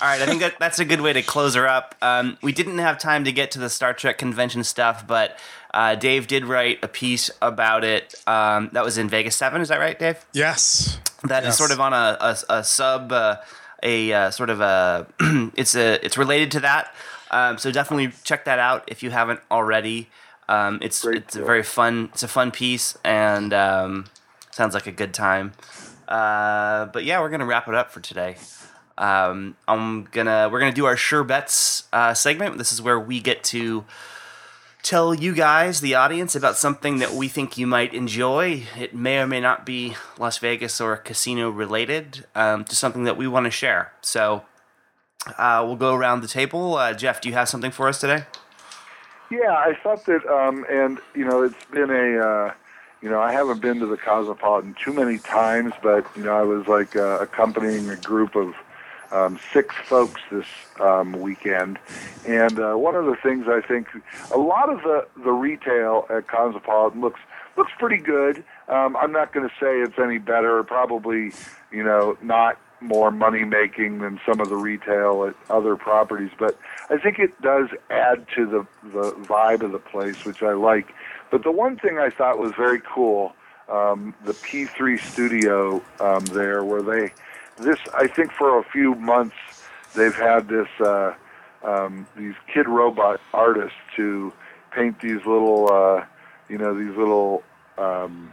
All 0.00 0.06
right, 0.06 0.20
I 0.22 0.26
think 0.26 0.40
that 0.42 0.60
that's 0.60 0.78
a 0.78 0.84
good 0.84 1.00
way 1.00 1.12
to 1.12 1.22
close 1.22 1.56
her 1.56 1.66
up. 1.66 1.96
Um, 2.00 2.38
we 2.40 2.52
didn't 2.52 2.78
have 2.78 2.98
time 2.98 3.24
to 3.24 3.32
get 3.32 3.50
to 3.52 3.58
the 3.58 3.68
Star 3.68 3.92
Trek 3.92 4.16
convention 4.16 4.62
stuff, 4.62 5.04
but 5.06 5.36
uh, 5.74 5.96
Dave 5.96 6.28
did 6.28 6.44
write 6.44 6.78
a 6.84 6.88
piece 6.88 7.30
about 7.42 7.82
it. 7.82 8.14
Um, 8.26 8.70
that 8.74 8.84
was 8.84 8.96
in 8.96 9.08
Vegas 9.08 9.34
Seven. 9.34 9.60
Is 9.60 9.68
that 9.70 9.80
right, 9.80 9.98
Dave? 9.98 10.24
Yes. 10.32 11.00
That 11.24 11.42
is 11.42 11.48
Yes. 11.48 11.58
sort 11.58 11.72
of 11.72 11.80
on 11.80 11.92
a, 11.94 12.16
a, 12.20 12.36
a 12.48 12.64
sub, 12.64 13.10
uh, 13.10 13.36
a 13.82 14.12
uh, 14.12 14.30
sort 14.30 14.50
of 14.50 14.60
a. 14.60 15.08
it's 15.56 15.74
a 15.74 16.04
it's 16.04 16.16
related 16.16 16.52
to 16.52 16.60
that. 16.60 16.94
Um, 17.32 17.58
so 17.58 17.72
definitely 17.72 18.12
check 18.22 18.44
that 18.44 18.60
out 18.60 18.84
if 18.86 19.02
you 19.02 19.10
haven't 19.10 19.40
already. 19.50 20.10
Um, 20.48 20.78
it's 20.80 21.02
Great 21.02 21.16
it's 21.18 21.34
a 21.36 21.42
very 21.42 21.64
fun 21.64 22.10
it's 22.12 22.22
a 22.22 22.28
fun 22.28 22.52
piece 22.52 22.96
and 23.04 23.52
um, 23.52 24.04
sounds 24.52 24.74
like 24.74 24.86
a 24.86 24.92
good 24.92 25.12
time. 25.12 25.54
Uh, 26.06 26.86
but 26.86 27.04
yeah, 27.04 27.20
we're 27.20 27.28
gonna 27.30 27.44
wrap 27.44 27.66
it 27.66 27.74
up 27.74 27.90
for 27.90 27.98
today. 28.00 28.36
Um, 28.98 29.56
I'm 29.66 30.04
gonna 30.04 30.48
we're 30.50 30.60
gonna 30.60 30.72
do 30.72 30.84
our 30.84 30.96
sure 30.96 31.24
bets 31.24 31.84
uh, 31.92 32.12
segment. 32.14 32.58
This 32.58 32.72
is 32.72 32.82
where 32.82 32.98
we 32.98 33.20
get 33.20 33.44
to 33.44 33.84
tell 34.82 35.14
you 35.14 35.34
guys, 35.34 35.80
the 35.80 35.94
audience, 35.94 36.34
about 36.34 36.56
something 36.56 36.98
that 36.98 37.12
we 37.12 37.28
think 37.28 37.56
you 37.56 37.66
might 37.66 37.94
enjoy. 37.94 38.64
It 38.76 38.94
may 38.94 39.18
or 39.18 39.26
may 39.26 39.40
not 39.40 39.64
be 39.64 39.96
Las 40.18 40.38
Vegas 40.38 40.80
or 40.80 40.96
casino 40.96 41.48
related, 41.48 42.26
um, 42.34 42.64
to 42.64 42.74
something 42.74 43.04
that 43.04 43.16
we 43.16 43.28
want 43.28 43.44
to 43.44 43.50
share. 43.50 43.92
So 44.00 44.44
uh, 45.36 45.62
we'll 45.66 45.76
go 45.76 45.94
around 45.94 46.22
the 46.22 46.28
table. 46.28 46.74
Uh, 46.74 46.92
Jeff, 46.92 47.20
do 47.20 47.28
you 47.28 47.34
have 47.34 47.48
something 47.48 47.70
for 47.70 47.88
us 47.88 48.00
today? 48.00 48.24
Yeah, 49.30 49.52
I 49.52 49.76
thought 49.82 50.06
that, 50.06 50.26
um, 50.26 50.64
and 50.70 50.98
you 51.14 51.24
know, 51.24 51.42
it's 51.42 51.64
been 51.66 51.90
a, 51.90 52.18
uh, 52.18 52.54
you 53.02 53.10
know, 53.10 53.20
I 53.20 53.32
haven't 53.32 53.60
been 53.60 53.78
to 53.80 53.86
the 53.86 53.98
Cosmopolitan 53.98 54.74
too 54.82 54.92
many 54.92 55.18
times, 55.18 55.74
but 55.82 56.06
you 56.16 56.24
know, 56.24 56.34
I 56.34 56.42
was 56.42 56.66
like 56.66 56.96
uh, 56.96 57.18
accompanying 57.20 57.90
a 57.90 57.96
group 57.96 58.34
of 58.34 58.54
um, 59.10 59.38
six 59.52 59.74
folks 59.86 60.20
this 60.30 60.46
um, 60.80 61.12
weekend, 61.12 61.78
and 62.26 62.58
uh, 62.58 62.74
one 62.74 62.94
of 62.94 63.06
the 63.06 63.16
things 63.22 63.46
I 63.48 63.60
think 63.60 63.88
a 64.32 64.38
lot 64.38 64.70
of 64.70 64.82
the 64.82 65.06
the 65.22 65.32
retail 65.32 66.06
at 66.10 66.28
Cosmopolitan 66.28 67.00
looks 67.00 67.20
looks 67.56 67.72
pretty 67.78 68.02
good. 68.02 68.44
Um, 68.68 68.96
I'm 68.96 69.12
not 69.12 69.32
going 69.32 69.48
to 69.48 69.54
say 69.56 69.80
it's 69.80 69.98
any 69.98 70.18
better, 70.18 70.62
probably, 70.62 71.32
you 71.72 71.82
know, 71.82 72.16
not 72.22 72.58
more 72.80 73.10
money 73.10 73.44
making 73.44 73.98
than 73.98 74.20
some 74.24 74.40
of 74.40 74.48
the 74.48 74.56
retail 74.56 75.24
at 75.24 75.34
other 75.50 75.74
properties, 75.74 76.30
but 76.38 76.56
I 76.88 76.96
think 76.96 77.18
it 77.18 77.40
does 77.42 77.68
add 77.90 78.26
to 78.36 78.46
the 78.46 78.66
the 78.88 79.12
vibe 79.24 79.62
of 79.62 79.72
the 79.72 79.78
place, 79.78 80.24
which 80.24 80.42
I 80.42 80.52
like. 80.52 80.94
But 81.30 81.42
the 81.42 81.50
one 81.50 81.76
thing 81.76 81.98
I 81.98 82.10
thought 82.10 82.38
was 82.38 82.52
very 82.56 82.80
cool 82.80 83.34
um, 83.68 84.14
the 84.24 84.32
P3 84.32 84.98
studio 84.98 85.82
um, 86.00 86.24
there, 86.26 86.64
where 86.64 86.82
they 86.82 87.12
this 87.58 87.78
I 87.94 88.06
think 88.06 88.32
for 88.32 88.58
a 88.58 88.64
few 88.64 88.94
months 88.94 89.36
they've 89.94 90.14
had 90.14 90.48
this 90.48 90.68
uh, 90.80 91.14
um, 91.64 92.06
these 92.16 92.34
Kidrobot 92.54 93.18
artists 93.32 93.78
to 93.96 94.32
paint 94.70 95.00
these 95.00 95.24
little 95.26 95.72
uh, 95.72 96.04
you 96.48 96.58
know 96.58 96.74
these 96.74 96.96
little 96.96 97.42
um, 97.76 98.32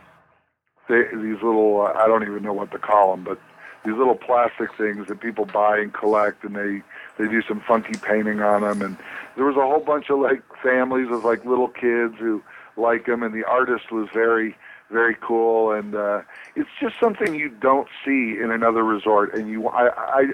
they, 0.88 1.04
these 1.14 1.42
little 1.42 1.82
uh, 1.82 1.94
I 1.98 2.08
don't 2.08 2.24
even 2.24 2.44
know 2.44 2.54
what 2.54 2.72
to 2.72 2.80
call 2.80 3.12
them, 3.12 3.24
but 3.24 3.40
these 3.86 3.96
little 3.96 4.16
plastic 4.16 4.74
things 4.76 5.08
that 5.08 5.22
people 5.22 5.46
buy 5.46 5.78
and 5.78 5.94
collect, 5.94 6.44
and 6.44 6.56
they 6.56 6.82
they 7.18 7.30
do 7.30 7.42
some 7.42 7.62
funky 7.62 7.98
painting 7.98 8.42
on 8.42 8.62
them. 8.62 8.82
And 8.82 8.98
there 9.36 9.46
was 9.46 9.56
a 9.56 9.62
whole 9.62 9.80
bunch 9.80 10.10
of 10.10 10.20
like 10.20 10.42
families 10.62 11.10
with 11.10 11.24
like 11.24 11.46
little 11.46 11.68
kids 11.68 12.16
who 12.20 12.44
like 12.78 13.06
them, 13.06 13.24
and 13.24 13.34
the 13.34 13.46
artist 13.46 13.92
was 13.92 14.10
very 14.14 14.56
very 14.96 15.18
cool. 15.20 15.74
And 15.74 15.94
uh, 15.94 16.22
it's 16.56 16.70
just 16.80 16.96
something 17.00 17.36
you 17.36 17.50
don't 17.50 17.90
see 18.06 18.38
in 18.42 18.50
another 18.50 18.84
resort. 18.84 19.36
And 19.36 19.50
you, 19.50 19.68
I 19.68 19.90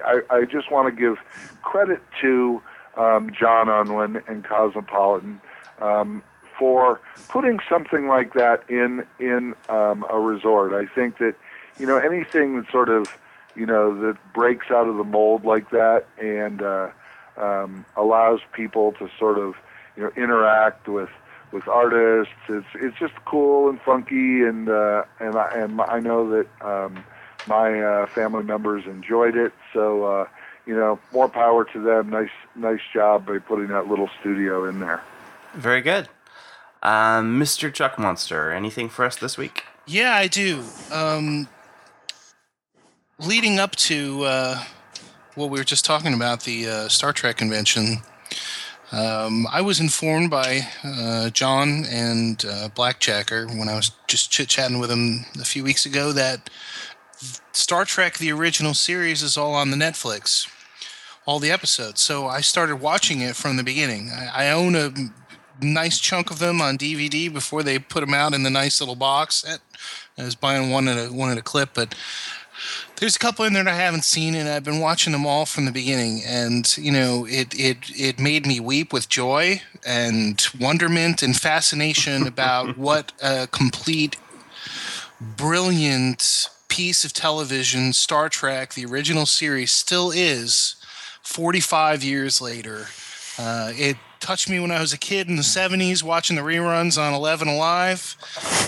I 0.06 0.20
I, 0.30 0.44
just 0.44 0.70
want 0.70 0.86
to 0.94 0.98
give 0.98 1.16
credit 1.62 2.00
to 2.20 2.62
um, 2.96 3.32
John 3.38 3.68
Unwin 3.68 4.22
and 4.28 4.44
Cosmopolitan. 4.44 5.40
Um, 5.80 6.22
for 6.58 7.00
putting 7.28 7.58
something 7.68 8.06
like 8.06 8.34
that 8.34 8.62
in 8.70 9.04
in 9.18 9.54
um, 9.68 10.06
a 10.08 10.20
resort. 10.20 10.72
I 10.72 10.86
think 10.94 11.18
that 11.18 11.34
you 11.78 11.86
know 11.86 11.98
anything 11.98 12.56
that 12.56 12.70
sort 12.70 12.88
of 12.88 13.06
you 13.56 13.66
know 13.66 13.98
that 14.02 14.16
breaks 14.32 14.66
out 14.70 14.86
of 14.86 14.96
the 14.96 15.04
mold 15.04 15.44
like 15.44 15.70
that 15.70 16.04
and 16.18 16.62
uh, 16.62 16.90
um, 17.36 17.84
allows 17.96 18.40
people 18.52 18.92
to 18.92 19.08
sort 19.18 19.38
of 19.38 19.54
you 19.96 20.02
know 20.04 20.12
interact 20.16 20.86
with 20.86 21.08
with 21.52 21.68
artists. 21.68 22.34
It's 22.48 22.66
it's 22.74 22.98
just 22.98 23.14
cool 23.24 23.68
and 23.68 23.80
funky 23.80 24.42
and 24.42 24.68
uh, 24.68 25.04
and 25.20 25.36
I, 25.36 25.50
and 25.54 25.80
I 25.80 26.00
know 26.00 26.28
that 26.30 26.46
um, 26.60 27.04
my 27.46 27.80
uh, 27.80 28.06
family 28.06 28.42
members 28.42 28.84
enjoyed 28.86 29.36
it. 29.36 29.52
So 29.72 30.04
uh, 30.04 30.28
you 30.66 30.74
know 30.74 30.98
more 31.12 31.28
power 31.28 31.64
to 31.64 31.80
them. 31.80 32.10
Nice 32.10 32.30
nice 32.56 32.80
job 32.92 33.26
by 33.26 33.38
putting 33.38 33.68
that 33.68 33.86
little 33.88 34.08
studio 34.20 34.68
in 34.68 34.80
there. 34.80 35.02
Very 35.54 35.82
good. 35.82 36.08
Um, 36.82 37.40
Mr. 37.40 37.72
Chuck 37.72 37.98
Monster, 37.98 38.50
anything 38.50 38.88
for 38.88 39.04
us 39.04 39.14
this 39.16 39.38
week? 39.38 39.64
Yeah, 39.86 40.14
I 40.14 40.26
do. 40.26 40.64
Um, 40.90 41.46
leading 43.20 43.60
up 43.60 43.76
to 43.76 44.24
uh, 44.24 44.64
what 45.34 45.50
we 45.50 45.58
were 45.58 45.64
just 45.64 45.84
talking 45.84 46.12
about, 46.12 46.42
the 46.42 46.68
uh, 46.68 46.88
Star 46.88 47.12
Trek 47.12 47.36
convention, 47.36 47.98
um, 48.92 49.46
I 49.50 49.62
was 49.62 49.80
informed 49.80 50.30
by 50.30 50.68
uh, 50.84 51.30
John 51.30 51.84
and 51.86 52.44
uh, 52.44 52.68
Blackjacker 52.68 53.48
when 53.58 53.68
I 53.68 53.74
was 53.74 53.92
just 54.06 54.30
chit 54.30 54.48
chatting 54.48 54.78
with 54.78 54.90
him 54.90 55.24
a 55.40 55.44
few 55.44 55.64
weeks 55.64 55.86
ago 55.86 56.12
that 56.12 56.50
Star 57.52 57.84
Trek, 57.84 58.18
the 58.18 58.32
original 58.32 58.74
series, 58.74 59.22
is 59.22 59.36
all 59.36 59.54
on 59.54 59.70
the 59.70 59.76
Netflix, 59.76 60.46
all 61.26 61.38
the 61.38 61.50
episodes. 61.50 62.02
So 62.02 62.26
I 62.26 62.42
started 62.42 62.76
watching 62.76 63.20
it 63.20 63.34
from 63.34 63.56
the 63.56 63.64
beginning. 63.64 64.10
I, 64.10 64.48
I 64.48 64.50
own 64.50 64.74
a 64.74 64.92
nice 65.60 65.98
chunk 65.98 66.30
of 66.30 66.38
them 66.38 66.60
on 66.60 66.76
DVD 66.76 67.32
before 67.32 67.62
they 67.62 67.78
put 67.78 68.00
them 68.00 68.14
out 68.14 68.34
in 68.34 68.42
the 68.42 68.50
nice 68.50 68.80
little 68.80 68.96
box. 68.96 69.44
I 70.18 70.22
was 70.22 70.34
buying 70.34 70.70
one 70.70 70.88
at 70.88 70.98
a 70.98 71.12
one 71.12 71.30
at 71.30 71.38
a 71.38 71.42
clip, 71.42 71.70
but 71.74 71.94
there's 72.96 73.16
a 73.16 73.18
couple 73.18 73.44
in 73.44 73.52
there 73.52 73.64
that 73.64 73.72
I 73.72 73.76
haven't 73.76 74.04
seen, 74.04 74.34
and 74.34 74.48
I've 74.48 74.64
been 74.64 74.80
watching 74.80 75.12
them 75.12 75.26
all 75.26 75.46
from 75.46 75.64
the 75.64 75.72
beginning. 75.72 76.22
And 76.24 76.76
you 76.76 76.92
know, 76.92 77.26
it 77.26 77.54
it 77.58 77.78
it 77.96 78.18
made 78.18 78.46
me 78.46 78.60
weep 78.60 78.92
with 78.92 79.08
joy 79.08 79.62
and 79.84 80.44
wonderment 80.58 81.22
and 81.22 81.36
fascination 81.36 82.26
about 82.26 82.78
what 82.78 83.12
a 83.22 83.46
complete, 83.48 84.16
brilliant 85.20 86.48
piece 86.68 87.04
of 87.04 87.12
television 87.12 87.92
Star 87.92 88.28
Trek, 88.28 88.74
the 88.74 88.86
original 88.86 89.26
series, 89.26 89.72
still 89.72 90.10
is. 90.10 90.76
45 91.22 92.02
years 92.02 92.40
later, 92.40 92.86
uh, 93.38 93.72
it 93.74 93.96
touched 94.22 94.48
me 94.48 94.60
when 94.60 94.70
I 94.70 94.80
was 94.80 94.92
a 94.92 94.98
kid 94.98 95.28
in 95.28 95.36
the 95.36 95.42
70s 95.42 96.02
watching 96.02 96.36
the 96.36 96.42
reruns 96.42 96.96
on 96.96 97.12
11 97.12 97.48
Alive. 97.48 98.16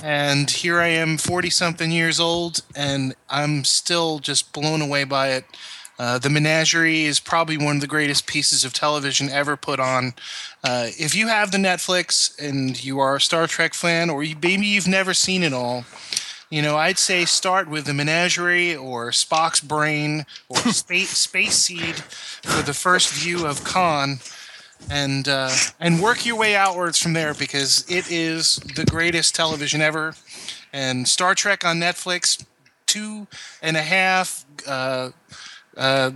And 0.02 0.51
here 0.51 0.81
I 0.81 0.89
am, 0.89 1.16
40 1.16 1.48
something 1.48 1.93
years 1.93 2.18
old, 2.18 2.60
and 2.76 3.14
I'm 3.31 3.64
still 3.64 4.18
just 4.18 4.52
blown 4.52 4.82
away 4.82 5.05
by 5.05 5.28
it. 5.31 5.44
Uh, 5.97 6.18
the 6.18 6.28
Menagerie 6.28 7.05
is 7.05 7.20
probably 7.20 7.56
one 7.56 7.76
of 7.76 7.81
the 7.81 7.86
greatest 7.86 8.26
pieces 8.26 8.64
of 8.64 8.72
television 8.72 9.31
ever 9.31 9.56
put 9.56 9.78
on. 9.78 10.14
Uh, 10.64 10.89
if 10.98 11.14
you 11.14 11.28
have 11.28 11.52
the 11.52 11.59
Netflix 11.59 12.36
and 12.44 12.82
you 12.82 12.98
are 12.98 13.16
a 13.16 13.20
Star 13.20 13.47
Trek 13.47 13.74
fan, 13.74 14.10
or 14.10 14.24
you, 14.24 14.35
maybe 14.43 14.66
you've 14.66 14.89
never 14.89 15.14
seen 15.14 15.44
it 15.44 15.52
all, 15.52 15.85
you 16.51 16.62
know, 16.62 16.76
I'd 16.76 16.98
say 16.98 17.24
start 17.24 17.68
with 17.68 17.86
the 17.86 17.94
Menagerie 17.94 18.74
or 18.74 19.10
Spock's 19.10 19.60
Brain 19.60 20.26
or 20.48 20.56
Space, 20.72 21.10
Space 21.10 21.55
Seed 21.55 21.94
for 21.94 22.62
the 22.62 22.74
first 22.74 23.12
view 23.12 23.47
of 23.47 23.62
Khan 23.62 24.18
and 24.91 25.29
uh, 25.29 25.51
and 25.81 26.01
work 26.01 26.27
your 26.27 26.37
way 26.37 26.57
outwards 26.57 26.99
from 26.99 27.13
there 27.13 27.35
because 27.35 27.85
it 27.91 28.11
is 28.11 28.57
the 28.77 28.85
greatest 28.85 29.35
television 29.35 29.81
ever. 29.81 30.15
And 30.73 31.07
Star 31.07 31.35
Trek 31.35 31.65
on 31.65 31.79
Netflix, 31.79 32.45
two 32.87 33.27
and 33.63 33.77
a 33.77 33.83
half 33.83 34.45
uh, 34.67 35.11
uh, 35.77 36.11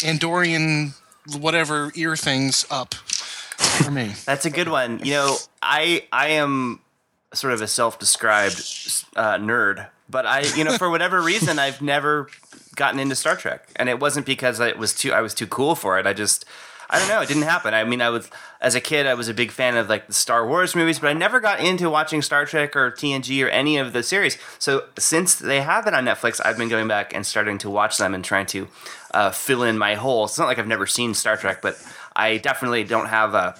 Andorian 0.00 0.94
whatever 1.38 1.92
ear 1.94 2.16
things 2.16 2.66
up 2.70 2.94
for 2.94 3.90
me. 3.90 4.12
That's 4.24 4.44
a 4.44 4.50
good 4.50 4.68
one. 4.68 5.00
You 5.04 5.12
know, 5.12 5.36
I 5.60 6.06
I 6.12 6.28
am 6.28 6.80
sort 7.32 7.54
of 7.54 7.62
a 7.62 7.68
self-described 7.68 8.56
uh, 9.16 9.36
nerd, 9.36 9.88
but 10.08 10.26
I 10.26 10.40
you 10.56 10.64
know 10.64 10.76
for 10.78 10.90
whatever 10.90 11.20
reason 11.20 11.58
I've 11.58 11.80
never 11.80 12.28
gotten 12.74 12.98
into 12.98 13.14
Star 13.14 13.36
Trek, 13.36 13.68
and 13.76 13.88
it 13.88 14.00
wasn't 14.00 14.26
because 14.26 14.60
it 14.60 14.78
was 14.78 14.94
too 14.94 15.12
I 15.12 15.20
was 15.20 15.34
too 15.34 15.46
cool 15.46 15.74
for 15.74 15.98
it. 15.98 16.06
I 16.06 16.12
just 16.12 16.44
I 16.92 16.98
don't 16.98 17.08
know. 17.08 17.22
It 17.22 17.28
didn't 17.28 17.44
happen. 17.44 17.72
I 17.72 17.84
mean, 17.84 18.02
I 18.02 18.10
was 18.10 18.30
as 18.60 18.74
a 18.74 18.80
kid, 18.80 19.06
I 19.06 19.14
was 19.14 19.26
a 19.26 19.34
big 19.34 19.50
fan 19.50 19.78
of 19.78 19.88
like 19.88 20.06
the 20.06 20.12
Star 20.12 20.46
Wars 20.46 20.76
movies, 20.76 20.98
but 20.98 21.08
I 21.08 21.14
never 21.14 21.40
got 21.40 21.58
into 21.58 21.88
watching 21.88 22.20
Star 22.20 22.44
Trek 22.44 22.76
or 22.76 22.90
TNG 22.90 23.44
or 23.44 23.48
any 23.48 23.78
of 23.78 23.94
the 23.94 24.02
series. 24.02 24.36
So 24.58 24.84
since 24.98 25.34
they 25.34 25.62
have 25.62 25.86
it 25.86 25.94
on 25.94 26.04
Netflix, 26.04 26.38
I've 26.44 26.58
been 26.58 26.68
going 26.68 26.88
back 26.88 27.14
and 27.14 27.24
starting 27.26 27.56
to 27.58 27.70
watch 27.70 27.96
them 27.96 28.12
and 28.12 28.22
trying 28.22 28.44
to 28.46 28.68
uh, 29.14 29.30
fill 29.30 29.62
in 29.62 29.78
my 29.78 29.94
hole. 29.94 30.26
It's 30.26 30.38
not 30.38 30.46
like 30.46 30.58
I've 30.58 30.66
never 30.66 30.86
seen 30.86 31.14
Star 31.14 31.36
Trek, 31.38 31.62
but 31.62 31.82
I 32.14 32.36
definitely 32.36 32.84
don't 32.84 33.08
have 33.08 33.32
a 33.32 33.56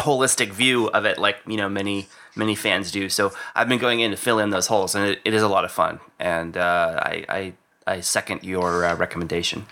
holistic 0.00 0.50
view 0.50 0.88
of 0.88 1.04
it 1.04 1.18
like 1.18 1.38
you 1.46 1.56
know 1.56 1.68
many 1.68 2.08
many 2.36 2.54
fans 2.54 2.90
do. 2.90 3.08
So 3.08 3.32
I've 3.54 3.68
been 3.68 3.78
going 3.78 4.00
in 4.00 4.10
to 4.10 4.18
fill 4.18 4.38
in 4.38 4.50
those 4.50 4.66
holes, 4.66 4.94
and 4.94 5.06
it, 5.06 5.20
it 5.24 5.32
is 5.32 5.42
a 5.42 5.48
lot 5.48 5.64
of 5.64 5.72
fun. 5.72 5.98
And 6.18 6.58
uh, 6.58 7.00
I, 7.02 7.24
I 7.28 7.52
I 7.86 8.00
second 8.00 8.44
your 8.44 8.84
uh, 8.84 8.94
recommendation. 8.96 9.66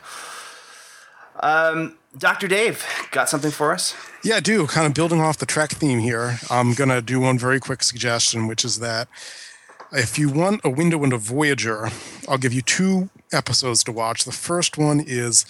Um, 1.41 1.97
Dr. 2.17 2.49
Dave, 2.49 2.85
got 3.13 3.29
something 3.29 3.51
for 3.51 3.73
us? 3.73 3.95
Yeah, 4.25 4.37
I 4.37 4.41
do. 4.41 4.67
Kind 4.67 4.87
of 4.87 4.95
building 4.95 5.21
off 5.21 5.39
the 5.39 5.47
Trek 5.47 5.71
theme 5.71 6.01
here, 6.01 6.39
I'm 6.51 6.75
going 6.75 6.91
to 6.91 7.01
do 7.01 7.21
one 7.21 7.39
very 7.39 7.61
quick 7.61 7.83
suggestion, 7.83 8.47
which 8.47 8.65
is 8.65 8.81
that 8.81 9.09
if 9.93 10.19
you 10.19 10.29
want 10.29 10.61
a 10.65 10.71
window 10.71 11.03
into 11.05 11.17
Voyager, 11.17 11.91
I'll 12.29 12.39
give 12.39 12.53
you 12.53 12.63
two 12.63 13.11
episodes 13.33 13.85
to 13.85 13.93
watch. 13.93 14.25
The 14.25 14.33
first 14.33 14.77
one 14.77 15.01
is 15.01 15.47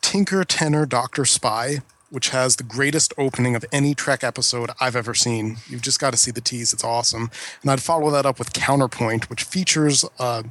Tinker 0.00 0.44
Tenor 0.44 0.86
Doctor 0.86 1.24
Spy, 1.24 1.78
which 2.10 2.28
has 2.30 2.56
the 2.56 2.62
greatest 2.62 3.12
opening 3.18 3.54
of 3.54 3.64
any 3.72 3.94
Trek 3.94 4.22
episode 4.22 4.70
I've 4.80 4.96
ever 4.96 5.12
seen. 5.14 5.56
You've 5.68 5.82
just 5.82 6.00
got 6.00 6.12
to 6.12 6.16
see 6.16 6.30
the 6.30 6.40
tease; 6.40 6.72
it's 6.72 6.84
awesome. 6.84 7.30
And 7.62 7.70
I'd 7.70 7.82
follow 7.82 8.10
that 8.10 8.24
up 8.24 8.38
with 8.38 8.52
Counterpoint, 8.52 9.28
which 9.28 9.42
features 9.42 10.04
uh, 10.18 10.44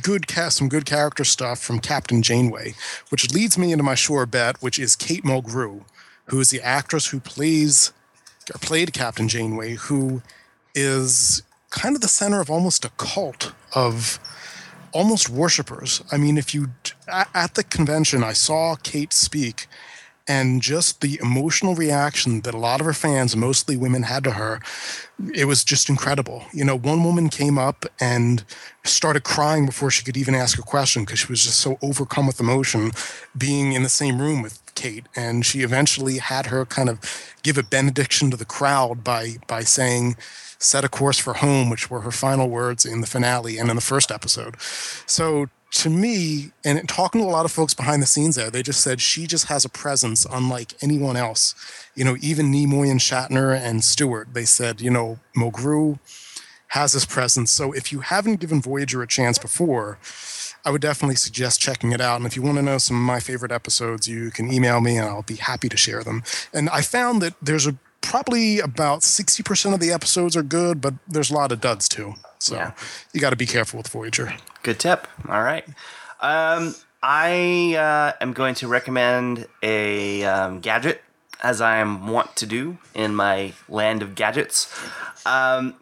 good 0.00 0.26
cast, 0.26 0.56
some 0.56 0.68
good 0.68 0.86
character 0.86 1.24
stuff 1.24 1.60
from 1.60 1.78
Captain 1.78 2.22
Janeway, 2.22 2.74
which 3.10 3.32
leads 3.32 3.58
me 3.58 3.72
into 3.72 3.84
my 3.84 3.94
sure 3.94 4.26
bet, 4.26 4.62
which 4.62 4.78
is 4.78 4.96
Kate 4.96 5.24
Mulgrew, 5.24 5.84
who 6.26 6.40
is 6.40 6.50
the 6.50 6.60
actress 6.62 7.08
who 7.08 7.20
plays 7.20 7.92
or 8.52 8.58
played 8.58 8.92
Captain 8.92 9.28
Janeway, 9.28 9.74
who 9.74 10.22
is 10.74 11.42
kind 11.70 11.94
of 11.94 12.02
the 12.02 12.08
center 12.08 12.40
of 12.40 12.50
almost 12.50 12.84
a 12.84 12.90
cult 12.90 13.52
of 13.74 14.18
almost 14.92 15.28
worshippers. 15.28 16.02
I 16.10 16.16
mean, 16.16 16.36
if 16.36 16.54
you 16.54 16.68
at 17.08 17.54
the 17.54 17.64
convention, 17.64 18.22
I 18.22 18.32
saw 18.32 18.76
Kate 18.76 19.12
speak, 19.12 19.66
and 20.28 20.62
just 20.62 21.00
the 21.00 21.18
emotional 21.22 21.74
reaction 21.74 22.40
that 22.42 22.54
a 22.54 22.58
lot 22.58 22.80
of 22.80 22.86
her 22.86 22.92
fans, 22.92 23.36
mostly 23.36 23.76
women, 23.76 24.04
had 24.04 24.24
to 24.24 24.32
her, 24.32 24.60
it 25.34 25.46
was 25.46 25.64
just 25.64 25.88
incredible. 25.88 26.44
You 26.52 26.64
know, 26.64 26.76
one 26.76 27.04
woman 27.04 27.28
came 27.28 27.58
up 27.58 27.86
and 28.00 28.44
started 28.84 29.24
crying 29.24 29.66
before 29.66 29.90
she 29.90 30.04
could 30.04 30.16
even 30.16 30.34
ask 30.34 30.58
a 30.58 30.62
question 30.62 31.04
because 31.04 31.20
she 31.20 31.28
was 31.28 31.44
just 31.44 31.58
so 31.58 31.78
overcome 31.82 32.26
with 32.26 32.40
emotion 32.40 32.92
being 33.36 33.72
in 33.72 33.82
the 33.82 33.88
same 33.88 34.20
room 34.20 34.42
with 34.42 34.60
Kate. 34.74 35.06
And 35.14 35.44
she 35.44 35.60
eventually 35.60 36.18
had 36.18 36.46
her 36.46 36.64
kind 36.64 36.88
of 36.88 37.00
give 37.42 37.58
a 37.58 37.62
benediction 37.62 38.30
to 38.30 38.36
the 38.36 38.44
crowd 38.44 39.04
by 39.04 39.36
by 39.46 39.62
saying, 39.62 40.16
set 40.62 40.84
a 40.84 40.88
course 40.88 41.18
for 41.18 41.34
home, 41.34 41.68
which 41.70 41.90
were 41.90 42.00
her 42.00 42.12
final 42.12 42.48
words 42.48 42.84
in 42.84 43.00
the 43.00 43.06
finale 43.06 43.58
and 43.58 43.68
in 43.68 43.76
the 43.76 43.82
first 43.82 44.10
episode. 44.10 44.56
So 45.06 45.46
to 45.72 45.88
me, 45.88 46.52
and 46.64 46.86
talking 46.88 47.20
to 47.20 47.26
a 47.26 47.30
lot 47.30 47.46
of 47.46 47.52
folks 47.52 47.72
behind 47.72 48.02
the 48.02 48.06
scenes 48.06 48.36
there, 48.36 48.50
they 48.50 48.62
just 48.62 48.82
said 48.82 49.00
she 49.00 49.26
just 49.26 49.46
has 49.46 49.64
a 49.64 49.70
presence 49.70 50.26
unlike 50.30 50.74
anyone 50.82 51.16
else. 51.16 51.54
You 51.94 52.04
know, 52.04 52.16
even 52.20 52.52
Nimoy 52.52 52.90
and 52.90 53.00
Shatner 53.00 53.58
and 53.58 53.82
Stewart, 53.82 54.34
they 54.34 54.44
said, 54.44 54.80
you 54.82 54.90
know, 54.90 55.18
Mulgrew 55.36 55.98
has 56.68 56.92
this 56.92 57.06
presence. 57.06 57.50
So 57.50 57.72
if 57.72 57.90
you 57.90 58.00
haven't 58.00 58.40
given 58.40 58.60
Voyager 58.60 59.02
a 59.02 59.06
chance 59.06 59.38
before, 59.38 59.98
I 60.64 60.70
would 60.70 60.82
definitely 60.82 61.16
suggest 61.16 61.60
checking 61.60 61.92
it 61.92 62.00
out. 62.00 62.16
And 62.16 62.26
if 62.26 62.36
you 62.36 62.42
want 62.42 62.56
to 62.56 62.62
know 62.62 62.78
some 62.78 62.96
of 62.96 63.02
my 63.02 63.20
favorite 63.20 63.52
episodes, 63.52 64.06
you 64.06 64.30
can 64.30 64.52
email 64.52 64.80
me 64.80 64.96
and 64.98 65.08
I'll 65.08 65.22
be 65.22 65.36
happy 65.36 65.68
to 65.68 65.76
share 65.76 66.04
them. 66.04 66.22
And 66.52 66.68
I 66.68 66.82
found 66.82 67.22
that 67.22 67.34
there's 67.42 67.66
a 67.66 67.76
probably 68.02 68.58
about 68.60 69.00
60% 69.00 69.74
of 69.74 69.80
the 69.80 69.90
episodes 69.92 70.36
are 70.36 70.42
good, 70.42 70.80
but 70.80 70.94
there's 71.08 71.30
a 71.30 71.34
lot 71.34 71.52
of 71.52 71.60
duds 71.60 71.88
too. 71.88 72.14
So 72.38 72.56
Yeah. 72.56 72.72
you 73.12 73.20
got 73.20 73.30
to 73.30 73.36
be 73.36 73.46
careful 73.46 73.78
with 73.78 73.88
Voyager. 73.88 74.34
Good 74.62 74.78
tip. 74.78 75.06
All 75.28 75.42
right. 75.42 75.64
Um, 76.20 76.74
I 77.02 77.74
uh, 77.76 78.22
am 78.22 78.32
going 78.32 78.54
to 78.56 78.68
recommend 78.68 79.46
a 79.62 80.22
um, 80.24 80.60
gadget, 80.60 81.02
as 81.42 81.60
I 81.60 81.76
am 81.78 82.06
wont 82.08 82.36
to 82.36 82.46
do 82.46 82.78
in 82.94 83.14
my 83.14 83.52
land 83.68 84.02
of 84.02 84.14
gadgets. 84.14 84.72
Um, 85.26 85.74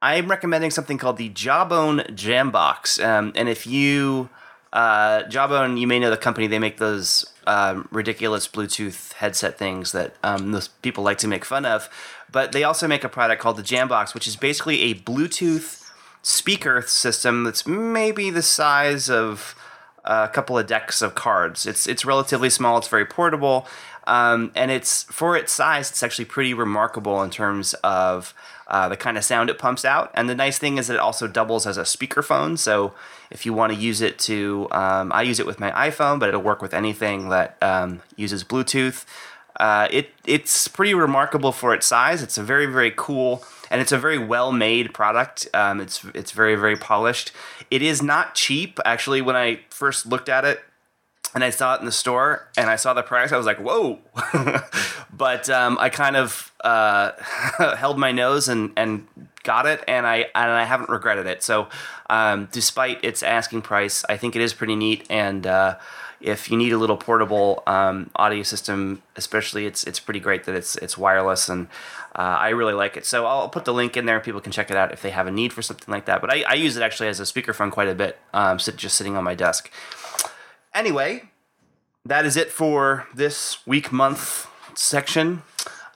I'm 0.00 0.28
recommending 0.28 0.70
something 0.70 0.96
called 0.98 1.16
the 1.18 1.28
Jawbone 1.30 2.00
Jambox. 2.14 3.02
Um, 3.04 3.32
and 3.34 3.48
if 3.48 3.66
you, 3.66 4.28
uh, 4.72 5.22
Jawbone, 5.24 5.76
you 5.78 5.86
may 5.86 5.98
know 5.98 6.10
the 6.10 6.16
company, 6.16 6.46
they 6.46 6.58
make 6.58 6.78
those 6.78 7.26
um, 7.46 7.88
ridiculous 7.90 8.48
Bluetooth 8.48 9.12
headset 9.14 9.58
things 9.58 9.92
that 9.92 10.14
um, 10.22 10.52
those 10.52 10.68
people 10.68 11.04
like 11.04 11.18
to 11.18 11.28
make 11.28 11.44
fun 11.44 11.64
of. 11.64 11.88
But 12.30 12.52
they 12.52 12.64
also 12.64 12.88
make 12.88 13.04
a 13.04 13.08
product 13.08 13.40
called 13.40 13.56
the 13.56 13.62
Jambox, 13.62 14.14
which 14.14 14.26
is 14.26 14.36
basically 14.36 14.82
a 14.82 14.94
Bluetooth 14.94 15.82
speaker 16.22 16.82
system 16.82 17.44
that's 17.44 17.66
maybe 17.66 18.30
the 18.30 18.42
size 18.42 19.10
of 19.10 19.54
a 20.04 20.28
couple 20.28 20.58
of 20.58 20.66
decks 20.66 21.02
of 21.02 21.14
cards. 21.14 21.66
It's 21.66 21.86
it's 21.86 22.04
relatively 22.04 22.50
small. 22.50 22.78
It's 22.78 22.88
very 22.88 23.06
portable, 23.06 23.66
um, 24.06 24.50
and 24.54 24.70
it's 24.70 25.04
for 25.04 25.36
its 25.36 25.52
size. 25.52 25.90
It's 25.90 26.02
actually 26.02 26.26
pretty 26.26 26.54
remarkable 26.54 27.22
in 27.22 27.30
terms 27.30 27.74
of 27.84 28.34
uh, 28.74 28.88
the 28.88 28.96
kind 28.96 29.16
of 29.16 29.22
sound 29.22 29.48
it 29.50 29.56
pumps 29.56 29.84
out. 29.84 30.10
And 30.14 30.28
the 30.28 30.34
nice 30.34 30.58
thing 30.58 30.78
is 30.78 30.88
that 30.88 30.94
it 30.94 30.98
also 30.98 31.28
doubles 31.28 31.64
as 31.64 31.78
a 31.78 31.82
speakerphone. 31.82 32.58
So 32.58 32.92
if 33.30 33.46
you 33.46 33.52
want 33.52 33.72
to 33.72 33.78
use 33.78 34.00
it 34.00 34.18
to, 34.30 34.66
um, 34.72 35.12
I 35.12 35.22
use 35.22 35.38
it 35.38 35.46
with 35.46 35.60
my 35.60 35.70
iPhone, 35.70 36.18
but 36.18 36.28
it'll 36.28 36.42
work 36.42 36.60
with 36.60 36.74
anything 36.74 37.28
that 37.28 37.56
um, 37.62 38.02
uses 38.16 38.42
Bluetooth. 38.42 39.04
Uh, 39.60 39.86
it 39.92 40.10
it's 40.26 40.66
pretty 40.66 40.92
remarkable 40.92 41.52
for 41.52 41.72
its 41.72 41.86
size. 41.86 42.20
It's 42.20 42.36
a 42.36 42.42
very 42.42 42.66
very 42.66 42.92
cool 42.96 43.44
and 43.70 43.80
it's 43.80 43.92
a 43.92 43.98
very 43.98 44.18
well 44.18 44.50
made 44.50 44.92
product. 44.92 45.46
Um, 45.54 45.80
it's 45.80 46.04
it's 46.12 46.32
very 46.32 46.56
very 46.56 46.74
polished. 46.74 47.30
It 47.70 47.80
is 47.80 48.02
not 48.02 48.34
cheap 48.34 48.80
actually. 48.84 49.22
When 49.22 49.36
I 49.36 49.60
first 49.70 50.04
looked 50.04 50.28
at 50.28 50.44
it, 50.44 50.64
and 51.34 51.42
I 51.42 51.50
saw 51.50 51.74
it 51.74 51.80
in 51.80 51.86
the 51.86 51.92
store 51.92 52.48
and 52.56 52.68
I 52.68 52.76
saw 52.76 52.94
the 52.94 53.02
price, 53.02 53.32
I 53.32 53.36
was 53.36 53.46
like, 53.46 53.58
whoa. 53.58 53.98
but 55.12 55.48
um, 55.50 55.78
I 55.80 55.88
kind 55.88 56.16
of 56.16 56.52
uh, 56.62 57.12
held 57.76 57.98
my 57.98 58.12
nose 58.12 58.48
and, 58.48 58.72
and 58.76 59.06
got 59.44 59.66
it, 59.66 59.84
and 59.86 60.06
I 60.06 60.26
and 60.34 60.50
I 60.50 60.64
haven't 60.64 60.90
regretted 60.90 61.26
it. 61.26 61.42
So, 61.42 61.68
um, 62.10 62.48
despite 62.50 63.04
its 63.04 63.22
asking 63.22 63.62
price, 63.62 64.04
I 64.08 64.16
think 64.16 64.34
it 64.34 64.42
is 64.42 64.52
pretty 64.52 64.74
neat. 64.74 65.06
And 65.08 65.46
uh, 65.46 65.76
if 66.20 66.50
you 66.50 66.56
need 66.56 66.72
a 66.72 66.78
little 66.78 66.96
portable 66.96 67.62
um, 67.66 68.10
audio 68.16 68.42
system, 68.42 69.02
especially, 69.14 69.66
it's 69.66 69.84
it's 69.84 70.00
pretty 70.00 70.20
great 70.20 70.44
that 70.44 70.56
it's 70.56 70.74
it's 70.76 70.98
wireless, 70.98 71.48
and 71.48 71.68
uh, 72.16 72.36
I 72.40 72.48
really 72.48 72.74
like 72.74 72.96
it. 72.96 73.06
So 73.06 73.26
I'll 73.26 73.48
put 73.48 73.64
the 73.64 73.74
link 73.74 73.96
in 73.96 74.06
there, 74.06 74.18
people 74.18 74.40
can 74.40 74.50
check 74.50 74.70
it 74.70 74.76
out 74.76 74.92
if 74.92 75.02
they 75.02 75.10
have 75.10 75.28
a 75.28 75.30
need 75.30 75.52
for 75.52 75.62
something 75.62 75.92
like 75.92 76.06
that. 76.06 76.20
But 76.20 76.32
I, 76.32 76.42
I 76.48 76.54
use 76.54 76.76
it 76.76 76.82
actually 76.82 77.08
as 77.08 77.20
a 77.20 77.24
speakerphone 77.24 77.70
quite 77.70 77.88
a 77.88 77.94
bit, 77.94 78.18
um, 78.32 78.58
just 78.58 78.96
sitting 78.96 79.16
on 79.16 79.22
my 79.22 79.34
desk. 79.34 79.70
Anyway, 80.74 81.24
that 82.04 82.26
is 82.26 82.36
it 82.36 82.50
for 82.50 83.06
this 83.14 83.64
week 83.66 83.92
month 83.92 84.48
section. 84.74 85.42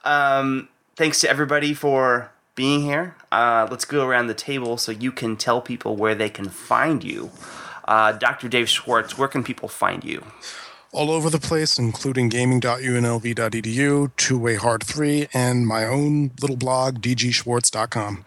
Um, 0.05 0.69
thanks 0.95 1.19
to 1.21 1.29
everybody 1.29 1.73
for 1.73 2.31
being 2.55 2.81
here. 2.81 3.15
Uh, 3.31 3.67
let's 3.69 3.85
go 3.85 4.05
around 4.05 4.27
the 4.27 4.33
table 4.33 4.77
so 4.77 4.91
you 4.91 5.11
can 5.11 5.35
tell 5.35 5.61
people 5.61 5.95
where 5.95 6.15
they 6.15 6.29
can 6.29 6.49
find 6.49 7.03
you. 7.03 7.31
Uh, 7.85 8.13
Dr. 8.13 8.47
Dave 8.47 8.69
Schwartz, 8.69 9.17
where 9.17 9.27
can 9.27 9.43
people 9.43 9.67
find 9.67 10.03
you? 10.03 10.23
All 10.91 11.11
over 11.11 11.29
the 11.29 11.39
place, 11.39 11.77
including 11.77 12.29
gaming.unlv.edu, 12.29 14.11
Two 14.15 14.39
Way 14.39 14.55
Hard 14.55 14.83
3, 14.83 15.27
and 15.33 15.67
my 15.67 15.85
own 15.85 16.31
little 16.41 16.57
blog, 16.57 17.01
dgschwartz.com. 17.01 18.25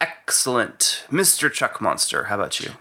Excellent. 0.00 1.04
Mr. 1.10 1.52
Chuck 1.52 1.80
Monster, 1.80 2.24
how 2.24 2.36
about 2.36 2.60
you? 2.60 2.72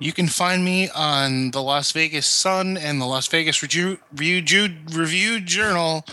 You 0.00 0.12
can 0.12 0.28
find 0.28 0.64
me 0.64 0.88
on 0.90 1.50
the 1.50 1.60
Las 1.60 1.90
Vegas 1.90 2.26
Sun 2.26 2.76
and 2.76 3.00
the 3.00 3.04
Las 3.04 3.26
Vegas 3.26 3.62
Review, 3.62 3.98
Review, 4.14 4.68
Review 4.92 5.40
Journal 5.40 6.04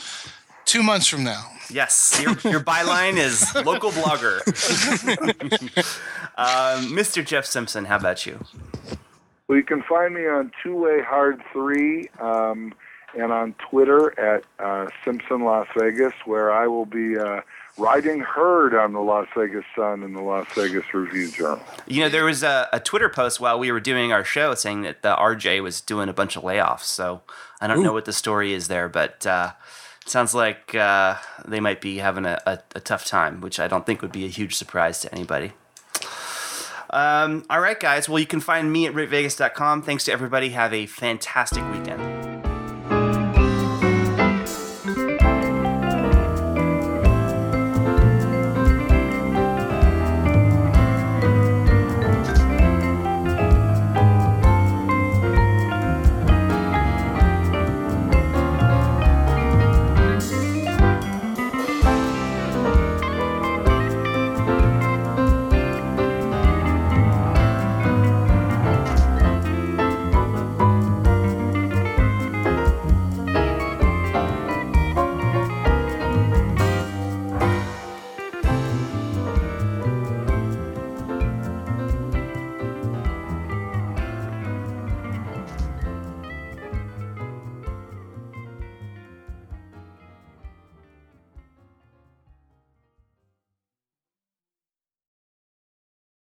two 0.65 0.81
months 0.81 1.07
from 1.07 1.23
now. 1.23 1.51
Yes, 1.69 2.19
your, 2.21 2.31
your 2.51 2.61
byline 2.61 3.17
is 3.17 3.53
local 3.63 3.91
blogger. 3.91 4.41
um, 6.37 6.95
Mr. 6.95 7.23
Jeff 7.23 7.45
Simpson, 7.45 7.85
how 7.85 7.97
about 7.97 8.25
you? 8.25 8.43
Well, 9.47 9.57
you 9.57 9.63
can 9.63 9.83
find 9.83 10.15
me 10.15 10.27
on 10.27 10.51
Two 10.63 10.75
Way 10.75 11.01
Hard 11.03 11.41
Three 11.53 12.09
um, 12.19 12.73
and 13.15 13.31
on 13.31 13.53
Twitter 13.69 14.19
at 14.19 14.43
uh, 14.57 14.89
Simpson 15.03 15.43
Las 15.43 15.67
Vegas, 15.77 16.13
where 16.25 16.51
I 16.51 16.65
will 16.67 16.87
be 16.87 17.17
uh, 17.17 17.41
riding 17.77 18.21
herd 18.21 18.73
on 18.73 18.93
the 18.93 18.99
Las 18.99 19.27
Vegas 19.35 19.65
Sun 19.75 20.03
and 20.03 20.15
the 20.15 20.21
Las 20.21 20.47
Vegas 20.55 20.93
Review 20.93 21.29
Journal. 21.29 21.61
You 21.87 22.01
know, 22.01 22.09
there 22.09 22.25
was 22.25 22.43
a, 22.43 22.69
a 22.71 22.79
Twitter 22.79 23.09
post 23.09 23.39
while 23.39 23.59
we 23.59 23.71
were 23.71 23.79
doing 23.79 24.11
our 24.11 24.23
show 24.23 24.53
saying 24.55 24.83
that 24.83 25.01
the 25.01 25.15
RJ 25.15 25.61
was 25.61 25.81
doing 25.81 26.09
a 26.09 26.13
bunch 26.13 26.35
of 26.35 26.43
layoffs. 26.43 26.83
So 26.83 27.21
I 27.59 27.67
don't 27.67 27.83
know 27.83 27.93
what 27.93 28.05
the 28.05 28.13
story 28.13 28.53
is 28.53 28.67
there, 28.67 28.87
but 28.87 29.25
uh, 29.25 29.51
it 30.01 30.09
sounds 30.09 30.33
like 30.33 30.73
uh, 30.75 31.15
they 31.45 31.59
might 31.59 31.81
be 31.81 31.97
having 31.97 32.25
a, 32.25 32.41
a, 32.45 32.59
a 32.75 32.79
tough 32.79 33.05
time, 33.05 33.41
which 33.41 33.59
I 33.59 33.67
don't 33.67 33.85
think 33.85 34.01
would 34.01 34.11
be 34.11 34.25
a 34.25 34.29
huge 34.29 34.55
surprise 34.55 35.01
to 35.01 35.13
anybody. 35.13 35.51
Um, 36.91 37.43
all 37.49 37.59
right, 37.59 37.79
guys. 37.79 38.07
Well, 38.07 38.19
you 38.19 38.27
can 38.27 38.39
find 38.39 38.71
me 38.71 38.85
at 38.87 38.93
ratevegas.com. 38.93 39.81
Thanks 39.81 40.05
to 40.05 40.13
everybody. 40.13 40.49
Have 40.49 40.73
a 40.73 40.85
fantastic 40.85 41.63
weekend. 41.71 42.14